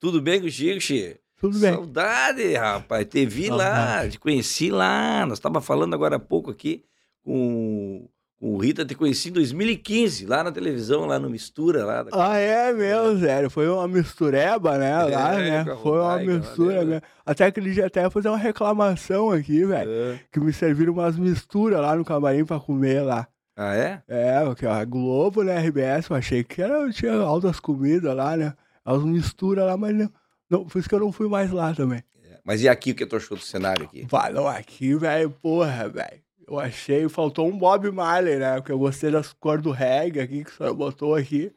Tudo 0.01 0.21
bem 0.21 0.41
contigo, 0.41 0.81
Xê? 0.81 1.17
Tudo 1.37 1.57
bem. 1.59 1.71
Saudade, 1.73 2.53
rapaz. 2.55 3.05
Te 3.05 3.25
vi 3.25 3.49
lá, 3.49 3.57
Saudade. 3.75 4.11
te 4.11 4.19
conheci 4.19 4.69
lá. 4.69 5.25
Nós 5.25 5.37
estávamos 5.37 5.65
falando 5.65 5.93
agora 5.93 6.17
há 6.17 6.19
pouco 6.19 6.51
aqui 6.51 6.83
com, 7.21 8.07
com 8.43 8.55
o 8.55 8.57
Rita, 8.57 8.83
te 8.83 8.93
conheci 8.93 9.29
em 9.29 9.31
2015, 9.31 10.25
lá 10.25 10.43
na 10.43 10.51
televisão, 10.51 11.05
lá 11.05 11.17
no 11.17 11.29
Mistura. 11.29 11.85
Lá 11.85 12.03
da- 12.03 12.09
Ah, 12.13 12.37
é 12.37 12.73
mesmo, 12.73 13.19
sério. 13.21 13.49
Foi 13.49 13.69
uma 13.69 13.87
mistureba, 13.87 14.77
né? 14.77 15.01
Lá, 15.05 15.39
É, 15.39 15.49
né? 15.49 15.63
com 15.63 15.71
a 15.71 15.77
Foi 15.77 15.91
uma 15.99 16.15
lá, 16.15 16.19
mistura, 16.19 16.83
né? 16.83 16.95
né? 16.95 17.01
Até 17.25 17.45
aquele 17.45 17.71
dia 17.71 17.85
até 17.85 18.01
ia 18.01 18.09
fazer 18.09 18.27
uma 18.27 18.37
reclamação 18.37 19.31
aqui, 19.31 19.63
velho. 19.65 19.89
É. 19.89 20.19
Que 20.29 20.41
me 20.41 20.51
serviram 20.51 20.91
umas 20.91 21.17
misturas 21.17 21.79
lá 21.79 21.95
no 21.95 22.03
camarim 22.03 22.43
pra 22.43 22.59
comer 22.59 23.01
lá. 23.01 23.27
Ah, 23.55 23.75
é? 23.75 24.01
É, 24.09 24.43
porque 24.43 24.65
a 24.65 24.83
Globo, 24.83 25.41
né, 25.41 25.57
RBS, 25.59 26.09
eu 26.09 26.15
achei 26.17 26.43
que 26.43 26.61
era, 26.61 26.89
tinha 26.91 27.13
altas 27.13 27.61
comidas 27.61 28.13
lá, 28.13 28.35
né? 28.35 28.53
As 28.83 29.01
misturas 29.05 29.65
lá, 29.65 29.77
mas 29.77 29.95
não, 29.95 30.11
não. 30.49 30.65
Por 30.65 30.79
isso 30.79 30.89
que 30.89 30.95
eu 30.95 30.99
não 30.99 31.13
fui 31.13 31.29
mais 31.29 31.49
lá 31.49 31.73
também. 31.73 32.03
Mas 32.43 32.61
e 32.61 32.67
aqui, 32.67 32.91
o 32.91 32.95
que 32.95 33.05
tu 33.05 33.15
achou 33.15 33.37
do 33.37 33.43
cenário 33.43 33.85
aqui? 33.85 34.05
Não, 34.33 34.49
aqui, 34.49 34.93
velho, 34.95 35.29
porra, 35.29 35.87
velho. 35.87 36.22
Eu 36.47 36.59
achei, 36.59 37.07
faltou 37.07 37.47
um 37.47 37.57
Bob 37.57 37.89
Marley, 37.91 38.37
né? 38.37 38.55
Porque 38.57 38.71
eu 38.71 38.79
gostei 38.79 39.09
das 39.11 39.31
cores 39.33 39.63
do 39.63 39.71
reggae 39.71 40.19
aqui 40.19 40.43
que 40.43 40.49
o 40.51 40.53
senhor 40.53 40.73
botou 40.73 41.15
aqui. 41.15 41.53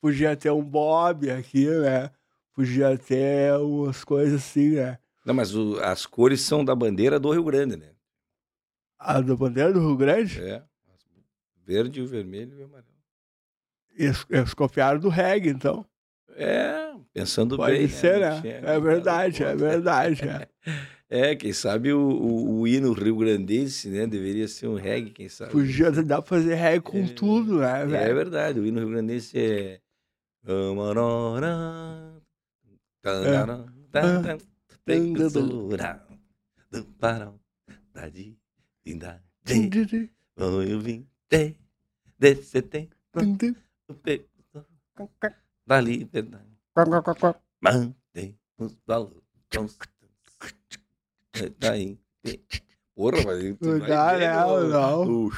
Podia 0.00 0.34
ter 0.36 0.50
um 0.50 0.62
Bob 0.64 1.30
aqui, 1.30 1.66
né? 1.68 2.10
Podia 2.54 2.96
ter 2.98 3.52
umas 3.60 4.02
coisas 4.04 4.42
assim, 4.42 4.70
né? 4.70 4.98
Não, 5.24 5.34
mas 5.34 5.54
o- 5.54 5.78
as 5.80 6.06
cores 6.06 6.40
são 6.40 6.64
da 6.64 6.74
bandeira 6.74 7.20
do 7.20 7.30
Rio 7.30 7.44
Grande, 7.44 7.76
né? 7.76 7.90
A 8.98 9.20
da 9.20 9.36
bandeira 9.36 9.72
do 9.72 9.80
Rio 9.80 9.96
Grande, 9.96 10.40
É. 10.42 10.62
Verde, 11.64 12.00
o 12.02 12.06
vermelho 12.06 12.58
e 12.58 12.62
o 12.62 12.64
amarelo. 12.64 12.88
eles, 13.96 14.26
eles 14.28 14.52
copiaram 14.54 14.98
do 14.98 15.08
reggae, 15.08 15.50
então. 15.50 15.86
É, 16.34 16.92
pensando 17.12 17.56
Pode 17.56 17.76
bem. 17.76 17.88
ser, 17.88 18.14
Não 18.14 18.20
né? 18.30 18.40
tinha 18.40 18.54
É 18.56 18.80
verdade, 18.80 19.44
é 19.44 19.54
verdade. 19.54 20.22
É. 20.28 20.48
É, 21.14 21.36
quem 21.36 21.52
sabe 21.52 21.92
o, 21.92 22.00
o, 22.00 22.60
o 22.60 22.66
hino 22.66 22.90
rio-grandense, 22.94 23.90
né? 23.90 24.06
Deveria 24.06 24.48
ser 24.48 24.66
um 24.66 24.76
reggae, 24.76 25.10
quem 25.10 25.28
sabe. 25.28 25.52
Podia 25.52 25.92
dar 25.92 26.22
pra 26.22 26.38
fazer 26.38 26.54
reggae 26.54 26.80
com 26.80 27.04
É, 27.04 27.08
tudo, 27.08 27.58
né, 27.58 27.82
É 27.82 27.86
velho? 27.86 28.14
verdade, 28.14 28.58
o 28.58 28.64
hino 28.66 28.80
rio-grandense 28.80 29.38
é. 29.38 29.80
Do 36.70 36.84
parão 36.98 37.38
da 37.92 38.08
divindade. 38.08 39.22
Eu 40.34 40.80
vim 40.80 41.06
de, 41.30 41.54
de 42.18 42.36
setembro, 42.36 42.96
o 43.86 43.94
precursor 43.94 44.64
da 45.66 45.78
liberdade. 45.78 46.56
Mantém 47.60 48.38
os 48.56 48.74
valores 48.86 49.20
constantes. 51.50 51.56
Daí. 51.58 51.98
Porra, 52.94 53.18
mas 53.24 53.56
Não 53.60 53.78
dá, 53.80 54.18
não, 54.18 54.60
no- 54.60 54.68
não. 54.68 55.04
No, 55.04 55.32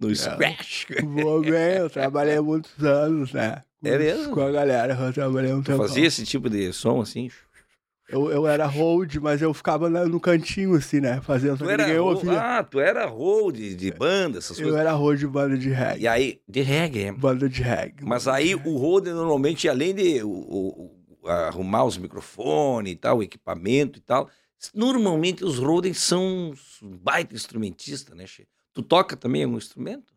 no 0.00 0.14
squash. 0.16 0.86
Vou 1.02 1.40
bem, 1.40 1.76
eu 1.78 1.88
trabalhei 1.90 2.38
muitos 2.40 2.82
anos, 2.84 3.32
né? 3.32 3.62
Com, 3.82 3.88
É 3.88 3.98
mesmo? 3.98 4.34
Com 4.34 4.40
a 4.42 4.50
galera, 4.50 4.94
eu 4.94 5.12
trabalhei 5.12 5.52
um 5.52 5.62
tempo. 5.62 5.78
fazia 5.78 6.06
esse 6.06 6.24
tipo 6.24 6.48
de 6.50 6.72
som 6.72 7.00
assim? 7.00 7.30
Eu, 8.06 8.30
eu 8.30 8.46
era 8.46 8.66
hold, 8.66 9.14
mas 9.16 9.40
eu 9.40 9.52
ficava 9.54 9.88
no 9.88 10.20
cantinho, 10.20 10.74
assim, 10.74 11.00
né? 11.00 11.22
Fazendo, 11.22 11.56
Tu 11.56 11.70
era 11.70 11.84
ninguém 11.86 11.98
hold, 12.00 12.16
ouvia. 12.18 12.38
ah, 12.58 12.62
tu 12.62 12.78
era 12.78 13.06
hold 13.06 13.56
de, 13.56 13.90
banda, 13.92 14.38
essas 14.38 14.58
eu 14.58 14.64
coisas. 14.64 14.80
era 14.80 14.92
hold 14.92 15.18
de 15.18 15.26
banda 15.26 15.56
de 15.56 15.70
reggae. 15.70 16.02
E 16.02 16.06
aí, 16.08 16.40
de 16.46 16.60
reggae. 16.60 17.04
é. 17.04 17.12
Banda 17.12 17.48
de 17.48 17.62
reggae. 17.62 18.04
Mas 18.04 18.28
aí 18.28 18.54
o 18.54 18.76
hold 18.76 19.06
normalmente, 19.06 19.66
além 19.70 19.94
de 19.94 20.22
o- 20.22 20.28
o- 21.22 21.28
arrumar 21.30 21.84
os 21.84 21.96
microfones 21.96 22.92
e 22.92 22.96
tal, 22.96 23.18
o 23.18 23.22
equipamento 23.22 23.98
e 23.98 24.02
tal, 24.02 24.28
normalmente 24.74 25.44
os 25.44 25.58
holdens 25.58 25.98
são 25.98 26.50
uns 26.50 26.78
baita 26.82 27.34
instrumentistas, 27.34 28.16
né, 28.16 28.26
Che? 28.26 28.46
Tu 28.72 28.82
toca 28.82 29.16
também 29.16 29.44
algum 29.44 29.56
instrumento? 29.56 30.14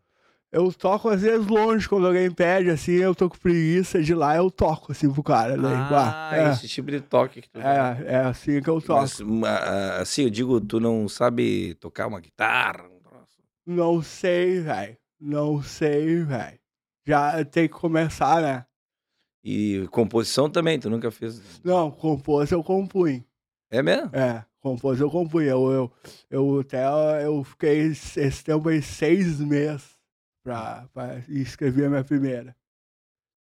Eu 0.52 0.72
toco 0.72 1.10
às 1.10 1.22
vezes 1.22 1.45
longe, 1.45 1.89
quando 1.89 2.08
alguém 2.08 2.32
pede, 2.32 2.70
assim, 2.70 2.93
eu 2.93 3.14
tô 3.14 3.30
com 3.30 3.38
preguiça 3.38 4.02
de 4.02 4.16
lá, 4.16 4.36
eu 4.38 4.50
toco, 4.50 4.93
assim, 4.93 5.12
pro 5.12 5.22
cara. 5.22 5.58
Daí, 5.58 5.74
Ah, 5.76 6.30
pá, 6.32 6.38
esse 6.52 6.68
tipo 6.70 6.89
de 6.89 7.02
toque 7.02 7.41
que 7.41 7.50
tu 7.50 7.60
é, 7.60 7.98
é, 8.08 8.14
é 8.14 8.18
assim 8.20 8.62
que 8.62 8.70
eu 8.70 8.82
toco. 8.82 9.02
Mas, 9.02 9.22
assim, 10.00 10.24
eu 10.24 10.30
digo, 10.30 10.62
tu 10.62 10.80
não 10.80 11.10
sabe 11.10 11.74
tocar 11.76 12.08
uma 12.08 12.22
guitarra? 12.22 12.88
um? 12.88 12.98
Não 13.66 14.02
sei, 14.02 14.62
velho. 14.62 14.98
Não 15.20 15.62
sei, 15.62 16.24
velho. 16.24 16.58
Já 17.06 17.43
tem 17.43 17.68
que 17.68 17.74
começar, 17.74 18.41
né? 18.41 18.66
E 19.43 19.86
composição 19.91 20.50
também, 20.50 20.80
tu 20.80 20.89
nunca 20.89 21.12
fez? 21.12 21.41
Não, 21.64 21.91
compôs 21.91 22.52
eu 22.52 22.64
compunho. 22.64 23.24
É 23.70 23.82
mesmo? 23.82 24.09
É, 24.13 24.43
compôs 24.61 24.99
eu 24.99 25.09
compunha. 25.09 25.49
Eu, 25.49 25.72
eu, 25.72 25.91
eu 26.30 26.59
até 26.61 26.86
eu 27.26 27.43
fiquei 27.43 27.88
esse 27.88 28.43
tempo 28.43 28.70
aí 28.70 28.82
seis 28.82 29.39
meses 29.39 29.97
pra, 30.43 30.88
pra 30.93 31.20
escrever 31.28 31.86
a 31.86 31.89
minha 31.89 32.03
primeira. 32.03 32.55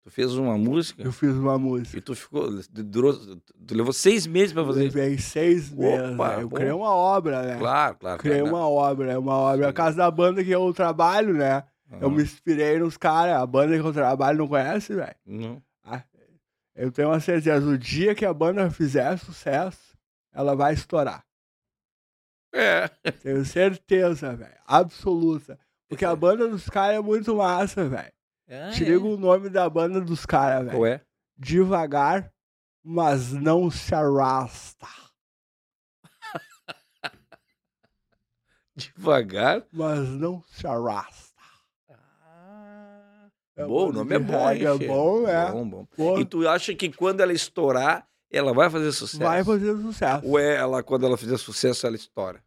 Tu 0.03 0.11
fez 0.11 0.35
uma 0.35 0.55
música 0.55 1.01
Eu 1.01 1.11
fiz 1.11 1.33
uma 1.33 1.55
e 1.55 1.59
música. 1.59 1.99
tu 1.99 2.13
ficou, 2.13 2.47
durou, 2.71 3.13
tu 3.65 3.73
levou 3.75 3.91
seis 3.91 4.27
meses 4.27 4.53
pra 4.53 4.61
Eu 4.61 4.67
fazer 4.67 4.85
isso? 4.85 4.97
levei 4.97 5.17
seis 5.17 5.71
meses. 5.71 6.13
Opa, 6.13 6.35
né? 6.37 6.43
Eu 6.43 6.49
bom. 6.49 6.55
criei 6.57 6.71
uma 6.71 6.93
obra, 6.93 7.41
né? 7.41 7.57
Claro, 7.57 7.95
claro. 7.97 8.19
Criei 8.19 8.39
claro, 8.41 8.55
uma 8.55 8.69
obra, 8.69 9.11
é 9.13 9.17
uma 9.17 9.33
obra. 9.33 9.69
A 9.69 9.73
casa 9.73 9.97
da 9.97 10.11
banda 10.11 10.43
que 10.43 10.51
eu 10.51 10.71
trabalho, 10.73 11.33
né? 11.33 11.63
não. 11.89 11.99
Eu 12.01 12.11
me 12.11 12.21
inspirei 12.21 12.77
nos 12.77 12.97
caras. 12.97 13.35
A 13.35 13.45
banda 13.47 13.73
que 13.79 13.83
eu 13.83 13.93
trabalho 13.93 14.37
não 14.37 14.47
conhece, 14.47 14.93
velho. 14.93 15.15
Não. 15.25 15.61
Eu 16.75 16.91
tenho 16.91 17.07
uma 17.07 17.19
certeza. 17.21 17.65
O 17.65 17.77
dia 17.77 18.13
que 18.13 18.25
a 18.25 18.33
banda 18.33 18.69
fizer 18.69 19.17
sucesso, 19.17 19.79
ela 20.35 20.55
vai 20.55 20.73
estourar. 20.73 21.25
É. 22.53 22.87
Tenho 23.11 23.43
certeza, 23.45 24.35
velho. 24.35 24.57
Absoluta. 24.65 25.59
Porque 25.89 26.05
a 26.05 26.15
banda 26.15 26.47
dos 26.47 26.69
caras 26.69 26.97
é 26.97 27.01
muito 27.01 27.35
massa, 27.35 27.87
velho. 27.87 28.13
Ah, 28.49 28.69
Te 28.71 28.83
é. 28.83 28.89
liga 28.89 29.05
o 29.05 29.17
nome 29.17 29.49
da 29.49 29.69
banda 29.69 29.99
dos 29.99 30.25
caras, 30.25 30.65
velho. 30.65 30.77
Qual 30.77 30.85
é? 30.85 31.01
Devagar, 31.37 32.31
mas 32.83 33.31
não 33.31 33.69
se 33.71 33.93
arrasta. 33.93 34.87
Devagar. 38.75 39.65
Mas 39.71 40.07
não 40.09 40.43
se 40.43 40.67
arrasta. 40.67 41.25
É 43.57 43.65
bom, 43.65 43.87
o 43.87 43.93
nome 43.93 44.15
é 44.15 44.19
bom, 44.19 44.51
hein, 44.51 44.65
É 44.65 44.87
bom, 44.87 45.27
é. 45.27 45.51
Bom, 45.51 45.69
bom. 45.69 45.85
Pô, 45.85 46.19
E 46.19 46.25
tu 46.25 46.45
acha 46.47 46.75
que 46.75 46.91
quando 46.91 47.21
ela 47.21 47.31
estourar, 47.31 48.05
ela 48.37 48.53
vai 48.53 48.69
fazer 48.69 48.91
sucesso? 48.91 49.23
vai 49.23 49.43
fazer 49.43 49.75
sucesso. 49.77 50.25
Ou 50.27 50.39
é 50.39 50.55
ela, 50.55 50.83
quando 50.83 51.05
ela 51.05 51.17
fizer 51.17 51.37
sucesso, 51.37 51.85
ela 51.87 51.95
estoura? 51.95 52.43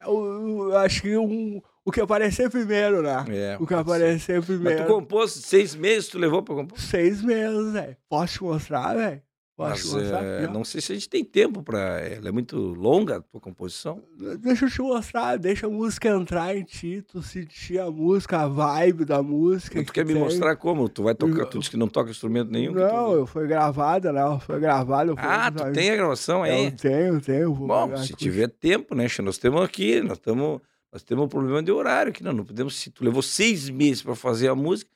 Eu, 0.00 0.70
eu 0.70 0.76
acho 0.78 1.02
que 1.02 1.16
um, 1.16 1.60
o 1.84 1.92
que 1.92 2.00
aparecer 2.00 2.50
primeiro, 2.50 3.02
né? 3.02 3.24
É. 3.28 3.56
o 3.60 3.66
que 3.66 3.74
aparecer 3.74 4.36
Mas 4.36 4.46
primeiro. 4.46 4.84
tu 4.84 4.92
compôs 4.92 5.32
seis 5.32 5.74
meses, 5.74 6.08
tu 6.08 6.18
levou 6.18 6.42
pra 6.42 6.54
compor? 6.54 6.78
Seis 6.78 7.22
meses, 7.22 7.72
velho. 7.72 7.96
Posso 8.08 8.34
te 8.34 8.42
mostrar, 8.44 8.94
velho? 8.94 9.22
Mas 9.58 9.94
é, 9.94 10.46
não 10.48 10.62
sei 10.64 10.82
se 10.82 10.92
a 10.92 10.94
gente 10.94 11.08
tem 11.08 11.24
tempo 11.24 11.62
pra. 11.62 11.98
Ela 12.00 12.28
é 12.28 12.30
muito 12.32 12.58
longa 12.58 13.16
a 13.16 13.20
tua 13.22 13.40
composição. 13.40 14.02
Deixa 14.38 14.66
eu 14.66 14.70
te 14.70 14.82
mostrar, 14.82 15.38
deixa 15.38 15.66
a 15.66 15.70
música 15.70 16.10
entrar 16.10 16.54
em 16.54 16.62
ti, 16.62 17.02
tu 17.08 17.22
sentir 17.22 17.78
a 17.78 17.90
música, 17.90 18.40
a 18.42 18.48
vibe 18.48 19.06
da 19.06 19.22
música. 19.22 19.80
tu 19.82 19.86
que 19.86 19.92
quer 19.92 20.04
me 20.04 20.12
tem. 20.12 20.22
mostrar 20.22 20.56
como? 20.56 20.90
Tu 20.90 21.02
vai 21.02 21.14
tocar, 21.14 21.38
Eu- 21.40 21.46
tu 21.46 21.58
disse 21.58 21.70
que 21.70 21.76
não 21.78 21.88
toca 21.88 22.10
instrumento 22.10 22.50
nenhum? 22.50 22.74
que 22.74 22.80
tu- 22.80 22.84
Não, 22.86 23.12
eu 23.12 23.26
foi 23.26 23.46
gravada, 23.46 24.12
né? 24.12 24.20
Foi 24.40 24.60
gravada. 24.60 25.12
eu 25.12 25.16
fui 25.16 25.24
Ah, 25.26 25.50
com 25.50 25.56
os 25.64 25.70
tu 25.70 25.72
tem 25.72 25.90
a 25.90 25.96
gravação 25.96 26.42
aí? 26.42 26.66
Eu 26.66 26.72
tenho, 26.76 27.20
tenho. 27.22 27.54
Bom, 27.54 27.96
se 27.96 28.12
tiver 28.14 28.48
tempo, 28.48 28.94
né? 28.94 29.06
Nós 29.22 29.38
temos 29.38 29.62
aqui, 29.62 30.02
nós 30.02 30.18
temos, 30.18 30.60
nós 30.92 31.02
temos 31.02 31.24
um 31.24 31.28
problema 31.28 31.62
de 31.62 31.72
horário 31.72 32.10
aqui, 32.10 32.22
não, 32.22 32.34
não 32.34 32.44
podemos. 32.44 32.76
Se 32.76 32.90
tu 32.90 33.02
levou 33.02 33.22
seis 33.22 33.70
meses 33.70 34.02
pra 34.02 34.14
fazer 34.14 34.48
a 34.48 34.54
música, 34.54 34.90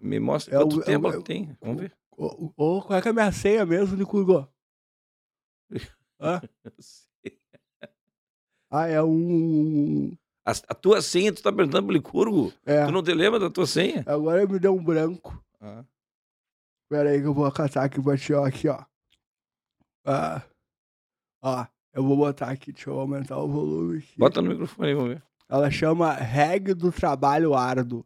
me 0.00 0.18
mostra 0.18 0.54
É 0.54 0.58
o- 0.60 0.62
quanto 0.62 0.80
é 0.80 0.84
tempo 0.84 1.08
é 1.08 1.12
ela 1.12 1.22
tem. 1.22 1.50
Vamos 1.60 1.82
ver. 1.82 1.92
Ô, 2.16 2.52
ô, 2.56 2.82
qual 2.82 2.98
é 2.98 3.02
que 3.02 3.08
é 3.08 3.10
a 3.10 3.14
minha 3.14 3.30
senha 3.30 3.66
mesmo, 3.66 3.96
Nicurgo? 3.96 4.48
Hã? 6.18 6.40
Ah, 8.70 8.86
é 8.86 9.02
um. 9.02 10.16
A, 10.44 10.50
a 10.50 10.74
tua 10.74 11.02
senha, 11.02 11.32
tu 11.32 11.42
tá 11.42 11.52
perguntando 11.52 11.86
pro 11.86 11.92
Licurgo? 11.94 12.52
É. 12.64 12.86
Tu 12.86 12.92
não 12.92 13.02
te 13.02 13.12
lembra 13.12 13.38
da 13.38 13.50
tua 13.50 13.66
senha? 13.66 14.02
Agora 14.06 14.46
me 14.46 14.58
deu 14.58 14.74
um 14.74 14.82
branco. 14.82 15.42
Ah. 15.60 15.84
Pera 16.88 17.10
aí 17.10 17.20
que 17.20 17.26
eu 17.26 17.34
vou 17.34 17.50
catar 17.52 17.84
aqui 17.84 18.00
pra 18.00 18.16
ti, 18.16 18.32
ó. 18.32 18.44
Aqui, 18.44 18.68
ó. 18.68 18.84
Ah. 20.04 20.42
Ó, 21.42 21.66
eu 21.92 22.02
vou 22.02 22.16
botar 22.16 22.50
aqui, 22.50 22.72
deixa 22.72 22.90
eu 22.90 22.98
aumentar 22.98 23.38
o 23.38 23.48
volume 23.48 23.98
aqui. 23.98 24.18
Bota 24.18 24.40
no 24.40 24.48
microfone 24.48 24.88
aí, 24.88 24.94
vamos 24.94 25.10
ver. 25.10 25.22
Ela 25.48 25.70
chama 25.70 26.12
Reg 26.12 26.74
do 26.74 26.90
Trabalho 26.90 27.54
Árduo. 27.54 28.04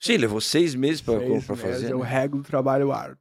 Sim, 0.00 0.16
levou 0.18 0.40
seis 0.40 0.74
meses 0.74 1.00
pra, 1.00 1.18
seis 1.18 1.44
pra 1.46 1.56
fazer. 1.56 1.68
Meses, 1.70 1.84
né? 1.84 1.92
Eu 1.92 2.00
rego 2.00 2.38
do 2.38 2.44
trabalho 2.44 2.92
árduo. 2.92 3.18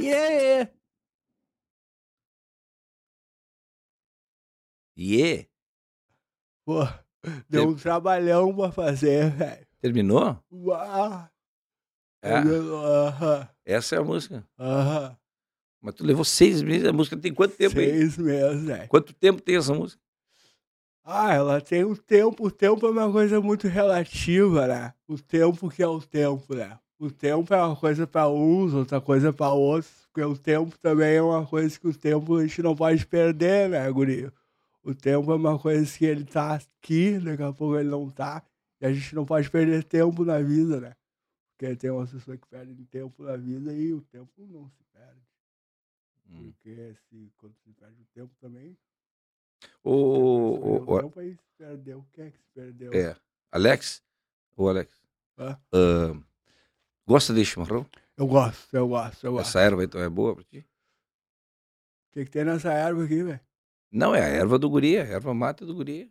Yeah! 0.00 0.70
Yeah. 4.96 5.46
Pô, 6.64 6.80
deu 7.48 7.68
um 7.68 7.74
trabalhão 7.74 8.54
pra 8.54 8.70
fazer, 8.70 9.30
velho. 9.30 9.66
Terminou? 9.80 10.38
Uau! 10.52 11.28
É. 12.22 12.34
Essa 13.64 13.96
é 13.96 13.98
a 13.98 14.04
música. 14.04 14.46
aham. 14.58 15.16
Mas 15.82 15.94
tu 15.94 16.04
levou 16.04 16.24
seis 16.24 16.62
meses. 16.62 16.86
A 16.86 16.92
música 16.92 17.16
tem 17.16 17.32
quanto 17.32 17.56
tempo 17.56 17.78
aí? 17.78 17.86
Seis 17.86 18.18
meses, 18.18 18.64
velho. 18.64 18.88
Quanto 18.88 19.14
tempo 19.14 19.40
tem 19.40 19.56
essa 19.56 19.72
música? 19.72 20.02
Ah, 21.02 21.32
ela 21.32 21.60
tem 21.60 21.84
um 21.84 21.96
tempo. 21.96 22.46
O 22.46 22.50
tempo 22.50 22.86
é 22.86 22.90
uma 22.90 23.10
coisa 23.10 23.40
muito 23.40 23.66
relativa, 23.66 24.66
né? 24.66 24.92
O 25.08 25.18
tempo 25.18 25.70
que 25.70 25.82
é 25.82 25.88
o 25.88 26.00
tempo, 26.02 26.54
né? 26.54 26.78
O 27.00 27.10
tempo 27.10 27.52
é 27.54 27.62
uma 27.64 27.74
coisa 27.74 28.06
pra 28.06 28.28
uns, 28.28 28.74
outra 28.74 29.00
coisa 29.00 29.32
pra 29.32 29.50
outros. 29.52 30.06
Porque 30.12 30.22
o 30.22 30.36
tempo 30.36 30.78
também 30.78 31.16
é 31.16 31.22
uma 31.22 31.46
coisa 31.46 31.78
que 31.78 31.88
o 31.88 31.96
tempo 31.96 32.36
a 32.36 32.42
gente 32.46 32.62
não 32.62 32.76
pode 32.76 33.06
perder, 33.06 33.68
né, 33.70 33.90
guri? 33.90 34.30
O 34.82 34.94
tempo 34.94 35.32
é 35.32 35.34
uma 35.36 35.58
coisa 35.58 35.96
que 35.98 36.04
ele 36.04 36.24
tá 36.24 36.54
aqui, 36.56 37.18
daqui 37.18 37.42
a 37.42 37.52
pouco 37.52 37.76
ele 37.78 37.88
não 37.88 38.10
tá. 38.10 38.42
E 38.80 38.86
a 38.86 38.92
gente 38.92 39.14
não 39.14 39.24
pode 39.24 39.50
perder 39.50 39.82
tempo 39.84 40.24
na 40.24 40.40
vida, 40.40 40.80
né? 40.80 40.94
Porque 41.56 41.74
tem 41.76 41.90
umas 41.90 42.10
pessoas 42.10 42.38
que 42.38 42.46
perdem 42.48 42.76
tempo 42.90 43.22
na 43.22 43.36
vida 43.36 43.72
e 43.72 43.92
o 43.94 44.00
tempo 44.02 44.30
não 44.46 44.68
se 44.68 44.82
perde. 44.92 45.20
Hum. 46.30 46.52
Porque 46.52 46.94
se, 47.08 47.32
quando 47.38 47.54
se 47.64 47.72
perde 47.72 48.00
o 48.02 48.06
tempo 48.14 48.34
também, 48.40 48.76
O, 49.84 49.90
o- 49.92 50.54
o 50.54 50.94
o- 50.94 51.00
tempo 51.02 51.20
aí 51.20 51.32
se 51.34 51.48
perdeu. 51.56 52.04
Quem 52.12 52.24
é 52.26 52.30
que 52.30 52.38
se 52.38 52.48
perdeu? 52.54 52.92
é, 52.94 53.16
Alex? 53.52 54.02
Ô, 54.56 54.68
Alex. 54.68 55.00
Hã? 55.38 55.58
ah, 55.72 56.14
gosta 57.10 57.34
de 57.34 57.44
chimarrão? 57.44 57.84
Eu 58.16 58.26
gosto, 58.28 58.72
eu 58.76 58.86
gosto, 58.86 59.26
eu 59.26 59.32
gosto. 59.32 59.48
Essa 59.48 59.60
erva 59.60 59.82
então 59.82 60.00
é 60.00 60.08
boa 60.08 60.34
pra 60.36 60.44
ti? 60.44 60.58
O 60.58 62.12
que, 62.12 62.24
que 62.24 62.30
tem 62.30 62.44
nessa 62.44 62.72
erva 62.72 63.02
aqui, 63.04 63.22
velho? 63.22 63.40
Não, 63.92 64.14
é 64.14 64.20
a 64.22 64.28
erva 64.28 64.58
do 64.60 64.70
guri, 64.70 64.96
a 64.96 65.02
erva 65.04 65.34
mata 65.34 65.66
do 65.66 65.74
guri. 65.74 66.08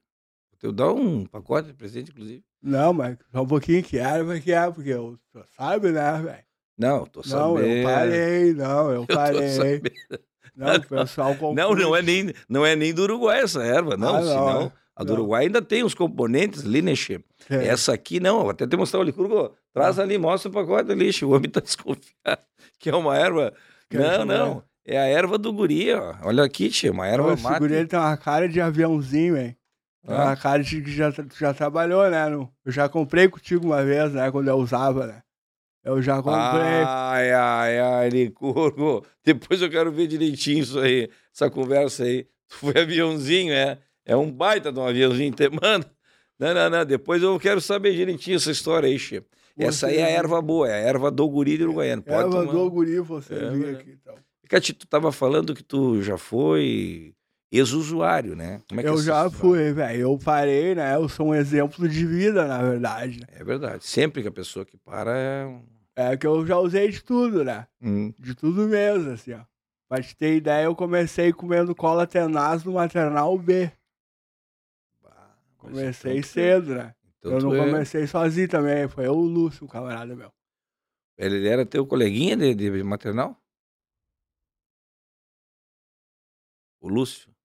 Eu 0.62 0.74
dou 0.74 1.00
um 1.00 1.26
pacote 1.26 1.70
de 1.70 1.74
presente, 1.74 2.12
inclusive. 2.12 2.44
Não, 2.62 2.92
mas 2.92 3.18
só 3.32 3.44
um 3.44 3.48
pouquinho 3.48 3.82
que 3.82 3.98
erva 3.98 4.38
que 4.42 4.52
é, 4.52 4.70
porque 4.70 4.90
eu 4.90 5.18
sabe, 5.56 5.92
né, 5.94 6.22
velho? 6.22 6.44
Não, 6.78 7.06
tô 7.06 7.22
Não, 7.22 7.56
sabendo. 7.56 7.66
eu 7.68 7.84
parei, 7.86 8.54
não, 8.54 8.92
eu 8.92 9.02
Eu 9.08 9.08
parei. 9.08 9.82
Não, 10.54 10.76
o 10.76 10.82
pessoal 10.88 11.34
Não, 11.54 11.74
não 11.74 11.96
é, 11.96 12.02
confunde. 12.02 12.24
nem, 12.24 12.34
não 12.50 12.66
é 12.66 12.76
nem 12.76 12.94
do 12.94 13.04
Uruguai 13.04 13.42
essa 13.42 13.64
erva, 13.64 13.96
não. 13.96 14.16
Ah, 14.16 14.22
não, 14.22 14.28
senão, 14.28 14.74
a 15.00 15.04
do 15.04 15.14
não. 15.14 15.20
Uruguai 15.22 15.46
ainda 15.46 15.62
tem 15.62 15.84
os 15.84 15.94
componentes 15.94 16.66
ali, 16.66 16.82
né, 16.82 16.94
Che? 16.96 17.24
É. 17.50 17.68
Essa 17.68 17.94
aqui 17.94 18.20
não, 18.20 18.42
vou 18.42 18.50
até 18.52 18.68
te 18.68 18.76
mostrar 18.78 19.00
o 19.00 19.04
licurgo. 19.04 19.56
Traz 19.74 19.98
ali, 20.00 20.18
mostra 20.18 20.50
o 20.50 20.54
pacote 20.54 20.92
ali, 20.92 21.10
o 21.24 21.30
homem 21.32 21.50
tá 21.50 21.60
desconfiado 21.62 22.42
que 22.78 22.90
é 22.90 22.96
uma 22.96 23.18
erva. 23.18 23.54
Quero 23.90 24.04
não, 24.04 24.26
não, 24.26 24.64
é 24.86 24.98
a 24.98 25.06
erva 25.06 25.38
do 25.38 25.52
guri, 25.52 25.92
ó. 25.94 26.16
Olha 26.24 26.44
aqui, 26.44 26.70
che, 26.72 26.90
uma 26.90 27.08
erva 27.08 27.34
Esse 27.34 27.44
mata. 27.44 27.60
guri, 27.60 27.74
ele 27.74 27.88
tem 27.88 28.00
uma 28.00 28.16
cara 28.18 28.48
de 28.48 28.62
aviãozinho, 28.62 29.34
velho. 29.34 29.56
Tem 30.06 30.16
Ah. 30.16 30.24
uma 30.26 30.36
cara 30.38 30.64
de 30.64 30.82
que 30.82 30.92
já, 30.92 31.12
já 31.38 31.54
trabalhou, 31.54 32.10
né? 32.10 32.32
Eu 32.34 32.50
já 32.68 32.88
comprei 32.88 33.28
contigo 33.28 33.66
uma 33.66 33.84
vez, 33.84 34.14
né? 34.14 34.32
Quando 34.32 34.48
eu 34.48 34.56
usava, 34.58 35.06
né? 35.08 35.22
Eu 35.84 36.02
já 36.02 36.18
comprei. 36.18 36.84
Ai, 36.86 37.32
ai, 37.32 37.80
ai, 37.80 38.10
Licurgo. 38.10 39.06
Depois 39.26 39.62
eu 39.62 39.70
quero 39.70 39.92
ver 39.92 40.08
direitinho 40.08 40.60
isso 40.64 40.80
aí, 40.80 41.10
essa 41.34 41.50
conversa 41.50 42.04
aí. 42.04 42.24
Tu 42.48 42.56
foi 42.56 42.82
aviãozinho, 42.82 43.52
é? 43.54 43.78
É 44.10 44.16
um 44.16 44.32
baita 44.32 44.72
de 44.72 44.80
um 44.80 44.86
aviãozinho, 44.88 45.32
te 45.34 45.50
manda. 45.50 45.86
Não, 46.40 46.54
não, 46.54 46.70
não. 46.70 46.86
Depois 46.86 47.22
eu 47.22 47.38
quero 47.38 47.60
saber 47.60 47.94
direitinho 47.94 48.38
essa 48.38 48.50
história 48.50 48.88
aí, 48.88 48.98
Che. 48.98 49.22
Essa 49.58 49.88
aí 49.88 49.98
é 49.98 50.06
a 50.06 50.10
erva 50.10 50.42
boa, 50.42 50.70
é 50.70 50.74
a 50.74 50.78
erva 50.88 51.12
do 51.12 51.28
guri 51.28 51.58
de 51.58 51.64
Uruguaiano. 51.66 52.02
Pode 52.02 52.18
Erva 52.18 52.32
tomar. 52.46 52.54
do 52.54 52.72
guri, 52.72 53.00
você 53.02 53.34
É, 53.34 53.50
vir 53.50 53.66
né? 53.66 53.72
aqui, 53.74 53.98
então. 54.02 54.16
Cati, 54.48 54.72
tu 54.72 54.88
tava 54.88 55.12
falando 55.12 55.54
que 55.54 55.62
tu 55.62 56.02
já 56.02 56.18
foi 56.18 57.14
ex-usuário, 57.52 58.38
né? 58.38 58.62
Como 58.70 58.80
é 58.80 58.84
que 58.84 58.88
é 58.88 58.92
Eu 58.92 58.96
essa 58.96 59.04
já 59.04 59.30
fui, 59.30 59.74
velho. 59.74 60.00
Eu 60.02 60.18
parei, 60.18 60.74
né? 60.76 60.96
Eu 60.96 61.10
sou 61.10 61.28
um 61.28 61.36
exemplo 61.36 61.90
de 61.90 62.06
vida, 62.06 62.48
na 62.48 62.62
verdade. 62.62 63.20
né? 63.20 63.28
É 63.38 63.44
verdade. 63.44 63.86
Sempre 63.86 64.22
que 64.22 64.30
a 64.30 64.32
pessoa 64.32 64.66
que 64.66 64.78
para 64.78 65.12
é. 65.18 65.60
É 65.96 66.16
que 66.16 66.26
eu 66.26 66.48
já 66.48 66.58
usei 66.58 66.88
de 66.90 67.04
tudo, 67.04 67.44
né? 67.44 67.68
Hum. 67.82 68.14
De 68.18 68.34
tudo 68.34 68.62
mesmo, 68.66 69.12
assim, 69.12 69.34
ó. 69.34 69.42
Pra 69.90 70.02
te 70.02 70.16
ter 70.16 70.36
ideia, 70.38 70.64
eu 70.66 70.76
comecei 70.76 71.34
comendo 71.34 71.76
cola 71.76 72.08
tenaz 72.08 72.64
no 72.64 72.72
maternal 72.74 73.38
B. 73.38 73.70
Comecei 75.60 76.24
cedo, 76.24 76.74
né? 76.74 76.96
então 77.20 77.34
eu 77.34 77.42
não 77.42 77.54
é- 77.54 77.58
comecei 77.60 78.08
sozinho 78.08 78.50
também. 78.50 78.88
Foi 78.88 79.06
eu 79.06 79.14
o 79.14 79.22
Lúcio, 79.22 79.66
um 79.66 79.68
camarada 79.68 80.16
meu. 80.16 80.32
Ele 81.18 81.48
era 81.48 81.66
teu 81.66 81.86
coleguinha 81.86 82.36
de, 82.38 82.56
de 82.56 82.84
maternal? 82.84 83.38
O 86.80 86.88
Lúcio? 86.88 87.36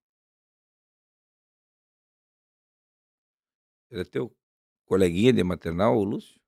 Ele 3.90 4.02
é 4.02 4.04
teu 4.04 4.32
coleguinha 4.86 5.32
de 5.32 5.42
maternal, 5.42 5.96
o 5.98 6.04
Lúcio? 6.04 6.40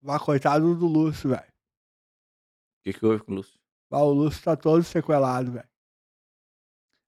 Mas 0.00 0.22
coitado 0.22 0.76
do 0.76 0.86
Lúcio, 0.86 1.30
velho. 1.30 1.42
O 1.42 2.82
que, 2.84 2.92
que 2.92 3.04
houve 3.04 3.24
com 3.24 3.32
o 3.32 3.34
Lúcio? 3.34 3.65
Mas 3.90 4.00
o 4.02 4.12
Lúcio 4.12 4.42
tá 4.42 4.56
todo 4.56 4.82
sequelado, 4.82 5.52
velho. 5.52 5.68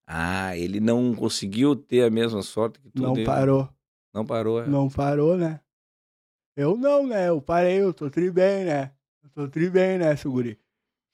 Ah, 0.06 0.56
ele 0.56 0.80
não 0.80 1.14
conseguiu 1.14 1.76
ter 1.76 2.02
a 2.04 2.10
mesma 2.10 2.42
sorte 2.42 2.80
que 2.80 2.90
tu 2.90 3.02
Não 3.02 3.12
deu. 3.14 3.24
parou. 3.26 3.68
Não 4.14 4.24
parou, 4.24 4.62
é. 4.62 4.66
Não 4.66 4.88
parou, 4.88 5.36
né? 5.36 5.60
Eu 6.56 6.76
não, 6.76 7.06
né? 7.06 7.28
Eu 7.28 7.40
parei, 7.42 7.80
eu 7.82 7.92
tô 7.92 8.08
tri 8.10 8.30
bem, 8.30 8.64
né? 8.64 8.92
Eu 9.22 9.30
tô 9.30 9.48
tri 9.48 9.68
bem, 9.68 9.98
né, 9.98 10.16
Suguri? 10.16 10.58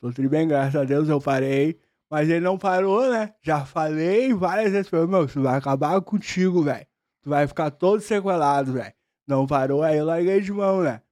Tô 0.00 0.12
tri 0.12 0.28
bem, 0.28 0.46
graças 0.46 0.76
a 0.76 0.84
Deus 0.84 1.08
eu 1.08 1.20
parei. 1.20 1.78
Mas 2.08 2.28
ele 2.28 2.40
não 2.40 2.56
parou, 2.56 3.10
né? 3.10 3.34
Já 3.42 3.64
falei 3.64 4.32
várias 4.32 4.70
vezes 4.70 4.88
pra 4.88 5.00
ele, 5.00 5.08
meu, 5.08 5.24
isso 5.24 5.42
vai 5.42 5.56
acabar 5.58 6.00
contigo, 6.00 6.62
velho. 6.62 6.86
Tu 7.22 7.30
vai 7.30 7.46
ficar 7.48 7.70
todo 7.72 8.00
sequelado, 8.00 8.74
velho. 8.74 8.94
Não 9.26 9.46
parou, 9.46 9.82
aí 9.82 9.96
eu 9.98 10.04
larguei 10.04 10.40
de 10.40 10.52
mão, 10.52 10.82
né? 10.82 11.02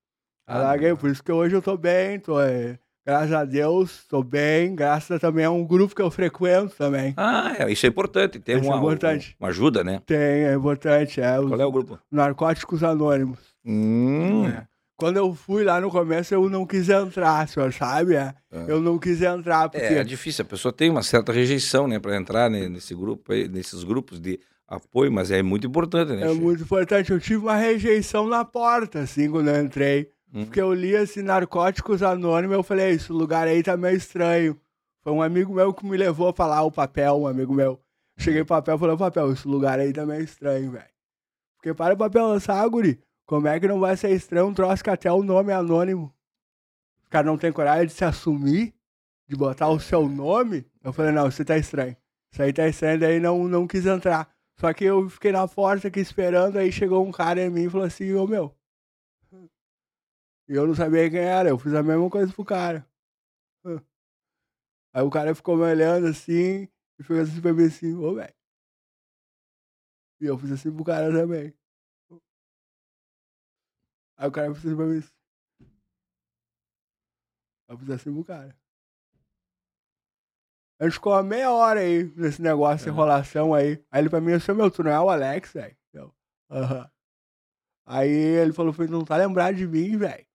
Eu 0.47 0.55
Ah, 0.57 0.59
larguei, 0.59 0.91
não. 0.91 0.97
por 0.97 1.11
isso 1.11 1.23
que 1.23 1.33
hoje 1.33 1.57
eu 1.57 1.63
tô 1.63 1.77
bem, 1.77 2.21
tô, 2.21 2.41
é, 2.41 2.79
graças 3.05 3.33
a 3.33 3.45
Deus, 3.45 4.05
tô 4.09 4.23
bem, 4.23 4.75
graças 4.75 5.21
também 5.21 5.45
a 5.45 5.51
um 5.51 5.65
grupo 5.65 5.95
que 5.95 6.03
eu 6.03 6.11
frequento 6.11 6.75
também. 6.77 7.15
Ah, 7.17 7.55
é, 7.59 7.71
isso 7.73 7.87
é 7.87 7.89
importante. 7.89 8.39
Tem 8.39 8.57
é 8.57 8.59
uma, 8.59 8.77
importante. 8.77 9.37
uma 9.39 9.49
ajuda, 9.49 9.83
né? 9.85 10.01
Tem, 10.07 10.17
é 10.19 10.55
importante, 10.55 11.21
é, 11.21 11.39
os 11.41 11.49
Qual 11.49 11.61
é 11.61 11.67
o 11.67 11.73
grupo? 11.73 11.99
Narcóticos 12.11 12.83
Anônimos. 12.85 13.39
Hum, 13.65 14.47
É. 14.47 14.67
Quando 14.95 15.17
eu 15.17 15.35
fui 15.35 15.65
lá 15.65 15.81
no 15.81 15.91
começo, 15.91 16.33
eu 16.33 16.49
não 16.49 16.65
quis 16.65 16.89
entrar, 16.89 17.49
senhor 17.49 17.73
sabe? 17.73 18.15
É. 18.15 18.33
Ah. 18.53 18.65
Eu 18.69 18.81
não 18.81 19.01
quis 19.01 19.21
entrar, 19.21 19.69
porque. 19.69 19.85
É, 19.85 19.95
é 19.99 20.05
difícil, 20.05 20.45
a 20.45 20.47
pessoa 20.47 20.73
tem 20.73 20.91
uma 20.91 21.03
certa 21.03 21.33
rejeição, 21.33 21.89
né, 21.89 21.99
para 21.99 22.17
entrar 22.17 22.49
ne- 22.49 22.69
nesse 22.69 22.95
grupo, 22.95 23.33
nesses 23.51 23.83
grupos 23.83 24.21
de 24.21 24.39
apoio, 24.69 25.11
mas 25.11 25.33
é 25.33 25.43
muito 25.43 25.67
importante, 25.67 26.13
né? 26.13 26.31
É 26.31 26.33
muito 26.33 26.63
importante. 26.63 27.11
Eu 27.11 27.19
tive 27.19 27.39
uma 27.39 27.57
rejeição 27.57 28.29
na 28.29 28.45
porta, 28.45 29.01
assim, 29.01 29.29
quando 29.29 29.49
eu 29.49 29.61
entrei. 29.65 30.09
Hum. 30.33 30.47
Porque 30.47 30.61
eu 30.61 30.73
li 30.73 30.97
assim, 30.97 31.23
Narcóticos 31.23 32.03
Anônimos, 32.03 32.57
eu 32.57 32.63
falei, 32.63 32.91
esse 32.93 33.13
lugar 33.13 33.47
aí 33.47 33.63
tá 33.63 33.77
meio 33.77 33.97
estranho. 33.97 34.59
Foi 35.03 35.13
um 35.13 35.21
amigo 35.21 35.53
meu 35.53 35.75
que 35.75 35.85
me 35.85 35.97
levou 35.97 36.33
pra 36.33 36.47
lá 36.47 36.63
o 36.63 36.71
papel, 36.71 37.17
um 37.21 37.27
amigo 37.27 37.53
meu. 37.53 37.81
Cheguei 38.17 38.45
pro 38.45 38.57
papel 38.57 38.77
e 38.77 38.79
falei, 38.79 38.97
papel, 38.97 39.33
esse 39.33 39.47
lugar 39.49 39.79
aí 39.79 39.93
tá 39.93 40.07
meio 40.07 40.23
estranho, 40.23 40.71
velho. 40.71 40.85
Porque 41.57 41.75
para 41.75 41.97
pra 41.97 42.09
pensar, 42.09 42.67
guri, 42.69 43.01
como 43.27 43.49
é 43.49 43.59
que 43.59 43.69
não 43.69 43.81
vai 43.81 43.97
ser 43.97 44.11
estranho 44.11 44.47
um 44.47 44.55
troço 44.55 44.83
que 44.83 44.91
até 44.91 45.11
o 45.13 45.23
nome 45.23 45.53
é 45.53 45.55
anônimo? 45.55 46.13
Os 47.03 47.09
caras 47.09 47.27
não 47.27 47.37
tem 47.37 47.53
coragem 47.53 47.87
de 47.87 47.93
se 47.93 48.05
assumir, 48.05 48.75
de 49.29 49.37
botar 49.37 49.69
o 49.69 49.81
seu 49.81 50.09
nome? 50.09 50.65
Eu 50.83 50.93
falei, 50.93 51.13
não, 51.13 51.29
isso 51.29 51.45
tá 51.45 51.59
estranho. 51.59 51.97
Isso 52.33 52.43
aí 52.43 52.53
tá 52.53 52.67
estranho, 52.67 52.99
daí 52.99 53.21
não, 53.21 53.47
não 53.49 53.67
quis 53.67 53.87
entrar. 53.87 54.31
Só 54.59 54.73
que 54.73 54.85
eu 54.85 55.09
fiquei 55.09 55.33
na 55.33 55.47
porta 55.47 55.89
aqui 55.89 56.01
esperando, 56.01 56.59
aí 56.59 56.71
chegou 56.71 57.07
um 57.07 57.13
cara 57.13 57.43
em 57.43 57.51
mim 57.51 57.65
e 57.65 57.71
falou 57.71 57.87
assim, 57.87 58.13
ô 58.15 58.27
meu. 58.27 58.55
E 60.53 60.55
eu 60.55 60.67
não 60.67 60.75
sabia 60.75 61.09
quem 61.09 61.19
era, 61.19 61.49
eu 61.49 61.59
fiz 61.59 61.73
a 61.73 61.83
mesma 61.83 62.11
coisa 62.11 62.31
pro 62.31 62.45
cara. 62.45 62.87
Aí 64.93 65.03
o 65.03 65.09
cara 65.09 65.35
ficou 65.35 65.57
me 65.57 65.63
olhando 65.63 66.07
assim, 66.07 66.69
e 66.99 67.03
fez 67.03 67.31
assim 67.31 67.41
pra 67.41 67.55
mim 67.55 67.65
assim, 67.65 67.95
ô 67.95 68.15
velho. 68.15 68.35
E 70.21 70.27
eu 70.27 70.37
fiz 70.37 70.53
assim 70.53 70.71
pro 70.71 70.85
cara 70.85 71.11
também. 71.11 71.55
Aí 74.19 74.29
o 74.29 74.31
cara 74.31 74.53
fez 74.55 74.67
assim 74.67 74.77
pra 74.77 74.85
mim. 74.85 74.99
assim. 74.99 75.15
Eu 77.71 77.79
fiz 77.79 77.91
assim 77.91 78.13
pro 78.13 78.23
cara. 78.23 78.55
A 80.79 80.85
gente 80.85 80.93
ficou 80.93 81.15
uma 81.15 81.23
meia 81.23 81.51
hora 81.51 81.81
aí 81.81 82.13
nesse 82.15 82.43
negócio, 82.43 82.87
Aham. 82.91 82.95
enrolação 82.95 83.55
aí. 83.55 83.83
Aí 83.91 84.03
ele 84.03 84.11
pra 84.11 84.21
mim, 84.21 84.35
assim, 84.35 84.53
meu, 84.53 84.71
tu 84.71 84.83
não 84.83 84.91
é 84.91 85.01
o 85.01 85.09
Alex, 85.09 85.55
velho? 85.55 85.79
Eu, 85.95 86.15
aham. 86.51 86.91
Aí 87.87 88.11
ele 88.11 88.53
falou, 88.53 88.75
foi, 88.75 88.87
não 88.87 89.03
tá 89.03 89.17
lembrado 89.17 89.57
de 89.57 89.67
mim, 89.67 89.97
velho? 89.97 90.31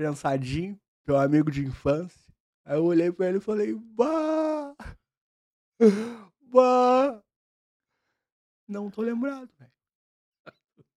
Pensadinho, 0.00 0.80
teu 1.04 1.14
amigo 1.18 1.50
de 1.50 1.62
infância. 1.62 2.18
Aí 2.64 2.74
eu 2.78 2.84
olhei 2.86 3.12
pra 3.12 3.28
ele 3.28 3.36
e 3.36 3.42
falei, 3.42 3.74
bah! 3.74 4.74
Bah! 6.50 7.20
Não 8.66 8.88
tô 8.88 9.02
lembrado, 9.02 9.50
velho. 9.58 9.70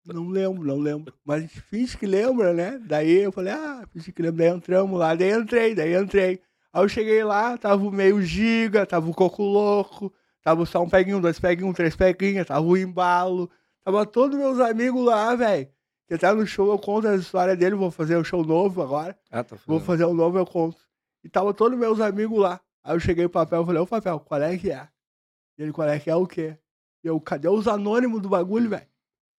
Não 0.05 0.29
lembro, 0.29 0.63
não 0.63 0.77
lembro. 0.77 1.13
Mas 1.25 1.51
finge 1.51 1.97
que 1.97 2.05
lembra, 2.05 2.53
né? 2.53 2.77
Daí 2.77 3.23
eu 3.23 3.31
falei, 3.33 3.51
ah, 3.51 3.85
finge 3.91 4.09
que 4.13 4.21
lembra. 4.21 4.45
Daí 4.45 4.55
entramos 4.55 4.97
lá, 4.97 5.13
daí 5.15 5.31
entrei, 5.31 5.75
daí 5.75 5.95
entrei. 5.95 6.41
Aí 6.71 6.81
eu 6.81 6.87
cheguei 6.87 7.25
lá, 7.25 7.57
tava 7.57 7.83
o 7.83 7.91
meio 7.91 8.21
giga, 8.21 8.85
tava 8.85 9.09
o 9.09 9.13
coco 9.13 9.43
louco, 9.43 10.13
tava 10.41 10.65
só 10.65 10.81
um 10.81 10.89
peguinho, 10.89 11.19
dois 11.19 11.41
peguinhos, 11.41 11.75
três 11.75 11.93
peguinhos, 11.93 12.47
tava 12.47 12.65
o 12.65 12.77
embalo. 12.77 13.51
Tava 13.83 14.05
todos 14.05 14.37
meus 14.37 14.61
amigos 14.61 15.03
lá, 15.03 15.35
velho. 15.35 15.69
Que 16.07 16.15
até 16.15 16.31
no 16.33 16.45
show 16.45 16.69
eu 16.69 16.77
conto 16.77 17.07
a 17.07 17.15
história 17.15 17.55
dele, 17.55 17.75
vou 17.75 17.91
fazer 17.91 18.17
um 18.17 18.23
show 18.23 18.45
novo 18.45 18.81
agora. 18.81 19.17
Ah, 19.31 19.43
tá 19.43 19.55
Vou 19.65 19.79
fazer 19.79 20.05
um 20.05 20.13
novo, 20.13 20.37
eu 20.37 20.45
conto. 20.45 20.77
E 21.23 21.29
tava 21.29 21.53
todos 21.53 21.77
meus 21.77 22.01
amigos 22.01 22.37
lá. 22.39 22.59
Aí 22.83 22.95
eu 22.95 22.99
cheguei 22.99 23.25
pro 23.27 23.41
papel 23.41 23.63
e 23.63 23.65
falei, 23.65 23.81
ô 23.81 23.87
papel, 23.87 24.19
qual 24.19 24.41
é 24.41 24.57
que 24.57 24.71
é? 24.71 24.87
E 25.57 25.63
ele, 25.63 25.71
qual 25.71 25.87
é 25.87 25.99
que 25.99 26.09
é 26.09 26.15
o 26.15 26.27
quê? 26.27 26.57
E 27.03 27.07
eu, 27.07 27.19
cadê 27.21 27.47
os 27.47 27.67
anônimos 27.67 28.21
do 28.21 28.29
bagulho, 28.29 28.69
velho? 28.69 28.87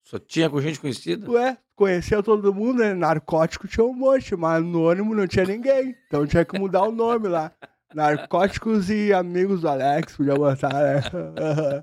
Só 0.04 0.20
tinha 0.20 0.50
com 0.50 0.62
gente 0.62 0.80
conhecida? 0.80 1.30
Ué, 1.30 1.58
conhecia 1.76 2.22
todo 2.22 2.54
mundo, 2.54 2.80
né? 2.80 2.94
Narcótico 2.94 3.68
tinha 3.68 3.86
um 3.86 3.94
monte, 3.94 4.36
mas 4.36 4.58
anônimo 4.58 5.16
não 5.16 5.28
tinha 5.28 5.46
ninguém. 5.46 5.96
Então 6.08 6.28
tinha 6.28 6.44
que 6.44 6.58
mudar 6.60 6.84
o 6.84 6.92
nome 6.92 7.28
lá. 7.28 7.52
Narcóticos 7.94 8.90
e 8.90 9.14
amigos 9.14 9.62
do 9.62 9.70
Alex, 9.70 10.16
podia 10.18 10.36
botar, 10.36 10.74
né? 10.74 11.02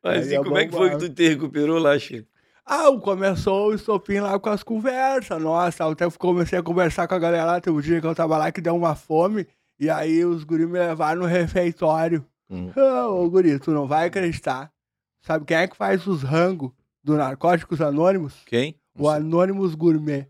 Mas 0.04 0.30
e 0.30 0.36
é 0.36 0.38
como 0.38 0.58
é 0.58 0.66
que 0.66 0.74
foi 0.74 0.90
que 0.92 0.98
tu 0.98 1.10
te 1.10 1.30
recuperou 1.30 1.80
lá, 1.80 1.98
Chico? 1.98 2.28
Ah, 2.72 2.96
começou 3.02 3.70
o 3.70 3.74
estopim 3.74 4.20
lá 4.20 4.40
com 4.40 4.48
as 4.48 4.62
conversas. 4.62 5.42
Nossa, 5.42 5.82
eu 5.82 5.90
até 5.90 6.08
comecei 6.12 6.60
a 6.60 6.62
conversar 6.62 7.08
com 7.08 7.16
a 7.16 7.20
galera 7.20 7.44
lá. 7.46 7.60
Teve 7.60 7.76
um 7.76 7.82
dia 7.82 8.00
que 8.00 8.06
eu 8.06 8.14
tava 8.14 8.38
lá 8.38 8.52
que 8.52 8.62
deu 8.62 8.76
uma 8.76 8.94
fome. 8.94 9.48
E 9.80 9.90
aí 9.90 10.24
os 10.24 10.44
guris 10.44 10.68
me 10.68 10.78
levaram 10.78 11.22
no 11.22 11.26
refeitório. 11.26 12.24
Hum. 12.48 12.72
Ah, 12.78 13.08
ô 13.10 13.28
guri, 13.28 13.58
tu 13.58 13.72
não 13.72 13.88
vai 13.88 14.06
acreditar. 14.06 14.72
Sabe 15.20 15.46
quem 15.46 15.58
é 15.58 15.68
que 15.68 15.76
faz 15.76 16.06
os 16.06 16.22
rangos 16.22 16.72
do 17.04 17.18
Narcóticos 17.18 17.82
Anônimos? 17.82 18.36
Quem? 18.46 18.80
O. 18.96 19.10
Anônimos 19.10 19.74
Gourmet. 19.74 20.30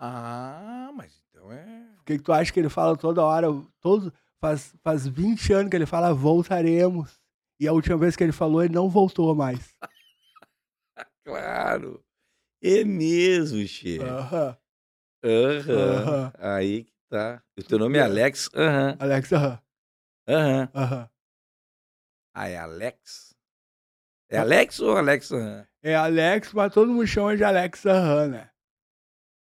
Ah, 0.00 0.90
mas 0.96 1.12
então 1.30 1.52
é. 1.52 1.86
O 2.00 2.04
que, 2.04 2.18
que 2.18 2.24
tu 2.24 2.32
acha 2.32 2.52
que 2.52 2.58
ele 2.58 2.68
fala 2.68 2.96
toda 2.96 3.22
hora? 3.22 3.46
Todo, 3.80 4.12
faz, 4.40 4.74
faz 4.82 5.06
20 5.06 5.52
anos 5.52 5.70
que 5.70 5.76
ele 5.76 5.86
fala 5.86 6.12
voltaremos. 6.12 7.20
E 7.60 7.68
a 7.68 7.72
última 7.72 7.98
vez 7.98 8.16
que 8.16 8.24
ele 8.24 8.32
falou, 8.32 8.64
ele 8.64 8.74
não 8.74 8.88
voltou 8.88 9.32
mais. 9.32 9.72
Claro. 11.24 12.04
É 12.62 12.84
mesmo, 12.84 13.66
Chico. 13.66 14.04
Aham. 14.04 14.56
Aham. 15.24 15.68
Aham. 15.72 16.32
Aí 16.38 16.84
que 16.84 16.92
tá. 17.08 17.42
O 17.58 17.62
teu 17.62 17.78
nome 17.78 17.98
é 17.98 18.02
Alex? 18.02 18.48
Aham. 18.54 18.96
Alex, 18.98 19.32
aham. 19.32 19.58
Aham. 20.28 20.68
Aham. 20.74 21.10
Ah, 22.34 22.48
é 22.48 22.56
Alex? 22.58 23.34
É 24.28 24.38
Alex 24.38 24.80
ou 24.80 24.96
Alex? 24.96 25.32
Aham. 25.32 25.66
É 25.82 25.94
Alex, 25.94 26.52
mas 26.52 26.72
todo 26.72 26.92
mundo 26.92 27.06
chama 27.06 27.36
de 27.36 27.42
Alex 27.44 27.84
Aham, 27.86 28.28
né? 28.28 28.50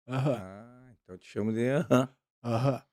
Aham. 0.07 0.35
Ah, 0.39 0.91
então 0.91 1.15
eu 1.15 1.19
te 1.19 1.27
chamo 1.27 1.53
de 1.53 1.69
Aham. 1.69 2.09
Aham. 2.43 2.83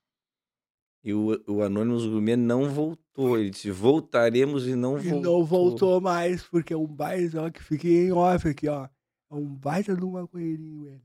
E 1.02 1.14
o, 1.14 1.42
o 1.46 1.62
Anônimos 1.62 2.06
Gourmet 2.06 2.36
não 2.36 2.68
voltou. 2.68 3.38
Ele 3.38 3.50
disse: 3.50 3.70
voltaremos 3.70 4.66
e 4.66 4.74
não 4.74 4.98
E 4.98 5.08
voltou. 5.08 5.22
não 5.22 5.44
voltou 5.44 6.00
mais, 6.00 6.42
porque 6.42 6.74
é 6.74 6.76
um 6.76 6.86
baita, 6.86 7.42
ó, 7.42 7.50
que 7.50 7.62
fiquei 7.62 8.06
em 8.08 8.12
off 8.12 8.46
aqui, 8.48 8.68
ó. 8.68 8.84
É 8.84 9.34
um 9.34 9.46
baita 9.46 9.94
de 9.94 10.04
um 10.04 10.12
maconheirinho, 10.12 10.88
ele. 10.88 11.02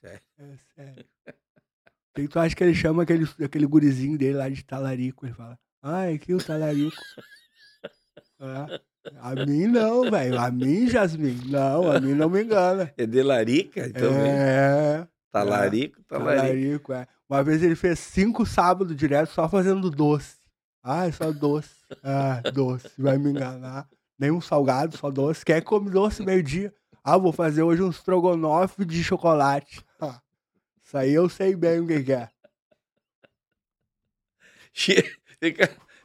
Sério. 0.00 0.20
É 0.38 0.56
sério. 0.74 1.04
Que 2.14 2.22
que 2.22 2.28
tu 2.28 2.38
acha 2.38 2.54
que 2.56 2.64
ele 2.64 2.74
chama 2.74 3.02
aquele, 3.02 3.26
aquele 3.42 3.66
gurizinho 3.66 4.16
dele 4.18 4.38
lá 4.38 4.48
de 4.48 4.64
talarico? 4.64 5.26
Ele 5.26 5.34
fala, 5.34 5.58
ah, 5.82 6.04
é 6.10 6.14
aqui 6.14 6.32
o 6.34 6.38
talarico. 6.38 6.96
É. 8.40 8.80
A 9.20 9.34
mim 9.46 9.66
não, 9.66 10.10
velho. 10.10 10.38
A 10.38 10.50
mim, 10.50 10.88
Jasmin. 10.88 11.38
Não, 11.46 11.90
a 11.90 12.00
mim 12.00 12.12
não 12.14 12.28
me 12.28 12.42
engana. 12.42 12.92
É 12.96 13.06
de 13.06 13.22
Larica? 13.22 13.86
Então, 13.86 14.12
vem. 14.12 14.20
é, 14.30 15.06
talarico, 15.30 16.02
talarico. 16.04 16.42
talarico, 16.42 16.92
é. 16.92 17.06
Uma 17.28 17.42
vez 17.42 17.62
ele 17.62 17.74
fez 17.74 17.98
cinco 17.98 18.46
sábados 18.46 18.96
direto 18.96 19.32
só 19.32 19.48
fazendo 19.48 19.90
doce. 19.90 20.36
Ah, 20.82 21.06
é 21.06 21.12
só 21.12 21.32
doce. 21.32 21.70
Ah, 22.02 22.40
doce. 22.52 22.90
Vai 22.96 23.18
me 23.18 23.30
enganar. 23.30 23.88
Nenhum 24.18 24.40
salgado, 24.40 24.96
só 24.96 25.10
doce. 25.10 25.44
Quer 25.44 25.62
comer 25.62 25.90
doce 25.90 26.22
meio-dia? 26.22 26.72
Ah, 27.02 27.18
vou 27.18 27.32
fazer 27.32 27.62
hoje 27.62 27.82
um 27.82 27.90
estrogonofe 27.90 28.84
de 28.84 29.02
chocolate. 29.02 29.84
Ah, 30.00 30.20
isso 30.84 30.96
aí 30.96 31.12
eu 31.12 31.28
sei 31.28 31.56
bem 31.56 31.80
o 31.80 31.86
que 31.86 32.12
é. 32.12 32.28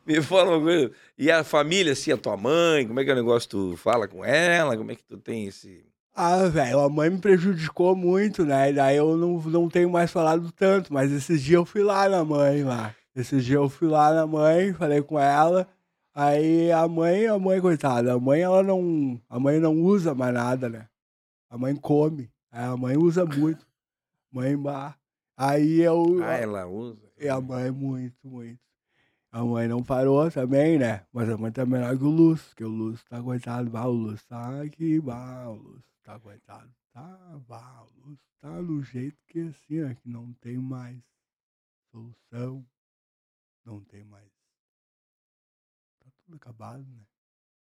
Me 0.06 0.22
fala 0.22 0.58
uma 0.58 0.62
coisa. 0.62 0.92
E 1.18 1.30
a 1.30 1.44
família, 1.44 1.94
assim, 1.94 2.12
a 2.12 2.18
tua 2.18 2.36
mãe, 2.36 2.88
como 2.88 3.00
é 3.00 3.04
que 3.04 3.10
é 3.12 3.14
o 3.14 3.16
negócio? 3.16 3.50
Tu 3.50 3.78
fala 3.78 4.08
com 4.08 4.26
ela? 4.26 4.76
Como 4.76 4.92
é 4.92 4.96
que 4.96 5.04
tu 5.04 5.18
tem 5.18 5.46
esse. 5.46 5.86
Ah, 6.14 6.48
velho, 6.50 6.80
a 6.82 6.90
mãe 6.90 7.10
me 7.10 7.20
prejudicou 7.20 7.96
muito, 7.96 8.46
né? 8.46 8.70
E 8.70 8.74
daí 8.74 8.98
eu 8.98 9.16
não, 9.16 9.40
não 9.42 9.70
tenho 9.70 9.90
mais 9.90 10.12
falado 10.12 10.52
tanto, 10.52 10.94
mas 10.94 11.12
esses 11.12 11.42
dias 11.42 11.56
eu 11.56 11.66
fui 11.66 11.84
lá 11.84 12.10
na 12.10 12.24
mãe 12.24 12.64
lá. 12.64 12.94
Esses 13.16 13.46
dias 13.46 13.56
eu 13.56 13.70
fui 13.70 13.88
lá 13.88 14.14
na 14.14 14.28
mãe, 14.28 14.74
falei 14.74 15.02
com 15.02 15.18
ela. 15.18 15.68
Aí 16.14 16.70
a 16.72 16.86
mãe, 16.88 17.28
a 17.28 17.40
mãe, 17.40 17.62
coitada, 17.62 18.14
a 18.14 18.20
mãe 18.20 18.42
ela 18.42 18.62
não. 18.62 19.20
A 19.30 19.40
mãe 19.40 19.60
não 19.60 19.74
usa 19.82 20.14
mais 20.14 20.34
nada, 20.34 20.70
né? 20.70 20.88
A 21.50 21.58
mãe 21.58 21.76
come. 21.76 22.30
Aí 22.52 22.66
A 22.66 22.76
mãe 22.76 22.98
usa 22.98 23.26
muito. 23.26 23.66
Mãe 24.32 24.58
bah. 24.58 24.96
Aí 25.38 25.80
eu. 25.80 26.22
Ah, 26.24 26.36
ela 26.36 26.68
usa. 26.68 27.10
E 27.18 27.30
a 27.30 27.40
mãe, 27.40 27.72
muito, 27.72 28.16
muito. 28.28 28.60
A 29.32 29.44
mãe 29.46 29.68
não 29.68 29.82
parou 29.82 30.30
também, 30.30 30.78
né? 30.78 31.04
Mas 31.14 31.30
a 31.30 31.38
mãe 31.38 31.52
tá 31.52 31.66
melhor 31.66 31.98
que 31.98 32.04
o 32.04 32.10
Luz, 32.10 32.42
porque 32.50 32.66
o 32.66 32.70
Luz 32.70 33.02
tá 33.06 33.22
coitado, 33.22 33.70
bah, 33.70 33.86
o 33.88 33.92
Luz 33.92 34.22
tá 34.26 34.62
aqui, 34.62 35.00
bah, 35.00 35.48
o 35.48 35.54
Luz 35.54 35.91
tá 36.04 36.20
coitado, 36.20 36.74
tá, 36.92 37.88
Luz 37.96 38.20
tá 38.40 38.62
do 38.62 38.82
jeito 38.84 39.18
que 39.28 39.40
assim, 39.42 39.84
ó, 39.84 39.94
que 39.94 40.10
não 40.10 40.34
tem 40.34 40.58
mais 40.58 41.02
solução, 41.92 42.66
não 43.64 43.84
tem 43.84 44.04
mais. 44.04 44.32
Tá 46.00 46.10
tudo 46.18 46.36
acabado, 46.36 46.84
né? 46.84 47.06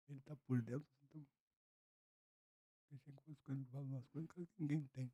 Ele 0.10 0.20
tá 0.22 0.36
por 0.48 0.62
dentro, 0.62 0.88
então. 1.04 1.26
Deixa 2.92 3.12
com 3.12 3.32
as 3.32 3.40
coisas, 3.42 3.68
fala 3.70 3.84
umas 3.84 4.08
coisas 4.08 4.32
que 4.32 4.46
ninguém 4.60 4.88
tem. 4.94 5.12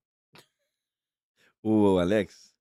Ô, 1.62 1.98
Alex, 1.98 2.56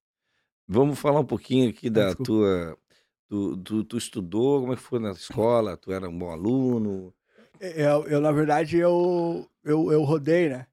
vamos 0.67 0.99
falar 0.99 1.19
um 1.19 1.25
pouquinho 1.25 1.69
aqui 1.69 1.89
da 1.89 2.07
Desculpa. 2.07 2.31
tua. 2.31 2.79
Tu, 3.27 3.57
tu, 3.57 3.83
tu 3.83 3.97
estudou, 3.97 4.61
como 4.61 4.73
é 4.73 4.75
que 4.75 4.81
foi 4.81 4.99
na 4.99 5.11
escola? 5.11 5.77
Tu 5.77 5.91
era 5.91 6.07
um 6.07 6.17
bom 6.17 6.31
aluno? 6.31 7.13
Eu, 7.59 8.07
eu 8.07 8.21
na 8.21 8.31
verdade, 8.31 8.77
eu, 8.77 9.49
eu, 9.63 9.91
eu 9.91 10.03
rodei, 10.03 10.49
né? 10.49 10.67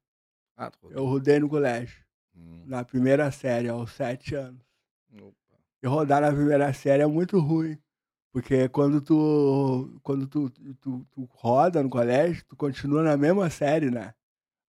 Ah, 0.55 0.69
tu 0.71 0.87
Eu 0.89 1.05
rodei 1.05 1.39
no 1.39 1.49
colégio. 1.49 2.03
Hum, 2.35 2.63
na 2.65 2.83
primeira 2.83 3.31
série, 3.31 3.67
aos 3.69 3.91
sete 3.91 4.35
anos. 4.35 4.61
opa. 5.21 5.57
E 5.81 5.87
rodar 5.87 6.21
na 6.21 6.31
primeira 6.31 6.71
série 6.73 7.03
é 7.03 7.07
muito 7.07 7.39
ruim. 7.39 7.77
Porque 8.31 8.67
quando 8.69 8.99
tu, 9.01 9.99
quando 10.01 10.27
tu, 10.27 10.49
tu, 10.49 11.05
tu 11.11 11.29
roda 11.31 11.83
no 11.83 11.89
colégio, 11.89 12.43
tu 12.47 12.55
continua 12.55 13.03
na 13.03 13.15
mesma 13.15 13.49
série, 13.49 13.91
né? 13.91 14.13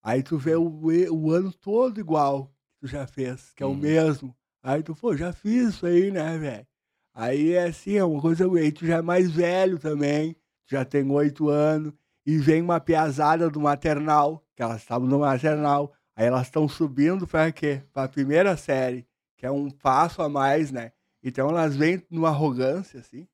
Aí 0.03 0.21
tu 0.21 0.37
vê 0.37 0.55
o, 0.55 0.63
o 1.11 1.31
ano 1.31 1.51
todo 1.51 1.99
igual 1.99 2.47
que 2.47 2.81
tu 2.81 2.87
já 2.87 3.07
fez, 3.07 3.51
que 3.53 3.63
é 3.63 3.65
o 3.65 3.71
Uhum. 3.71 3.77
mesmo. 3.77 4.35
Aí 4.61 4.83
tu, 4.83 4.95
pô, 4.95 5.15
já 5.17 5.33
fiz 5.33 5.69
isso 5.69 5.85
aí, 5.85 6.11
né, 6.11 6.37
velho? 6.37 6.67
Aí 7.13 7.53
é 7.53 7.63
assim, 7.65 7.95
é 7.97 8.03
uma 8.03 8.21
coisa. 8.21 8.45
Aí 8.55 8.71
tu 8.71 8.85
já 8.85 8.97
é 8.97 9.01
mais 9.01 9.31
velho 9.31 9.79
também, 9.79 10.33
tu 10.33 10.71
já 10.71 10.85
tem 10.85 11.09
oito 11.09 11.49
anos, 11.49 11.93
e 12.25 12.37
vem 12.37 12.61
uma 12.61 12.79
piazada 12.79 13.49
do 13.49 13.59
maternal, 13.59 14.43
que 14.55 14.63
elas 14.63 14.81
estavam 14.81 15.07
no 15.07 15.19
maternal. 15.19 15.93
Aí 16.15 16.25
elas 16.25 16.47
estão 16.47 16.67
subindo 16.67 17.27
para 17.27 17.51
quê? 17.51 17.83
Pra 17.93 18.07
primeira 18.07 18.55
série, 18.57 19.05
que 19.37 19.45
é 19.45 19.51
um 19.51 19.69
passo 19.69 20.21
a 20.21 20.29
mais, 20.29 20.71
né? 20.71 20.91
Então 21.21 21.49
elas 21.49 21.75
vêm 21.75 22.01
numa 22.09 22.29
arrogância, 22.29 22.99
assim, 22.99 23.27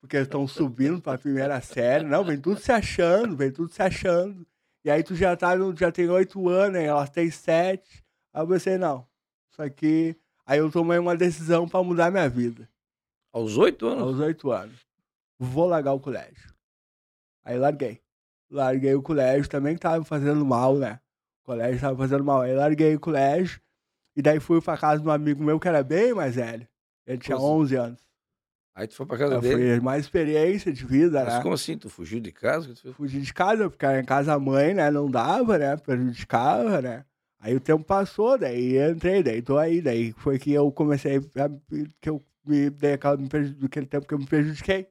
porque 0.00 0.16
estão 0.16 0.46
subindo 0.48 1.00
para 1.00 1.14
a 1.14 1.18
primeira 1.18 1.60
série. 1.60 2.04
Não, 2.04 2.24
vem 2.24 2.40
tudo 2.40 2.58
se 2.60 2.72
achando, 2.72 3.36
vem 3.36 3.50
tudo 3.52 3.72
se 3.72 3.82
achando. 3.82 4.46
E 4.84 4.90
aí 4.90 5.02
tu 5.02 5.14
já 5.14 5.36
tá, 5.36 5.52
já 5.78 5.90
tem 5.92 6.08
oito 6.08 6.48
anos, 6.48 6.78
aí 6.78 6.84
elas 6.84 7.10
têm 7.10 7.30
sete. 7.30 8.04
Aí 8.32 8.42
eu 8.42 8.48
pensei, 8.48 8.78
não, 8.78 9.06
isso 9.50 9.62
aqui. 9.62 10.16
Aí 10.46 10.58
eu 10.58 10.70
tomei 10.70 10.98
uma 10.98 11.16
decisão 11.16 11.66
para 11.68 11.82
mudar 11.82 12.10
minha 12.10 12.28
vida, 12.28 12.68
Aos 13.32 13.56
oito 13.56 13.86
anos? 13.86 14.02
aos 14.02 14.18
oito 14.20 14.50
anos. 14.50 14.78
Vou 15.38 15.66
largar 15.66 15.92
o 15.92 16.00
colégio. 16.00 16.54
Aí 17.44 17.58
larguei. 17.58 18.00
Larguei 18.54 18.94
o 18.94 19.02
colégio, 19.02 19.48
também 19.50 19.74
que 19.74 19.80
tava 19.80 20.04
fazendo 20.04 20.44
mal, 20.46 20.76
né? 20.76 21.00
O 21.42 21.46
colégio 21.46 21.80
tava 21.80 21.96
fazendo 21.96 22.22
mal. 22.24 22.42
Aí 22.42 22.54
larguei 22.54 22.94
o 22.94 23.00
colégio, 23.00 23.60
e 24.16 24.22
daí 24.22 24.38
fui 24.38 24.60
pra 24.62 24.76
casa 24.78 25.02
de 25.02 25.08
um 25.08 25.10
amigo 25.10 25.42
meu 25.42 25.58
que 25.58 25.66
era 25.68 25.82
bem 25.82 26.14
mais 26.14 26.36
velho. 26.36 26.66
Ele 27.06 27.18
tinha 27.18 27.36
Quantos- 27.36 27.50
11 27.50 27.74
anos. 27.76 28.00
Aí 28.76 28.88
tu 28.88 28.94
foi 28.94 29.06
pra 29.06 29.18
casa 29.18 29.36
É, 29.36 29.40
dele. 29.40 29.70
Foi 29.72 29.80
mais 29.80 30.04
experiência 30.04 30.72
de 30.72 30.84
vida, 30.84 31.24
Mas 31.24 31.34
né? 31.34 31.42
como 31.42 31.54
assim? 31.54 31.76
Tu 31.78 31.88
fugiu 31.88 32.18
de 32.20 32.32
casa? 32.32 32.74
Fugi 32.94 33.20
de 33.20 33.32
casa, 33.34 33.68
porque 33.70 33.86
em 33.86 34.04
casa 34.04 34.38
mãe, 34.38 34.72
né? 34.74 34.90
Não 34.90 35.08
dava, 35.10 35.58
né? 35.58 35.76
Prejudicava, 35.76 36.80
né? 36.80 37.04
Aí 37.40 37.54
o 37.54 37.60
tempo 37.60 37.84
passou, 37.84 38.38
daí 38.38 38.78
entrei, 38.78 39.22
daí 39.22 39.42
tô 39.42 39.58
aí, 39.58 39.80
daí 39.82 40.12
foi 40.12 40.38
que 40.38 40.52
eu 40.52 40.72
comecei 40.72 41.18
a, 41.18 41.48
que 42.00 42.08
eu 42.08 42.24
me 42.46 42.70
dei 42.70 42.94
aquela, 42.94 43.16
me 43.16 43.26
aquele 43.64 43.86
tempo 43.86 44.06
que 44.08 44.14
eu 44.14 44.18
me 44.18 44.26
prejudiquei, 44.26 44.88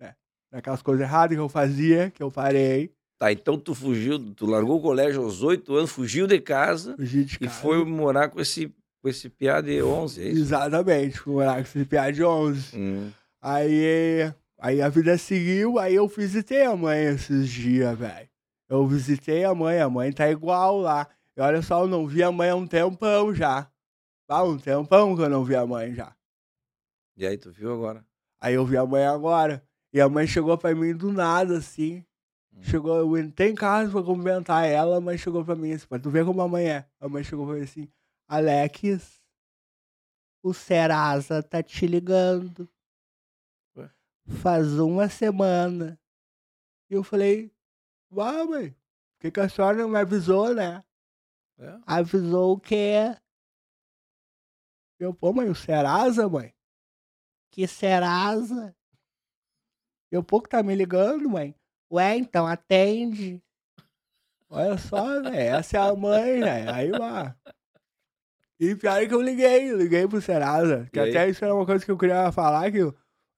né? 0.00 0.14
Naquelas 0.52 0.80
coisas 0.82 1.02
erradas 1.02 1.36
que 1.36 1.40
eu 1.40 1.48
fazia, 1.48 2.10
que 2.10 2.22
eu 2.22 2.30
parei, 2.30 2.94
Tá, 3.18 3.32
então 3.32 3.58
tu 3.58 3.74
fugiu, 3.74 4.18
tu 4.34 4.44
largou 4.44 4.78
o 4.78 4.82
colégio 4.82 5.22
aos 5.22 5.42
oito 5.42 5.74
anos, 5.74 5.90
fugiu 5.90 6.26
de 6.26 6.38
casa 6.38 6.94
fugi 6.96 7.24
de 7.24 7.36
e 7.36 7.38
casa. 7.46 7.60
foi 7.60 7.82
morar 7.84 8.28
com 8.28 8.38
esse, 8.40 8.70
com 9.00 9.08
esse 9.08 9.30
piá 9.30 9.62
de 9.62 9.82
11, 9.82 10.20
é 10.20 10.28
isso? 10.28 10.42
Exatamente, 10.42 11.18
fui 11.18 11.32
morar 11.32 11.54
com 11.54 11.60
esse 11.62 11.84
piá 11.86 12.10
de 12.10 12.22
11. 12.22 12.76
Hum. 12.76 13.10
Aí, 13.40 14.30
aí 14.58 14.82
a 14.82 14.88
vida 14.90 15.16
seguiu, 15.16 15.78
aí 15.78 15.94
eu 15.94 16.06
visitei 16.08 16.64
a 16.64 16.76
mãe 16.76 17.04
esses 17.04 17.48
dias, 17.48 17.98
velho. 17.98 18.28
Eu 18.68 18.86
visitei 18.86 19.44
a 19.44 19.54
mãe, 19.54 19.80
a 19.80 19.88
mãe 19.88 20.12
tá 20.12 20.28
igual 20.28 20.78
lá. 20.80 21.08
E 21.36 21.40
olha 21.40 21.62
só, 21.62 21.82
eu 21.82 21.86
não 21.86 22.06
vi 22.06 22.22
a 22.22 22.32
mãe 22.32 22.50
há 22.50 22.56
um 22.56 22.66
tempão 22.66 23.32
já. 23.34 23.70
Há 24.28 24.42
um 24.42 24.58
tempão 24.58 25.14
que 25.14 25.22
eu 25.22 25.28
não 25.28 25.44
vi 25.44 25.54
a 25.54 25.64
mãe 25.64 25.94
já. 25.94 26.12
E 27.16 27.26
aí 27.26 27.38
tu 27.38 27.50
viu 27.52 27.72
agora? 27.72 28.04
Aí 28.40 28.54
eu 28.54 28.66
vi 28.66 28.76
a 28.76 28.84
mãe 28.84 29.06
agora. 29.06 29.62
E 29.92 30.00
a 30.00 30.08
mãe 30.08 30.26
chegou 30.26 30.58
pra 30.58 30.74
mim 30.74 30.94
do 30.94 31.12
nada, 31.12 31.56
assim. 31.58 32.04
Chegou, 32.62 32.96
eu 32.96 33.18
entrei 33.18 33.50
em 33.50 33.54
casa 33.54 33.90
pra 33.90 34.02
cumprimentar 34.02 34.64
ela, 34.66 35.00
mãe 35.00 35.18
chegou 35.18 35.44
pra 35.44 35.54
mim 35.54 35.72
assim, 35.72 35.86
pra 35.86 35.98
tu 35.98 36.10
ver 36.10 36.24
como 36.24 36.40
a 36.40 36.48
mãe 36.48 36.68
é. 36.68 36.90
A 36.98 37.08
mãe 37.08 37.22
chegou 37.22 37.46
pra 37.46 37.56
mim 37.56 37.62
assim, 37.62 37.88
Alex, 38.26 39.20
o 40.42 40.54
Serasa 40.54 41.42
tá 41.42 41.62
te 41.62 41.86
ligando. 41.86 42.68
Ué? 43.76 43.90
Faz 44.40 44.78
uma 44.78 45.08
semana. 45.08 46.00
E 46.88 46.94
eu 46.94 47.04
falei, 47.04 47.52
uau, 48.10 48.48
mãe, 48.48 48.70
por 48.70 49.20
que, 49.20 49.30
que 49.30 49.40
a 49.40 49.48
senhora 49.48 49.78
não 49.78 49.88
me 49.88 49.98
avisou, 49.98 50.54
né? 50.54 50.82
É? 51.58 51.78
Avisou 51.86 52.52
o 52.54 52.60
quê? 52.60 53.16
Eu, 54.98 55.12
pô, 55.12 55.32
mãe, 55.32 55.48
o 55.48 55.54
Serasa, 55.54 56.28
mãe? 56.28 56.54
Que 57.50 57.66
Serasa? 57.66 58.74
Eu, 60.10 60.24
que 60.24 60.48
tá 60.48 60.62
me 60.62 60.74
ligando, 60.74 61.28
mãe? 61.28 61.54
Ué, 61.90 62.16
então 62.16 62.46
atende. 62.46 63.42
Olha 64.48 64.76
só, 64.78 65.20
né? 65.20 65.46
Essa 65.46 65.76
é 65.76 65.80
a 65.80 65.94
mãe, 65.94 66.40
né? 66.40 66.70
Aí 66.72 66.90
lá. 66.90 67.36
E 68.58 68.74
pior 68.74 69.02
é 69.02 69.06
que 69.06 69.14
eu 69.14 69.20
liguei, 69.20 69.72
liguei 69.72 70.06
pro 70.08 70.20
Serasa. 70.20 70.88
Que 70.92 70.98
E 70.98 71.02
aí? 71.02 71.10
até 71.10 71.28
isso 71.28 71.44
era 71.44 71.54
uma 71.54 71.66
coisa 71.66 71.84
que 71.84 71.90
eu 71.90 71.98
queria 71.98 72.30
falar, 72.32 72.70
que 72.70 72.78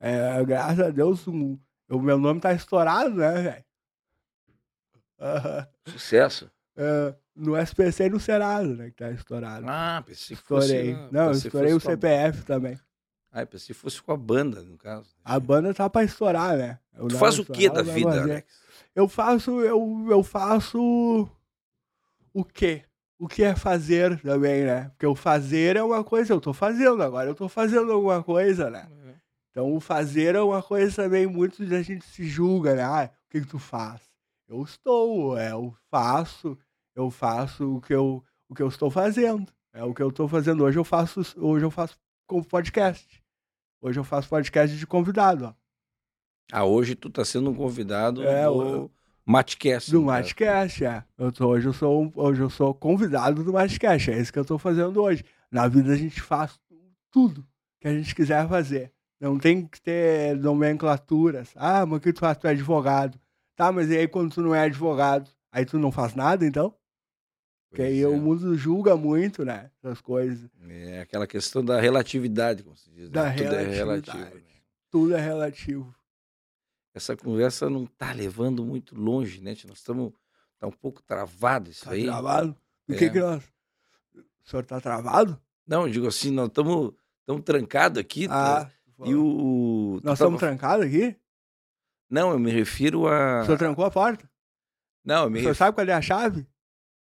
é, 0.00 0.44
graças 0.44 0.78
a 0.80 0.90
Deus 0.90 1.26
um- 1.26 1.58
o 1.90 1.98
meu 2.00 2.18
nome 2.18 2.40
tá 2.40 2.52
estourado, 2.52 3.14
né, 3.16 3.32
velho? 3.42 3.64
Aham. 5.20 5.66
Sucesso? 5.88 6.50
É, 6.76 7.14
no 7.34 7.56
SPC 7.56 8.04
e 8.06 8.10
no 8.10 8.20
Serasa, 8.20 8.74
né? 8.76 8.90
Que 8.90 8.96
tá 8.96 9.10
estourado. 9.10 9.66
Ah, 9.68 10.02
pensei 10.06 10.36
que 10.36 10.42
fosse. 10.42 10.68
Estourei. 10.76 10.92
na- 10.94 11.08
Não, 11.10 11.30
estourei 11.32 11.72
o 11.72 11.80
fosse 11.80 11.92
CPF 11.94 12.44
também. 12.44 12.78
Ah, 13.30 13.42
eu 13.42 13.46
pensei 13.46 13.74
que 13.74 13.80
fosse 13.80 14.02
com 14.02 14.12
a 14.12 14.16
banda, 14.16 14.62
no 14.62 14.76
caso. 14.78 15.08
A 15.24 15.38
banda 15.38 15.74
tá 15.74 15.88
pra 15.88 16.02
estourar, 16.02 16.56
né? 16.56 16.78
Eu 16.96 17.08
Tu 17.08 17.16
faz 17.16 17.38
o 17.38 17.44
que 17.44 17.68
da 17.68 17.82
vida? 17.82 18.44
Eu 18.94 19.08
faço, 19.08 19.60
eu, 19.60 20.06
eu 20.10 20.22
faço 20.22 21.28
o 22.32 22.44
quê? 22.44 22.84
O 23.18 23.28
que 23.28 23.42
é 23.42 23.54
fazer 23.54 24.20
também, 24.20 24.64
né? 24.64 24.88
Porque 24.90 25.06
o 25.06 25.14
fazer 25.14 25.76
é 25.76 25.82
uma 25.82 26.02
coisa, 26.02 26.32
eu 26.32 26.40
tô 26.40 26.52
fazendo 26.52 27.02
agora, 27.02 27.28
eu 27.28 27.34
tô 27.34 27.48
fazendo 27.48 27.92
alguma 27.92 28.22
coisa, 28.22 28.70
né? 28.70 28.88
Então 29.50 29.74
o 29.74 29.80
fazer 29.80 30.34
é 30.34 30.40
uma 30.40 30.62
coisa 30.62 31.02
também, 31.02 31.26
muito 31.26 31.64
da 31.66 31.82
gente 31.82 32.04
se 32.06 32.24
julga, 32.24 32.74
né? 32.74 32.82
Ah, 32.82 33.10
o 33.26 33.30
que, 33.30 33.40
que 33.40 33.46
tu 33.46 33.58
faz? 33.58 34.00
Eu 34.48 34.62
estou, 34.62 35.36
é, 35.36 35.52
eu 35.52 35.74
faço, 35.90 36.56
eu 36.94 37.10
faço 37.10 37.76
o 37.76 37.80
que 37.80 37.94
eu, 37.94 38.24
o 38.48 38.54
que 38.54 38.62
eu 38.62 38.68
estou 38.68 38.90
fazendo. 38.90 39.52
É 39.72 39.84
o 39.84 39.92
que 39.92 40.02
eu 40.02 40.08
estou 40.08 40.26
fazendo. 40.26 40.64
Hoje 40.64 40.78
eu 40.78 40.84
faço, 40.84 41.20
hoje 41.36 41.64
eu 41.64 41.70
faço 41.70 41.98
com 42.28 42.42
podcast. 42.42 43.20
Hoje 43.80 43.98
eu 43.98 44.04
faço 44.04 44.28
podcast 44.28 44.76
de 44.76 44.86
convidado, 44.86 45.46
ó. 45.46 45.54
Ah, 46.52 46.64
hoje 46.64 46.94
tu 46.94 47.10
tá 47.10 47.24
sendo 47.24 47.50
um 47.50 47.54
convidado 47.54 48.22
É, 48.22 48.44
do 48.44 48.84
o- 48.84 48.90
Matcast. 49.24 49.90
Do. 49.90 50.02
Matcast, 50.02 50.84
é. 50.84 51.04
Eu 51.18 51.32
tô, 51.32 51.48
hoje, 51.48 51.66
eu 51.66 51.72
sou, 51.72 52.12
hoje 52.14 52.40
eu 52.42 52.50
sou 52.50 52.72
convidado 52.74 53.42
do 53.42 53.52
Matcast. 53.52 54.10
É 54.10 54.18
isso 54.20 54.32
que 54.32 54.38
eu 54.38 54.44
tô 54.44 54.58
fazendo 54.58 55.02
hoje. 55.02 55.24
Na 55.50 55.66
vida 55.68 55.92
a 55.92 55.96
gente 55.96 56.20
faz 56.20 56.58
tudo 57.10 57.44
que 57.80 57.88
a 57.88 57.92
gente 57.94 58.14
quiser 58.14 58.46
fazer. 58.48 58.92
Não 59.20 59.38
tem 59.38 59.66
que 59.66 59.80
ter 59.80 60.36
nomenclaturas. 60.36 61.50
Ah, 61.56 61.84
mas 61.84 62.00
que 62.00 62.12
tu 62.12 62.20
faz? 62.20 62.36
Tu 62.38 62.46
é 62.46 62.50
advogado. 62.50 63.18
Tá, 63.56 63.72
mas 63.72 63.90
e 63.90 63.96
aí 63.96 64.06
quando 64.08 64.32
tu 64.34 64.40
não 64.42 64.54
é 64.54 64.62
advogado? 64.64 65.30
Aí 65.50 65.64
tu 65.64 65.78
não 65.78 65.90
faz 65.90 66.14
nada, 66.14 66.46
então? 66.46 66.74
Porque 67.68 67.82
aí 67.82 68.00
é. 68.00 68.06
o 68.08 68.16
mundo 68.16 68.56
julga 68.56 68.96
muito, 68.96 69.44
né? 69.44 69.70
Essas 69.82 70.00
coisas. 70.00 70.48
É 70.68 71.00
aquela 71.02 71.26
questão 71.26 71.62
da 71.64 71.78
relatividade, 71.80 72.62
como 72.62 72.76
se 72.76 72.90
diz. 72.90 73.04
né? 73.04 73.10
Da 73.10 73.32
Tudo 73.32 73.42
é 73.42 73.62
relatividade. 73.62 73.76
relativo. 73.76 74.34
né? 74.36 74.42
Tudo 74.90 75.14
é 75.14 75.20
relativo. 75.20 75.94
Essa 76.94 77.16
conversa 77.16 77.68
não 77.68 77.84
tá 77.86 78.12
levando 78.12 78.64
muito 78.64 78.94
longe, 78.98 79.40
né? 79.42 79.50
Nós 79.66 79.78
estamos. 79.78 80.12
Tá 80.58 80.66
um 80.66 80.72
pouco 80.72 81.00
travado 81.02 81.70
isso 81.70 81.84
Tá 81.84 81.92
aí. 81.92 82.04
travado? 82.04 82.56
Do 82.88 82.94
É. 82.94 82.98
que 82.98 83.10
que 83.10 83.20
nós... 83.20 83.44
O 84.16 84.50
senhor 84.50 84.64
tá 84.64 84.80
travado? 84.80 85.40
Não, 85.66 85.86
eu 85.86 85.92
digo 85.92 86.06
assim, 86.08 86.30
nós 86.32 86.48
estamos 86.48 86.94
trancados 87.44 87.98
aqui. 88.00 88.26
Ah, 88.30 88.64
tá? 88.64 88.72
E 89.04 89.14
o. 89.14 90.00
nós 90.02 90.18
tava- 90.18 90.34
estamos 90.34 90.40
trancados 90.40 90.86
aqui? 90.86 91.14
Não, 92.10 92.32
eu 92.32 92.38
me 92.38 92.50
refiro 92.50 93.06
a. 93.06 93.42
O 93.42 93.44
senhor 93.44 93.58
trancou 93.58 93.84
a 93.84 93.90
porta? 93.90 94.28
Não, 95.04 95.24
eu 95.24 95.28
O 95.28 95.30
me 95.30 95.38
senhor 95.38 95.50
ref... 95.50 95.58
sabe 95.58 95.74
qual 95.76 95.86
é 95.86 95.92
a 95.92 96.02
chave? 96.02 96.44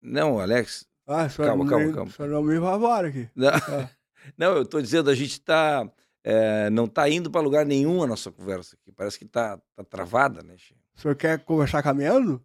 Não, 0.05 0.39
Alex. 0.39 0.87
Ah, 1.07 1.25
o 1.25 1.31
senhor 1.31 1.49
Calma, 1.49 1.65
não 1.65 1.71
calma, 1.71 1.87
me, 1.87 1.93
calma. 1.95 2.11
Senhor 2.13 2.29
não 2.31 2.43
me 2.43 2.61
favora 2.61 3.09
aqui. 3.09 3.29
Não, 3.35 3.49
Ah. 3.49 3.91
não 4.39 4.57
eu 4.57 4.65
tô 4.67 4.81
dizendo, 4.81 5.09
a 5.11 5.15
gente 5.15 5.41
tá. 5.41 5.91
é, 6.23 6.69
não 6.71 6.87
tá 6.87 7.09
indo 7.09 7.31
para 7.31 7.41
lugar 7.41 7.65
nenhum 7.67 8.03
a 8.03 8.07
nossa 8.07 8.31
conversa 8.31 8.77
aqui. 8.77 8.93
Parece 8.93 9.19
que 9.19 9.25
tá, 9.25 9.59
tá 9.75 9.83
travada, 9.85 10.43
né, 10.43 10.55
Che? 10.59 10.75
O 10.97 11.01
senhor 11.01 11.15
quer 11.17 11.39
conversar 11.45 11.83
caminhando? 11.83 12.43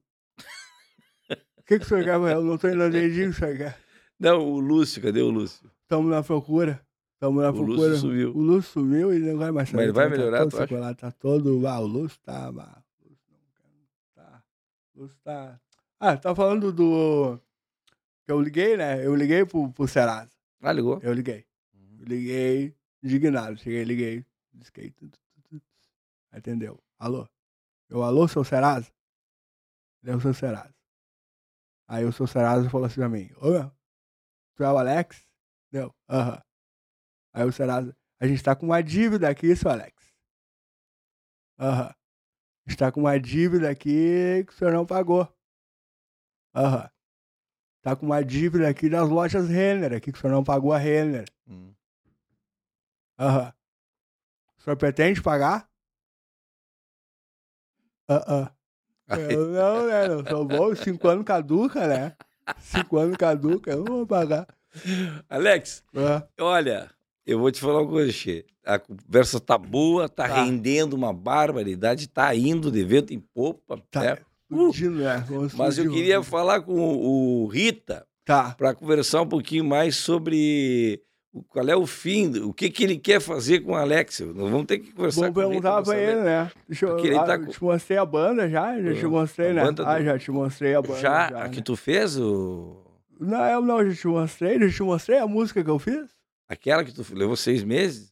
O 1.58 1.64
que, 1.70 1.78
que 1.80 1.86
o 1.86 1.88
senhor 1.88 2.04
quer? 2.04 2.16
Eu 2.16 2.44
não 2.44 2.58
tô 2.58 2.68
entendendo 2.68 2.96
o 2.96 3.10
que 3.10 3.28
o 3.28 3.34
senhor 3.34 3.58
quer. 3.58 3.78
Não, 4.20 4.40
o 4.42 4.60
Lúcio, 4.60 5.02
cadê 5.02 5.22
o 5.22 5.30
Lúcio? 5.30 5.70
Estamos 5.84 6.10
na 6.10 6.24
procura. 6.24 6.82
Estamos 7.14 7.44
na 7.44 7.50
O 7.50 7.54
Lúcio 7.62 7.76
procura. 7.76 7.96
sumiu. 7.98 8.36
O 8.36 8.42
Lúcio 8.42 8.72
sumiu 8.72 9.14
e 9.14 9.20
não 9.20 9.38
vai 9.38 9.52
mais 9.52 9.72
Mas 9.72 9.84
ele 9.84 9.92
vai 9.92 10.06
Tá 10.06 10.10
melhorar, 10.10 10.40
todo 10.40 10.52
tu 10.68 10.76
acha? 10.76 10.96
Tá 10.96 11.12
todo... 11.12 11.68
Ah, 11.68 11.80
o 11.80 11.86
Lúcio 11.86 12.20
tá... 12.24 12.48
ah, 12.48 12.82
o 13.02 13.10
Lúcio 13.10 13.28
não 13.32 14.24
tá... 14.24 14.44
O 14.96 15.02
Lúcio 15.02 15.18
tá... 15.24 15.60
Ah, 16.00 16.18
tá 16.18 16.34
falando 16.34 16.72
do... 16.72 17.40
Eu 18.30 18.40
liguei, 18.40 18.78
né? 18.78 19.04
Eu 19.04 19.16
liguei 19.16 19.44
pro, 19.44 19.74
pro 19.74 19.88
Serasa. 19.88 20.30
Ah, 20.62 20.72
ligou? 20.72 21.00
Eu 21.02 21.14
liguei. 21.14 21.48
Eu 21.98 22.06
liguei 22.06 22.78
indignado. 23.02 23.58
Cheguei, 23.58 23.84
liguei. 23.84 24.24
Disquei. 24.54 24.94
Atendeu. 26.32 26.80
Alô? 27.00 27.28
Eu, 27.90 28.04
alô, 28.04 28.28
seu 28.28 28.44
Serasa? 28.44 28.94
Ele 30.04 30.12
é 30.12 30.16
o 30.16 30.22
seu 30.22 30.32
Serasa. 30.32 30.76
Aí 31.88 32.06
o 32.06 32.12
seu 32.12 32.28
Serasa 32.28 32.70
falou 32.70 32.86
assim 32.86 32.98
pra 32.98 33.10
mim: 33.10 33.32
Ô, 33.42 33.50
meu, 33.50 33.72
tu 34.56 34.64
é 34.64 34.72
o 34.72 34.78
Alex? 34.78 35.28
Deu. 35.72 35.92
Aham. 36.08 36.40
Aí 37.34 37.46
o 37.46 37.52
Serasa: 37.52 37.98
A 38.20 38.28
gente 38.28 38.44
tá 38.44 38.56
com 38.56 38.68
uma 38.68 38.84
dívida 38.84 39.28
aqui, 39.28 39.56
seu 39.56 39.72
Alex. 39.72 40.14
Aham. 41.58 41.88
A 41.88 42.70
gente 42.70 42.78
tá 42.78 42.92
com 42.92 43.00
uma 43.00 43.20
dívida 43.20 43.72
aqui 43.72 44.46
que 44.46 44.54
o 44.54 44.56
senhor 44.56 44.72
não 44.72 44.86
pagou. 44.86 45.28
Aham. 46.54 46.88
Tá 47.82 47.96
com 47.96 48.06
uma 48.06 48.24
dívida 48.24 48.68
aqui 48.68 48.90
das 48.90 49.08
lojas 49.10 49.48
Renner, 49.48 49.94
aqui 49.94 50.12
que 50.12 50.18
o 50.18 50.22
senhor 50.22 50.34
não 50.34 50.44
pagou 50.44 50.74
a 50.74 50.78
Renner. 50.78 51.26
Hum. 51.48 51.72
Aham. 53.18 53.54
O 54.58 54.62
senhor 54.64 54.76
pretende 54.76 55.22
pagar? 55.22 55.68
Aham. 58.10 58.50
Aí- 59.08 59.34
Eu 59.34 59.48
não, 59.48 59.88
né? 59.88 60.08
Não 60.08 60.26
sou 60.26 60.46
bom. 60.46 60.76
Cinco 60.76 61.08
anos 61.08 61.26
caduca, 61.26 61.88
né? 61.88 62.16
Cinco 62.60 62.98
anos 62.98 63.16
caduca, 63.18 63.72
eu 63.72 63.80
não 63.84 63.98
vou 63.98 64.08
pagar. 64.08 64.48
Alex, 65.30 65.84
Ah, 65.96 66.28
olha, 66.40 66.92
eu 67.26 67.40
vou 67.40 67.52
te 67.52 67.60
falar 67.60 67.82
uma 67.82 67.90
coisa, 67.90 68.12
Che. 68.12 68.46
A 68.64 68.78
conversa 68.78 69.40
tá 69.40 69.58
boa, 69.58 70.08
tá, 70.08 70.28
Tá. 70.28 70.44
rendendo 70.44 70.96
uma 70.96 71.12
barbaridade, 71.14 72.08
tá 72.08 72.36
indo 72.36 72.72
de 72.72 72.84
vento 72.84 73.14
em 73.14 73.20
popa. 73.20 73.82
Tá. 73.90 74.02
né? 74.02 74.18
Vamos 74.50 75.54
Mas 75.54 75.78
eu 75.78 75.92
queria 75.92 76.24
falar 76.24 76.62
com 76.62 76.74
o 76.74 77.48
Rita 77.48 78.06
Tá. 78.26 78.54
para 78.58 78.74
conversar 78.76 79.22
um 79.22 79.28
pouquinho 79.28 79.64
mais 79.66 79.96
sobre 79.96 81.02
qual 81.48 81.68
é 81.68 81.76
o 81.76 81.86
fim, 81.88 82.32
o 82.40 82.54
que, 82.54 82.70
que 82.70 82.84
ele 82.84 82.98
quer 82.98 83.20
fazer 83.20 83.60
com 83.62 83.72
o 83.72 83.76
Alex. 83.76 84.20
Nós 84.20 84.50
vamos 84.52 84.66
ter 84.66 84.80
que 84.80 84.92
conversar 84.92 85.22
Vamos 85.22 85.36
com 85.36 85.40
o 85.42 85.50
Rita 85.52 85.62
perguntar 85.62 85.84
pra 85.84 85.98
ele, 86.00 86.22
né? 86.22 86.52
Deixa 86.68 86.86
eu, 86.86 87.00
ele 87.00 87.16
ah, 87.18 87.24
tá 87.24 87.40
te 87.46 87.64
mostrei 87.64 87.98
a 87.98 88.06
banda 88.06 88.50
já? 88.50 88.80
Já 88.82 88.94
te 88.94 89.06
Ah, 89.06 89.10
mostrei, 89.10 89.50
a 89.50 89.54
né? 89.54 89.64
banda 89.64 89.88
Ah, 89.88 89.98
do- 89.98 90.04
já 90.06 90.20
te 90.20 90.32
mostrei 90.32 90.76
a 90.76 90.82
banda. 90.82 91.00
Já, 91.00 91.30
já, 91.30 91.44
a 91.44 91.50
que 91.50 91.58
né? 91.58 91.62
tu 91.64 91.76
fez, 91.76 92.18
o... 92.20 92.84
Não, 93.20 93.44
eu 93.46 93.62
não, 93.62 93.90
já 93.90 93.96
te 93.96 94.08
mostrei, 94.08 94.60
já 94.60 94.70
te 94.70 94.84
mostrei 94.84 95.18
a 95.20 95.28
música 95.28 95.64
que 95.64 95.70
eu 95.70 95.80
fiz. 95.80 96.08
aquela 96.48 96.84
que 96.84 96.94
tu 96.94 97.04
levou 97.14 97.36
seis 97.36 97.64
meses? 97.64 98.12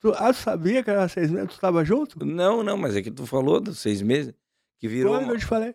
Tu, 0.00 0.12
ah, 0.16 0.32
tu 0.32 0.36
sabia 0.38 0.82
que 0.82 0.90
era 0.90 1.08
seis 1.08 1.30
meses? 1.30 1.48
Tu 1.54 1.60
tava 1.60 1.84
junto? 1.84 2.24
Não, 2.24 2.62
não, 2.62 2.76
mas 2.76 2.94
é 2.96 3.02
que 3.02 3.10
tu 3.10 3.26
falou 3.26 3.60
dos 3.60 3.78
seis 3.80 4.00
meses. 4.00 4.32
Que 4.78 4.88
virou. 4.88 5.14
Quando 5.14 5.32
eu 5.32 5.38
te 5.38 5.44
falei? 5.44 5.74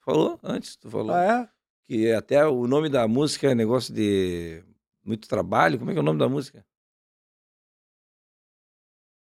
Falou 0.00 0.38
antes, 0.42 0.76
tu 0.76 0.90
falou. 0.90 1.14
Ah, 1.14 1.24
é? 1.24 1.48
Que 1.84 2.12
até 2.12 2.44
o 2.46 2.66
nome 2.66 2.88
da 2.88 3.06
música 3.06 3.50
é 3.50 3.54
negócio 3.54 3.94
de 3.94 4.64
muito 5.04 5.28
trabalho. 5.28 5.78
Como 5.78 5.90
é 5.90 5.94
que 5.94 5.98
é 5.98 6.02
o 6.02 6.04
nome 6.04 6.18
da 6.18 6.28
música? 6.28 6.64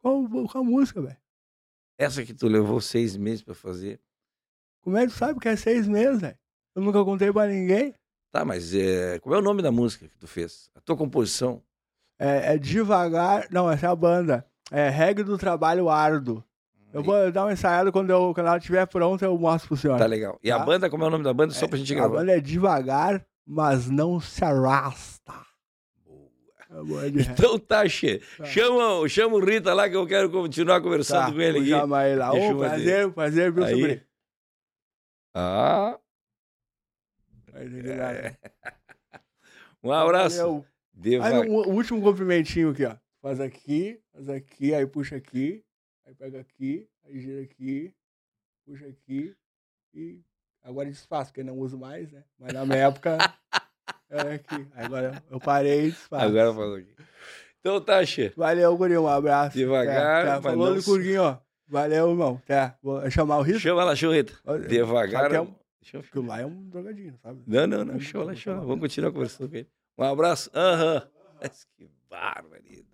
Qual, 0.00 0.26
qual 0.48 0.64
música, 0.64 1.02
velho? 1.02 1.16
Essa 1.98 2.24
que 2.24 2.32
tu 2.32 2.48
levou 2.48 2.80
seis 2.80 3.16
meses 3.16 3.42
pra 3.42 3.54
fazer. 3.54 4.00
Como 4.80 4.96
é 4.96 5.06
que 5.06 5.12
tu 5.12 5.18
sabe 5.18 5.38
que 5.38 5.48
é 5.48 5.56
seis 5.56 5.86
meses, 5.86 6.20
velho? 6.20 6.38
Eu 6.74 6.82
nunca 6.82 7.04
contei 7.04 7.32
pra 7.32 7.46
ninguém. 7.46 7.94
Tá, 8.30 8.44
mas 8.44 8.74
é... 8.74 9.18
qual 9.18 9.34
é 9.34 9.38
o 9.38 9.42
nome 9.42 9.60
da 9.60 9.72
música 9.72 10.08
que 10.08 10.16
tu 10.16 10.26
fez? 10.26 10.70
A 10.74 10.80
tua 10.80 10.96
composição? 10.96 11.62
É, 12.18 12.54
é 12.54 12.58
devagar. 12.58 13.48
Não, 13.50 13.70
essa 13.70 13.86
é 13.86 13.88
a 13.90 13.96
banda. 13.96 14.46
É 14.70 14.88
Regra 14.88 15.24
do 15.24 15.36
Trabalho 15.36 15.88
Árduo. 15.88 16.44
Eu 16.92 17.02
vou 17.02 17.30
dar 17.30 17.44
uma 17.44 17.52
ensaiada 17.52 17.92
quando, 17.92 18.10
eu, 18.10 18.32
quando 18.34 18.46
ela 18.48 18.58
estiver 18.58 18.84
pronta, 18.86 19.24
eu 19.24 19.38
mostro 19.38 19.68
pro 19.68 19.76
senhor. 19.76 19.96
Tá 19.98 20.06
legal. 20.06 20.38
E 20.42 20.50
a 20.50 20.58
Tá. 20.58 20.64
banda, 20.64 20.90
como 20.90 21.04
é 21.04 21.06
o 21.06 21.10
nome 21.10 21.22
da 21.24 21.32
banda? 21.32 21.52
Só 21.54 21.68
pra 21.68 21.78
gente 21.78 21.92
A 21.92 21.96
gravar. 21.96 22.16
banda 22.16 22.32
é 22.36 22.40
devagar, 22.40 23.24
mas 23.46 23.88
não 23.88 24.18
se 24.20 24.44
arrasta. 24.44 25.32
A 26.68 26.82
banda 26.84 27.10
de 27.10 27.30
Então 27.30 27.58
tá, 27.58 27.88
Che. 27.88 28.20
Tá. 28.38 28.44
Chama, 28.44 29.08
chama 29.08 29.36
o 29.36 29.44
Rita 29.44 29.72
lá 29.74 29.88
que 29.88 29.94
eu 29.96 30.06
quero 30.06 30.30
continuar 30.30 30.80
conversando 30.80 31.26
Tá, 31.26 31.32
com 31.32 31.40
ele 31.40 31.58
aqui. 31.60 31.68
chamar 31.70 32.06
ele 32.08 32.16
lá. 32.16 32.32
Ô, 32.32 32.34
ver. 32.34 32.56
prazer, 32.56 33.12
prazer, 33.12 33.52
viu, 33.52 33.66
sobrinho? 33.68 34.00
Ah, 35.34 35.98
Aí, 37.54 37.66
obrigado. 37.66 38.36
um 39.82 39.92
abraço. 39.92 40.36
Valeu. 40.38 40.64
Deva... 40.92 41.30
Um, 41.40 41.54
o 41.56 41.68
último 41.74 42.02
cumprimentinho 42.02 42.70
aqui, 42.70 42.84
ó. 42.84 42.96
Faz 43.22 43.40
aqui, 43.40 44.00
faz 44.12 44.28
aqui, 44.28 44.74
aí 44.74 44.86
puxa 44.86 45.16
aqui, 45.16 45.62
aí 46.10 46.14
pega 46.16 46.40
aqui, 46.40 46.88
aí 47.04 47.20
gira 47.20 47.42
aqui, 47.42 47.94
puxa 48.66 48.86
aqui 48.86 49.34
e 49.94 50.20
agora 50.62 50.88
desfaço, 50.90 51.30
porque 51.30 51.42
não 51.44 51.58
uso 51.58 51.78
mais, 51.78 52.10
né? 52.12 52.24
Mas 52.38 52.52
na 52.52 52.66
minha 52.66 52.78
época 52.88 53.16
era 54.08 54.34
aqui. 54.34 54.66
Agora 54.74 55.22
eu 55.30 55.40
parei 55.40 55.86
e 55.86 55.90
desfaço. 55.90 56.24
Agora 56.26 56.52
falou 56.52 56.76
aqui. 56.76 56.94
Então 57.60 57.80
tá, 57.80 58.04
Che. 58.04 58.32
Valeu, 58.36 58.76
Gurinho, 58.76 59.02
um 59.02 59.08
abraço. 59.08 59.56
Devagar, 59.56 60.22
Até, 60.22 60.30
mas 60.34 60.42
Falou 60.42 60.74
não 60.74 60.82
Curguinho, 60.82 61.22
ó. 61.22 61.38
Valeu, 61.68 62.10
irmão. 62.10 62.40
Até. 62.42 62.74
Vou 62.82 63.08
chamar 63.10 63.38
o 63.38 63.42
Rito. 63.42 63.60
Chama 63.60 63.84
lá, 63.84 63.94
chama 63.94 64.12
o 64.12 64.16
Rita. 64.16 64.32
Devagar. 64.66 65.32
É 65.32 65.40
um- 65.40 65.54
Deixa 65.80 65.96
eu- 65.96 66.02
Porque 66.02 66.18
lá 66.18 66.40
é 66.40 66.46
um 66.46 66.68
drogadinho, 66.68 67.16
sabe? 67.22 67.42
Não, 67.46 67.66
não, 67.66 67.84
não. 67.84 68.00
Chama 68.00 68.24
lá, 68.24 68.34
chamar. 68.34 68.60
Vamos 68.60 68.80
continuar 68.80 69.12
conversando 69.12 69.48
com 69.48 69.56
ele. 69.56 69.68
Um 69.96 70.04
abraço. 70.04 70.50
Aham. 70.54 71.08
Mas 71.40 71.64
que 71.76 71.88
barbaridade. 72.08 72.89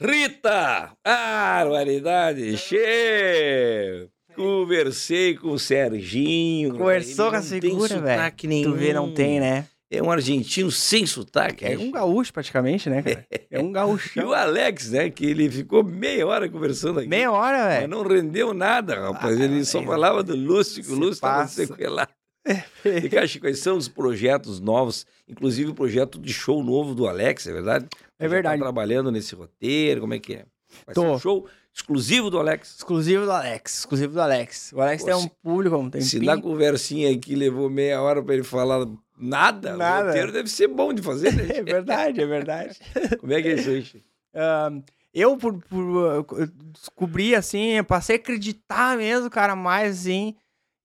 Rita! 0.00 0.92
Barbaridade! 1.04 2.56
Che! 2.56 4.08
Conversei 4.34 5.34
com 5.36 5.50
o 5.50 5.58
Serginho. 5.58 6.72
Conversou 6.76 7.30
com 7.30 7.36
a 7.36 7.42
figura, 7.42 8.00
velho. 8.00 8.16
sotaque 8.16 8.48
nenhum. 8.48 8.72
Tu 8.72 8.76
vê, 8.76 8.92
não 8.92 9.14
tem, 9.14 9.38
né? 9.38 9.66
É 9.88 10.02
um 10.02 10.10
argentino 10.10 10.72
sem 10.72 11.06
sotaque. 11.06 11.64
É 11.64 11.78
um 11.78 11.92
gaúcho 11.92 12.32
praticamente, 12.32 12.90
né, 12.90 13.00
cara? 13.02 13.24
É 13.48 13.60
um 13.60 13.68
E 13.68 13.72
gaúcho. 13.72 14.20
o 14.20 14.34
Alex, 14.34 14.90
né? 14.90 15.08
Que 15.08 15.26
ele 15.26 15.48
ficou 15.48 15.84
meia 15.84 16.26
hora 16.26 16.48
conversando 16.48 16.98
aqui. 16.98 17.08
Meia 17.08 17.30
hora, 17.30 17.58
Mas 17.58 17.74
velho. 17.76 17.88
não 17.88 18.02
rendeu 18.02 18.52
nada, 18.52 18.98
rapaz. 19.00 19.40
Ah, 19.40 19.44
ele 19.44 19.64
só 19.64 19.80
falava 19.84 20.24
do 20.24 20.34
Lúcio, 20.34 20.82
que 20.82 20.90
o 20.90 20.96
Lúcio 20.96 21.12
estava 21.12 21.46
sequelado. 21.46 22.10
E, 22.84 23.08
Caixa, 23.08 23.40
quais 23.40 23.58
são 23.60 23.76
os 23.76 23.88
projetos 23.88 24.60
novos? 24.60 25.06
Inclusive 25.26 25.70
o 25.70 25.74
projeto 25.74 26.18
de 26.18 26.32
show 26.32 26.62
novo 26.62 26.94
do 26.94 27.08
Alex, 27.08 27.46
é 27.46 27.52
verdade? 27.52 27.86
É 28.18 28.28
verdade. 28.28 28.58
Tá 28.58 28.64
trabalhando 28.64 29.10
nesse 29.10 29.34
roteiro, 29.34 30.02
como 30.02 30.12
é 30.14 30.18
que 30.18 30.34
é? 30.34 30.44
Vai 30.86 30.94
Tô. 30.94 31.04
um 31.14 31.18
show 31.18 31.46
exclusivo 31.72 32.28
do 32.30 32.38
Alex. 32.38 32.76
Exclusivo 32.78 33.24
do 33.24 33.30
Alex, 33.32 33.78
exclusivo 33.78 34.12
do 34.12 34.20
Alex. 34.20 34.72
O 34.74 34.80
Alex 34.80 35.02
Pô, 35.02 35.06
tem 35.08 35.16
um 35.16 35.20
se- 35.22 35.32
público, 35.42 35.76
um 35.76 35.84
Se 36.00 36.16
tempinho. 36.18 36.24
na 36.34 36.40
conversinha 36.40 37.10
aqui 37.10 37.34
levou 37.34 37.70
meia 37.70 38.00
hora 38.02 38.22
para 38.22 38.34
ele 38.34 38.44
falar 38.44 38.86
nada, 39.18 39.76
Nada. 39.76 40.04
o 40.04 40.06
roteiro 40.08 40.32
deve 40.32 40.50
ser 40.50 40.68
bom 40.68 40.92
de 40.92 41.00
fazer, 41.00 41.32
né? 41.32 41.44
É 41.58 41.62
verdade, 41.62 42.20
é 42.20 42.26
verdade. 42.26 42.78
como 43.20 43.32
é 43.32 43.40
que 43.40 43.48
é 43.48 43.54
isso 43.54 43.70
aí? 43.70 43.86
Ahn, 44.34 44.82
eu, 45.14 45.36
por, 45.36 45.54
por, 45.62 46.26
eu 46.38 46.48
descobri, 46.72 47.34
assim, 47.36 47.74
eu 47.74 47.84
passei 47.84 48.16
a 48.16 48.18
acreditar 48.18 48.96
mesmo, 48.98 49.30
cara, 49.30 49.54
mais, 49.56 50.00
assim, 50.00 50.34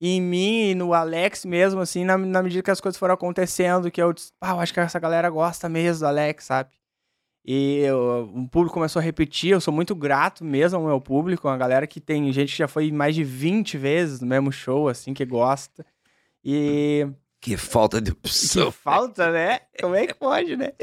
em 0.01 0.21
mim 0.21 0.69
e 0.71 0.75
no 0.75 0.93
Alex 0.93 1.43
mesmo, 1.45 1.81
assim, 1.81 2.05
na, 2.05 2.17
na 2.17 2.41
medida 2.43 2.63
que 2.63 2.71
as 2.71 2.79
coisas 2.81 2.97
foram 2.97 3.13
acontecendo, 3.13 3.91
que 3.91 4.01
eu 4.01 4.13
disse, 4.13 4.31
pá, 4.39 4.51
eu 4.51 4.59
acho 4.59 4.73
que 4.73 4.79
essa 4.79 4.99
galera 4.99 5.29
gosta 5.29 5.67
mesmo 5.67 6.01
do 6.01 6.07
Alex, 6.07 6.45
sabe? 6.45 6.69
E 7.45 7.79
eu- 7.79 8.29
o 8.35 8.47
público 8.49 8.73
começou 8.73 8.99
a 8.99 9.03
repetir, 9.03 9.51
eu 9.51 9.61
sou 9.61 9.73
muito 9.73 9.95
grato 9.95 10.43
mesmo 10.43 10.77
ao 10.79 10.85
meu 10.85 11.01
público, 11.01 11.47
uma 11.47 11.57
galera 11.57 11.87
que 11.87 11.99
tem 11.99 12.31
gente 12.31 12.51
que 12.51 12.57
já 12.57 12.67
foi 12.67 12.91
mais 12.91 13.15
de 13.15 13.23
20 13.23 13.77
vezes 13.77 14.19
no 14.21 14.27
mesmo 14.27 14.51
show, 14.51 14.87
assim, 14.87 15.13
que 15.13 15.25
gosta. 15.25 15.85
E 16.43 17.07
Que 17.41 17.57
falta 17.57 17.99
de 18.01 18.11
que 18.13 18.17
opção. 18.17 18.71
falta, 18.71 19.31
né? 19.31 19.61
Como 19.81 19.95
é 19.95 20.05
que 20.07 20.13
pode, 20.13 20.55
né? 20.55 20.73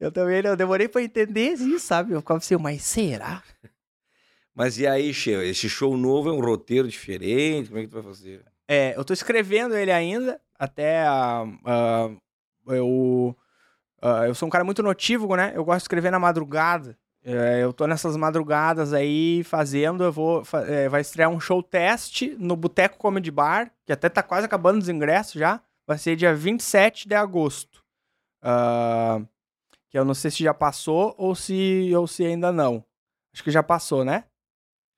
Eu 0.00 0.10
também 0.10 0.42
eu 0.44 0.56
demorei 0.56 0.88
pra 0.88 1.02
entender 1.02 1.52
isso, 1.52 1.78
sabe? 1.80 2.12
Eu 2.12 2.20
ficava 2.20 2.38
assim, 2.38 2.56
mas 2.56 2.82
será? 2.82 3.42
Mas 4.54 4.78
e 4.78 4.86
aí, 4.86 5.12
Che, 5.12 5.32
esse 5.32 5.68
show 5.68 5.96
novo 5.96 6.28
é 6.28 6.32
um 6.32 6.40
roteiro 6.40 6.86
diferente? 6.86 7.68
Como 7.68 7.80
é 7.80 7.82
que 7.82 7.88
tu 7.88 7.94
vai 7.94 8.02
fazer? 8.04 8.44
É, 8.68 8.96
eu 8.96 9.04
tô 9.04 9.12
escrevendo 9.12 9.76
ele 9.76 9.90
ainda, 9.90 10.40
até 10.58 11.02
ah, 11.02 11.44
ah, 11.64 12.10
eu, 12.68 13.36
ah, 14.00 14.26
eu 14.26 14.34
sou 14.34 14.46
um 14.46 14.50
cara 14.50 14.64
muito 14.64 14.82
notívago, 14.82 15.36
né? 15.36 15.52
Eu 15.54 15.64
gosto 15.64 15.78
de 15.78 15.84
escrever 15.84 16.10
na 16.10 16.18
madrugada. 16.18 16.96
É, 17.26 17.62
eu 17.62 17.72
tô 17.72 17.86
nessas 17.86 18.16
madrugadas 18.16 18.92
aí 18.92 19.42
fazendo, 19.44 20.04
eu 20.04 20.12
vou, 20.12 20.42
é, 20.68 20.88
vai 20.88 21.00
estrear 21.00 21.30
um 21.30 21.40
show 21.40 21.62
teste 21.62 22.36
no 22.38 22.54
Boteco 22.54 22.98
Comedy 22.98 23.30
Bar, 23.30 23.72
que 23.84 23.92
até 23.92 24.10
tá 24.10 24.22
quase 24.22 24.44
acabando 24.44 24.80
os 24.80 24.90
ingressos 24.90 25.32
já, 25.32 25.60
vai 25.86 25.96
ser 25.96 26.16
dia 26.16 26.34
27 26.34 27.08
de 27.08 27.14
agosto. 27.14 27.82
Que 29.88 29.98
eu 29.98 30.04
não 30.04 30.12
sei 30.12 30.30
se 30.30 30.44
já 30.44 30.52
passou 30.52 31.14
ou 31.16 31.34
se, 31.34 31.90
ou 31.96 32.06
se 32.06 32.24
ainda 32.24 32.52
não. 32.52 32.84
Acho 33.32 33.42
que 33.42 33.50
já 33.50 33.62
passou, 33.62 34.04
né? 34.04 34.24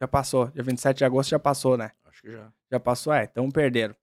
Já 0.01 0.07
passou, 0.09 0.49
dia 0.49 0.63
27 0.63 0.99
de 0.99 1.05
agosto 1.05 1.31
já 1.31 1.39
passou, 1.39 1.77
né? 1.77 1.91
Acho 2.05 2.23
que 2.23 2.31
já. 2.33 2.49
Já 2.71 2.81
passou, 2.81 3.13
é, 3.13 3.25
então 3.25 3.51
perderam. 3.51 3.95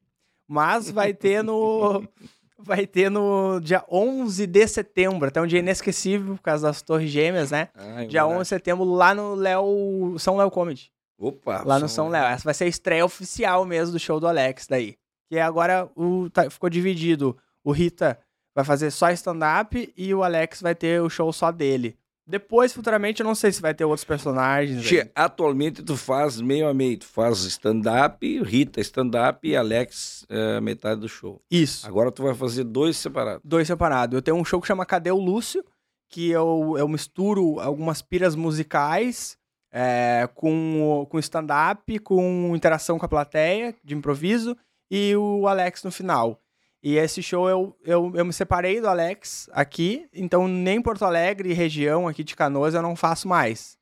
Mas 0.47 0.89
vai 0.89 1.13
ter 1.13 1.43
no. 1.43 2.03
vai 2.57 2.87
ter 2.87 3.09
no 3.09 3.59
dia 3.59 3.83
11 3.91 4.47
de 4.47 4.67
setembro, 4.67 5.27
até 5.27 5.41
um 5.41 5.47
dia 5.47 5.59
inesquecível, 5.59 6.35
por 6.35 6.41
causa 6.41 6.67
das 6.67 6.81
Torres 6.81 7.09
Gêmeas, 7.11 7.51
né? 7.51 7.69
Ah, 7.75 8.05
Dia 8.05 8.23
verdade. 8.23 8.33
11 8.35 8.39
de 8.41 8.47
setembro, 8.47 8.85
lá 8.85 9.13
no 9.13 9.35
Léo. 9.35 10.15
São 10.19 10.37
Léo 10.37 10.49
Comedy. 10.51 10.91
Opa! 11.17 11.63
Lá 11.65 11.79
no 11.79 11.87
São 11.87 12.09
Léo. 12.09 12.25
Essa 12.25 12.43
vai 12.43 12.53
ser 12.53 12.63
a 12.65 12.67
estreia 12.67 13.05
oficial 13.05 13.65
mesmo 13.65 13.93
do 13.93 13.99
show 13.99 14.19
do 14.19 14.27
Alex 14.27 14.67
daí. 14.67 14.95
Que 15.29 15.39
agora 15.39 15.89
o, 15.95 16.29
tá- 16.29 16.49
ficou 16.49 16.69
dividido. 16.69 17.37
O 17.63 17.71
Rita 17.71 18.19
vai 18.55 18.65
fazer 18.65 18.91
só 18.91 19.09
stand-up 19.11 19.93
e 19.95 20.13
o 20.13 20.23
Alex 20.23 20.61
vai 20.61 20.75
ter 20.75 21.01
o 21.01 21.09
show 21.09 21.31
só 21.31 21.51
dele. 21.51 21.97
Depois, 22.25 22.71
futuramente, 22.73 23.21
eu 23.21 23.25
não 23.25 23.35
sei 23.35 23.51
se 23.51 23.61
vai 23.61 23.73
ter 23.73 23.83
outros 23.83 24.05
personagens. 24.05 24.83
Che, 24.83 25.11
atualmente 25.13 25.83
tu 25.83 25.97
faz 25.97 26.39
meio 26.39 26.67
a 26.67 26.73
meio. 26.73 26.97
Tu 26.97 27.05
faz 27.05 27.39
stand-up, 27.39 28.43
Rita 28.43 28.79
stand-up 28.79 29.45
e 29.47 29.55
Alex 29.55 30.25
eh, 30.29 30.61
metade 30.61 31.01
do 31.01 31.09
show. 31.09 31.41
Isso. 31.51 31.85
Agora 31.85 32.11
tu 32.11 32.23
vai 32.23 32.33
fazer 32.33 32.63
dois 32.63 32.95
separados. 32.95 33.41
dois 33.43 33.67
separados. 33.67 34.15
Eu 34.15 34.21
tenho 34.21 34.37
um 34.37 34.45
show 34.45 34.61
que 34.61 34.67
chama 34.67 34.85
Cadê 34.85 35.11
o 35.11 35.17
Lúcio? 35.17 35.63
Que 36.09 36.29
eu, 36.29 36.75
eu 36.77 36.87
misturo 36.87 37.59
algumas 37.59 38.01
piras 38.01 38.35
musicais 38.35 39.37
é, 39.73 40.29
com, 40.35 41.05
com 41.09 41.19
stand-up, 41.19 41.99
com 41.99 42.55
interação 42.55 42.99
com 42.99 43.05
a 43.05 43.09
plateia, 43.09 43.75
de 43.83 43.95
improviso, 43.95 44.55
e 44.89 45.15
o 45.15 45.47
Alex 45.47 45.83
no 45.83 45.91
final. 45.91 46.39
E 46.84 46.97
esse 46.97 47.23
show 47.23 47.49
eu, 47.49 47.77
eu, 47.85 48.11
eu 48.14 48.26
me 48.26 48.34
separei 48.34 48.81
do 48.81 48.89
Alex 48.89 49.49
aqui, 49.53 50.05
então 50.14 50.49
nem 50.49 50.81
Porto 50.81 51.05
Alegre, 51.05 51.53
região 51.53 52.10
aqui 52.10 52.26
de 52.26 52.35
Canoas, 52.35 52.73
eu 52.73 52.81
não 52.81 52.93
faço 52.93 53.26
mais. 53.26 53.77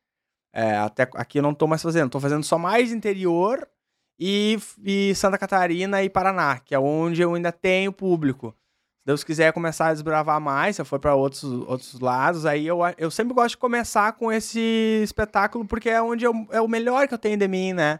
É, 0.53 0.77
até 0.77 1.09
aqui 1.15 1.39
eu 1.39 1.43
não 1.43 1.53
tô 1.53 1.65
mais 1.65 1.81
fazendo, 1.81 2.11
tô 2.11 2.19
fazendo 2.19 2.43
só 2.43 2.59
mais 2.59 2.91
interior 2.91 3.67
e, 4.19 4.59
e 4.83 5.15
Santa 5.15 5.37
Catarina 5.39 6.03
e 6.03 6.09
Paraná, 6.11 6.59
que 6.59 6.75
é 6.75 6.79
onde 6.79 7.23
eu 7.23 7.33
ainda 7.33 7.51
tenho 7.51 7.91
público. 7.91 8.55
Se 8.99 9.05
Deus 9.07 9.23
quiser 9.23 9.51
começar 9.51 9.87
a 9.87 9.93
desbravar 9.93 10.39
mais, 10.39 10.75
se 10.75 10.81
eu 10.83 10.85
for 10.85 10.99
para 10.99 11.15
outros, 11.15 11.43
outros 11.43 11.99
lados, 11.99 12.45
aí 12.45 12.67
eu, 12.67 12.81
eu 12.99 13.09
sempre 13.09 13.33
gosto 13.33 13.51
de 13.51 13.57
começar 13.57 14.13
com 14.13 14.31
esse 14.31 15.01
espetáculo, 15.03 15.65
porque 15.65 15.89
é 15.89 15.99
onde 15.99 16.23
eu, 16.23 16.33
é 16.51 16.61
o 16.61 16.67
melhor 16.67 17.07
que 17.07 17.15
eu 17.15 17.17
tenho 17.17 17.35
de 17.35 17.47
mim, 17.47 17.73
né? 17.73 17.99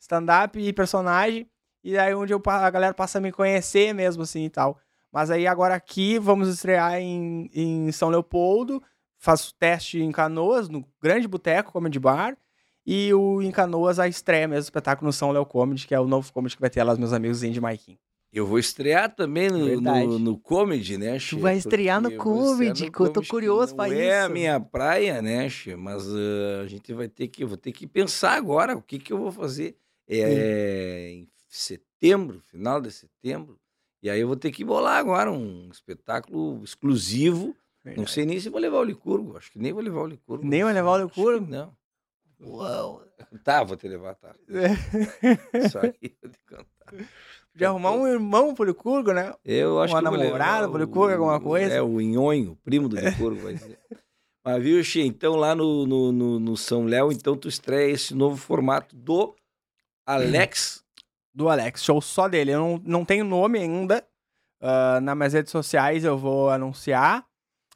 Stand-up 0.00 0.56
e 0.60 0.72
personagem, 0.72 1.50
e 1.88 1.96
aí 1.96 2.14
onde 2.14 2.34
eu, 2.34 2.42
a 2.44 2.70
galera 2.70 2.92
passa 2.92 3.16
a 3.16 3.20
me 3.20 3.32
conhecer 3.32 3.94
mesmo, 3.94 4.22
assim, 4.22 4.44
e 4.44 4.50
tal. 4.50 4.78
Mas 5.10 5.30
aí 5.30 5.46
agora 5.46 5.74
aqui, 5.74 6.18
vamos 6.18 6.48
estrear 6.48 7.00
em, 7.00 7.48
em 7.54 7.90
São 7.92 8.10
Leopoldo, 8.10 8.82
faço 9.16 9.54
teste 9.58 9.98
em 9.98 10.12
Canoas, 10.12 10.68
no 10.68 10.84
Grande 11.02 11.26
Boteco 11.26 11.72
Comedy 11.72 11.98
Bar, 11.98 12.36
e 12.84 13.12
o 13.14 13.40
em 13.40 13.50
Canoas 13.50 13.98
a 13.98 14.06
estreia 14.06 14.46
mesmo, 14.46 14.60
o 14.60 14.64
espetáculo 14.64 15.06
no 15.06 15.12
São 15.14 15.30
Leo 15.30 15.46
Comedy, 15.46 15.86
que 15.86 15.94
é 15.94 16.00
o 16.00 16.06
novo 16.06 16.30
comedy 16.30 16.56
que 16.56 16.60
vai 16.60 16.68
ter 16.68 16.82
lá 16.82 16.92
os 16.92 16.98
meus 16.98 17.14
amigos 17.14 17.42
Indy 17.42 17.58
Maikin. 17.58 17.98
Eu 18.30 18.46
vou 18.46 18.58
estrear 18.58 19.14
também 19.14 19.48
no, 19.48 19.80
no, 19.80 20.18
no 20.18 20.38
comedy, 20.38 20.98
né, 20.98 21.18
Che? 21.18 21.36
Tu 21.36 21.40
vai 21.40 21.56
estrear 21.56 22.02
no 22.02 22.10
vou 22.10 22.18
estrear 22.18 22.48
comedy, 22.52 22.82
no 22.82 22.86
eu 22.88 22.92
tô 22.92 23.12
comedy, 23.14 23.28
curioso 23.28 23.74
pra 23.74 23.88
é 23.88 24.20
a 24.20 24.24
isso. 24.24 24.32
minha 24.34 24.60
praia, 24.60 25.22
né, 25.22 25.48
Che? 25.48 25.74
Mas 25.74 26.06
ah, 26.06 26.60
a 26.64 26.66
gente 26.66 26.92
vai 26.92 27.08
ter 27.08 27.28
que, 27.28 27.46
vou 27.46 27.56
ter 27.56 27.72
que 27.72 27.86
pensar 27.86 28.32
agora 28.32 28.76
o 28.76 28.82
que 28.82 28.98
que 28.98 29.10
eu 29.10 29.18
vou 29.18 29.32
fazer. 29.32 29.74
É 30.06 31.24
setembro, 31.48 32.40
final 32.46 32.80
de 32.80 32.90
setembro. 32.90 33.58
E 34.02 34.08
aí 34.08 34.20
eu 34.20 34.26
vou 34.28 34.36
ter 34.36 34.50
que 34.52 34.64
bolar 34.64 34.98
agora 34.98 35.30
um 35.32 35.68
espetáculo 35.70 36.62
exclusivo. 36.62 37.54
Não 37.96 38.06
sei 38.06 38.26
nem 38.26 38.38
se 38.38 38.48
vou 38.50 38.60
levar 38.60 38.78
o 38.78 38.84
Licurgo. 38.84 39.36
Acho 39.36 39.50
que 39.50 39.58
nem 39.58 39.72
vou 39.72 39.82
levar 39.82 40.02
o 40.02 40.06
Licurgo. 40.06 40.46
Nem 40.46 40.62
vai 40.62 40.72
levar 40.74 41.02
o 41.02 41.08
que 41.08 41.18
Licurgo? 41.18 41.46
Não. 41.50 41.76
Uau. 42.40 43.02
Tá, 43.42 43.64
vou 43.64 43.76
te 43.76 43.88
levar, 43.88 44.14
tá. 44.14 44.32
Isso 45.54 45.76
aí 45.78 45.92
eu 46.02 46.12
vou 46.22 46.30
te 46.30 46.38
contar. 46.48 47.06
Podia 47.52 47.68
arrumar 47.68 47.90
um 47.92 48.06
irmão 48.06 48.54
pro 48.54 48.64
Licurgo, 48.64 49.12
né? 49.12 49.34
Eu 49.44 49.80
acho 49.80 49.92
Uma 49.92 50.00
que 50.02 50.06
eu 50.06 50.12
namorada 50.12 50.68
pro 50.68 50.78
Licurgo, 50.78 51.12
alguma 51.14 51.40
coisa? 51.40 51.74
É, 51.74 51.82
o 51.82 52.00
Inhonho, 52.00 52.56
primo 52.62 52.88
do 52.88 52.96
Licurgo, 52.96 53.40
vai 53.42 53.56
ser. 53.56 53.76
Mas 54.44 54.62
viu, 54.62 54.82
Xê, 54.84 55.02
então 55.02 55.34
lá 55.34 55.54
no, 55.54 55.84
no, 55.86 56.12
no- 56.12 56.38
no 56.40 56.56
São 56.56 56.84
Léo, 56.86 57.10
então 57.10 57.36
tu 57.36 57.48
estreia 57.48 57.90
esse 57.92 58.14
novo 58.14 58.36
formato 58.36 58.94
do 58.94 59.34
Alex. 60.06 60.84
Do 61.34 61.48
Alex, 61.48 61.84
show 61.84 62.00
só 62.00 62.28
dele. 62.28 62.52
Eu 62.52 62.58
não, 62.60 62.82
não 62.84 63.04
tenho 63.04 63.24
nome 63.24 63.58
ainda. 63.58 64.04
Ah, 64.60 65.00
nas 65.00 65.16
minhas 65.16 65.32
redes 65.32 65.52
sociais 65.52 66.04
eu 66.04 66.18
vou 66.18 66.50
anunciar. 66.50 67.24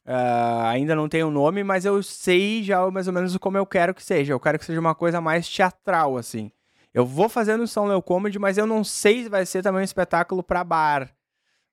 Ah, 0.04 0.68
ainda 0.70 0.96
não 0.96 1.08
tenho 1.08 1.30
nome, 1.30 1.62
mas 1.62 1.84
eu 1.84 2.02
sei 2.02 2.62
já 2.62 2.90
mais 2.90 3.06
ou 3.06 3.12
menos 3.14 3.36
como 3.36 3.56
eu 3.56 3.64
quero 3.66 3.94
que 3.94 4.02
seja. 4.02 4.32
Eu 4.32 4.40
quero 4.40 4.58
que 4.58 4.64
seja 4.64 4.80
uma 4.80 4.94
coisa 4.94 5.20
mais 5.20 5.48
teatral, 5.48 6.16
assim. 6.16 6.50
Eu 6.92 7.06
vou 7.06 7.28
fazer 7.28 7.56
no 7.56 7.66
São 7.66 7.86
Leo 7.86 8.02
Comedy, 8.02 8.38
mas 8.38 8.58
eu 8.58 8.66
não 8.66 8.82
sei 8.84 9.22
se 9.22 9.28
vai 9.28 9.46
ser 9.46 9.62
também 9.62 9.80
um 9.80 9.84
espetáculo 9.84 10.42
pra 10.42 10.64
bar. 10.64 11.10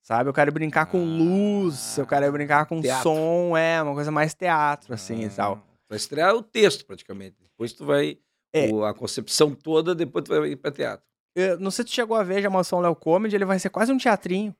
Sabe? 0.02 0.30
Eu 0.30 0.32
quero 0.32 0.50
brincar 0.50 0.86
com 0.86 1.04
luz, 1.04 1.98
eu 1.98 2.06
quero 2.06 2.30
brincar 2.32 2.64
com 2.66 2.80
Teatro. 2.80 3.02
som, 3.02 3.54
é, 3.56 3.82
uma 3.82 3.92
coisa 3.94 4.10
mais 4.10 4.32
teatro, 4.32 4.94
assim 4.94 5.24
e 5.24 5.28
tal. 5.28 5.62
Vai 5.88 5.96
estrear 5.96 6.34
o 6.34 6.42
texto, 6.42 6.86
praticamente. 6.86 7.36
Depois 7.42 7.72
tu 7.72 7.84
vai... 7.84 8.16
É. 8.52 8.68
o- 8.68 8.84
a 8.84 8.94
concepção 8.94 9.54
toda, 9.54 9.94
depois 9.94 10.24
tu 10.24 10.28
vai 10.40 10.50
ir 10.50 10.56
pra 10.56 10.70
teatro. 10.70 11.04
Eu 11.34 11.58
não 11.58 11.70
sei 11.70 11.84
se 11.84 11.90
tu 11.90 11.94
chegou 11.94 12.16
a 12.16 12.22
ver 12.22 12.42
já 12.42 12.48
o 12.48 12.64
São 12.64 12.80
Léo 12.80 12.94
Comedy, 12.96 13.36
ele 13.36 13.44
vai 13.44 13.58
ser 13.58 13.70
quase 13.70 13.92
um 13.92 13.98
teatrinho. 13.98 14.54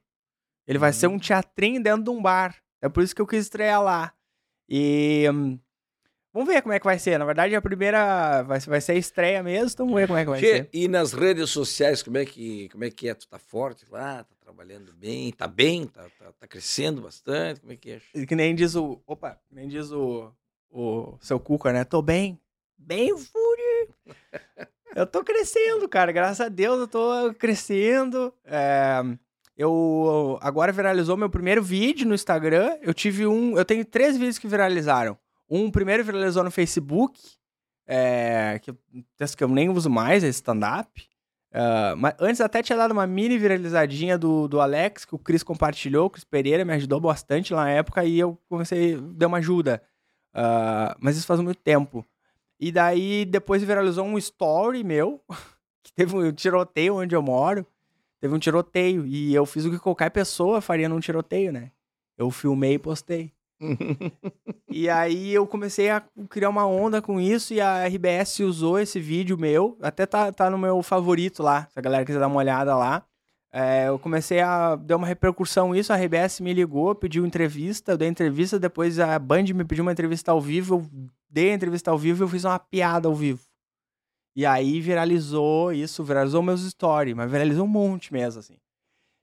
Ele 0.67 0.77
vai 0.77 0.93
ser 0.93 1.07
um 1.07 1.19
teatrinho 1.19 1.81
dentro 1.81 2.03
de 2.03 2.09
um 2.09 2.21
bar. 2.21 2.55
É 2.81 2.87
por 2.87 3.03
isso 3.03 3.15
que 3.15 3.21
eu 3.21 3.27
quis 3.27 3.41
estrear 3.43 3.81
lá. 3.81 4.13
E 4.69 5.27
hum, 5.33 5.59
vamos 6.33 6.47
ver 6.47 6.61
como 6.61 6.73
é 6.73 6.79
que 6.79 6.85
vai 6.85 6.97
ser. 6.97 7.17
Na 7.17 7.25
verdade, 7.25 7.55
a 7.55 7.61
primeira 7.61 8.41
vai, 8.43 8.59
vai 8.59 8.81
ser 8.81 8.93
a 8.93 8.95
estreia 8.95 9.43
mesmo, 9.43 9.69
então 9.71 9.85
vamos 9.85 9.99
ver 10.01 10.07
como 10.07 10.19
é 10.19 10.23
que 10.23 10.29
vai 10.29 10.39
Che, 10.39 10.45
ser. 10.45 10.69
e 10.71 10.87
nas 10.87 11.11
redes 11.13 11.49
sociais, 11.49 12.01
como 12.01 12.17
é, 12.17 12.25
que, 12.25 12.69
como 12.69 12.83
é 12.83 12.89
que 12.89 13.09
é? 13.09 13.13
Tu 13.13 13.27
tá 13.27 13.37
forte 13.37 13.85
lá, 13.89 14.23
tá 14.23 14.35
trabalhando 14.39 14.93
bem, 14.93 15.31
tá 15.33 15.47
bem, 15.47 15.87
tá, 15.87 16.03
tá, 16.17 16.31
tá 16.39 16.47
crescendo 16.47 17.01
bastante, 17.01 17.59
como 17.59 17.73
é 17.73 17.75
que 17.75 17.99
é? 18.15 18.25
Que 18.25 18.35
nem 18.35 18.55
diz 18.55 18.75
o. 18.75 19.01
Opa, 19.05 19.37
que 19.47 19.53
nem 19.55 19.67
diz 19.67 19.91
o. 19.91 20.31
O 20.73 21.17
seu 21.19 21.37
Cuca, 21.37 21.73
né? 21.73 21.83
Tô 21.83 22.01
bem. 22.01 22.39
Bem, 22.77 23.09
Fúria. 23.17 23.89
Eu 24.95 25.05
tô 25.07 25.23
crescendo, 25.23 25.87
cara. 25.87 26.11
Graças 26.11 26.41
a 26.41 26.49
Deus 26.49 26.79
eu 26.79 26.87
tô 26.87 27.33
crescendo. 27.35 28.33
É, 28.45 29.01
eu 29.57 30.37
agora 30.41 30.71
viralizou 30.71 31.15
meu 31.17 31.29
primeiro 31.29 31.63
vídeo 31.63 32.07
no 32.07 32.15
Instagram. 32.15 32.77
Eu 32.81 32.93
tive 32.93 33.25
um. 33.25 33.57
Eu 33.57 33.65
tenho 33.65 33.85
três 33.85 34.17
vídeos 34.17 34.37
que 34.37 34.47
viralizaram. 34.47 35.17
Um 35.49 35.71
primeiro 35.71 36.03
viralizou 36.03 36.43
no 36.43 36.51
Facebook. 36.51 37.19
É, 37.87 38.59
que, 38.61 38.73
que 39.35 39.43
eu 39.43 39.47
nem 39.47 39.69
uso 39.69 39.89
mais, 39.89 40.23
é 40.23 40.27
stand-up. 40.27 41.11
Ah, 41.53 41.95
mas 41.97 42.15
antes 42.19 42.39
até 42.41 42.63
tinha 42.63 42.77
dado 42.77 42.91
uma 42.91 43.05
mini 43.05 43.37
viralizadinha 43.37 44.17
do, 44.17 44.47
do 44.47 44.61
Alex, 44.61 45.03
que 45.05 45.15
o 45.15 45.19
Cris 45.19 45.43
compartilhou, 45.43 46.05
o 46.05 46.09
Cris 46.09 46.23
Pereira 46.23 46.63
me 46.63 46.73
ajudou 46.73 46.99
bastante 46.99 47.53
lá 47.53 47.65
na 47.65 47.71
época 47.71 48.05
e 48.05 48.17
eu 48.19 48.39
comecei, 48.47 48.95
dei 48.97 49.27
uma 49.27 49.39
ajuda. 49.39 49.81
Ah, 50.33 50.95
mas 50.99 51.17
isso 51.17 51.27
faz 51.27 51.39
muito 51.41 51.59
tempo. 51.59 52.05
E 52.61 52.71
daí 52.71 53.25
depois 53.25 53.63
viralizou 53.63 54.05
um 54.05 54.19
story 54.19 54.83
meu, 54.83 55.19
que 55.81 55.91
teve 55.91 56.15
um 56.15 56.31
tiroteio 56.31 56.97
onde 56.97 57.15
eu 57.15 57.21
moro. 57.21 57.65
Teve 58.19 58.35
um 58.35 58.39
tiroteio 58.39 59.03
e 59.03 59.33
eu 59.33 59.47
fiz 59.47 59.65
o 59.65 59.71
que 59.71 59.79
qualquer 59.79 60.11
pessoa 60.11 60.61
faria 60.61 60.87
num 60.87 60.99
tiroteio, 60.99 61.51
né? 61.51 61.71
Eu 62.15 62.29
filmei 62.29 62.75
e 62.75 62.79
postei. 62.79 63.31
E 64.73 64.89
aí 64.89 65.33
eu 65.33 65.45
comecei 65.45 65.89
a 65.89 66.01
criar 66.29 66.47
uma 66.47 66.65
onda 66.65 67.01
com 67.01 67.19
isso 67.19 67.53
e 67.53 67.59
a 67.59 67.85
RBS 67.85 68.39
usou 68.39 68.79
esse 68.79 69.01
vídeo 69.01 69.37
meu, 69.37 69.77
até 69.81 70.05
tá, 70.05 70.31
tá 70.31 70.49
no 70.49 70.57
meu 70.57 70.81
favorito 70.81 71.43
lá, 71.43 71.67
se 71.69 71.77
a 71.77 71.81
galera 71.81 72.05
quiser 72.05 72.19
dar 72.19 72.27
uma 72.27 72.37
olhada 72.37 72.73
lá. 72.73 73.03
É, 73.51 73.89
eu 73.89 73.99
comecei 73.99 74.39
a 74.39 74.77
dar 74.77 74.95
uma 74.95 75.05
repercussão 75.05 75.75
isso, 75.75 75.91
a 75.91 75.97
RBS 75.97 76.39
me 76.39 76.53
ligou, 76.53 76.95
pediu 76.95 77.25
entrevista, 77.25 77.91
eu 77.91 77.97
dei 77.97 78.07
entrevista, 78.07 78.57
depois 78.57 78.97
a 78.97 79.19
Band 79.19 79.43
me 79.53 79.65
pediu 79.65 79.81
uma 79.81 79.91
entrevista 79.91 80.31
ao 80.31 80.39
vivo, 80.39 80.75
eu 80.75 81.09
dei 81.31 81.51
a 81.51 81.55
entrevista 81.55 81.89
ao 81.89 81.97
vivo 81.97 82.21
e 82.21 82.25
eu 82.25 82.29
fiz 82.29 82.43
uma 82.43 82.59
piada 82.59 83.07
ao 83.07 83.15
vivo. 83.15 83.41
E 84.35 84.45
aí 84.45 84.79
viralizou 84.81 85.71
isso, 85.73 86.03
viralizou 86.03 86.41
meus 86.43 86.61
stories, 86.69 87.15
mas 87.15 87.29
viralizou 87.31 87.65
um 87.65 87.67
monte 87.69 88.13
mesmo, 88.13 88.39
assim. 88.39 88.57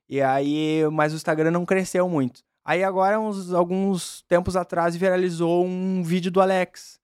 E 0.07 0.21
aí, 0.21 0.81
mas 0.91 1.13
o 1.13 1.15
Instagram 1.15 1.51
não 1.51 1.65
cresceu 1.65 2.09
muito. 2.09 2.41
Aí 2.65 2.83
agora, 2.83 3.19
uns, 3.19 3.53
alguns 3.53 4.23
tempos 4.23 4.55
atrás, 4.55 4.95
viralizou 4.95 5.65
um 5.65 6.03
vídeo 6.03 6.31
do 6.31 6.41
Alex. 6.41 6.99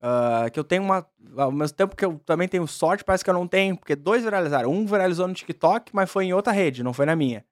ah, 0.00 0.48
que 0.52 0.58
eu 0.58 0.64
tenho 0.64 0.82
uma. 0.82 1.06
Ao 1.36 1.52
mesmo 1.52 1.76
tempo 1.76 1.96
que 1.96 2.04
eu 2.04 2.18
também 2.20 2.48
tenho 2.48 2.66
sorte, 2.66 3.04
parece 3.04 3.24
que 3.24 3.30
eu 3.30 3.34
não 3.34 3.46
tenho, 3.48 3.76
porque 3.76 3.96
dois 3.96 4.22
viralizaram. 4.24 4.70
Um 4.70 4.86
viralizou 4.86 5.28
no 5.28 5.34
TikTok, 5.34 5.94
mas 5.94 6.10
foi 6.10 6.26
em 6.26 6.32
outra 6.32 6.52
rede, 6.52 6.82
não 6.82 6.92
foi 6.92 7.06
na 7.06 7.16
minha. 7.16 7.44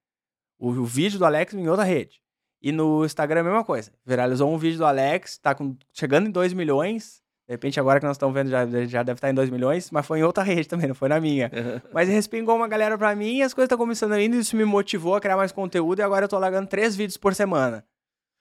O, 0.59 0.71
o 0.71 0.85
vídeo 0.85 1.19
do 1.19 1.25
Alex 1.25 1.55
em 1.55 1.69
outra 1.69 1.85
rede. 1.85 2.21
E 2.69 2.73
no 2.73 3.05
Instagram 3.05 3.41
a 3.41 3.45
mesma 3.45 3.65
coisa. 3.65 3.93
Viralizou 4.05 4.53
um 4.53 4.59
vídeo 4.59 4.79
do 4.79 4.85
Alex, 4.87 5.39
tá 5.39 5.55
com, 5.55 5.77
chegando 5.93 6.27
em 6.27 6.31
2 6.33 6.53
milhões. 6.53 7.23
De 7.49 7.53
repente, 7.55 7.79
agora 7.79 8.01
que 8.01 8.07
nós 8.07 8.17
estamos 8.17 8.35
vendo, 8.35 8.51
já, 8.51 8.67
já 8.87 9.05
deve 9.05 9.19
estar 9.19 9.31
em 9.31 9.35
2 9.35 9.51
milhões, 9.51 9.89
mas 9.93 10.05
foi 10.05 10.19
em 10.19 10.25
outra 10.25 10.43
rede 10.45 10.67
também, 10.67 10.89
não 10.89 10.95
foi 10.97 11.09
na 11.09 11.21
minha. 11.21 11.49
Mas 11.93 12.09
respingou 12.09 12.57
uma 12.57 12.67
galera 12.67 12.99
pra 12.99 13.15
mim 13.15 13.37
e 13.37 13.43
as 13.43 13.55
coisas 13.55 13.67
estão 13.67 13.79
começando 13.79 14.13
ainda, 14.15 14.35
e 14.35 14.41
isso 14.41 14.57
me 14.57 14.65
motivou 14.65 15.15
a 15.15 15.21
criar 15.21 15.37
mais 15.37 15.53
conteúdo 15.53 16.01
e 16.01 16.03
agora 16.03 16.25
eu 16.25 16.29
tô 16.29 16.37
largando 16.41 16.67
três 16.67 16.97
vídeos 16.97 17.17
por 17.17 17.35
semana. 17.37 17.85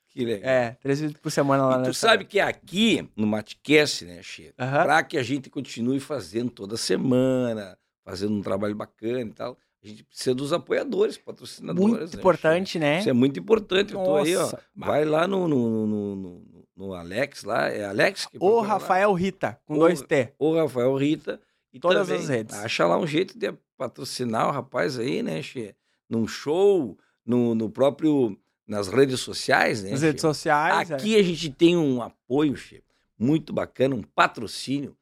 Que 0.09 0.25
legal. 0.25 0.49
É, 0.49 0.71
três 0.81 1.01
vídeos 1.01 1.19
por 1.19 1.29
semana 1.31 1.65
lá 1.67 1.75
E 1.75 1.77
no 1.77 1.83
tu 1.83 1.89
Instagram. 1.91 2.13
sabe 2.13 2.25
que 2.25 2.39
aqui 2.39 3.07
no 3.15 3.27
Matcast, 3.27 4.05
né, 4.05 4.23
Che? 4.23 4.53
Aham. 4.57 4.83
Para 4.85 5.03
que 5.03 5.17
a 5.19 5.23
gente 5.23 5.51
continue 5.51 5.99
fazendo 5.99 6.49
toda 6.49 6.75
semana, 6.77 7.77
fazendo 8.03 8.33
um 8.33 8.41
trabalho 8.41 8.73
bacana 8.73 9.21
e 9.29 9.33
tal, 9.33 9.55
a 9.85 9.89
gente 9.89 10.03
precisa 10.03 10.33
dos 10.35 10.51
apoiadores, 10.53 11.17
patrocinadores. 11.17 11.89
Muito 11.89 12.13
né, 12.13 12.19
importante, 12.19 12.79
né? 12.79 12.99
Isso 12.99 13.09
é 13.09 13.13
muito 13.13 13.39
importante. 13.39 13.93
Eu 13.93 14.03
tô 14.03 14.15
aí, 14.17 14.35
ó. 14.35 14.41
Nossa. 14.41 14.59
Vai 14.75 15.05
lá 15.05 15.27
no, 15.27 15.47
no, 15.47 15.87
no, 15.87 16.15
no- 16.15 16.65
no 16.75 16.93
Alex 16.93 17.43
lá. 17.43 17.69
É 17.69 17.85
Alex? 17.85 18.25
que 18.25 18.37
O 18.37 18.39
procura 18.39 18.61
lá? 18.61 18.67
Rafael 18.73 19.13
Rita, 19.13 19.59
com 19.65 19.75
O- 19.75 19.79
dois 19.79 20.01
T. 20.01 20.33
O 20.37 20.55
Rafael 20.55 20.95
Rita. 20.95 21.39
E 21.73 21.79
Todas 21.79 22.09
as 22.09 22.27
redes. 22.29 22.55
Acha 22.55 22.85
lá 22.85 22.97
um 22.97 23.05
jeito 23.07 23.37
de 23.37 23.53
patrocinar 23.77 24.47
o 24.47 24.51
rapaz 24.51 24.97
aí, 24.97 25.21
né, 25.21 25.41
Che? 25.41 25.75
Num 26.09 26.25
show, 26.27 26.97
no, 27.25 27.53
no 27.53 27.69
próprio. 27.69 28.37
nas 28.67 28.87
redes 28.87 29.19
sociais, 29.19 29.83
né? 29.83 29.91
Nas 29.91 30.01
redes 30.01 30.21
sociais. 30.21 30.89
é. 30.89 30.93
Aqui 30.95 31.15
a 31.17 31.21
gente 31.23 31.49
tem 31.51 31.75
um 31.77 32.01
apoio, 32.01 32.55
Che, 32.55 32.81
muito 33.19 33.51
bacana, 33.53 33.93
um 33.95 34.01
patrocínio 34.03 34.95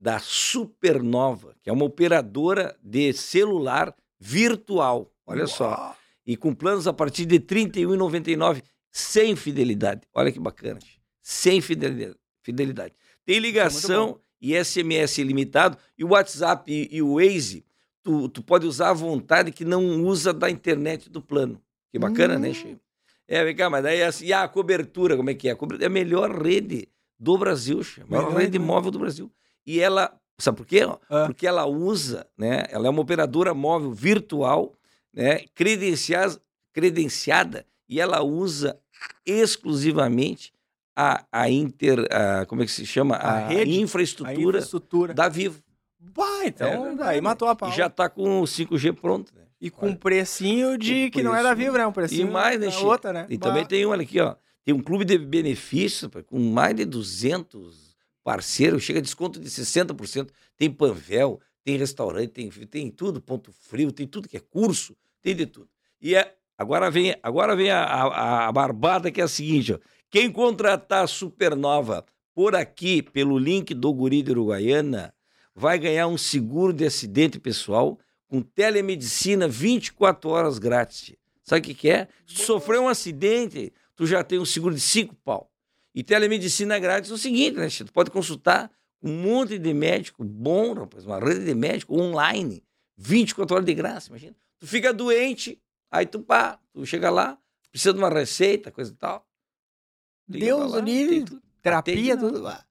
da 0.00 0.18
Supernova, 0.20 1.54
que 1.62 1.68
é 1.68 1.72
uma 1.72 1.84
operadora 1.84 2.76
de 2.82 3.12
celular 3.12 3.94
virtual. 4.20 5.10
Olha 5.26 5.46
só. 5.46 5.96
E 6.26 6.36
com 6.36 6.54
planos 6.54 6.86
a 6.86 6.92
partir 6.92 7.24
de 7.24 7.36
R$ 7.36 7.40
31,99, 7.42 8.62
sem 8.90 9.34
fidelidade. 9.34 10.02
Olha 10.14 10.30
que 10.30 10.38
bacana. 10.38 10.78
Sem 11.22 11.60
fidelidade. 11.60 12.16
fidelidade. 12.42 12.94
Tem 13.24 13.38
ligação 13.38 14.20
e 14.40 14.54
SMS 14.62 15.18
ilimitado, 15.18 15.76
e 15.98 16.04
o 16.04 16.08
WhatsApp 16.08 16.70
e, 16.72 16.88
e 16.96 17.02
o 17.02 17.16
Waze, 17.16 17.64
tu, 18.02 18.28
tu 18.28 18.42
pode 18.42 18.66
usar 18.66 18.88
à 18.90 18.92
vontade, 18.94 19.52
que 19.52 19.64
não 19.66 20.02
usa 20.04 20.32
da 20.32 20.50
internet 20.50 21.10
do 21.10 21.20
plano. 21.20 21.60
Que 21.90 21.98
bacana, 21.98 22.38
né, 22.38 22.48
Hum. 22.50 22.54
Che? 22.54 22.78
É, 23.28 23.44
vem 23.44 23.54
cá, 23.54 23.68
mas 23.70 23.82
daí 23.82 24.02
assim, 24.02 24.26
e 24.26 24.32
a 24.32 24.48
cobertura, 24.48 25.16
como 25.16 25.30
é 25.30 25.34
que 25.34 25.48
é? 25.48 25.52
A 25.52 25.56
cobertura 25.56 25.84
é 25.84 25.88
a 25.88 25.90
melhor 25.90 26.42
rede 26.42 26.88
do 27.18 27.36
Brasil, 27.38 27.80
a 28.00 28.04
Melhor 28.04 28.30
rede 28.32 28.42
rede. 28.44 28.58
móvel 28.58 28.90
do 28.90 28.98
Brasil. 28.98 29.30
E 29.64 29.78
ela, 29.78 30.18
sabe 30.42 30.56
por 30.58 30.66
quê? 30.66 30.80
Ah. 31.08 31.26
Porque 31.26 31.46
ela 31.46 31.66
usa, 31.66 32.26
né? 32.36 32.64
Ela 32.70 32.86
é 32.86 32.90
uma 32.90 33.02
operadora 33.02 33.52
móvel 33.54 33.92
virtual, 33.92 34.74
né? 35.12 35.40
Credenciada, 35.54 36.40
credenciada 36.72 37.66
e 37.88 38.00
ela 38.00 38.22
usa 38.22 38.78
exclusivamente 39.26 40.52
a, 40.96 41.24
a 41.32 41.48
inter, 41.50 42.06
a- 42.10 42.44
como 42.46 42.62
é 42.62 42.66
que 42.66 42.72
se 42.72 42.84
chama? 42.86 43.16
A 43.16 43.32
A, 43.32 43.48
rede, 43.48 43.70
A 43.70 43.80
infraestrutura 43.80 44.40
infraestrutura. 44.58 45.14
da 45.14 45.28
Vivo. 45.28 45.62
Bah, 45.98 46.44
então, 46.46 46.98
É 47.02 47.20
matou 47.20 47.48
a 47.48 47.54
pau. 47.54 47.68
E 47.68 47.72
já 47.76 47.86
está 47.86 48.08
com 48.08 48.40
o 48.40 48.44
5G 48.44 48.92
pronto, 48.94 49.32
né? 49.34 49.42
E 49.60 49.68
com 49.70 49.88
um 49.88 49.94
precinho 49.94 50.78
de 50.78 51.06
O 51.06 51.10
que 51.10 51.22
não 51.22 51.34
é 51.34 51.42
da 51.42 51.50
preço. 51.54 51.64
Vivo, 51.66 51.78
né? 51.78 51.86
Um 51.86 51.92
precinho 51.92 52.28
E 52.28 52.30
mais, 52.30 52.58
né, 52.58 52.66
da 52.66 52.72
Chico? 52.72 52.86
outra, 52.86 53.12
né? 53.12 53.26
E 53.28 53.36
Bah. 53.36 53.48
também 53.48 53.66
tem 53.66 53.84
um, 53.84 53.90
olha 53.90 54.02
aqui, 54.02 54.18
ó. 54.20 54.34
Tem 54.64 54.74
um 54.74 54.80
clube 54.80 55.04
de 55.04 55.18
benefícios 55.18 56.10
com 56.26 56.38
mais 56.38 56.74
de 56.74 56.84
200 56.86 57.89
parceiros, 58.22 58.82
chega 58.82 58.98
a 58.98 59.02
desconto 59.02 59.40
de 59.40 59.48
60%. 59.48 60.30
Tem 60.56 60.70
Panvel, 60.70 61.40
tem 61.64 61.76
restaurante, 61.76 62.28
tem, 62.28 62.50
tem 62.50 62.90
tudo, 62.90 63.20
ponto 63.20 63.52
frio, 63.52 63.92
tem 63.92 64.06
tudo 64.06 64.28
que 64.28 64.36
é 64.36 64.40
curso, 64.40 64.96
tem 65.20 65.34
de 65.34 65.46
tudo. 65.46 65.68
E 66.00 66.14
é, 66.14 66.34
agora 66.56 66.90
vem, 66.90 67.14
agora 67.22 67.54
vem 67.54 67.70
a, 67.70 67.82
a, 67.82 68.48
a 68.48 68.52
barbada 68.52 69.10
que 69.10 69.20
é 69.20 69.24
a 69.24 69.28
seguinte, 69.28 69.74
ó. 69.74 69.78
Quem 70.10 70.30
contratar 70.30 71.04
a 71.04 71.06
Supernova 71.06 72.04
por 72.34 72.56
aqui, 72.56 73.00
pelo 73.00 73.38
link 73.38 73.72
do 73.72 73.92
Guri 73.92 74.22
de 74.22 74.32
Uruguaiana, 74.32 75.14
vai 75.54 75.78
ganhar 75.78 76.08
um 76.08 76.18
seguro 76.18 76.72
de 76.72 76.84
acidente 76.84 77.38
pessoal 77.38 77.98
com 78.26 78.40
telemedicina 78.40 79.46
24 79.46 80.30
horas 80.30 80.58
grátis. 80.58 81.14
Sabe 81.42 81.60
o 81.60 81.64
que, 81.64 81.74
que 81.74 81.90
é? 81.90 82.08
Se 82.26 82.36
tu 82.36 82.42
sofreu 82.42 82.82
um 82.82 82.88
acidente, 82.88 83.72
tu 83.94 84.06
já 84.06 84.22
tem 84.22 84.38
um 84.38 84.44
seguro 84.44 84.74
de 84.74 84.80
5 84.80 85.14
pau. 85.24 85.49
E 85.94 86.02
telemedicina 86.02 86.78
grátis 86.78 87.10
é 87.10 87.14
o 87.14 87.18
seguinte, 87.18 87.56
né? 87.56 87.68
Tu 87.68 87.92
pode 87.92 88.10
consultar 88.10 88.70
um 89.02 89.12
monte 89.22 89.58
de 89.58 89.72
médico 89.72 90.22
bom, 90.24 90.74
rapaz, 90.74 91.04
uma 91.04 91.18
rede 91.18 91.44
de 91.44 91.54
médico 91.54 91.98
online, 91.98 92.62
24 92.96 93.54
horas 93.54 93.66
de 93.66 93.74
graça, 93.74 94.08
imagina. 94.08 94.36
Tu 94.58 94.66
fica 94.66 94.92
doente, 94.92 95.60
aí 95.90 96.06
tu 96.06 96.20
pá, 96.20 96.58
tu 96.72 96.84
chega 96.84 97.10
lá, 97.10 97.38
precisa 97.70 97.94
de 97.94 97.98
uma 97.98 98.10
receita, 98.10 98.70
coisa 98.70 98.92
e 98.92 98.94
tal. 98.94 99.26
Liga 100.28 100.46
Deus 100.46 100.72
lá, 100.72 100.80
livre, 100.80 101.24
tudo. 101.24 101.42
terapia, 101.62 102.16
tudo. 102.16 102.40
lá. 102.40 102.64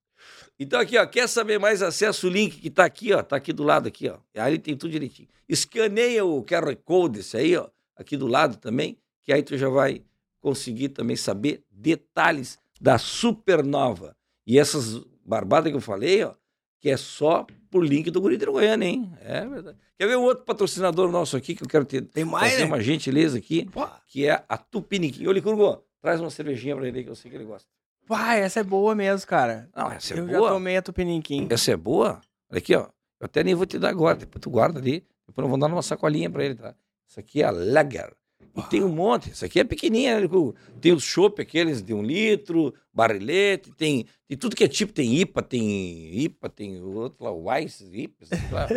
Então 0.58 0.80
aqui, 0.80 0.98
ó, 0.98 1.06
quer 1.06 1.28
saber 1.28 1.58
mais? 1.58 1.82
Acessa 1.82 2.28
o 2.28 2.30
link 2.30 2.60
que 2.60 2.70
tá 2.70 2.86
aqui, 2.86 3.14
ó, 3.14 3.24
tá 3.24 3.36
aqui 3.36 3.52
do 3.52 3.64
lado 3.64 3.88
aqui, 3.88 4.10
ó. 4.10 4.20
Aí 4.36 4.60
tem 4.60 4.78
tudo 4.78 4.92
direitinho. 4.92 5.28
Escaneia 5.48 6.24
o 6.24 6.44
QR 6.44 6.76
Code 6.84 7.20
esse 7.20 7.36
aí, 7.36 7.56
ó, 7.58 7.70
aqui 7.96 8.16
do 8.16 8.28
lado 8.28 8.58
também, 8.58 8.98
que 9.24 9.34
aí 9.34 9.42
tu 9.42 9.58
já 9.58 9.68
vai 9.68 10.04
conseguir 10.40 10.90
também 10.90 11.16
saber 11.16 11.64
detalhes 11.72 12.60
da 12.80 12.98
Supernova. 12.98 14.16
E 14.46 14.58
essas 14.58 15.00
barbadas 15.26 15.72
que 15.72 15.78
eu 15.78 15.82
falei, 15.82 16.24
ó, 16.24 16.34
que 16.80 16.90
é 16.90 16.98
só 16.98 17.46
por 17.70 17.86
link 17.86 18.10
do 18.10 18.20
Guri 18.22 18.38
de 18.38 18.46
Goiânia, 18.46 18.88
hein? 18.88 19.12
É 19.22 19.46
verdade. 19.46 19.78
Quer 19.98 20.08
ver 20.08 20.18
um 20.18 20.24
outro 20.24 20.44
patrocinador 20.46 21.12
nosso 21.12 21.36
aqui 21.38 21.54
que 21.54 21.64
eu 21.64 21.68
quero 21.68 21.86
ter 21.86 22.02
Tem 22.04 22.26
mais, 22.26 22.54
fazer 22.54 22.64
né? 22.64 22.68
uma 22.68 22.82
gentileza 22.82 23.38
aqui, 23.38 23.66
Pô, 23.66 23.86
que 24.08 24.26
é 24.26 24.44
a 24.48 24.58
Tupiniquim. 24.58 25.28
Ô, 25.28 25.32
Licurgo, 25.32 25.84
traz 26.02 26.20
uma 26.22 26.30
cervejinha 26.30 26.76
pra 26.76 26.88
ele 26.88 27.04
que 27.04 27.10
eu 27.10 27.16
sei 27.16 27.30
que 27.30 27.38
ele 27.38 27.44
gosta. 27.46 27.68
Pai, 28.08 28.42
essa 28.42 28.62
é 28.62 28.64
boa 28.64 28.96
mesmo, 28.96 29.28
cara. 29.28 29.70
Não, 29.76 29.92
essa 29.92 30.14
é 30.16 30.20
eu 30.20 30.28
já 30.28 30.38
boa. 30.40 30.50
tomei 30.52 30.78
a 30.78 30.82
Tupiniquim. 30.82 31.48
Essa 31.52 31.72
é 31.74 31.78
boa? 31.78 32.22
Olha 32.50 32.58
aqui, 32.58 32.74
ó. 32.76 32.88
Eu 33.20 33.26
até 33.26 33.44
nem 33.44 33.54
vou 33.54 33.66
te 33.66 33.78
dar 33.78 33.90
agora, 33.90 34.16
depois 34.16 34.42
tu 34.42 34.50
guarda 34.50 34.80
ali. 34.80 35.06
Depois 35.28 35.44
eu 35.46 35.50
vou 35.50 35.60
dar 35.60 35.68
numa 35.68 35.84
sacolinha 35.84 36.30
pra 36.30 36.44
ele, 36.44 36.56
tá? 36.56 36.74
Isso 37.08 37.20
aqui 37.20 37.44
é 37.44 37.46
a 37.46 37.52
Lager. 37.52 38.16
E 38.56 38.62
tem 38.64 38.84
um 38.84 38.90
monte. 38.90 39.32
Isso 39.32 39.46
aqui 39.46 39.60
é 39.60 39.64
pequenininha, 39.64 40.20
né? 40.20 40.28
Tem 40.82 40.92
os 40.94 41.04
chopp 41.04 41.42
aqueles 41.42 41.82
de 41.82 41.94
um 41.94 42.02
litro, 42.02 42.74
barrilete, 42.94 43.72
tem, 43.72 44.06
tem 44.28 44.38
tudo 44.38 44.56
que 44.56 44.64
é 44.64 44.68
tipo. 44.68 44.94
Tem 44.94 45.20
IPA, 45.20 45.42
tem 45.42 46.24
IPA, 46.24 46.50
tem 46.50 46.82
outro 46.82 47.24
lá, 47.24 47.32
Weiss, 47.32 47.82
IPA, 47.82 48.26
lá. 48.52 48.68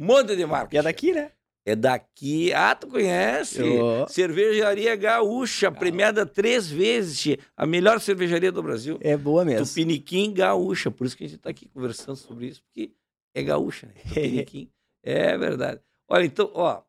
Um 0.00 0.04
monte 0.04 0.36
de 0.36 0.46
marca. 0.46 0.74
E 0.76 0.78
é 0.78 0.82
daqui, 0.82 1.12
né? 1.12 1.30
É 1.64 1.76
daqui. 1.76 2.52
Ah, 2.54 2.74
tu 2.74 2.86
conhece? 2.86 3.62
Ô. 3.62 4.08
Cervejaria 4.08 4.96
Gaúcha, 4.96 5.70
premiada 5.70 6.24
três 6.24 6.70
vezes, 6.70 7.36
a 7.54 7.66
melhor 7.66 8.00
cervejaria 8.00 8.50
do 8.50 8.62
Brasil. 8.62 8.98
É 9.02 9.16
boa 9.16 9.44
mesmo. 9.44 9.66
Tupiniquim 9.66 10.32
Gaúcha. 10.32 10.90
Por 10.90 11.06
isso 11.06 11.16
que 11.16 11.24
a 11.24 11.26
gente 11.26 11.36
está 11.36 11.50
aqui 11.50 11.68
conversando 11.68 12.16
sobre 12.16 12.46
isso, 12.46 12.62
porque 12.62 12.92
é 13.34 13.42
gaúcha, 13.42 13.86
né? 13.86 13.94
Tupiniquim. 14.08 14.70
é 15.02 15.36
verdade. 15.36 15.80
Olha, 16.08 16.24
então, 16.24 16.50
ó, 16.54 16.80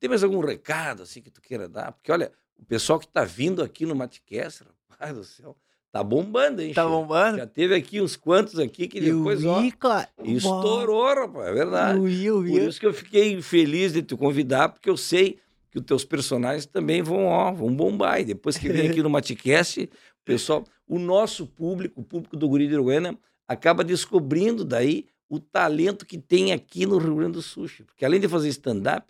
tem 0.00 0.08
mais 0.08 0.22
algum 0.22 0.40
recado 0.40 1.02
assim 1.02 1.20
que 1.20 1.30
tu 1.30 1.40
queira 1.40 1.68
dar? 1.68 1.92
Porque, 1.92 2.10
olha, 2.12 2.32
o 2.58 2.64
pessoal 2.64 2.98
que 2.98 3.06
está 3.06 3.24
vindo 3.24 3.62
aqui 3.62 3.84
no 3.86 3.94
Matcast, 3.94 4.64
rapaz 4.90 5.14
do 5.14 5.24
céu, 5.24 5.56
tá 5.92 6.02
bombando, 6.02 6.62
hein? 6.62 6.72
Tá 6.74 6.86
bombando? 6.86 7.38
Já 7.38 7.46
teve 7.46 7.74
aqui 7.74 8.00
uns 8.00 8.16
quantos 8.16 8.58
aqui 8.58 8.86
que 8.88 8.98
Eu 8.98 9.18
depois, 9.18 9.44
ó, 9.44 9.60
vi, 9.60 9.72
cara. 9.72 10.08
estourou, 10.24 11.06
rapaz, 11.14 11.48
é 11.48 11.52
verdade. 11.52 11.98
Eu 11.98 12.04
vi, 12.04 12.24
eu 12.26 12.34
Por 12.36 12.44
vi. 12.44 12.66
isso 12.66 12.80
que 12.80 12.86
eu 12.86 12.92
fiquei 12.94 13.40
feliz 13.42 13.92
de 13.92 14.02
te 14.02 14.16
convidar, 14.16 14.68
porque 14.70 14.88
eu 14.90 14.96
sei 14.96 15.38
que 15.70 15.78
os 15.78 15.84
teus 15.84 16.04
personagens 16.04 16.66
também 16.66 17.02
vão, 17.02 17.26
ó, 17.26 17.52
vão 17.52 17.74
bombar. 17.74 18.20
E 18.20 18.24
depois 18.24 18.56
que 18.56 18.68
vem 18.68 18.88
aqui 18.88 19.02
no 19.02 19.10
Maticast, 19.10 19.82
o 19.84 20.24
pessoal, 20.24 20.64
o 20.86 20.98
nosso 20.98 21.46
público, 21.46 22.00
o 22.00 22.04
público 22.04 22.36
do 22.36 22.48
Guri 22.48 22.66
de 22.68 22.74
Uruguaiana, 22.74 23.18
acaba 23.46 23.82
descobrindo 23.84 24.64
daí 24.64 25.06
o 25.28 25.38
talento 25.38 26.06
que 26.06 26.16
tem 26.18 26.52
aqui 26.52 26.86
no 26.86 26.96
Rio 26.98 27.16
Grande 27.16 27.32
do 27.32 27.42
Sul. 27.42 27.66
Porque 27.86 28.04
além 28.04 28.18
de 28.20 28.28
fazer 28.28 28.48
stand-up, 28.48 29.06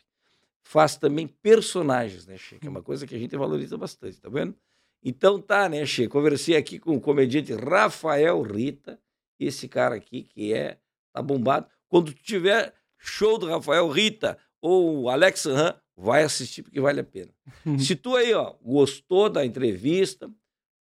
faz 0.69 0.97
também 0.99 1.27
personagens, 1.27 2.27
né, 2.27 2.36
Che? 2.36 2.59
Que 2.59 2.66
é 2.66 2.70
uma 2.70 2.82
coisa 2.82 3.07
que 3.07 3.15
a 3.15 3.19
gente 3.19 3.35
valoriza 3.35 3.78
bastante, 3.78 4.20
tá 4.20 4.28
vendo? 4.28 4.55
Então 5.03 5.40
tá, 5.40 5.66
né, 5.66 5.86
Che? 5.86 6.07
Conversei 6.09 6.57
aqui 6.57 6.78
com 6.78 6.95
o 6.95 7.01
comediante 7.01 7.55
Rafael 7.55 8.43
Rita, 8.43 9.01
esse 9.40 9.66
cara 9.66 9.95
aqui 9.95 10.24
que 10.24 10.53
é, 10.53 10.78
tá 11.11 11.23
bombado. 11.23 11.66
Quando 11.89 12.12
tiver 12.12 12.74
show 12.99 13.39
do 13.39 13.47
Rafael 13.49 13.89
Rita 13.89 14.36
ou 14.61 15.09
Alex 15.09 15.47
Han, 15.47 15.74
vai 15.97 16.23
assistir 16.23 16.62
porque 16.62 16.82
vale 16.82 17.01
a 17.01 17.05
pena. 17.05 17.32
Se 17.81 17.97
tu 17.97 18.15
aí, 18.15 18.35
ó, 18.35 18.55
gostou 18.61 19.31
da 19.31 19.47
entrevista, 19.47 20.31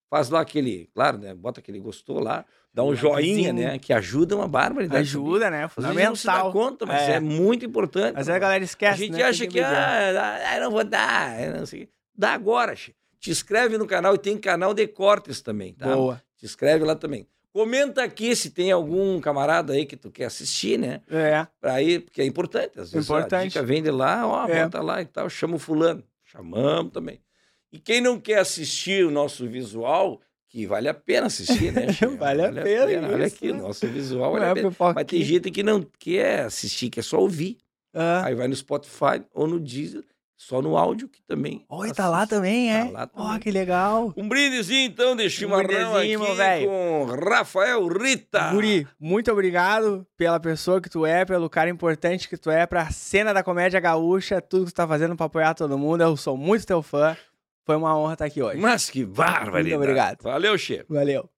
faz 0.09 0.29
lá 0.29 0.41
aquele, 0.41 0.87
claro, 0.87 1.17
né, 1.19 1.33
bota 1.33 1.61
aquele 1.61 1.79
gostou 1.79 2.19
lá, 2.19 2.45
dá 2.73 2.83
um 2.83 2.95
joinha, 2.95 3.51
né, 3.53 3.79
que 3.79 3.91
ajuda 3.93 4.35
uma 4.35 4.47
barbaridade. 4.47 5.01
Ajuda, 5.01 5.49
né? 5.49 5.65
Às 5.65 5.83
vezes 5.85 6.03
não 6.05 6.15
se 6.15 6.25
dá 6.25 6.33
Fundamental. 6.33 6.51
conta, 6.53 6.85
mas 6.85 7.01
é, 7.09 7.13
É. 7.15 7.19
muito 7.19 7.65
importante. 7.65 8.13
Mas 8.15 8.29
aí 8.29 8.35
a 8.35 8.39
galera 8.39 8.63
A 8.63 8.65
esquece, 8.65 8.99
gente 8.99 9.13
né? 9.17 9.23
acha 9.23 9.45
que, 9.47 9.53
beber. 9.61 9.65
ah, 9.75 10.53
ah, 10.55 10.59
não 10.59 10.71
vou 10.71 10.83
dar, 10.83 11.39
não 11.57 11.65
sei. 11.65 11.89
Dá 12.15 12.33
agora, 12.33 12.75
che. 12.75 12.95
Te 13.19 13.31
inscreve 13.31 13.77
no 13.77 13.85
canal 13.85 14.15
e 14.15 14.17
tem 14.17 14.37
canal 14.37 14.73
de 14.73 14.87
cortes 14.87 15.41
também, 15.41 15.73
tá? 15.73 15.93
Boa. 15.93 16.21
Te 16.37 16.45
inscreve 16.45 16.85
lá 16.85 16.95
também. 16.95 17.27
Comenta 17.51 18.03
aqui 18.03 18.33
se 18.35 18.51
tem 18.51 18.71
algum 18.71 19.19
camarada 19.19 19.73
aí 19.73 19.85
que 19.85 19.97
tu 19.97 20.09
quer 20.11 20.25
assistir, 20.25 20.77
né? 20.77 21.01
É. 21.09 21.45
Pra 21.59 21.81
ir, 21.81 22.01
porque 22.01 22.21
é 22.21 22.25
importante. 22.25 22.79
Às 22.79 22.91
vezes 22.91 23.09
a 23.09 23.15
Importante. 23.15 23.49
dica 23.49 23.63
vem 23.63 23.81
de 23.83 23.89
lá, 23.91 24.25
ó, 24.25 24.47
É. 24.47 24.63
bota 24.63 24.81
lá 24.81 25.01
e 25.01 25.05
tal, 25.05 25.29
chama 25.29 25.55
o 25.55 25.59
fulano. 25.59 26.03
Chamamos 26.23 26.93
também. 26.93 27.19
E 27.73 27.79
quem 27.79 27.99
não 28.01 28.19
quer 28.19 28.39
assistir 28.39 29.03
o 29.05 29.11
nosso 29.11 29.47
visual, 29.47 30.21
que 30.49 30.65
vale 30.65 30.89
a 30.89 30.93
pena 30.93 31.27
assistir, 31.27 31.71
né? 31.71 31.85
Vale 32.17 32.43
a 32.45 32.51
pena, 32.51 33.07
Olha 33.07 33.27
isso, 33.27 33.35
aqui, 33.35 33.53
né? 33.53 33.59
nosso 33.59 33.87
visual 33.87 34.31
vale 34.33 34.45
a 34.45 34.47
é 34.49 34.53
pena. 34.55 34.71
pipoquinha. 34.71 34.93
Mas 34.95 35.05
tem 35.05 35.21
gente 35.23 35.51
que 35.51 35.61
não 35.61 35.85
quer 35.99 36.41
assistir, 36.45 36.89
quer 36.89 37.03
só 37.03 37.19
ouvir. 37.19 37.57
Ah. 37.93 38.23
Aí 38.25 38.33
vai 38.35 38.47
no 38.47 38.55
Spotify 38.55 39.23
ou 39.33 39.47
no 39.47 39.59
Deezer, 39.59 40.03
só 40.35 40.59
no 40.61 40.75
áudio 40.77 41.07
que 41.07 41.21
também. 41.23 41.63
Oi, 41.69 41.91
tá 41.91 42.09
lá 42.09 42.25
também, 42.25 42.73
é? 42.73 42.85
Tá 42.85 42.91
lá 42.91 43.09
Ó, 43.13 43.23
também. 43.25 43.39
que 43.41 43.51
legal. 43.51 44.11
Um 44.17 44.27
brindezinho 44.27 44.87
então 44.87 45.15
de 45.15 45.29
chimarrão 45.29 45.95
aqui 45.95 46.17
meu 46.17 46.33
velho. 46.35 46.67
com 46.67 47.05
Rafael 47.29 47.87
Rita. 47.87 48.49
Guri, 48.51 48.87
muito 48.99 49.31
obrigado 49.31 50.05
pela 50.17 50.39
pessoa 50.39 50.81
que 50.81 50.89
tu 50.89 51.05
é, 51.05 51.25
pelo 51.25 51.47
cara 51.49 51.69
importante 51.69 52.27
que 52.27 52.37
tu 52.37 52.49
é, 52.49 52.65
pra 52.65 52.89
cena 52.89 53.33
da 53.33 53.43
comédia 53.43 53.79
gaúcha, 53.79 54.41
tudo 54.41 54.65
que 54.65 54.71
tu 54.71 54.75
tá 54.75 54.87
fazendo 54.87 55.15
pra 55.15 55.25
apoiar 55.27 55.53
todo 55.53 55.77
mundo. 55.77 56.01
Eu 56.01 56.17
sou 56.17 56.35
muito 56.35 56.65
teu 56.65 56.81
fã. 56.81 57.15
Foi 57.69 57.75
uma 57.75 57.95
honra 57.95 58.13
estar 58.13 58.25
aqui 58.25 58.41
hoje. 58.41 58.57
Mas 58.57 58.89
que 58.89 59.05
barbaridade. 59.05 59.69
Muito 59.69 59.75
obrigado. 59.75 60.23
Valeu, 60.23 60.57
chefe. 60.57 60.85
Valeu. 60.89 61.29